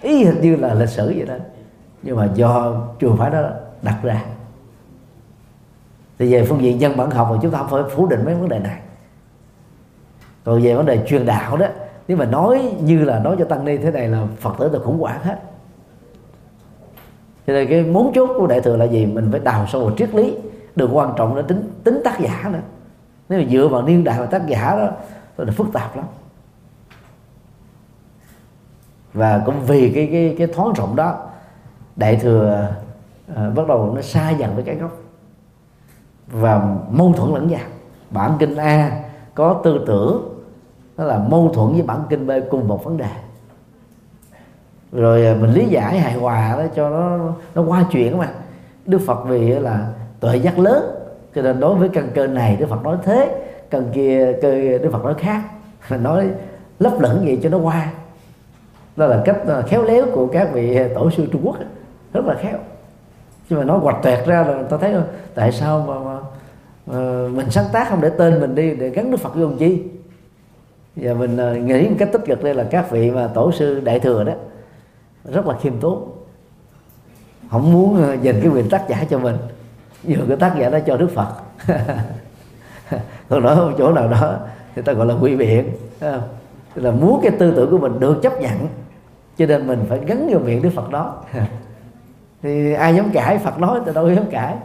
Ý 0.00 0.24
hình 0.24 0.40
như 0.40 0.56
là 0.56 0.74
lịch 0.74 0.88
sử 0.88 1.12
vậy 1.16 1.26
đó. 1.26 1.34
Nhưng 2.02 2.16
mà 2.16 2.28
do 2.34 2.74
trường 2.98 3.16
phái 3.16 3.30
đó 3.30 3.42
đặt 3.82 3.96
ra. 4.02 4.22
Thì 6.18 6.32
về 6.32 6.44
phương 6.44 6.62
diện 6.62 6.80
dân 6.80 6.96
bản 6.96 7.10
học 7.10 7.28
thì 7.32 7.38
chúng 7.42 7.50
ta 7.50 7.58
không 7.58 7.68
phải 7.70 7.82
phủ 7.96 8.06
định 8.06 8.24
mấy 8.24 8.34
vấn 8.34 8.48
đề 8.48 8.58
này 8.58 8.78
còn 10.44 10.62
về 10.62 10.74
vấn 10.74 10.86
đề 10.86 11.04
truyền 11.06 11.26
đạo 11.26 11.56
đó 11.56 11.66
nếu 12.08 12.16
mà 12.16 12.24
nói 12.24 12.74
như 12.80 13.04
là 13.04 13.18
nói 13.18 13.36
cho 13.38 13.44
tăng 13.44 13.64
ni 13.64 13.76
thế 13.76 13.90
này 13.90 14.08
là 14.08 14.26
phật 14.40 14.54
tử 14.58 14.70
là 14.72 14.78
khủng 14.78 14.98
hoảng 15.00 15.20
hết. 15.22 15.38
Cho 17.46 17.52
nên 17.52 17.68
cái 17.68 17.82
mấu 17.82 18.12
chốt 18.14 18.30
của 18.38 18.46
đại 18.46 18.60
thừa 18.60 18.76
là 18.76 18.84
gì? 18.84 19.06
Mình 19.06 19.28
phải 19.30 19.40
đào 19.40 19.66
sâu 19.66 19.84
vào 19.84 19.96
triết 19.96 20.14
lý 20.14 20.36
đừng 20.76 20.96
quan 20.96 21.14
trọng 21.16 21.36
là 21.36 21.42
tính 21.42 21.72
tính 21.84 22.00
tác 22.04 22.20
giả 22.20 22.48
nữa. 22.52 22.58
Nếu 23.28 23.40
mà 23.40 23.46
dựa 23.50 23.68
vào 23.68 23.82
niên 23.82 24.04
đại 24.04 24.20
và 24.20 24.26
tác 24.26 24.46
giả 24.46 24.76
đó 24.76 24.88
thì 25.36 25.52
phức 25.56 25.66
tạp 25.72 25.96
lắm. 25.96 26.04
Và 29.12 29.42
cũng 29.46 29.60
vì 29.66 29.92
cái 29.94 30.08
cái 30.12 30.34
cái 30.38 30.46
thoáng 30.46 30.72
rộng 30.72 30.96
đó 30.96 31.26
đại 31.96 32.16
thừa 32.16 32.68
à, 33.36 33.50
bắt 33.50 33.68
đầu 33.68 33.92
nó 33.94 34.02
xa 34.02 34.30
dần 34.30 34.54
với 34.54 34.64
cái 34.64 34.74
gốc. 34.76 34.96
Và 36.26 36.76
mâu 36.90 37.12
thuẫn 37.12 37.34
lẫn 37.34 37.48
nhau. 37.48 37.66
Bản 38.10 38.36
kinh 38.38 38.56
a 38.56 39.02
có 39.34 39.60
tư 39.64 39.84
tưởng 39.86 40.31
nó 41.02 41.08
là 41.08 41.18
mâu 41.18 41.50
thuẫn 41.54 41.72
với 41.72 41.82
bản 41.82 42.02
kinh 42.10 42.26
b 42.26 42.30
cùng 42.50 42.68
một 42.68 42.84
vấn 42.84 42.96
đề. 42.96 43.08
Rồi 44.92 45.26
à, 45.26 45.34
mình 45.40 45.50
lý 45.50 45.66
giải 45.66 45.98
hài 45.98 46.14
hòa 46.14 46.54
đó 46.58 46.64
cho 46.76 46.90
nó 46.90 47.18
nó 47.54 47.62
qua 47.62 47.84
chuyện 47.90 48.18
mà 48.18 48.28
đức 48.86 48.98
phật 49.06 49.24
vì 49.26 49.48
là 49.48 49.86
tuệ 50.20 50.36
giác 50.36 50.58
lớn 50.58 50.82
cho 51.34 51.42
nên 51.42 51.60
đối 51.60 51.74
với 51.74 51.88
căn 51.88 52.08
cơ 52.14 52.26
này 52.26 52.56
đức 52.56 52.66
phật 52.68 52.82
nói 52.82 52.96
thế 53.02 53.42
căn 53.70 53.90
kia 53.92 54.32
cơ 54.42 54.52
đức 54.78 54.88
phật 54.92 55.04
nói 55.04 55.14
khác. 55.18 55.42
Mình 55.90 56.02
nói 56.08 56.28
lấp 56.78 56.92
lửng 57.00 57.20
vậy 57.24 57.40
cho 57.42 57.48
nó 57.48 57.58
qua. 57.58 57.92
Đó 58.96 59.06
là 59.06 59.22
cách 59.24 59.46
à, 59.48 59.62
khéo 59.62 59.82
léo 59.82 60.06
của 60.14 60.26
các 60.26 60.48
vị 60.52 60.78
tổ 60.94 61.10
sư 61.10 61.26
trung 61.32 61.42
quốc 61.44 61.56
rất 62.12 62.26
là 62.26 62.34
khéo. 62.34 62.58
Nhưng 63.48 63.58
mà 63.58 63.64
nói 63.64 63.78
hoạch 63.78 64.02
toẹt 64.02 64.26
ra 64.26 64.42
là 64.42 64.62
ta 64.62 64.76
thấy 64.76 64.94
tại 65.34 65.52
sao 65.52 65.84
mà, 65.88 65.98
mà, 65.98 66.18
mà 66.86 67.28
mình 67.28 67.50
sáng 67.50 67.64
tác 67.72 67.88
không 67.88 68.00
để 68.00 68.10
tên 68.18 68.40
mình 68.40 68.54
đi 68.54 68.74
để 68.74 68.88
gắn 68.88 69.10
đức 69.10 69.16
phật 69.16 69.34
vô 69.34 69.44
ông 69.44 69.58
chi? 69.58 69.82
Và 70.96 71.14
mình 71.14 71.36
ờ, 71.36 71.54
nghĩ 71.54 71.88
một 71.88 71.96
cách 71.98 72.08
tích 72.12 72.22
cực 72.26 72.42
đây 72.42 72.54
là 72.54 72.64
các 72.70 72.90
vị 72.90 73.10
mà 73.10 73.28
tổ 73.34 73.52
sư 73.52 73.80
đại 73.80 74.00
thừa 74.00 74.24
đó, 74.24 74.32
rất 75.24 75.46
là 75.46 75.58
khiêm 75.58 75.80
tốn. 75.80 76.12
Không 77.50 77.72
muốn 77.72 78.02
ờ, 78.02 78.14
dành 78.14 78.40
cái 78.42 78.50
quyền 78.50 78.68
tác 78.68 78.88
giả 78.88 79.04
cho 79.10 79.18
mình 79.18 79.36
vừa 80.02 80.24
cái 80.28 80.36
tác 80.36 80.54
giả 80.58 80.70
đó 80.70 80.78
cho 80.86 80.96
đức 80.96 81.10
phật. 81.14 81.28
Còn 83.28 83.42
nói 83.42 83.56
một 83.56 83.72
chỗ 83.78 83.92
nào 83.92 84.08
đó, 84.08 84.36
thì 84.74 84.82
ta 84.82 84.92
gọi 84.92 85.06
là 85.06 85.14
quy 85.14 85.36
biện 85.36 85.70
là 86.74 86.90
muốn 86.90 87.20
cái 87.22 87.32
tư 87.38 87.52
tưởng 87.56 87.70
của 87.70 87.78
mình 87.78 88.00
được 88.00 88.22
chấp 88.22 88.40
nhận, 88.40 88.68
cho 89.36 89.46
nên 89.46 89.66
mình 89.66 89.84
phải 89.88 90.00
gắn 90.06 90.28
vào 90.30 90.40
miệng 90.40 90.62
đức 90.62 90.70
phật 90.74 90.90
đó. 90.90 91.16
Thì 92.42 92.72
ai 92.72 92.94
dám 92.94 93.10
cãi, 93.12 93.38
phật 93.38 93.58
nói 93.58 93.80
thì 93.86 93.92
đâu 93.94 94.14
dám 94.14 94.24
cãi 94.30 94.56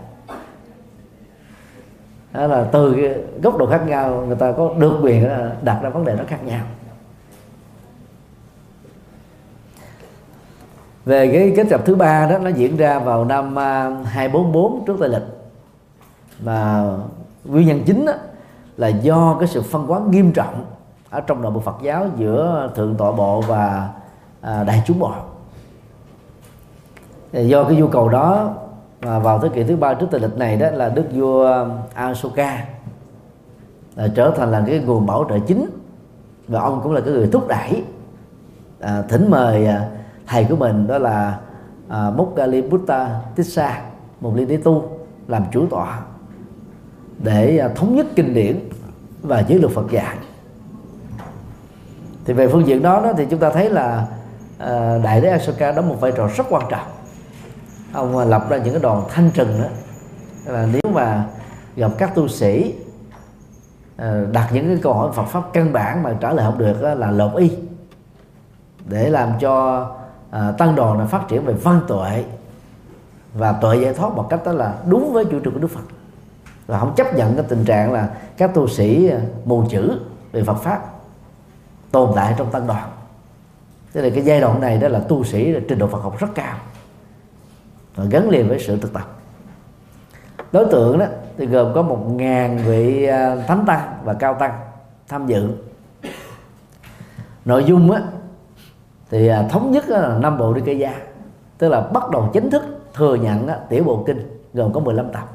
đó 2.38 2.48
là 2.48 2.64
từ 2.72 2.94
cái 2.94 3.16
góc 3.44 3.58
độ 3.58 3.66
khác 3.66 3.82
nhau 3.88 4.24
người 4.28 4.36
ta 4.36 4.52
có 4.52 4.74
được 4.78 5.00
quyền 5.02 5.30
đặt 5.62 5.80
ra 5.84 5.90
vấn 5.90 6.06
đề 6.06 6.16
nó 6.16 6.24
khác 6.28 6.44
nhau. 6.46 6.66
Về 11.06 11.32
cái 11.34 11.54
kết 11.56 11.68
tập 11.70 11.82
thứ 11.86 11.96
ba 11.96 12.28
đó 12.30 12.38
nó 12.38 12.50
diễn 12.50 12.78
ra 12.78 13.00
vào 13.00 13.26
năm 13.26 13.60
à, 13.60 13.90
244 14.06 14.86
trước 14.86 14.96
tây 15.00 15.10
lịch. 15.10 15.24
Mà 16.44 16.84
nguyên 17.46 17.68
nhân 17.68 17.84
chính 17.86 18.06
đó 18.06 18.14
là 18.78 18.88
do 18.88 19.36
cái 19.40 19.48
sự 19.48 19.62
phân 19.62 19.92
quán 19.92 20.12
nghiêm 20.12 20.32
trọng 20.32 20.66
ở 21.10 21.22
trong 21.22 21.42
nội 21.42 21.52
bộ 21.52 21.60
Phật 21.60 21.76
giáo 21.82 22.08
giữa 22.18 22.72
thượng 22.76 22.96
tọa 22.96 23.12
bộ 23.12 23.42
và 23.42 23.90
à, 24.42 24.64
đại 24.64 24.84
chúng 24.88 25.00
bộ. 25.00 25.12
Do 27.32 27.64
cái 27.64 27.76
nhu 27.76 27.88
cầu 27.88 28.10
đó 28.10 28.54
và 29.02 29.20
vào 29.20 29.40
thế 29.40 29.50
kỷ 29.54 29.64
thứ 29.64 29.76
ba 29.76 29.94
trước 29.94 30.08
tây 30.12 30.22
lịch 30.22 30.38
này 30.38 30.58
đó 30.58 30.70
là 30.70 30.90
đức 30.90 31.06
vua 31.14 31.54
um, 31.54 31.72
Asoka 31.94 32.66
là 33.96 34.08
trở 34.16 34.34
thành 34.38 34.52
là 34.52 34.64
cái 34.68 34.80
nguồn 34.80 35.06
bảo 35.06 35.26
trợ 35.30 35.40
chính. 35.48 35.66
Và 36.48 36.62
ông 36.62 36.80
cũng 36.84 36.94
là 36.94 37.02
cái 37.02 37.14
người 37.14 37.30
thúc 37.32 37.48
đẩy 37.48 37.84
à, 38.80 39.02
thỉnh 39.10 39.30
mời 39.30 39.68
à, 39.68 39.90
thầy 40.28 40.44
của 40.44 40.56
mình 40.56 40.88
đó 40.88 40.98
là 40.98 41.40
à, 41.90 42.12
Buddha 42.70 43.22
Tissa 43.36 43.82
một 44.22 44.36
liên 44.36 44.48
đế 44.48 44.58
tu 44.58 44.84
làm 45.28 45.44
chủ 45.52 45.66
tọa 45.68 46.02
để 47.24 47.58
à, 47.58 47.68
thống 47.76 47.96
nhất 47.96 48.06
kinh 48.16 48.34
điển 48.34 48.60
và 49.22 49.44
giới 49.48 49.60
luật 49.60 49.74
Phật 49.74 49.92
dạy. 49.92 50.18
Thì 52.26 52.34
về 52.34 52.48
phương 52.48 52.68
diện 52.68 52.82
đó, 52.82 53.02
đó 53.02 53.14
thì 53.18 53.26
chúng 53.30 53.40
ta 53.40 53.50
thấy 53.50 53.70
là 53.70 54.08
à, 54.58 54.98
đại 55.04 55.22
đế 55.22 55.30
Asoka 55.30 55.72
đóng 55.72 55.90
một 55.90 56.02
vai 56.02 56.12
trò 56.12 56.28
rất 56.28 56.48
quan 56.50 56.64
trọng 56.70 56.88
ông 57.94 58.18
à, 58.18 58.26
lập 58.26 58.46
ra 58.50 58.58
những 58.58 58.74
cái 58.74 58.82
đoàn 58.82 59.04
thanh 59.10 59.32
trừng 59.32 59.62
đó. 59.62 59.70
Là 60.46 60.68
nếu 60.72 60.94
mà 60.94 61.26
gặp 61.76 61.92
các 61.98 62.16
tu 62.16 62.28
sĩ 62.28 62.74
à, 63.98 64.24
đặt 64.32 64.50
những 64.54 64.68
cái 64.68 64.80
câu 64.84 64.94
hỏi 64.94 65.12
Phật 65.14 65.26
pháp 65.26 65.44
căn 65.54 65.74
bản 65.74 66.04
mà 66.04 66.14
trả 66.20 66.34
lời 66.34 66.46
không 66.46 66.58
được 66.58 66.82
là 66.82 67.12
lột 67.12 67.36
y 67.36 67.52
để 68.90 69.10
làm 69.10 69.32
cho 69.40 69.86
à, 70.32 70.52
tăng 70.58 70.76
đoàn 70.76 71.00
là 71.00 71.06
phát 71.06 71.28
triển 71.28 71.46
về 71.46 71.54
văn 71.54 71.82
tuệ 71.88 72.24
và 73.34 73.52
tuệ 73.52 73.78
giải 73.78 73.94
thoát 73.94 74.14
một 74.14 74.28
cách 74.30 74.40
đó 74.46 74.52
là 74.52 74.74
đúng 74.86 75.14
với 75.14 75.26
chủ 75.26 75.40
trương 75.44 75.54
của 75.54 75.60
Đức 75.60 75.72
Phật. 75.72 75.84
Và 76.68 76.80
không 76.80 76.94
chấp 76.96 77.16
nhận 77.16 77.36
cái 77.36 77.46
tình 77.48 77.66
trạng 77.66 77.94
là 77.94 78.10
các 78.38 78.54
tu 78.54 78.68
sĩ 78.68 79.10
à, 79.10 79.20
mù 79.46 79.64
chữ 79.70 80.00
về 80.32 80.44
Phật 80.44 80.58
pháp 80.58 80.80
tồn 81.92 82.12
tại 82.16 82.36
trong 82.38 82.52
tăng 82.52 82.68
đoàn. 82.68 82.90
Thế 83.94 84.02
là 84.02 84.10
cái 84.16 84.24
giai 84.24 84.42
đoạn 84.42 84.62
này 84.62 84.78
đó 84.78 84.88
là 84.88 85.00
tu 85.00 85.24
sĩ 85.24 85.52
là 85.52 85.60
trình 85.68 85.80
độ 85.80 85.88
Phật 85.88 86.00
học 86.00 86.20
rất 86.20 86.28
cao 86.36 86.58
và 87.98 88.06
gắn 88.10 88.30
liền 88.30 88.50
với 88.50 88.60
sự 88.60 88.78
thực 88.78 88.94
tập. 88.94 89.18
Đối 90.52 90.66
tượng 90.66 91.00
đó 91.00 91.06
thì 91.38 91.46
gồm 91.46 91.74
có 91.74 91.82
một 91.82 92.06
ngàn 92.12 92.58
vị 92.58 93.06
à, 93.06 93.36
thánh 93.48 93.64
tăng 93.68 93.98
và 94.04 94.14
cao 94.14 94.34
tăng 94.34 94.60
tham 95.08 95.28
dự. 95.28 95.50
Nội 97.46 97.64
dung 97.64 97.92
á 97.92 98.02
thì 99.10 99.28
à, 99.28 99.48
thống 99.50 99.72
nhất 99.72 99.90
là 99.90 100.18
năm 100.22 100.38
bộ 100.38 100.54
đi 100.54 100.62
cây 100.66 100.80
gia 100.80 100.94
tức 101.58 101.70
là 101.70 101.82
bắt 101.82 102.10
đầu 102.10 102.30
chính 102.34 102.50
thức 102.50 102.64
thừa 102.94 103.16
nhận 103.16 103.48
á, 103.48 103.58
tiểu 103.70 103.84
bộ 103.84 104.04
kinh 104.08 104.42
gồm 104.54 104.74
có 104.74 104.80
15 104.80 105.12
tập. 105.12 105.30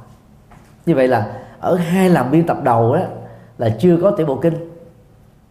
Như 0.86 0.94
vậy 0.94 1.08
là 1.08 1.32
ở 1.60 1.76
hai 1.76 2.10
lần 2.10 2.30
biên 2.30 2.46
tập 2.46 2.56
đầu 2.62 2.94
đó 2.96 3.02
là 3.58 3.76
chưa 3.80 3.98
có 4.02 4.10
tiểu 4.10 4.26
bộ 4.26 4.36
kinh. 4.36 4.54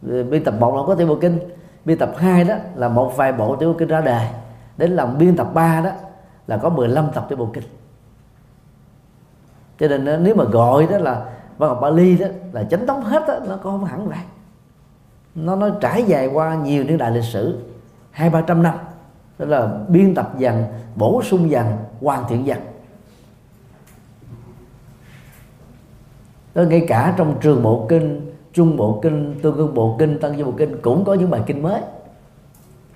Ờ, 0.09 0.23
biên 0.23 0.43
tập 0.43 0.53
một 0.59 0.75
là 0.75 0.81
có 0.87 0.95
tiểu 0.95 1.07
bộ 1.07 1.15
kinh 1.15 1.39
biên 1.85 1.97
tập 1.97 2.11
2 2.17 2.43
đó 2.43 2.55
là 2.75 2.87
một 2.87 3.17
vài 3.17 3.33
bộ 3.33 3.55
tiểu 3.55 3.73
bộ 3.73 3.79
kinh 3.79 3.87
ra 3.87 4.01
đề 4.01 4.27
đến 4.77 4.91
lần 4.91 5.17
biên 5.17 5.35
tập 5.35 5.47
3 5.53 5.81
đó 5.81 5.91
là 6.51 6.57
có 6.57 6.69
15 6.69 7.07
tập 7.13 7.25
cái 7.29 7.37
bộ 7.37 7.49
kinh. 7.53 7.63
Cho 9.79 9.87
nên 9.87 10.23
nếu 10.23 10.35
mà 10.35 10.43
gọi 10.43 10.87
đó 10.87 10.97
là 10.97 11.25
văn 11.57 11.69
học 11.69 11.79
Bali 11.81 12.17
đó 12.17 12.27
là 12.51 12.63
chánh 12.63 12.85
tống 12.85 13.01
hết 13.01 13.23
đó, 13.27 13.39
nó 13.47 13.55
có 13.55 13.71
không 13.71 13.85
hẳn 13.85 14.07
vậy. 14.09 14.17
Nó 15.35 15.55
nó 15.55 15.69
trải 15.69 16.03
dài 16.03 16.27
qua 16.27 16.55
nhiều 16.55 16.83
niên 16.83 16.97
đại 16.97 17.11
lịch 17.11 17.23
sử 17.23 17.59
hai 18.11 18.29
ba 18.29 18.41
trăm 18.41 18.63
năm. 18.63 18.75
Đó 19.39 19.45
là 19.45 19.77
biên 19.87 20.15
tập 20.15 20.33
dần 20.37 20.63
bổ 20.95 21.21
sung 21.23 21.49
dần 21.49 21.65
hoàn 22.01 22.23
thiện 22.29 22.45
dần. 22.45 22.59
Đó 26.55 26.63
ngay 26.63 26.85
cả 26.87 27.13
trong 27.17 27.35
trường 27.41 27.63
bộ 27.63 27.85
kinh 27.89 28.31
trung 28.53 28.77
bộ 28.77 28.99
kinh 29.03 29.39
tương 29.41 29.57
ương 29.57 29.73
bộ 29.73 29.95
kinh 29.99 30.19
tăng 30.19 30.37
chi 30.37 30.43
bộ 30.43 30.53
kinh 30.57 30.81
cũng 30.81 31.05
có 31.05 31.13
những 31.13 31.29
bài 31.29 31.41
kinh 31.45 31.63
mới. 31.63 31.81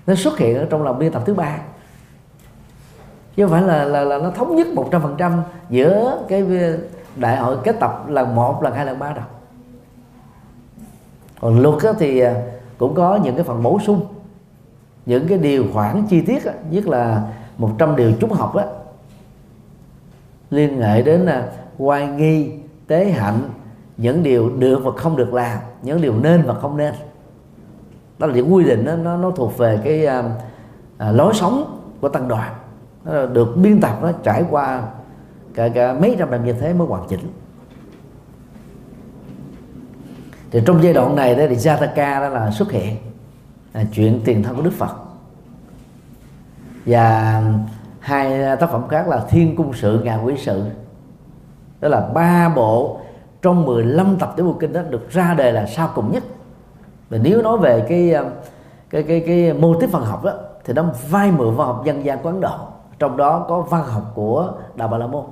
Nó 0.06 0.14
xuất 0.14 0.38
hiện 0.38 0.58
ở 0.58 0.66
trong 0.70 0.82
lòng 0.82 0.98
biên 0.98 1.12
tập 1.12 1.22
thứ 1.26 1.34
ba 1.34 1.58
chứ 3.36 3.44
không 3.44 3.50
phải 3.52 3.62
là 3.62 3.84
là, 3.84 4.04
là 4.04 4.18
nó 4.18 4.30
thống 4.30 4.56
nhất 4.56 4.66
một 4.74 4.88
trăm 4.90 5.02
phần 5.02 5.14
trăm 5.18 5.42
giữa 5.70 6.22
cái 6.28 6.44
đại 7.16 7.36
hội 7.36 7.56
kết 7.64 7.76
tập 7.80 8.04
lần 8.08 8.34
một 8.34 8.62
lần 8.62 8.74
hai 8.74 8.86
lần 8.86 8.98
ba 8.98 9.12
đâu. 9.12 9.24
Còn 11.40 11.60
luật 11.60 11.96
thì 11.98 12.20
à, 12.20 12.34
cũng 12.78 12.94
có 12.94 13.18
những 13.24 13.34
cái 13.34 13.44
phần 13.44 13.62
bổ 13.62 13.78
sung 13.86 14.06
những 15.06 15.28
cái 15.28 15.38
điều 15.38 15.64
khoản 15.72 16.06
chi 16.08 16.20
tiết 16.20 16.42
nhất 16.70 16.86
là 16.86 17.22
100 17.58 17.96
điều 17.96 18.12
trúng 18.20 18.32
học 18.32 18.54
đó 18.54 18.62
liên 20.50 20.80
hệ 20.80 21.02
đến 21.02 21.20
là 21.20 21.48
hoài 21.78 22.06
nghi 22.06 22.50
tế 22.86 23.04
hạnh 23.04 23.40
những 23.96 24.22
điều 24.22 24.50
được 24.50 24.80
và 24.84 24.90
không 24.96 25.16
được 25.16 25.34
làm 25.34 25.58
những 25.82 26.00
điều 26.00 26.14
nên 26.14 26.42
và 26.42 26.54
không 26.54 26.76
nên. 26.76 26.94
Đó 28.18 28.26
là 28.26 28.34
những 28.34 28.54
quy 28.54 28.64
định 28.64 28.84
đó, 28.84 28.96
nó 28.96 29.16
nó 29.16 29.30
thuộc 29.30 29.58
về 29.58 29.80
cái 29.84 30.06
à, 30.06 30.22
à 30.98 31.12
lối 31.12 31.34
sống 31.34 31.80
của 32.00 32.08
tăng 32.08 32.28
đoàn 32.28 32.54
nó 33.06 33.26
được 33.26 33.56
biên 33.56 33.80
tập 33.80 33.98
nó 34.02 34.12
trải 34.22 34.44
qua 34.50 34.82
cả, 35.54 35.68
cả 35.68 35.92
mấy 35.92 36.16
trăm 36.18 36.30
năm 36.30 36.44
như 36.44 36.52
thế 36.52 36.72
mới 36.72 36.88
hoàn 36.88 37.08
chỉnh. 37.08 37.32
Thì 40.50 40.60
trong 40.66 40.82
giai 40.82 40.92
đoạn 40.92 41.16
này 41.16 41.34
đó 41.34 41.44
thì 41.48 41.56
Jataka 41.56 42.20
đó 42.20 42.28
là 42.28 42.50
xuất 42.50 42.72
hiện 42.72 42.96
là 43.74 43.84
chuyện 43.92 44.20
tiền 44.24 44.42
thân 44.42 44.56
của 44.56 44.62
Đức 44.62 44.72
Phật. 44.72 44.96
Và 46.86 47.42
hai 48.00 48.56
tác 48.56 48.70
phẩm 48.70 48.88
khác 48.88 49.08
là 49.08 49.24
Thiên 49.28 49.56
Cung 49.56 49.72
Sự 49.74 50.00
Ngà 50.04 50.16
Quỷ 50.16 50.34
Sự. 50.38 50.64
Đó 51.80 51.88
là 51.88 52.00
ba 52.00 52.48
bộ 52.48 53.00
trong 53.42 53.64
15 53.64 54.16
tập 54.16 54.32
tiểu 54.36 54.46
bộ 54.46 54.52
kinh 54.60 54.72
đó 54.72 54.82
được 54.90 55.10
ra 55.10 55.34
đề 55.34 55.52
là 55.52 55.66
sao 55.66 55.90
cùng 55.94 56.12
nhất. 56.12 56.24
Và 57.10 57.18
nếu 57.18 57.42
nói 57.42 57.58
về 57.58 57.84
cái 57.88 58.14
cái 58.90 59.02
cái 59.02 59.24
cái 59.26 59.52
mô 59.52 59.80
típ 59.80 59.92
văn 59.92 60.04
học 60.04 60.24
đó 60.24 60.32
thì 60.64 60.72
nó 60.72 60.84
vai 61.10 61.32
mượn 61.32 61.56
văn 61.56 61.66
học 61.66 61.82
dân 61.84 62.04
gian 62.04 62.18
của 62.22 62.28
Ấn 62.28 62.40
Độ 62.40 62.58
trong 62.98 63.16
đó 63.16 63.46
có 63.48 63.60
văn 63.60 63.84
học 63.86 64.12
của 64.14 64.52
Đạo 64.74 64.88
Bà 64.88 64.98
La 64.98 65.06
Môn. 65.06 65.24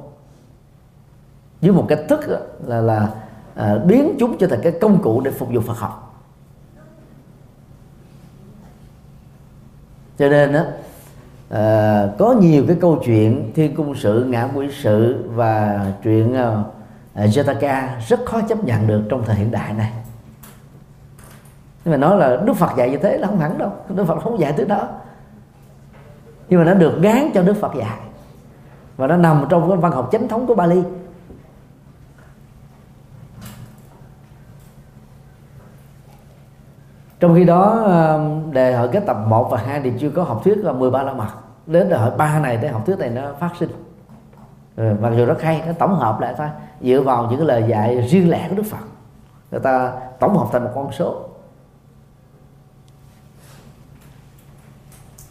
Với 1.61 1.73
một 1.73 1.87
cách 1.89 1.99
thức 2.09 2.21
là 2.67 2.81
là 2.81 3.09
à, 3.55 3.79
biến 3.79 4.17
chúng 4.21 4.39
trở 4.39 4.47
thành 4.47 4.61
cái 4.63 4.73
công 4.81 5.03
cụ 5.03 5.21
để 5.21 5.31
phục 5.31 5.49
vụ 5.53 5.61
Phật 5.61 5.79
học. 5.79 6.25
Cho 10.19 10.29
nên 10.29 10.53
đó, 10.53 10.63
à, 11.51 12.09
có 12.19 12.33
nhiều 12.33 12.65
cái 12.69 12.77
câu 12.81 13.01
chuyện 13.05 13.53
thiên 13.55 13.77
cung 13.77 13.95
sự 13.95 14.25
ngã 14.25 14.49
quỷ 14.55 14.69
sự 14.83 15.25
và 15.29 15.87
chuyện 16.03 16.35
à, 16.35 16.63
à, 17.15 17.27
Jataka 17.27 17.89
rất 18.09 18.21
khó 18.25 18.41
chấp 18.41 18.65
nhận 18.65 18.87
được 18.87 19.03
trong 19.09 19.25
thời 19.27 19.37
hiện 19.37 19.51
đại 19.51 19.73
này. 19.73 19.93
Nhưng 21.85 21.93
mà 21.93 21.97
nói 21.97 22.19
là 22.19 22.37
Đức 22.37 22.55
Phật 22.57 22.77
dạy 22.77 22.91
như 22.91 22.97
thế 22.97 23.19
là 23.19 23.27
không 23.27 23.39
hẳn 23.39 23.59
đâu. 23.59 23.73
Đức 23.89 24.05
Phật 24.05 24.21
không 24.23 24.41
dạy 24.41 24.53
thứ 24.53 24.65
đó 24.65 24.89
nhưng 26.49 26.59
mà 26.61 26.65
nó 26.65 26.75
được 26.75 26.99
gán 27.03 27.31
cho 27.35 27.43
Đức 27.43 27.57
Phật 27.61 27.75
dạy. 27.75 27.99
Và 28.97 29.07
nó 29.07 29.17
nằm 29.17 29.45
trong 29.49 29.69
cái 29.69 29.77
văn 29.77 29.93
học 29.93 30.09
chánh 30.13 30.29
thống 30.29 30.47
của 30.47 30.55
Bali. 30.55 30.83
Trong 37.21 37.35
khi 37.35 37.45
đó 37.45 37.71
um, 37.71 38.53
đề 38.53 38.77
hội 38.77 38.89
kết 38.93 39.03
tập 39.07 39.17
1 39.27 39.49
và 39.51 39.59
2 39.59 39.81
thì 39.81 39.93
chưa 39.99 40.11
có 40.11 40.23
học 40.23 40.41
thuyết 40.45 40.59
là 40.59 40.73
13 40.73 41.03
la 41.03 41.13
mật. 41.13 41.29
Đến 41.67 41.89
đề 41.89 41.97
hội 41.97 42.11
3 42.17 42.39
này 42.39 42.59
cái 42.63 42.71
học 42.71 42.87
thuyết 42.87 42.99
này 42.99 43.11
nó 43.11 43.33
phát 43.41 43.51
sinh. 43.59 43.71
Ừ, 44.77 44.93
mặc 45.01 45.11
dù 45.17 45.25
rất 45.27 45.43
hay 45.43 45.63
nó 45.67 45.73
tổng 45.79 45.95
hợp 45.95 46.21
lại 46.21 46.35
thôi. 46.39 46.47
Dựa 46.81 47.01
vào 47.01 47.27
những 47.31 47.39
cái 47.39 47.47
lời 47.47 47.65
dạy 47.69 48.01
riêng 48.01 48.31
lẻ 48.31 48.47
của 48.49 48.57
Đức 48.57 48.63
Phật. 48.71 48.85
Người 49.51 49.61
ta 49.61 49.93
tổng 50.19 50.37
hợp 50.37 50.47
thành 50.53 50.65
một 50.65 50.71
con 50.75 50.93
số. 50.93 51.23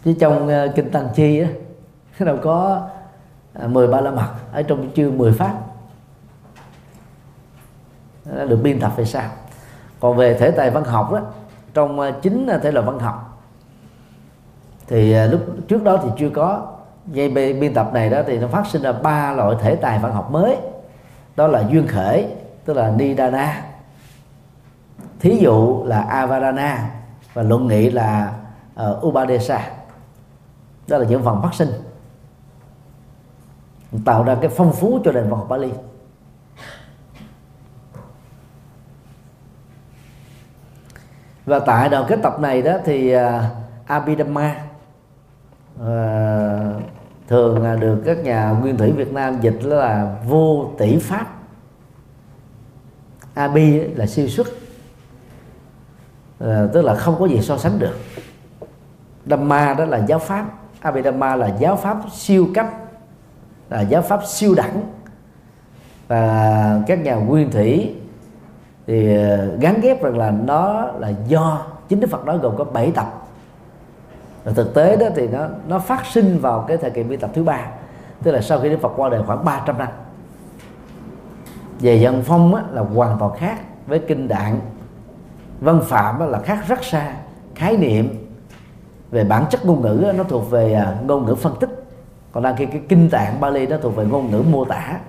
Chứ 0.05 0.13
trong 0.19 0.47
uh, 0.47 0.75
kinh 0.75 0.91
Tăng 0.91 1.09
Chi 1.15 1.39
á 1.39 1.47
đâu 2.25 2.37
có 2.43 2.87
uh, 3.65 3.89
ba 3.91 4.01
la 4.01 4.11
mật 4.11 4.29
ở 4.51 4.61
trong 4.61 4.91
chương 4.95 5.17
10 5.17 5.33
pháp. 5.33 5.53
Nó 8.25 8.45
được 8.45 8.59
biên 8.63 8.79
tập 8.79 8.91
về 8.95 9.05
sao. 9.05 9.29
Còn 9.99 10.17
về 10.17 10.37
thể 10.37 10.51
tài 10.51 10.71
văn 10.71 10.83
học 10.83 11.11
đó 11.11 11.21
trong 11.73 11.99
ờ, 11.99 12.11
chính 12.21 12.47
ờ, 12.47 12.57
thể 12.57 12.71
loại 12.71 12.85
văn 12.85 12.99
học 12.99 13.29
thì 14.87 15.27
lúc 15.27 15.41
trước 15.67 15.83
đó 15.83 15.99
thì 16.03 16.09
chưa 16.17 16.29
có. 16.29 16.67
Dây 17.07 17.29
biên 17.29 17.73
tập 17.73 17.89
này 17.93 18.09
đó 18.09 18.21
thì 18.27 18.39
nó 18.39 18.47
phát 18.47 18.67
sinh 18.67 18.81
ra 18.81 18.91
ba 18.91 19.33
loại 19.33 19.55
thể 19.61 19.75
tài 19.75 19.99
văn 19.99 20.13
học 20.13 20.31
mới. 20.31 20.57
Đó 21.35 21.47
là 21.47 21.63
duyên 21.69 21.87
khởi 21.87 22.27
tức 22.65 22.77
là 22.77 22.91
nidana 22.97 23.63
thí 25.19 25.37
dụ 25.37 25.83
là 25.85 26.01
avarana 26.01 26.89
và 27.33 27.43
luận 27.43 27.67
nghị 27.67 27.89
là 27.89 28.33
uh, 28.81 29.05
ubadesa 29.05 29.69
đó 30.87 30.97
là 30.97 31.05
những 31.05 31.23
phần 31.23 31.41
phát 31.41 31.53
sinh. 31.53 31.69
Tạo 34.05 34.23
ra 34.23 34.37
cái 34.41 34.49
phong 34.49 34.73
phú 34.73 34.99
cho 35.05 35.11
nền 35.11 35.23
văn 35.23 35.39
học 35.39 35.49
Bali. 35.49 35.71
Và 41.45 41.59
tại 41.59 41.89
đoàn 41.89 42.05
kết 42.07 42.19
tập 42.23 42.39
này 42.39 42.61
đó 42.61 42.77
thì 42.85 43.15
uh, 43.15 43.21
Abhidhamma 43.85 44.55
uh, 45.75 45.85
thường 47.27 47.63
à, 47.63 47.75
được 47.75 48.01
các 48.05 48.17
nhà 48.17 48.49
nguyên 48.49 48.77
thủy 48.77 48.91
Việt 48.91 49.13
Nam 49.13 49.41
dịch 49.41 49.59
là 49.63 50.15
vô 50.27 50.71
tỷ 50.77 50.97
pháp. 50.97 51.27
Abi 53.33 53.79
là 53.79 54.05
siêu 54.05 54.27
xuất. 54.27 54.47
Uh, 56.43 56.49
tức 56.73 56.81
là 56.81 56.95
không 56.95 57.15
có 57.19 57.25
gì 57.25 57.41
so 57.41 57.57
sánh 57.57 57.79
được. 57.79 57.97
Dhamma 59.25 59.73
đó 59.73 59.85
là 59.85 59.97
giáo 59.97 60.19
pháp. 60.19 60.45
Abhidhamma 60.83 61.35
là 61.35 61.47
giáo 61.59 61.75
pháp 61.75 61.97
siêu 62.11 62.47
cấp 62.55 62.67
là 63.69 63.81
giáo 63.81 64.01
pháp 64.01 64.25
siêu 64.25 64.55
đẳng. 64.55 64.81
Và 66.07 66.81
các 66.87 66.99
nhà 66.99 67.15
nguyên 67.15 67.51
thủy 67.51 67.95
thì 68.87 69.17
ờ, 69.17 69.57
gắn 69.59 69.81
ghép 69.81 70.03
rằng 70.03 70.17
là 70.17 70.31
nó 70.31 70.87
là 70.99 71.11
do 71.27 71.65
chính 71.89 71.99
Đức 71.99 72.07
Phật 72.11 72.25
nói 72.25 72.37
gồm 72.37 72.57
có 72.57 72.63
7 72.63 72.91
tập. 72.91 73.27
Và 74.43 74.51
thực 74.51 74.73
tế 74.73 74.95
đó 74.95 75.05
thì 75.15 75.27
nó 75.27 75.47
nó 75.67 75.79
phát 75.79 76.05
sinh 76.05 76.39
vào 76.41 76.65
cái 76.67 76.77
thời 76.77 76.89
kỳ 76.89 77.03
biên 77.03 77.19
tập 77.19 77.29
thứ 77.33 77.43
ba 77.43 77.67
tức 78.23 78.31
là 78.31 78.41
sau 78.41 78.59
khi 78.59 78.69
Đức 78.69 78.77
Phật 78.81 78.93
qua 78.95 79.09
đời 79.09 79.23
khoảng 79.27 79.45
300 79.45 79.77
năm. 79.77 79.87
Về 81.79 81.95
dân 81.95 82.21
phong 82.25 82.55
á, 82.55 82.63
là 82.71 82.81
hoàn 82.81 83.19
toàn 83.19 83.37
khác 83.37 83.57
với 83.87 83.99
kinh 83.99 84.27
đạn 84.27 84.59
văn 85.61 85.81
phạm 85.83 86.19
á, 86.19 86.25
là 86.25 86.39
khác 86.39 86.59
rất 86.67 86.83
xa 86.83 87.13
khái 87.55 87.77
niệm 87.77 88.22
về 89.13 89.23
bản 89.23 89.45
chất 89.49 89.65
ngôn 89.65 89.81
ngữ 89.81 90.13
nó 90.17 90.23
thuộc 90.23 90.51
về 90.51 90.73
à, 90.73 90.95
ngôn 91.05 91.25
ngữ 91.25 91.35
phân 91.35 91.53
tích. 91.59 91.69
Còn 92.31 92.43
đang 92.43 92.55
khi 92.55 92.65
cái 92.65 92.81
kinh 92.89 93.09
tạng 93.09 93.39
Bali 93.39 93.67
nó 93.67 93.77
thuộc 93.77 93.95
về 93.95 94.05
ngôn 94.05 94.31
ngữ 94.31 94.43
mô 94.49 94.65
tả. 94.65 94.99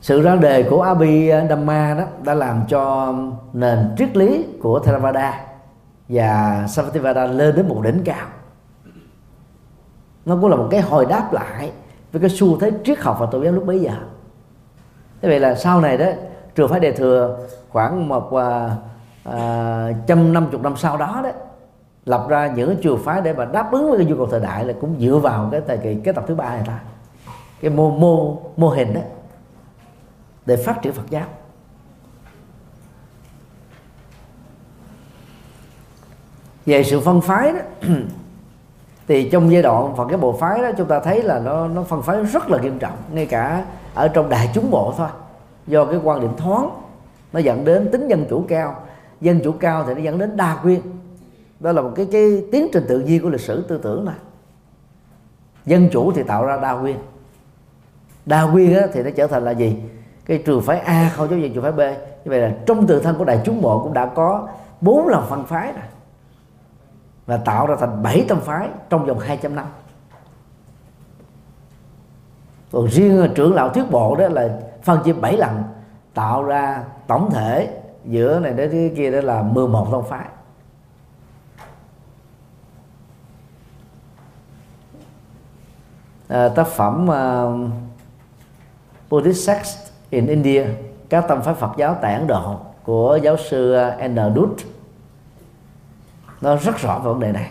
Sự 0.00 0.22
ra 0.22 0.36
đề 0.36 0.62
của 0.62 0.82
Abhidhamma 0.82 1.94
đó 1.94 2.04
đã 2.24 2.34
làm 2.34 2.62
cho 2.68 3.14
nền 3.52 3.94
triết 3.98 4.16
lý 4.16 4.46
của 4.62 4.78
Theravada 4.78 5.40
và 6.08 6.66
Savatthivada 6.68 7.26
lên 7.26 7.56
đến 7.56 7.68
một 7.68 7.80
đỉnh 7.84 8.02
cao. 8.04 8.26
Nó 10.24 10.38
cũng 10.40 10.50
là 10.50 10.56
một 10.56 10.68
cái 10.70 10.80
hồi 10.80 11.06
đáp 11.06 11.32
lại 11.32 11.72
với 12.12 12.20
cái 12.20 12.30
xu 12.30 12.58
thế 12.58 12.72
triết 12.84 12.98
học 12.98 13.16
và 13.20 13.26
tôn 13.26 13.44
giáo 13.44 13.52
lúc 13.52 13.66
bấy 13.66 13.80
giờ. 13.80 13.92
Thế 15.22 15.28
vậy 15.28 15.40
là 15.40 15.54
sau 15.54 15.80
này 15.80 15.98
đó 15.98 16.06
trường 16.58 16.68
phái 16.68 16.80
đề 16.80 16.92
thừa 16.92 17.38
khoảng 17.68 18.08
một 18.08 18.32
uh, 18.34 19.32
trăm 20.06 20.32
năm 20.32 20.48
chục 20.52 20.62
năm 20.62 20.76
sau 20.76 20.96
đó 20.96 21.20
đấy 21.22 21.32
lập 22.04 22.26
ra 22.28 22.46
những 22.46 22.76
trường 22.82 23.02
phái 23.04 23.20
để 23.20 23.32
mà 23.32 23.44
đáp 23.44 23.72
ứng 23.72 23.90
với 23.90 23.98
cái 23.98 24.06
nhu 24.06 24.16
cầu 24.16 24.26
thời 24.26 24.40
đại 24.40 24.64
là 24.64 24.74
cũng 24.80 24.96
dựa 25.00 25.18
vào 25.18 25.48
cái 25.52 25.60
thời 25.66 25.78
kỳ 25.78 25.94
cái 26.04 26.14
tập 26.14 26.24
thứ 26.26 26.34
ba 26.34 26.48
này 26.48 26.62
ta 26.66 26.78
cái 27.60 27.70
mô 27.70 27.90
mô 27.90 28.42
mô 28.56 28.68
hình 28.68 28.94
đó 28.94 29.00
để 30.46 30.56
phát 30.56 30.82
triển 30.82 30.92
Phật 30.92 31.10
giáo. 31.10 31.24
Về 36.66 36.84
sự 36.84 37.00
phân 37.00 37.20
phái 37.20 37.52
đó 37.52 37.58
thì 39.08 39.30
trong 39.30 39.52
giai 39.52 39.62
đoạn 39.62 39.94
phần 39.96 40.08
cái 40.08 40.18
bộ 40.18 40.32
phái 40.32 40.62
đó 40.62 40.70
chúng 40.78 40.88
ta 40.88 41.00
thấy 41.00 41.22
là 41.22 41.38
nó 41.38 41.68
nó 41.68 41.82
phân 41.82 42.02
phái 42.02 42.24
rất 42.24 42.50
là 42.50 42.58
nghiêm 42.58 42.78
trọng 42.78 42.96
ngay 43.12 43.26
cả 43.26 43.64
ở 43.94 44.08
trong 44.08 44.28
đại 44.28 44.50
chúng 44.54 44.70
bộ 44.70 44.94
thôi 44.96 45.08
do 45.68 45.84
cái 45.84 46.00
quan 46.04 46.20
điểm 46.20 46.36
thoáng 46.36 46.70
nó 47.32 47.40
dẫn 47.40 47.64
đến 47.64 47.88
tính 47.92 48.08
dân 48.08 48.26
chủ 48.30 48.44
cao. 48.48 48.76
Dân 49.20 49.40
chủ 49.44 49.52
cao 49.52 49.84
thì 49.86 49.94
nó 49.94 50.00
dẫn 50.00 50.18
đến 50.18 50.36
đa 50.36 50.60
quyền 50.64 50.80
đó 51.60 51.72
là 51.72 51.82
một 51.82 51.92
cái 51.96 52.08
cái 52.12 52.42
tiến 52.52 52.68
trình 52.72 52.84
tự 52.88 53.00
nhiên 53.00 53.22
của 53.22 53.28
lịch 53.28 53.40
sử 53.40 53.62
tư 53.62 53.78
tưởng 53.82 54.04
này. 54.04 54.14
Dân 55.66 55.88
chủ 55.92 56.12
thì 56.12 56.22
tạo 56.22 56.44
ra 56.44 56.56
đa 56.56 56.72
quyền 56.72 56.96
đa 58.26 58.42
quyền 58.42 58.74
á, 58.74 58.86
thì 58.92 59.02
nó 59.02 59.10
trở 59.16 59.26
thành 59.26 59.44
là 59.44 59.50
gì? 59.50 59.76
Cái 60.24 60.42
trường 60.46 60.62
phái 60.62 60.78
A 60.78 61.12
không 61.14 61.30
giống 61.30 61.40
như 61.40 61.48
trường 61.48 61.62
phái 61.62 61.72
B. 61.72 61.78
Như 62.24 62.30
vậy 62.30 62.40
là 62.40 62.54
trong 62.66 62.86
tự 62.86 63.00
thân 63.00 63.16
của 63.18 63.24
đại 63.24 63.40
chúng 63.44 63.62
bộ 63.62 63.82
cũng 63.82 63.92
đã 63.92 64.06
có 64.06 64.48
bốn 64.80 65.08
lần 65.08 65.26
phân 65.28 65.44
phái 65.44 65.72
rồi. 65.72 65.82
Và 67.26 67.36
tạo 67.36 67.66
ra 67.66 67.76
thành 67.80 68.02
bảy 68.02 68.24
tông 68.28 68.40
phái 68.40 68.68
trong 68.90 69.06
vòng 69.06 69.18
200 69.18 69.54
năm. 69.54 69.66
Còn 72.72 72.86
riêng 72.86 73.28
trưởng 73.34 73.54
lão 73.54 73.68
thuyết 73.68 73.90
bộ 73.90 74.16
đó 74.16 74.28
là 74.28 74.60
phân 74.82 75.02
chia 75.04 75.12
bảy 75.12 75.36
lần 75.36 75.62
tạo 76.14 76.42
ra 76.42 76.84
tổng 77.06 77.30
thể 77.30 77.80
giữa 78.04 78.40
này 78.40 78.52
đến 78.52 78.70
cái 78.70 78.92
kia 78.96 79.10
đó 79.10 79.20
là 79.20 79.42
11 79.42 79.88
tông 79.90 80.04
phái. 80.08 80.26
À, 86.28 86.48
tác 86.48 86.66
phẩm 86.66 87.08
uh, 87.08 87.70
Buddhist 89.10 89.46
Sex 89.46 89.76
in 90.10 90.26
India 90.26 90.66
các 91.08 91.24
tâm 91.28 91.42
phái 91.42 91.54
Phật 91.54 91.70
giáo 91.76 91.96
tại 92.02 92.14
Ấn 92.14 92.26
Độ 92.26 92.56
của 92.84 93.18
giáo 93.22 93.36
sư 93.36 93.76
N. 94.08 94.16
Dutt. 94.36 94.60
Nó 96.40 96.56
rất 96.56 96.78
rõ 96.78 96.98
về 96.98 97.04
vấn 97.04 97.20
đề 97.20 97.32
này. 97.32 97.50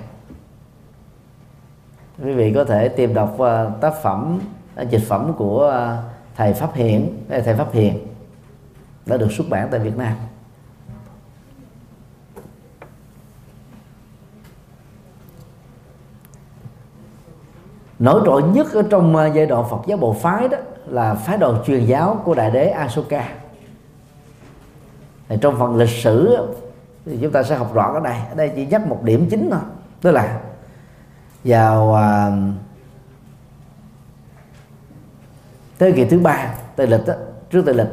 Quý 2.24 2.34
vị 2.34 2.54
có 2.56 2.64
thể 2.64 2.90
tìm 2.90 3.14
đọc 3.14 3.34
uh, 3.34 3.82
tác 3.82 3.94
phẩm 4.02 4.40
uh, 4.82 4.90
dịch 4.90 5.04
phẩm 5.08 5.34
của 5.38 5.68
uh, 5.68 6.17
thầy 6.38 6.54
Pháp 6.54 6.74
hiện 6.74 7.24
thầy 7.30 7.56
Pháp 7.56 7.74
Hiền, 7.74 8.08
đã 9.06 9.18
được 9.18 9.32
xuất 9.32 9.50
bản 9.50 9.68
tại 9.72 9.80
Việt 9.80 9.98
Nam. 9.98 10.14
Nổi 18.00 18.22
trội 18.26 18.44
nhất 18.44 18.74
ở 18.74 18.84
trong 18.90 19.16
ờ, 19.16 19.28
giai 19.28 19.46
đoạn 19.46 19.66
Phật 19.70 19.82
giáo 19.88 19.98
bộ 19.98 20.14
phái 20.14 20.48
đó 20.48 20.58
là 20.86 21.14
phái 21.14 21.38
đoàn 21.38 21.64
truyền 21.66 21.86
giáo 21.86 22.22
của 22.26 22.36
đại 22.36 22.52
đế 22.52 22.70
Asoka. 22.70 23.30
Trong 25.42 25.60
phần 25.60 25.76
lịch 25.76 25.90
sử 25.90 26.38
thì 27.06 27.18
chúng 27.22 27.32
ta 27.32 27.44
sẽ 27.44 27.56
học 27.56 27.74
rõ 27.74 27.94
cái 27.94 28.02
này. 28.02 28.22
Ở 28.30 28.36
đây 28.36 28.52
chỉ 28.56 28.66
nhắc 28.66 28.88
một 28.88 29.04
điểm 29.04 29.28
chính 29.30 29.50
thôi. 29.52 29.60
Tức 30.02 30.12
là 30.12 30.42
vào 31.44 31.94
ờ, 31.94 32.02
à, 32.02 32.32
thế 35.80 35.92
kỷ 35.92 36.06
thứ 36.06 36.20
ba 36.20 36.54
tây 36.76 36.88
lịch 36.88 37.08
đó, 37.08 37.14
trước 37.50 37.62
tây 37.66 37.76
lịch. 37.76 37.88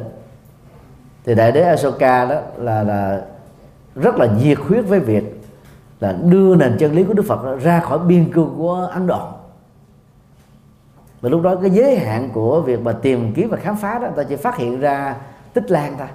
Thì 1.25 1.35
đại 1.35 1.51
đế 1.51 1.61
Asoka 1.61 2.25
đó 2.25 2.41
là 2.57 2.83
là 2.83 3.21
rất 3.95 4.15
là 4.15 4.25
nhiệt 4.25 4.57
huyết 4.57 4.85
với 4.87 4.99
việc 4.99 5.41
là 5.99 6.11
đưa 6.11 6.55
nền 6.55 6.77
chân 6.79 6.95
lý 6.95 7.03
của 7.03 7.13
Đức 7.13 7.25
Phật 7.27 7.59
ra 7.61 7.79
khỏi 7.79 7.99
biên 7.99 8.31
cương 8.31 8.55
của 8.57 8.89
Ấn 8.91 9.07
Độ. 9.07 9.27
Và 11.21 11.29
lúc 11.29 11.41
đó 11.41 11.55
cái 11.55 11.69
giới 11.69 11.97
hạn 11.97 12.29
của 12.33 12.61
việc 12.61 12.81
mà 12.81 12.91
tìm 12.91 13.33
kiếm 13.33 13.49
và 13.49 13.57
khám 13.57 13.77
phá 13.77 13.99
đó 13.99 14.07
ta 14.15 14.23
chỉ 14.23 14.35
phát 14.35 14.57
hiện 14.57 14.79
ra 14.79 15.15
tích 15.53 15.71
lan 15.71 15.95
thôi. 15.97 16.07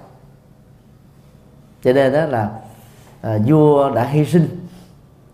Cho 1.82 1.92
nên 1.92 2.12
đó 2.12 2.26
là 2.26 2.50
à, 3.20 3.38
vua 3.46 3.90
đã 3.90 4.04
hy 4.04 4.24
sinh 4.24 4.66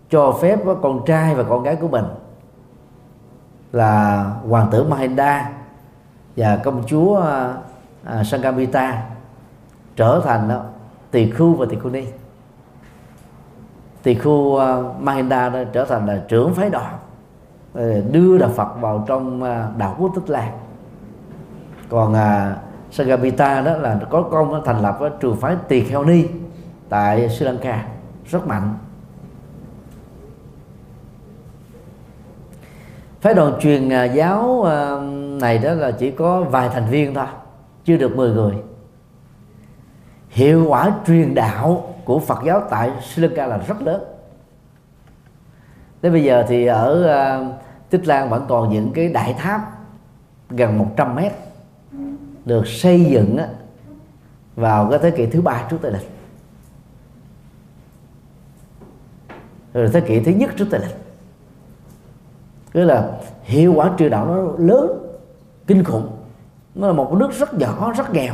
cho 0.09 0.37
phép 0.41 0.59
con 0.81 1.05
trai 1.05 1.35
và 1.35 1.43
con 1.43 1.63
gái 1.63 1.75
của 1.75 1.87
mình 1.87 2.05
là 3.71 4.23
hoàng 4.49 4.69
tử 4.71 4.83
Mahinda 4.83 5.56
và 6.37 6.55
công 6.63 6.83
chúa 6.87 7.19
à, 7.19 7.53
à 8.03 8.23
Sangamita 8.23 9.03
trở 9.95 10.21
thành 10.25 10.49
đó, 10.49 10.63
tỳ 11.11 11.31
khu 11.31 11.53
và 11.53 11.65
tỳ 11.69 11.75
khu 11.75 11.89
ni. 11.89 12.05
Tỳ 14.03 14.15
khu 14.15 14.31
uh, 14.31 15.01
Mahinda 15.01 15.49
đó 15.49 15.59
trở 15.73 15.85
thành 15.85 16.07
là 16.07 16.23
trưởng 16.27 16.53
phái 16.53 16.69
đoàn 16.69 16.97
đưa 18.11 18.37
đạo 18.37 18.49
Phật 18.55 18.81
vào 18.81 19.03
trong 19.07 19.43
à, 19.43 19.69
đạo 19.77 19.95
quốc 19.99 20.11
Tích 20.15 20.29
Lan. 20.29 20.51
Còn 21.89 22.13
à, 22.13 22.57
Sangamita 22.91 23.61
đó 23.61 23.77
là 23.77 23.99
có 24.09 24.21
công 24.21 24.61
thành 24.65 24.81
lập 24.81 24.99
trường 25.19 25.35
phái 25.35 25.55
Tỳ 25.67 25.83
Kheo 25.83 26.03
Ni 26.03 26.25
tại 26.89 27.29
Sri 27.29 27.45
Lanka 27.45 27.85
rất 28.25 28.47
mạnh. 28.47 28.73
Phái 33.21 33.33
đoàn 33.33 33.53
truyền 33.59 33.89
giáo 34.13 34.43
uh, 34.43 34.67
này 35.39 35.57
đó 35.57 35.73
là 35.73 35.91
chỉ 35.91 36.11
có 36.11 36.41
vài 36.41 36.69
thành 36.69 36.85
viên 36.89 37.13
thôi 37.13 37.25
chưa 37.85 37.97
được 37.97 38.15
10 38.15 38.31
người. 38.31 38.55
Hiệu 40.29 40.65
quả 40.67 40.91
truyền 41.07 41.35
đạo 41.35 41.95
của 42.05 42.19
Phật 42.19 42.39
giáo 42.45 42.63
tại 42.69 42.91
Sri 43.01 43.21
Lanka 43.21 43.47
là 43.47 43.57
rất 43.57 43.81
lớn. 43.81 44.03
Đến 46.01 46.13
bây 46.13 46.23
giờ 46.23 46.45
thì 46.47 46.65
ở 46.65 47.39
uh, 47.41 47.55
Tích 47.89 48.07
Lan 48.07 48.29
vẫn 48.29 48.45
còn 48.49 48.73
những 48.73 48.91
cái 48.93 49.09
đại 49.09 49.33
tháp 49.33 49.61
gần 50.49 50.77
100 50.77 51.15
mét 51.15 51.31
được 52.45 52.67
xây 52.67 53.05
dựng 53.05 53.37
vào 54.55 54.89
cái 54.89 54.99
thế 54.99 55.11
kỷ 55.11 55.25
thứ 55.25 55.41
ba 55.41 55.67
trước 55.69 55.77
tây 55.81 55.91
lịch. 55.91 56.09
Rồi 59.73 59.89
thế 59.93 60.01
kỷ 60.01 60.19
thứ 60.19 60.31
nhất 60.31 60.49
trước 60.57 60.67
tây 60.71 60.81
lịch. 60.83 60.95
Tức 62.73 62.83
là 62.83 63.11
hiệu 63.43 63.73
quả 63.73 63.91
truyền 63.97 64.11
đạo 64.11 64.25
nó 64.25 64.65
lớn 64.65 65.06
kinh 65.67 65.83
khủng. 65.83 66.07
Nó 66.75 66.87
là 66.87 66.93
một 66.93 67.13
nước 67.13 67.31
rất 67.33 67.53
nhỏ 67.53 67.93
rất 67.97 68.13
nghèo. 68.13 68.33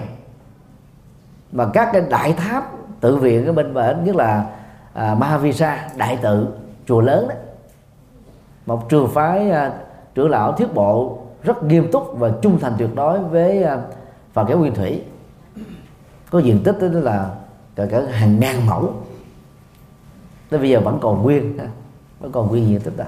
Và 1.51 1.69
các 1.73 1.89
cái 1.93 2.01
đại 2.09 2.33
tháp 2.33 2.71
tự 2.99 3.15
viện 3.17 3.45
ở 3.45 3.53
bên 3.53 3.73
bển 3.73 4.03
nhất 4.03 4.15
là 4.15 4.45
à, 4.93 5.15
Mahavisa 5.15 5.89
đại 5.97 6.17
tự 6.21 6.47
chùa 6.85 7.01
lớn 7.01 7.27
đấy 7.27 7.37
một 8.65 8.89
trường 8.89 9.07
phái 9.07 9.51
à, 9.51 9.73
trưởng 10.15 10.29
lão 10.29 10.51
thuyết 10.51 10.73
bộ 10.73 11.17
rất 11.43 11.63
nghiêm 11.63 11.91
túc 11.91 12.17
và 12.17 12.31
trung 12.41 12.59
thành 12.59 12.73
tuyệt 12.77 12.89
đối 12.95 13.19
với 13.19 13.63
à, 13.63 13.81
Phật 14.33 14.49
giáo 14.49 14.57
nguyên 14.57 14.75
thủy. 14.75 15.01
Có 16.29 16.39
diện 16.39 16.63
tích 16.63 16.75
đó 16.79 16.87
là 16.87 17.35
cả, 17.75 17.85
cả 17.85 18.01
hàng 18.11 18.39
ngàn 18.39 18.65
mẫu. 18.65 18.93
Tới 20.49 20.59
bây 20.59 20.69
giờ 20.69 20.79
vẫn 20.79 20.99
còn 21.01 21.23
nguyên 21.23 21.57
vẫn 22.19 22.31
còn 22.31 22.47
nguyên 22.47 22.67
diện 22.67 22.79
tích 22.79 22.97
đó. 22.97 23.05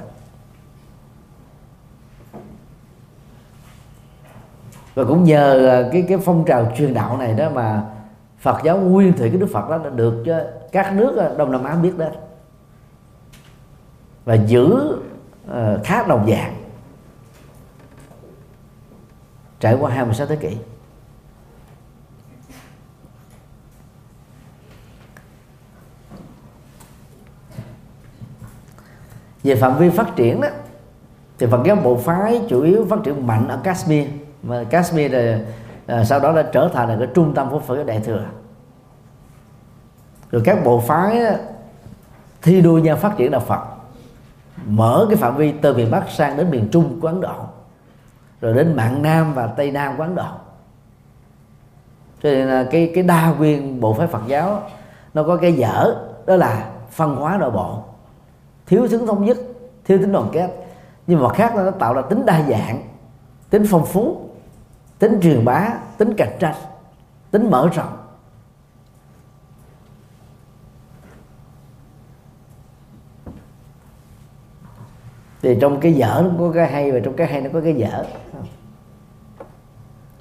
Và 4.95 5.03
cũng 5.03 5.23
nhờ 5.23 5.67
à, 5.67 5.89
cái 5.91 6.05
cái 6.07 6.17
phong 6.17 6.45
trào 6.45 6.71
truyền 6.77 6.93
đạo 6.93 7.17
này 7.17 7.33
đó 7.33 7.49
mà 7.49 7.83
Phật 8.39 8.61
giáo 8.63 8.77
nguyên 8.77 9.13
thủy 9.13 9.29
cái 9.29 9.39
Đức 9.39 9.49
Phật 9.53 9.69
đó 9.69 9.77
đã 9.77 9.89
được 9.89 10.23
cho 10.25 10.39
các 10.71 10.93
nước 10.93 11.17
à, 11.17 11.29
Đông 11.37 11.51
Nam 11.51 11.63
Á 11.63 11.75
biết 11.75 11.97
đến. 11.97 12.11
Và 14.25 14.33
giữ 14.33 14.97
uh, 15.47 15.83
khá 15.83 16.03
đồng 16.07 16.29
dạng 16.29 16.55
trải 19.59 19.77
qua 19.79 19.91
26 19.91 20.27
thế 20.27 20.35
kỷ. 20.35 20.57
Về 29.43 29.55
phạm 29.55 29.77
vi 29.77 29.89
phát 29.89 30.15
triển 30.15 30.41
đó 30.41 30.47
thì 31.37 31.47
Phật 31.51 31.63
giáo 31.65 31.75
bộ 31.75 31.97
phái 31.97 32.41
chủ 32.49 32.61
yếu 32.61 32.85
phát 32.89 32.99
triển 33.03 33.27
mạnh 33.27 33.47
ở 33.47 33.59
Kashmir 33.63 34.07
mà 34.45 34.63
Kashmir 34.69 35.13
là, 35.13 35.39
à, 35.85 36.03
sau 36.03 36.19
đó 36.19 36.33
đã 36.35 36.43
trở 36.51 36.69
thành 36.73 36.89
là 36.89 36.95
cái 36.99 37.07
trung 37.13 37.33
tâm 37.35 37.49
của 37.51 37.59
Phật 37.59 37.75
giáo 37.75 37.83
Đại 37.83 37.99
thừa. 37.99 38.25
Rồi 40.31 40.41
các 40.45 40.63
bộ 40.65 40.79
phái 40.79 41.21
thi 42.41 42.61
đua 42.61 42.77
nhau 42.77 42.95
phát 42.95 43.17
triển 43.17 43.31
đạo 43.31 43.41
Phật 43.41 43.59
mở 44.65 45.05
cái 45.09 45.17
phạm 45.17 45.35
vi 45.35 45.51
từ 45.51 45.73
miền 45.73 45.91
Bắc 45.91 46.09
sang 46.09 46.37
đến 46.37 46.51
miền 46.51 46.67
Trung 46.71 46.99
của 47.01 47.07
Ấn 47.07 47.21
Độ 47.21 47.35
rồi 48.41 48.53
đến 48.53 48.75
mạng 48.75 49.01
Nam 49.01 49.33
và 49.33 49.47
Tây 49.47 49.71
Nam 49.71 49.97
của 49.97 50.03
Ấn 50.03 50.15
Độ. 50.15 50.27
Cho 52.23 52.29
nên 52.29 52.47
là 52.47 52.65
cái 52.71 52.91
cái 52.95 53.03
đa 53.03 53.33
nguyên 53.37 53.81
bộ 53.81 53.93
phái 53.93 54.07
Phật 54.07 54.21
giáo 54.27 54.61
nó 55.13 55.23
có 55.23 55.37
cái 55.37 55.53
dở 55.53 55.95
đó 56.25 56.35
là 56.35 56.71
phân 56.91 57.15
hóa 57.15 57.37
nội 57.37 57.51
bộ. 57.51 57.83
Thiếu 58.65 58.87
tính 58.87 59.07
thống 59.07 59.25
nhất 59.25 59.37
thiếu 59.85 59.97
tính 59.97 60.11
đoàn 60.11 60.29
kết. 60.31 60.49
Nhưng 61.07 61.23
mà 61.23 61.29
khác 61.29 61.55
là 61.55 61.63
nó 61.63 61.71
tạo 61.71 61.93
ra 61.93 62.01
tính 62.01 62.25
đa 62.25 62.41
dạng 62.47 62.83
tính 63.49 63.65
phong 63.69 63.85
phú 63.85 64.21
tính 64.99 65.19
truyền 65.21 65.45
bá 65.45 65.73
tính 65.97 66.13
cạnh 66.17 66.37
tranh 66.39 66.55
tính 67.31 67.49
mở 67.51 67.69
rộng. 67.73 67.97
Thì 75.41 75.57
trong 75.61 75.79
cái 75.79 75.93
dở 75.93 76.23
nó 76.25 76.29
có 76.39 76.51
cái 76.55 76.71
hay 76.71 76.91
và 76.91 76.99
trong 77.03 77.13
cái 77.13 77.27
hay 77.27 77.41
nó 77.41 77.49
có 77.53 77.61
cái 77.61 77.73
dở. 77.73 78.05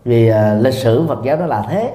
Vì 0.05 0.29
à, 0.29 0.55
lịch 0.55 0.75
sử 0.75 1.07
Phật 1.09 1.19
giáo 1.25 1.37
nó 1.37 1.47
là 1.47 1.67
thế 1.69 1.95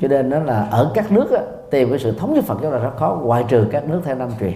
cho 0.00 0.08
nên 0.08 0.30
nó 0.30 0.38
là 0.38 0.68
ở 0.70 0.90
các 0.94 1.12
nước 1.12 1.30
á, 1.30 1.42
tìm 1.70 1.90
cái 1.90 1.98
sự 1.98 2.18
thống 2.18 2.34
nhất 2.34 2.44
Phật 2.44 2.58
giáo 2.62 2.72
là 2.72 2.78
rất 2.78 2.90
khó 2.96 3.18
ngoại 3.22 3.44
trừ 3.48 3.68
các 3.72 3.84
nước 3.84 4.00
theo 4.04 4.14
năm 4.14 4.30
truyền. 4.40 4.54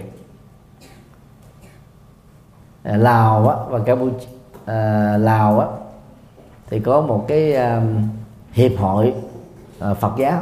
À, 2.83 2.97
Lào 2.97 3.49
á, 3.49 3.55
và 3.69 3.79
Campuchia 3.79 4.27
à, 4.65 5.17
Lào 5.17 5.59
á, 5.59 5.67
thì 6.69 6.79
có 6.79 7.01
một 7.01 7.25
cái 7.27 7.55
à, 7.55 7.81
hiệp 8.51 8.71
hội 8.77 9.13
uh, 9.91 9.97
Phật 9.97 10.13
giáo. 10.17 10.41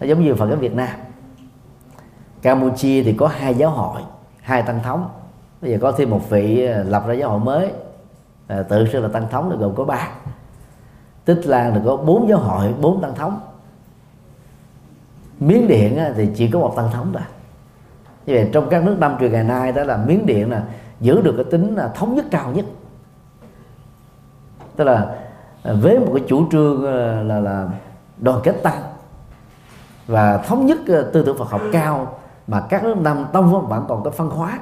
Nó 0.00 0.06
giống 0.06 0.24
như 0.24 0.34
Phật 0.34 0.48
giáo 0.48 0.56
Việt 0.56 0.74
Nam. 0.74 0.88
Campuchia 2.42 3.02
thì 3.02 3.12
có 3.12 3.26
hai 3.26 3.54
giáo 3.54 3.70
hội 3.70 4.02
hai 4.40 4.62
tăng 4.62 4.80
thống. 4.82 5.08
Bây 5.62 5.70
giờ 5.70 5.78
có 5.80 5.92
thêm 5.92 6.10
một 6.10 6.30
vị 6.30 6.66
ờ, 6.66 6.82
lập 6.82 7.04
ra 7.06 7.14
giáo 7.14 7.30
hội 7.30 7.40
mới. 7.40 7.72
Uh, 8.60 8.68
tự 8.68 8.88
xưng 8.92 9.02
là 9.02 9.08
tăng 9.08 9.28
thống 9.30 9.50
là 9.50 9.56
gồm 9.56 9.74
có 9.74 9.84
ba. 9.84 10.08
Tích 11.24 11.46
lan 11.46 11.74
thì 11.74 11.80
có 11.84 11.96
bốn 11.96 12.28
giáo 12.28 12.38
hội 12.38 12.74
bốn 12.80 13.00
tăng 13.00 13.14
thống. 13.14 13.40
Miến 15.40 15.68
điện 15.68 15.98
thì 16.16 16.28
chỉ 16.34 16.48
có 16.48 16.58
một 16.58 16.72
tăng 16.76 16.90
thống 16.92 17.10
thôi. 17.12 17.22
Như 18.26 18.34
vậy 18.34 18.50
trong 18.52 18.68
các 18.70 18.84
nước 18.84 18.96
năm 18.98 19.16
truyền 19.20 19.32
ngày 19.32 19.44
nay 19.44 19.72
đó 19.72 19.84
là 19.84 19.96
miến 19.96 20.26
điện 20.26 20.50
là 20.50 20.62
giữ 21.00 21.20
được 21.22 21.34
cái 21.36 21.44
tính 21.44 21.74
là 21.74 21.88
thống 21.88 22.14
nhất 22.14 22.24
cao 22.30 22.52
nhất 22.52 22.64
tức 24.76 24.84
là 24.84 25.16
à, 25.62 25.72
với 25.80 25.98
một 25.98 26.12
cái 26.14 26.24
chủ 26.28 26.50
trương 26.50 26.86
à, 26.86 27.22
là 27.22 27.40
là 27.40 27.68
đoàn 28.18 28.40
kết 28.44 28.62
tăng 28.62 28.82
và 30.06 30.38
thống 30.38 30.66
nhất 30.66 30.78
à, 30.88 31.00
tư 31.12 31.22
tưởng 31.26 31.38
Phật 31.38 31.50
học 31.50 31.62
cao 31.72 32.18
mà 32.46 32.60
các 32.68 32.84
nước 32.84 32.96
Nam 32.96 33.26
tông 33.32 33.68
vẫn 33.68 33.84
còn 33.88 34.02
có 34.04 34.10
phân 34.10 34.30
hóa. 34.30 34.58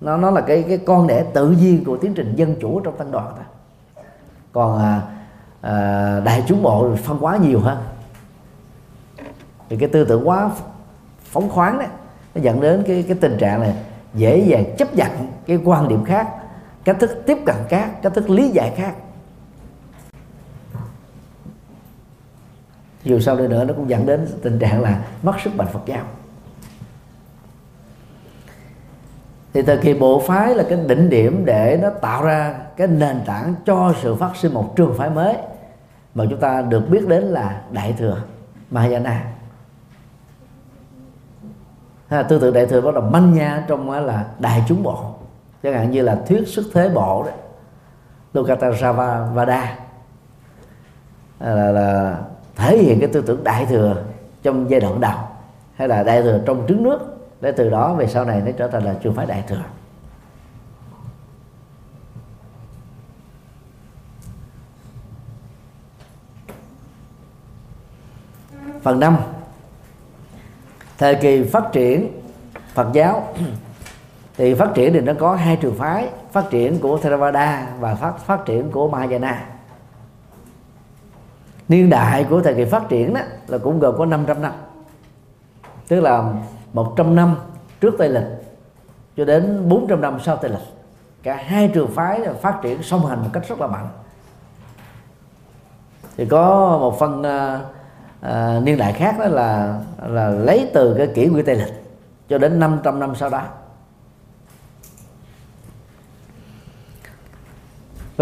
Nó 0.00 0.16
nó 0.16 0.30
là 0.30 0.40
cái 0.40 0.64
cái 0.68 0.78
con 0.78 1.06
đẻ 1.06 1.24
tự 1.34 1.50
nhiên 1.50 1.84
của 1.84 1.96
tiến 1.96 2.14
trình 2.14 2.34
dân 2.36 2.56
chủ 2.60 2.80
trong 2.80 2.96
tăng 2.96 3.10
đoàn 3.10 3.32
thôi 3.36 3.44
còn 4.52 4.78
à, 4.78 5.02
à, 5.60 6.20
đại 6.24 6.44
chúng 6.46 6.62
bộ 6.62 6.96
phân 6.96 7.18
hóa 7.18 7.36
nhiều 7.36 7.60
hơn. 7.60 7.78
Thì 9.68 9.76
cái 9.76 9.88
tư 9.88 10.04
tưởng 10.04 10.28
quá 10.28 10.50
phóng 11.24 11.50
khoáng 11.50 11.78
đấy 11.78 11.88
nó 12.34 12.42
dẫn 12.42 12.60
đến 12.60 12.82
cái 12.86 13.04
cái 13.08 13.16
tình 13.20 13.38
trạng 13.38 13.60
này 13.60 13.74
dễ 14.14 14.38
dàng 14.38 14.64
chấp 14.78 14.94
nhận 14.94 15.10
cái 15.46 15.58
quan 15.64 15.88
điểm 15.88 16.04
khác 16.04 16.28
cách 16.84 16.96
thức 17.00 17.22
tiếp 17.26 17.38
cận 17.46 17.56
khác 17.68 17.90
cách 18.02 18.14
thức 18.14 18.30
lý 18.30 18.48
giải 18.48 18.72
khác. 18.76 18.94
Dù 23.04 23.20
sao 23.20 23.36
đây 23.36 23.48
nữa 23.48 23.64
nó 23.64 23.74
cũng 23.74 23.90
dẫn 23.90 24.06
đến 24.06 24.28
tình 24.42 24.58
trạng 24.58 24.80
là 24.80 25.04
mất 25.22 25.40
sức 25.44 25.56
mạnh 25.56 25.66
Phật 25.72 25.80
giáo. 25.86 26.04
Thì 29.52 29.62
thời 29.62 29.78
kỳ 29.78 29.94
bộ 29.94 30.22
phái 30.26 30.54
là 30.54 30.64
cái 30.68 30.78
đỉnh 30.88 31.10
điểm 31.10 31.44
để 31.44 31.78
nó 31.82 31.90
tạo 31.90 32.24
ra 32.24 32.54
cái 32.76 32.86
nền 32.86 33.20
tảng 33.26 33.54
cho 33.66 33.94
sự 34.02 34.14
phát 34.14 34.36
sinh 34.36 34.54
một 34.54 34.72
trường 34.76 34.94
phái 34.98 35.10
mới 35.10 35.36
mà 36.14 36.24
chúng 36.30 36.40
ta 36.40 36.62
được 36.62 36.88
biết 36.90 37.08
đến 37.08 37.22
là 37.22 37.62
đại 37.70 37.94
thừa 37.98 38.22
Mahayana. 38.70 39.32
Ha, 42.08 42.22
tư 42.22 42.38
tưởng 42.40 42.54
đại 42.54 42.66
thừa 42.66 42.80
bắt 42.80 42.94
đầu 42.94 43.04
manh 43.04 43.34
nha 43.34 43.64
trong 43.68 43.90
là 43.90 44.26
đại 44.38 44.64
chúng 44.68 44.82
bộ 44.82 45.11
chẳng 45.62 45.72
hạn 45.72 45.90
như 45.90 46.02
là 46.02 46.18
thuyết 46.26 46.48
xuất 46.48 46.64
thế 46.72 46.88
bộ 46.88 47.24
đó 47.24 47.30
Vada 49.34 49.78
là, 51.40 51.70
là 51.70 52.18
thể 52.56 52.78
hiện 52.78 53.00
cái 53.00 53.08
tư 53.12 53.22
tưởng 53.26 53.44
đại 53.44 53.66
thừa 53.66 54.02
trong 54.42 54.70
giai 54.70 54.80
đoạn 54.80 55.00
đầu 55.00 55.18
hay 55.76 55.88
là 55.88 56.02
đại 56.02 56.22
thừa 56.22 56.40
trong 56.46 56.64
trứng 56.68 56.82
nước 56.82 56.98
để 57.40 57.52
từ 57.52 57.70
đó 57.70 57.94
về 57.94 58.06
sau 58.06 58.24
này 58.24 58.42
nó 58.46 58.52
trở 58.58 58.68
thành 58.68 58.82
là 58.82 58.94
trường 59.02 59.14
phái 59.14 59.26
đại 59.26 59.44
thừa. 59.48 59.62
Phần 68.82 69.00
năm 69.00 69.18
thời 70.98 71.14
kỳ 71.14 71.42
phát 71.42 71.64
triển 71.72 72.20
Phật 72.74 72.88
giáo 72.92 73.34
thì 74.36 74.54
phát 74.54 74.70
triển 74.74 74.92
thì 74.92 75.00
nó 75.00 75.12
có 75.18 75.34
hai 75.34 75.56
trường 75.56 75.74
phái 75.74 76.08
phát 76.32 76.50
triển 76.50 76.78
của 76.80 76.98
Theravada 76.98 77.66
và 77.80 77.94
phát 77.94 78.18
phát 78.18 78.44
triển 78.44 78.70
của 78.70 78.88
Mahayana. 78.88 79.44
Niên 81.68 81.90
đại 81.90 82.24
của 82.24 82.40
thời 82.42 82.54
kỳ 82.54 82.64
phát 82.64 82.88
triển 82.88 83.14
đó 83.14 83.20
là 83.46 83.58
cũng 83.58 83.80
gồm 83.80 83.94
có 83.98 84.04
500 84.04 84.42
năm. 84.42 84.52
Tức 85.88 86.00
là 86.00 86.32
100 86.72 87.14
năm 87.14 87.36
trước 87.80 87.94
Tây 87.98 88.08
lịch 88.08 88.26
cho 89.16 89.24
đến 89.24 89.68
400 89.68 90.00
năm 90.00 90.18
sau 90.22 90.36
Tây 90.36 90.50
lịch. 90.50 90.60
Cả 91.22 91.36
hai 91.36 91.68
trường 91.74 91.90
phái 91.90 92.20
phát 92.40 92.58
triển 92.62 92.82
song 92.82 93.06
hành 93.06 93.22
một 93.22 93.28
cách 93.32 93.48
rất 93.48 93.60
là 93.60 93.66
mạnh. 93.66 93.88
Thì 96.16 96.26
có 96.26 96.78
một 96.80 96.98
phần 96.98 97.20
uh, 97.20 97.60
uh, 98.26 98.62
niên 98.62 98.78
đại 98.78 98.92
khác 98.92 99.16
đó 99.18 99.26
là 99.26 99.80
là 100.06 100.28
lấy 100.28 100.70
từ 100.74 100.94
cái 100.98 101.06
kỷ 101.06 101.26
nguyên 101.26 101.44
Tây 101.44 101.56
lịch 101.56 101.84
cho 102.28 102.38
đến 102.38 102.60
500 102.60 103.00
năm 103.00 103.14
sau 103.14 103.30
đó. 103.30 103.42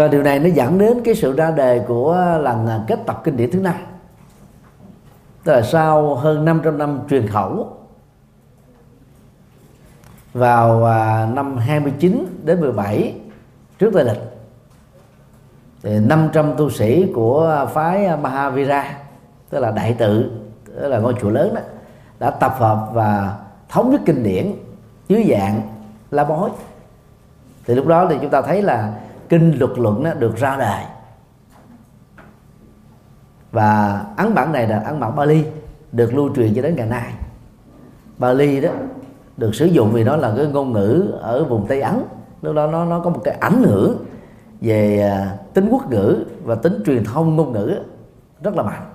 Và 0.01 0.07
điều 0.07 0.23
này 0.23 0.39
nó 0.39 0.49
dẫn 0.49 0.77
đến 0.77 1.01
cái 1.03 1.15
sự 1.15 1.35
ra 1.35 1.51
đề 1.51 1.79
của 1.87 2.37
lần 2.41 2.67
à, 2.67 2.83
kết 2.87 2.99
tập 3.05 3.21
kinh 3.23 3.37
điển 3.37 3.51
thứ 3.51 3.59
năm. 3.59 3.75
Tức 5.43 5.53
là 5.53 5.61
sau 5.61 6.15
hơn 6.15 6.45
500 6.45 6.77
năm 6.77 6.99
truyền 7.09 7.27
khẩu, 7.27 7.77
vào 10.33 10.85
à, 10.85 11.27
năm 11.33 11.57
29 11.57 12.25
đến 12.43 12.61
17 12.61 13.15
trước 13.79 13.91
Tây 13.93 14.05
lịch, 14.05 14.21
thì 15.83 15.99
500 15.99 16.53
tu 16.57 16.69
sĩ 16.69 17.11
của 17.15 17.67
phái 17.73 18.17
Mahavira, 18.17 18.97
tức 19.49 19.59
là 19.59 19.71
đại 19.71 19.95
tự, 19.99 20.31
tức 20.65 20.87
là 20.87 20.99
ngôi 20.99 21.13
chùa 21.21 21.29
lớn 21.29 21.55
đó, 21.55 21.61
đã 22.19 22.29
tập 22.29 22.55
hợp 22.57 22.89
và 22.93 23.37
thống 23.69 23.91
nhất 23.91 24.01
kinh 24.05 24.23
điển 24.23 24.53
dưới 25.07 25.27
dạng 25.29 25.61
la 26.11 26.23
bói 26.23 26.49
thì 27.67 27.75
lúc 27.75 27.87
đó 27.87 28.07
thì 28.09 28.17
chúng 28.21 28.29
ta 28.29 28.41
thấy 28.41 28.61
là 28.61 28.93
kinh 29.31 29.59
luật 29.59 29.71
luận 29.75 30.03
đó 30.03 30.13
được 30.13 30.37
ra 30.37 30.57
đời. 30.57 30.83
Và 33.51 34.01
ấn 34.17 34.33
bản 34.33 34.51
này 34.51 34.67
là 34.67 34.79
ấn 34.79 34.99
bản 34.99 35.15
Bali 35.15 35.45
được 35.91 36.13
lưu 36.13 36.35
truyền 36.35 36.53
cho 36.55 36.61
đến 36.61 36.75
ngày 36.75 36.87
nay. 36.87 37.13
Bali 38.17 38.61
đó 38.61 38.69
được 39.37 39.55
sử 39.55 39.65
dụng 39.65 39.91
vì 39.91 40.03
nó 40.03 40.15
là 40.15 40.33
cái 40.37 40.45
ngôn 40.45 40.73
ngữ 40.73 41.13
ở 41.21 41.43
vùng 41.43 41.67
Tây 41.67 41.81
Ấn. 41.81 42.03
Lúc 42.41 42.55
đó 42.55 42.67
nó 42.67 42.85
nó 42.85 42.99
có 42.99 43.09
một 43.09 43.21
cái 43.23 43.35
ảnh 43.39 43.63
hưởng 43.63 44.05
về 44.61 44.99
à, 44.99 45.37
tính 45.53 45.67
quốc 45.71 45.91
ngữ 45.91 46.25
và 46.43 46.55
tính 46.55 46.83
truyền 46.85 47.03
thông 47.03 47.35
ngôn 47.35 47.51
ngữ 47.51 47.79
rất 48.43 48.55
là 48.55 48.63
mạnh. 48.63 48.89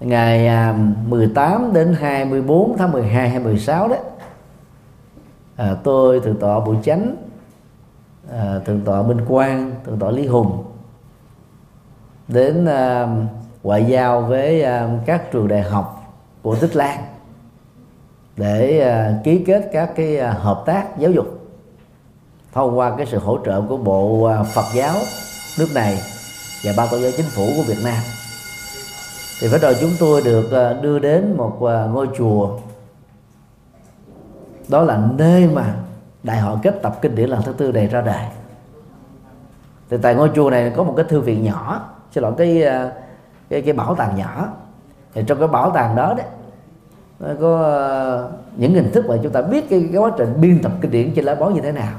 Ngày 0.00 0.46
à, 0.46 0.78
18 1.08 1.72
đến 1.72 1.96
24 2.00 2.76
tháng 2.78 2.92
12 2.92 3.28
hay 3.28 3.38
16 3.38 3.88
đó 3.88 3.96
à, 5.56 5.76
tôi 5.84 6.20
thượng 6.20 6.38
tọa 6.38 6.60
Bụi 6.60 6.76
Chánh 6.82 7.16
à, 8.32 8.58
thượng 8.64 8.80
tọa 8.84 9.02
Minh 9.02 9.20
Quang 9.28 9.74
thượng 9.84 9.98
tọa 9.98 10.10
Lý 10.10 10.26
Hùng. 10.26 10.64
Đến 12.28 12.66
à, 12.66 13.08
ngoại 13.62 13.84
giao 13.84 14.22
với 14.22 14.62
à, 14.62 14.88
các 15.06 15.32
trường 15.32 15.48
đại 15.48 15.62
học 15.62 16.14
của 16.42 16.56
Tích 16.56 16.76
Lan 16.76 17.04
để 18.36 18.80
à, 18.80 19.20
ký 19.24 19.44
kết 19.46 19.68
các 19.72 19.90
cái 19.96 20.18
à, 20.18 20.32
hợp 20.32 20.62
tác 20.66 20.98
giáo 20.98 21.10
dục 21.10 21.26
thông 22.52 22.78
qua 22.78 22.96
cái 22.96 23.06
sự 23.06 23.18
hỗ 23.18 23.38
trợ 23.44 23.62
của 23.68 23.76
bộ 23.76 24.24
à, 24.24 24.42
Phật 24.42 24.66
giáo 24.74 24.94
nước 25.58 25.68
này 25.74 25.98
và 26.64 26.72
ban 26.76 26.88
tổ 26.90 26.98
giáo 26.98 27.10
chính 27.16 27.26
phủ 27.26 27.46
của 27.56 27.62
Việt 27.62 27.78
Nam. 27.84 28.02
Thì 29.40 29.48
bắt 29.52 29.58
đầu 29.62 29.72
chúng 29.80 29.90
tôi 29.98 30.22
được 30.22 30.52
à, 30.52 30.72
đưa 30.72 30.98
đến 30.98 31.36
một 31.36 31.64
à, 31.64 31.84
ngôi 31.84 32.08
chùa. 32.18 32.58
Đó 34.68 34.82
là 34.82 35.08
nơi 35.16 35.46
mà 35.46 35.74
đại 36.24 36.40
hội 36.40 36.58
kết 36.62 36.82
tập 36.82 36.98
kinh 37.02 37.14
điển 37.14 37.28
lần 37.28 37.42
thứ 37.42 37.52
tư 37.52 37.72
này 37.72 37.86
ra 37.86 38.00
đời 38.00 38.24
thì 39.90 39.96
tại 40.02 40.14
ngôi 40.14 40.30
chùa 40.34 40.50
này 40.50 40.72
có 40.76 40.82
một 40.82 40.94
cái 40.96 41.06
thư 41.08 41.20
viện 41.20 41.44
nhỏ 41.44 41.80
xin 42.12 42.22
lỗi 42.22 42.32
cái 42.38 42.62
ờ, 42.62 42.90
cái 43.50 43.62
cái 43.62 43.72
bảo 43.72 43.94
tàng 43.94 44.16
nhỏ. 44.16 44.48
Thì 45.14 45.22
trong 45.26 45.38
cái 45.38 45.48
bảo 45.48 45.70
tàng 45.70 45.96
đó 45.96 46.14
đấy 46.16 46.26
nó 47.20 47.28
có 47.40 47.62
ờ, 47.62 48.30
những 48.56 48.74
hình 48.74 48.92
thức 48.92 49.04
mà 49.08 49.16
chúng 49.22 49.32
ta 49.32 49.42
biết 49.42 49.70
cái, 49.70 49.88
cái 49.92 50.02
quá 50.02 50.10
trình 50.18 50.34
biên 50.40 50.62
tập 50.62 50.72
kinh 50.80 50.90
điển 50.90 51.12
trên 51.14 51.24
lá 51.24 51.34
bó 51.34 51.48
như 51.48 51.60
thế 51.60 51.72
nào. 51.72 51.92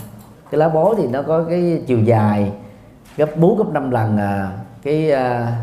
Cái 0.52 0.60
lá 0.60 0.69
bó 0.69 0.95
thì 0.95 1.07
nó 1.07 1.22
có 1.22 1.43
cái 1.43 1.84
chiều 1.88 1.99
dài 1.99 2.52
gấp 3.18 3.38
4 3.38 3.57
gấp 3.57 3.73
5 3.73 3.91
lần 3.91 4.18
ờ, 4.18 4.47
cái 4.84 5.11
à, 5.11 5.57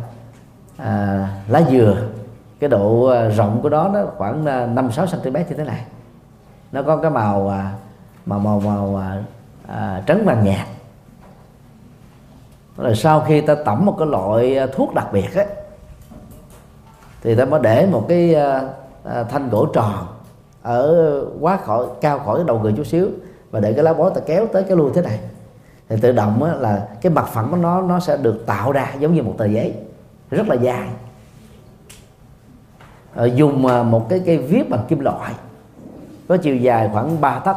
à, 0.77 1.29
lá 1.49 1.63
dừa. 1.71 1.97
Cái 2.61 2.71
độ 2.71 3.15
rộng 3.37 3.63
của 3.63 3.69
đó 3.69 3.91
nó 3.95 4.05
khoảng 4.17 4.47
à, 4.47 4.67
năm 4.67 4.93
sáu 4.93 5.07
cm 5.07 5.33
như 5.33 5.57
thế 5.57 5.65
này. 5.65 5.85
Nó 6.73 6.83
có 6.83 6.97
cái 6.97 7.11
màu 7.11 7.49
à, 7.49 7.73
mà 8.27 8.39
màu 8.39 8.61
màu 8.61 8.97
à, 8.97 9.23
à, 9.69 10.03
trắng 10.07 10.25
vàng 10.25 10.45
nhạt 10.45 10.67
rồi 12.77 12.97
sau 12.97 13.21
khi 13.21 13.41
ta 13.41 13.55
tẩm 13.65 13.87
một 13.87 13.97
cái 13.99 14.07
loại 14.07 14.59
à, 14.59 14.67
thuốc 14.67 14.95
đặc 14.95 15.13
biệt 15.13 15.35
ấy, 15.35 15.47
thì 17.23 17.35
ta 17.35 17.45
mới 17.45 17.61
để 17.63 17.87
một 17.87 18.05
cái 18.09 18.35
à, 18.35 18.63
à, 19.05 19.23
thanh 19.23 19.51
gỗ 19.51 19.67
tròn 19.67 20.07
ở 20.63 21.21
quá 21.41 21.57
khỏi 21.57 21.87
cao 22.01 22.19
khỏi 22.19 22.45
đầu 22.47 22.59
người 22.59 22.73
chút 22.77 22.87
xíu 22.87 23.09
và 23.51 23.61
để 23.61 23.73
cái 23.73 23.85
lá 23.85 23.93
bó 23.93 24.11
ta 24.11 24.21
kéo 24.27 24.47
tới 24.47 24.63
cái 24.63 24.77
lui 24.77 24.91
thế 24.95 25.03
này. 25.03 25.19
Thì 25.89 25.97
tự 26.01 26.13
động 26.13 26.43
á, 26.43 26.55
là 26.55 26.89
cái 27.01 27.13
mặt 27.13 27.29
phẳng 27.29 27.51
của 27.51 27.57
nó 27.57 27.83
nó 27.83 28.01
sẽ 28.01 28.17
được 28.17 28.47
tạo 28.47 28.73
ra 28.73 28.93
giống 28.99 29.15
như 29.15 29.23
một 29.23 29.35
tờ 29.39 29.45
giấy 29.45 29.75
rất 30.31 30.49
là 30.49 30.55
dài. 30.55 30.89
Ờ, 33.15 33.27
dùng 33.27 33.67
à, 33.67 33.83
một 33.83 34.09
cái 34.09 34.23
cây 34.27 34.39
viết 34.39 34.71
bằng 34.71 34.85
kim 34.89 35.01
loại 35.01 35.33
có 36.29 36.37
chiều 36.37 36.57
dài 36.57 36.91
khoảng 36.93 37.21
3 37.21 37.39
tấc 37.39 37.57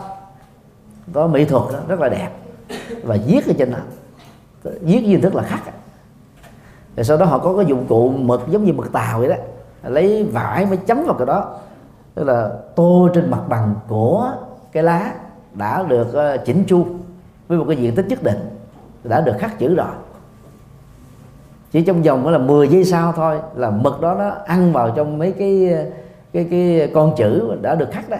có 1.13 1.27
mỹ 1.27 1.45
thuật 1.45 1.63
đó, 1.73 1.79
rất 1.87 1.99
là 1.99 2.09
đẹp. 2.09 2.29
Và 3.03 3.17
viết 3.27 3.47
ở 3.47 3.53
trên 3.57 3.71
đó. 3.71 3.77
Viết 4.63 4.99
với 4.99 5.09
hình 5.09 5.21
thức 5.21 5.35
là 5.35 5.43
khắc 5.43 5.59
rồi 6.95 7.03
sau 7.03 7.17
đó 7.17 7.25
họ 7.25 7.37
có 7.37 7.55
cái 7.57 7.65
dụng 7.65 7.85
cụ 7.89 8.09
mực 8.09 8.47
giống 8.47 8.63
như 8.63 8.73
mực 8.73 8.91
tàu 8.91 9.19
vậy 9.19 9.29
đó. 9.29 9.35
Lấy 9.83 10.23
vải 10.23 10.65
mới 10.65 10.77
chấm 10.77 11.03
vào 11.05 11.13
cái 11.13 11.25
đó. 11.25 11.57
Tức 12.15 12.23
là 12.23 12.49
tô 12.75 13.09
trên 13.13 13.31
mặt 13.31 13.41
bằng 13.47 13.75
của 13.87 14.31
cái 14.71 14.83
lá 14.83 15.13
đã 15.53 15.83
được 15.83 16.13
ờ, 16.13 16.37
chỉnh 16.37 16.63
chu 16.67 16.85
với 17.47 17.57
một 17.57 17.65
cái 17.67 17.77
diện 17.77 17.95
tích 17.95 18.05
nhất 18.07 18.23
định 18.23 18.49
đã 19.03 19.21
được 19.21 19.35
khắc 19.39 19.59
chữ 19.59 19.75
rồi. 19.75 19.87
Chỉ 21.71 21.81
trong 21.81 22.03
vòng 22.03 22.27
là 22.27 22.37
10 22.37 22.67
giây 22.67 22.83
sau 22.83 23.13
thôi 23.15 23.39
là 23.55 23.69
mực 23.69 24.01
đó 24.01 24.15
nó 24.19 24.29
ăn 24.45 24.73
vào 24.73 24.93
trong 24.95 25.17
mấy 25.17 25.31
cái 25.31 25.69
ờ, 25.73 25.85
cái 26.33 26.47
cái 26.51 26.91
con 26.93 27.13
chữ 27.17 27.57
đã 27.61 27.75
được 27.75 27.89
khắc 27.91 28.09
đó 28.09 28.17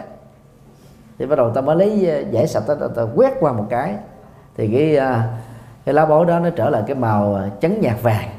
thì 1.20 1.26
bắt 1.26 1.36
đầu 1.36 1.52
ta 1.52 1.62
mới 1.62 1.76
lấy 1.76 2.10
ờ, 2.10 2.20
giải 2.32 2.48
sạch 2.48 2.64
ta, 2.68 2.76
ta 2.96 3.04
quét 3.16 3.34
qua 3.40 3.54
một 3.54 3.66
cái. 3.70 3.96
Thì 4.58 4.68
cái 4.68 4.96
ờ, 4.96 5.22
cái 5.86 5.96
lá 5.96 6.06
bói 6.06 6.26
đó 6.26 6.40
nó 6.40 6.50
trở 6.50 6.70
lại 6.70 6.84
cái 6.88 6.96
màu 6.96 7.36
ờ, 7.36 7.50
trắng 7.62 7.82
nhạt 7.82 8.02
vàng. 8.02 8.30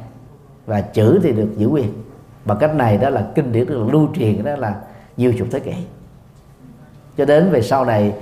Và 0.66 0.80
chữ 0.80 1.20
thì 1.22 1.32
được 1.32 1.48
giữ 1.56 1.68
nguyên. 1.68 1.92
Bằng 2.44 2.58
cách 2.58 2.74
này 2.74 2.98
đó 2.98 3.10
là 3.10 3.26
kinh 3.34 3.52
điển 3.52 3.66
được 3.66 3.88
lưu 3.92 4.08
truyền 4.14 4.44
đó 4.44 4.56
là 4.56 4.74
nhiều 5.16 5.32
chục 5.38 5.48
thế 5.50 5.60
kỷ. 5.60 5.74
Cho 7.16 7.24
đến 7.24 7.50
về 7.50 7.62
sau 7.62 7.84
này 7.84 8.14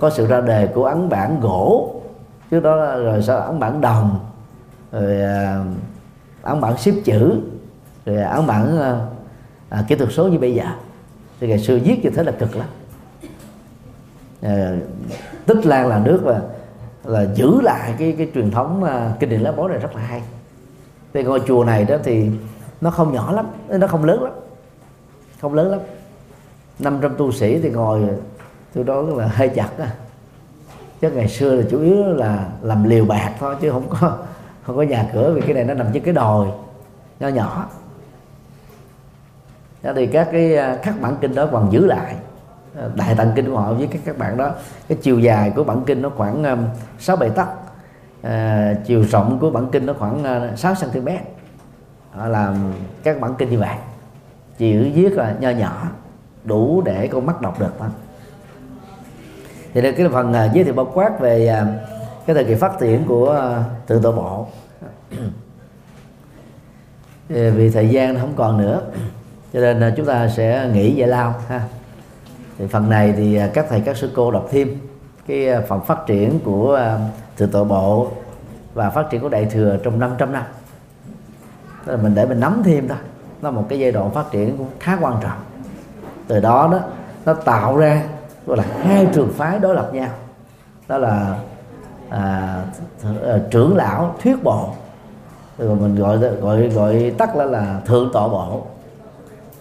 có 0.00 0.10
sự 0.10 0.26
ra 0.26 0.40
đề 0.40 0.66
của 0.66 0.84
ấn 0.84 1.08
bản 1.08 1.40
gỗ. 1.40 1.94
Trước 2.50 2.60
đó 2.60 2.76
rồi 2.98 3.22
sau 3.22 3.38
ấn 3.38 3.60
bản 3.60 3.80
đồng 3.80 4.18
rồi 4.92 5.20
ấn 6.42 6.60
bản 6.60 6.76
xếp 6.76 6.92
chữ 7.04 7.40
rồi 8.06 8.22
ấn 8.22 8.46
bản 8.46 8.80
à, 9.68 9.84
kỹ 9.88 9.94
thuật 9.94 10.10
số 10.12 10.28
như 10.28 10.38
bây 10.38 10.54
giờ. 10.54 10.64
Thì 11.40 11.48
ngày 11.48 11.58
xưa 11.58 11.78
viết 11.84 12.00
như 12.02 12.10
thế 12.10 12.22
là 12.22 12.32
cực 12.32 12.56
lắm. 12.56 12.66
Ờ, 14.42 14.76
tích 15.46 15.66
lan 15.66 15.88
là 15.88 15.98
nước 15.98 16.20
và 16.24 16.40
là 17.04 17.26
giữ 17.34 17.60
lại 17.60 17.94
cái 17.98 18.14
cái 18.18 18.30
truyền 18.34 18.50
thống 18.50 18.84
ờ, 18.84 19.10
kinh 19.20 19.30
điển 19.30 19.40
lá 19.40 19.52
bố 19.52 19.68
này 19.68 19.78
rất 19.78 19.96
là 19.96 20.02
hay. 20.02 20.22
Thì 21.14 21.22
ngôi 21.22 21.40
chùa 21.46 21.64
này 21.64 21.84
đó 21.84 21.96
thì 22.04 22.30
nó 22.80 22.90
không 22.90 23.12
nhỏ 23.12 23.32
lắm, 23.32 23.46
nó 23.68 23.86
không 23.86 24.04
lớn 24.04 24.22
lắm, 24.22 24.32
không 25.40 25.54
lớn 25.54 25.70
lắm. 25.70 25.80
500 26.78 27.14
tu 27.16 27.32
sĩ 27.32 27.60
thì 27.60 27.70
ngồi, 27.70 28.00
tôi 28.74 28.84
đó 28.84 29.02
là 29.02 29.26
hơi 29.26 29.48
chặt 29.48 29.68
á. 29.78 29.90
Chứ 31.00 31.10
ngày 31.10 31.28
xưa 31.28 31.54
là 31.54 31.62
chủ 31.70 31.80
yếu 31.80 32.04
là 32.04 32.48
làm 32.62 32.84
liều 32.84 33.04
bạc 33.04 33.32
thôi, 33.38 33.56
chứ 33.60 33.70
không 33.70 33.88
có 33.88 34.18
không 34.62 34.76
có 34.76 34.82
nhà 34.82 35.10
cửa 35.12 35.32
vì 35.34 35.40
cái 35.40 35.54
này 35.54 35.64
nó 35.64 35.74
nằm 35.74 35.86
trên 35.94 36.02
cái 36.02 36.14
đồi, 36.14 36.48
nhỏ 37.20 37.28
nhỏ. 37.28 37.66
Đó 39.82 39.92
thì 39.96 40.06
các 40.06 40.28
cái 40.32 40.56
ờ, 40.56 40.78
các 40.82 40.94
bản 41.00 41.16
kinh 41.20 41.34
đó 41.34 41.48
còn 41.52 41.72
giữ 41.72 41.86
lại. 41.86 42.16
Ờ, 42.78 42.90
đại 42.94 43.14
tạng 43.14 43.32
kinh 43.36 43.50
của 43.50 43.58
họ 43.58 43.72
với 43.72 43.88
các 43.92 44.00
các 44.04 44.18
bạn 44.18 44.36
đó. 44.36 44.50
Cái 44.88 44.98
chiều 45.02 45.18
dài 45.18 45.52
của 45.56 45.64
bản 45.64 45.82
kinh 45.86 46.02
nó 46.02 46.10
khoảng 46.16 46.44
um, 46.44 46.64
sáu 46.98 47.16
bảy 47.16 47.30
tấc. 47.30 47.48
À, 48.22 48.74
chiều 48.86 49.04
rộng 49.04 49.38
của 49.40 49.50
bản 49.50 49.68
kinh 49.72 49.86
nó 49.86 49.92
khoảng 49.98 50.48
6 50.56 50.74
cm 50.74 51.08
họ 52.10 52.28
làm 52.28 52.72
các 53.02 53.20
bản 53.20 53.34
kinh 53.38 53.50
như 53.50 53.58
vậy. 53.58 53.76
Chữ 54.58 54.90
viết 54.94 55.12
là 55.12 55.34
nho 55.40 55.50
nhỏ 55.50 55.88
đủ 56.44 56.82
để 56.84 57.08
con 57.08 57.26
mắt 57.26 57.40
đọc 57.40 57.60
được 57.60 57.72
thôi. 57.78 57.88
Thì 59.74 59.80
đây 59.80 59.92
cái 59.92 60.08
phần 60.08 60.32
ờ, 60.32 60.48
giới 60.54 60.64
thiệu 60.64 60.74
bao 60.74 60.90
quát 60.94 61.20
về 61.20 61.64
cái 62.26 62.34
thời 62.34 62.44
kỳ 62.44 62.54
phát 62.54 62.72
triển 62.80 63.04
của 63.04 63.56
uh, 63.60 63.88
thượng 63.88 64.16
bộ. 64.16 64.46
Vì 67.28 67.70
thời 67.70 67.88
gian 67.88 68.14
nó 68.14 68.20
không 68.20 68.34
còn 68.36 68.58
nữa 68.58 68.82
cho 69.52 69.60
nên 69.60 69.94
chúng 69.96 70.06
ta 70.06 70.28
sẽ 70.28 70.70
nghỉ 70.72 70.94
giải 70.94 71.08
lao 71.08 71.34
ha 71.48 71.62
thì 72.58 72.66
phần 72.66 72.90
này 72.90 73.14
thì 73.16 73.36
à, 73.36 73.50
các 73.54 73.66
thầy 73.68 73.80
các 73.80 73.96
sư 73.96 74.10
cô 74.14 74.30
đọc 74.30 74.48
thêm 74.50 74.76
cái 75.26 75.48
à, 75.48 75.62
phần 75.68 75.80
phát 75.80 75.98
triển 76.06 76.40
của 76.44 76.80
thừa 77.36 77.46
thượng 77.46 77.50
tọa 77.50 77.64
bộ 77.64 78.08
và 78.74 78.90
phát 78.90 79.10
triển 79.10 79.20
của 79.20 79.28
đại 79.28 79.44
thừa 79.44 79.78
trong 79.82 79.98
500 79.98 80.32
năm. 80.32 80.42
Tức 81.86 81.92
là 81.92 82.02
mình 82.02 82.14
để 82.14 82.26
mình 82.26 82.40
nắm 82.40 82.62
thêm 82.64 82.88
thôi. 82.88 82.98
Nó 83.42 83.50
một 83.50 83.66
cái 83.68 83.78
giai 83.78 83.92
đoạn 83.92 84.10
phát 84.10 84.24
triển 84.30 84.56
cũng 84.58 84.66
khá 84.80 84.98
quan 85.00 85.14
trọng. 85.22 85.38
Từ 86.26 86.40
đó 86.40 86.68
đó 86.72 86.80
nó 87.24 87.34
tạo 87.34 87.76
ra 87.76 88.02
gọi 88.46 88.56
là 88.56 88.64
hai 88.82 89.06
trường 89.12 89.32
phái 89.32 89.58
đối 89.58 89.74
lập 89.74 89.90
nhau. 89.92 90.10
Đó 90.88 90.98
là 90.98 91.38
à, 92.10 92.62
à, 93.24 93.38
trưởng 93.50 93.76
lão 93.76 94.14
thuyết 94.22 94.44
bộ 94.44 94.68
rồi 95.58 95.76
mình 95.76 95.96
gọi 95.96 96.18
gọi 96.18 96.68
gọi 96.68 97.14
tắt 97.18 97.36
là 97.36 97.44
là 97.44 97.80
thượng 97.86 98.10
tọa 98.12 98.28
bộ. 98.28 98.62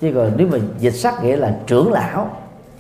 Chứ 0.02 0.12
còn 0.16 0.32
nếu 0.38 0.48
mà 0.52 0.58
dịch 0.80 0.96
sắc 0.96 1.24
nghĩa 1.24 1.36
là 1.36 1.56
trưởng 1.68 1.92
lão 1.92 2.30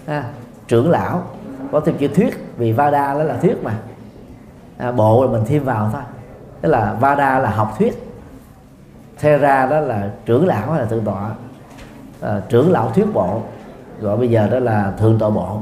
à, 0.07 0.23
trưởng 0.67 0.89
lão. 0.89 1.23
Có 1.71 1.79
thêm 1.79 1.97
chữ 1.97 2.07
thuyết 2.07 2.53
vì 2.57 2.71
vada 2.71 3.13
đó 3.13 3.23
là 3.23 3.37
thuyết 3.37 3.63
mà. 3.63 3.73
À, 4.77 4.91
bộ 4.91 5.25
là 5.25 5.31
mình 5.31 5.43
thêm 5.45 5.63
vào 5.63 5.89
thôi. 5.93 6.01
Tức 6.61 6.69
là 6.69 6.93
vada 6.99 7.39
là 7.39 7.49
học 7.49 7.75
thuyết. 7.77 8.03
Thera 9.19 9.65
đó 9.65 9.79
là 9.79 10.11
trưởng 10.25 10.47
lão 10.47 10.71
hay 10.71 10.79
là 10.79 10.85
thượng 10.85 11.05
tọa? 11.05 11.29
À, 12.21 12.41
trưởng 12.49 12.71
lão 12.71 12.89
thuyết 12.89 13.13
bộ. 13.13 13.41
Gọi 14.01 14.17
bây 14.17 14.29
giờ 14.29 14.47
đó 14.51 14.59
là 14.59 14.93
thượng 14.97 15.19
tọa 15.19 15.29
bộ. 15.29 15.61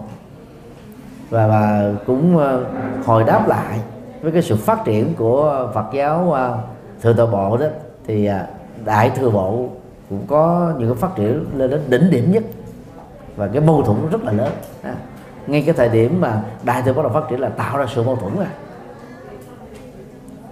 Và, 1.29 1.47
và 1.47 1.91
cũng 2.05 2.37
uh, 2.37 3.05
hồi 3.05 3.23
đáp 3.23 3.47
lại 3.47 3.79
với 4.21 4.31
cái 4.31 4.41
sự 4.41 4.55
phát 4.55 4.85
triển 4.85 5.13
của 5.13 5.71
Phật 5.73 5.85
giáo 5.93 6.27
uh, 6.29 6.59
thượng 7.01 7.17
tọa 7.17 7.25
bộ 7.25 7.57
đó 7.57 7.65
thì 8.07 8.29
uh, 8.29 8.35
đại 8.85 9.09
thừa 9.09 9.29
bộ 9.29 9.69
cũng 10.09 10.27
có 10.27 10.73
những 10.77 10.89
cái 10.89 10.97
phát 10.97 11.15
triển 11.15 11.45
lên 11.55 11.69
đến 11.69 11.81
đỉnh 11.89 12.09
điểm 12.11 12.31
nhất 12.31 12.43
và 13.35 13.47
cái 13.47 13.61
mâu 13.61 13.83
thuẫn 13.83 14.09
rất 14.11 14.23
là 14.23 14.31
lớn. 14.31 14.51
À, 14.83 14.95
ngay 15.47 15.63
cái 15.65 15.75
thời 15.77 15.89
điểm 15.89 16.21
mà 16.21 16.41
đại 16.63 16.81
thừa 16.81 16.93
bắt 16.93 17.01
đầu 17.03 17.11
phát 17.13 17.23
triển 17.29 17.39
là 17.39 17.49
tạo 17.49 17.77
ra 17.77 17.85
sự 17.95 18.03
mâu 18.03 18.15
thuẫn 18.15 18.35
rồi. 18.35 18.45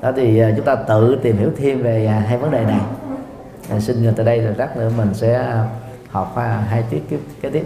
Đó 0.02 0.12
thì 0.16 0.40
à, 0.40 0.52
chúng 0.56 0.66
ta 0.66 0.76
tự 0.76 1.20
tìm 1.22 1.38
hiểu 1.38 1.50
thêm 1.58 1.84
về 1.84 2.06
à, 2.06 2.20
hai 2.28 2.38
vấn 2.38 2.52
đề 2.52 2.66
này. 2.66 2.80
À, 3.70 3.80
xin 3.80 4.14
từ 4.16 4.24
đây 4.24 4.42
rồi 4.42 4.54
rắc 4.58 4.78
nữa 4.78 4.92
mình 4.98 5.14
sẽ 5.14 5.34
à, 5.34 5.68
học 6.10 6.34
hai 6.70 6.84
tiết 6.90 7.02
kế 7.42 7.50
tiếp. 7.50 7.64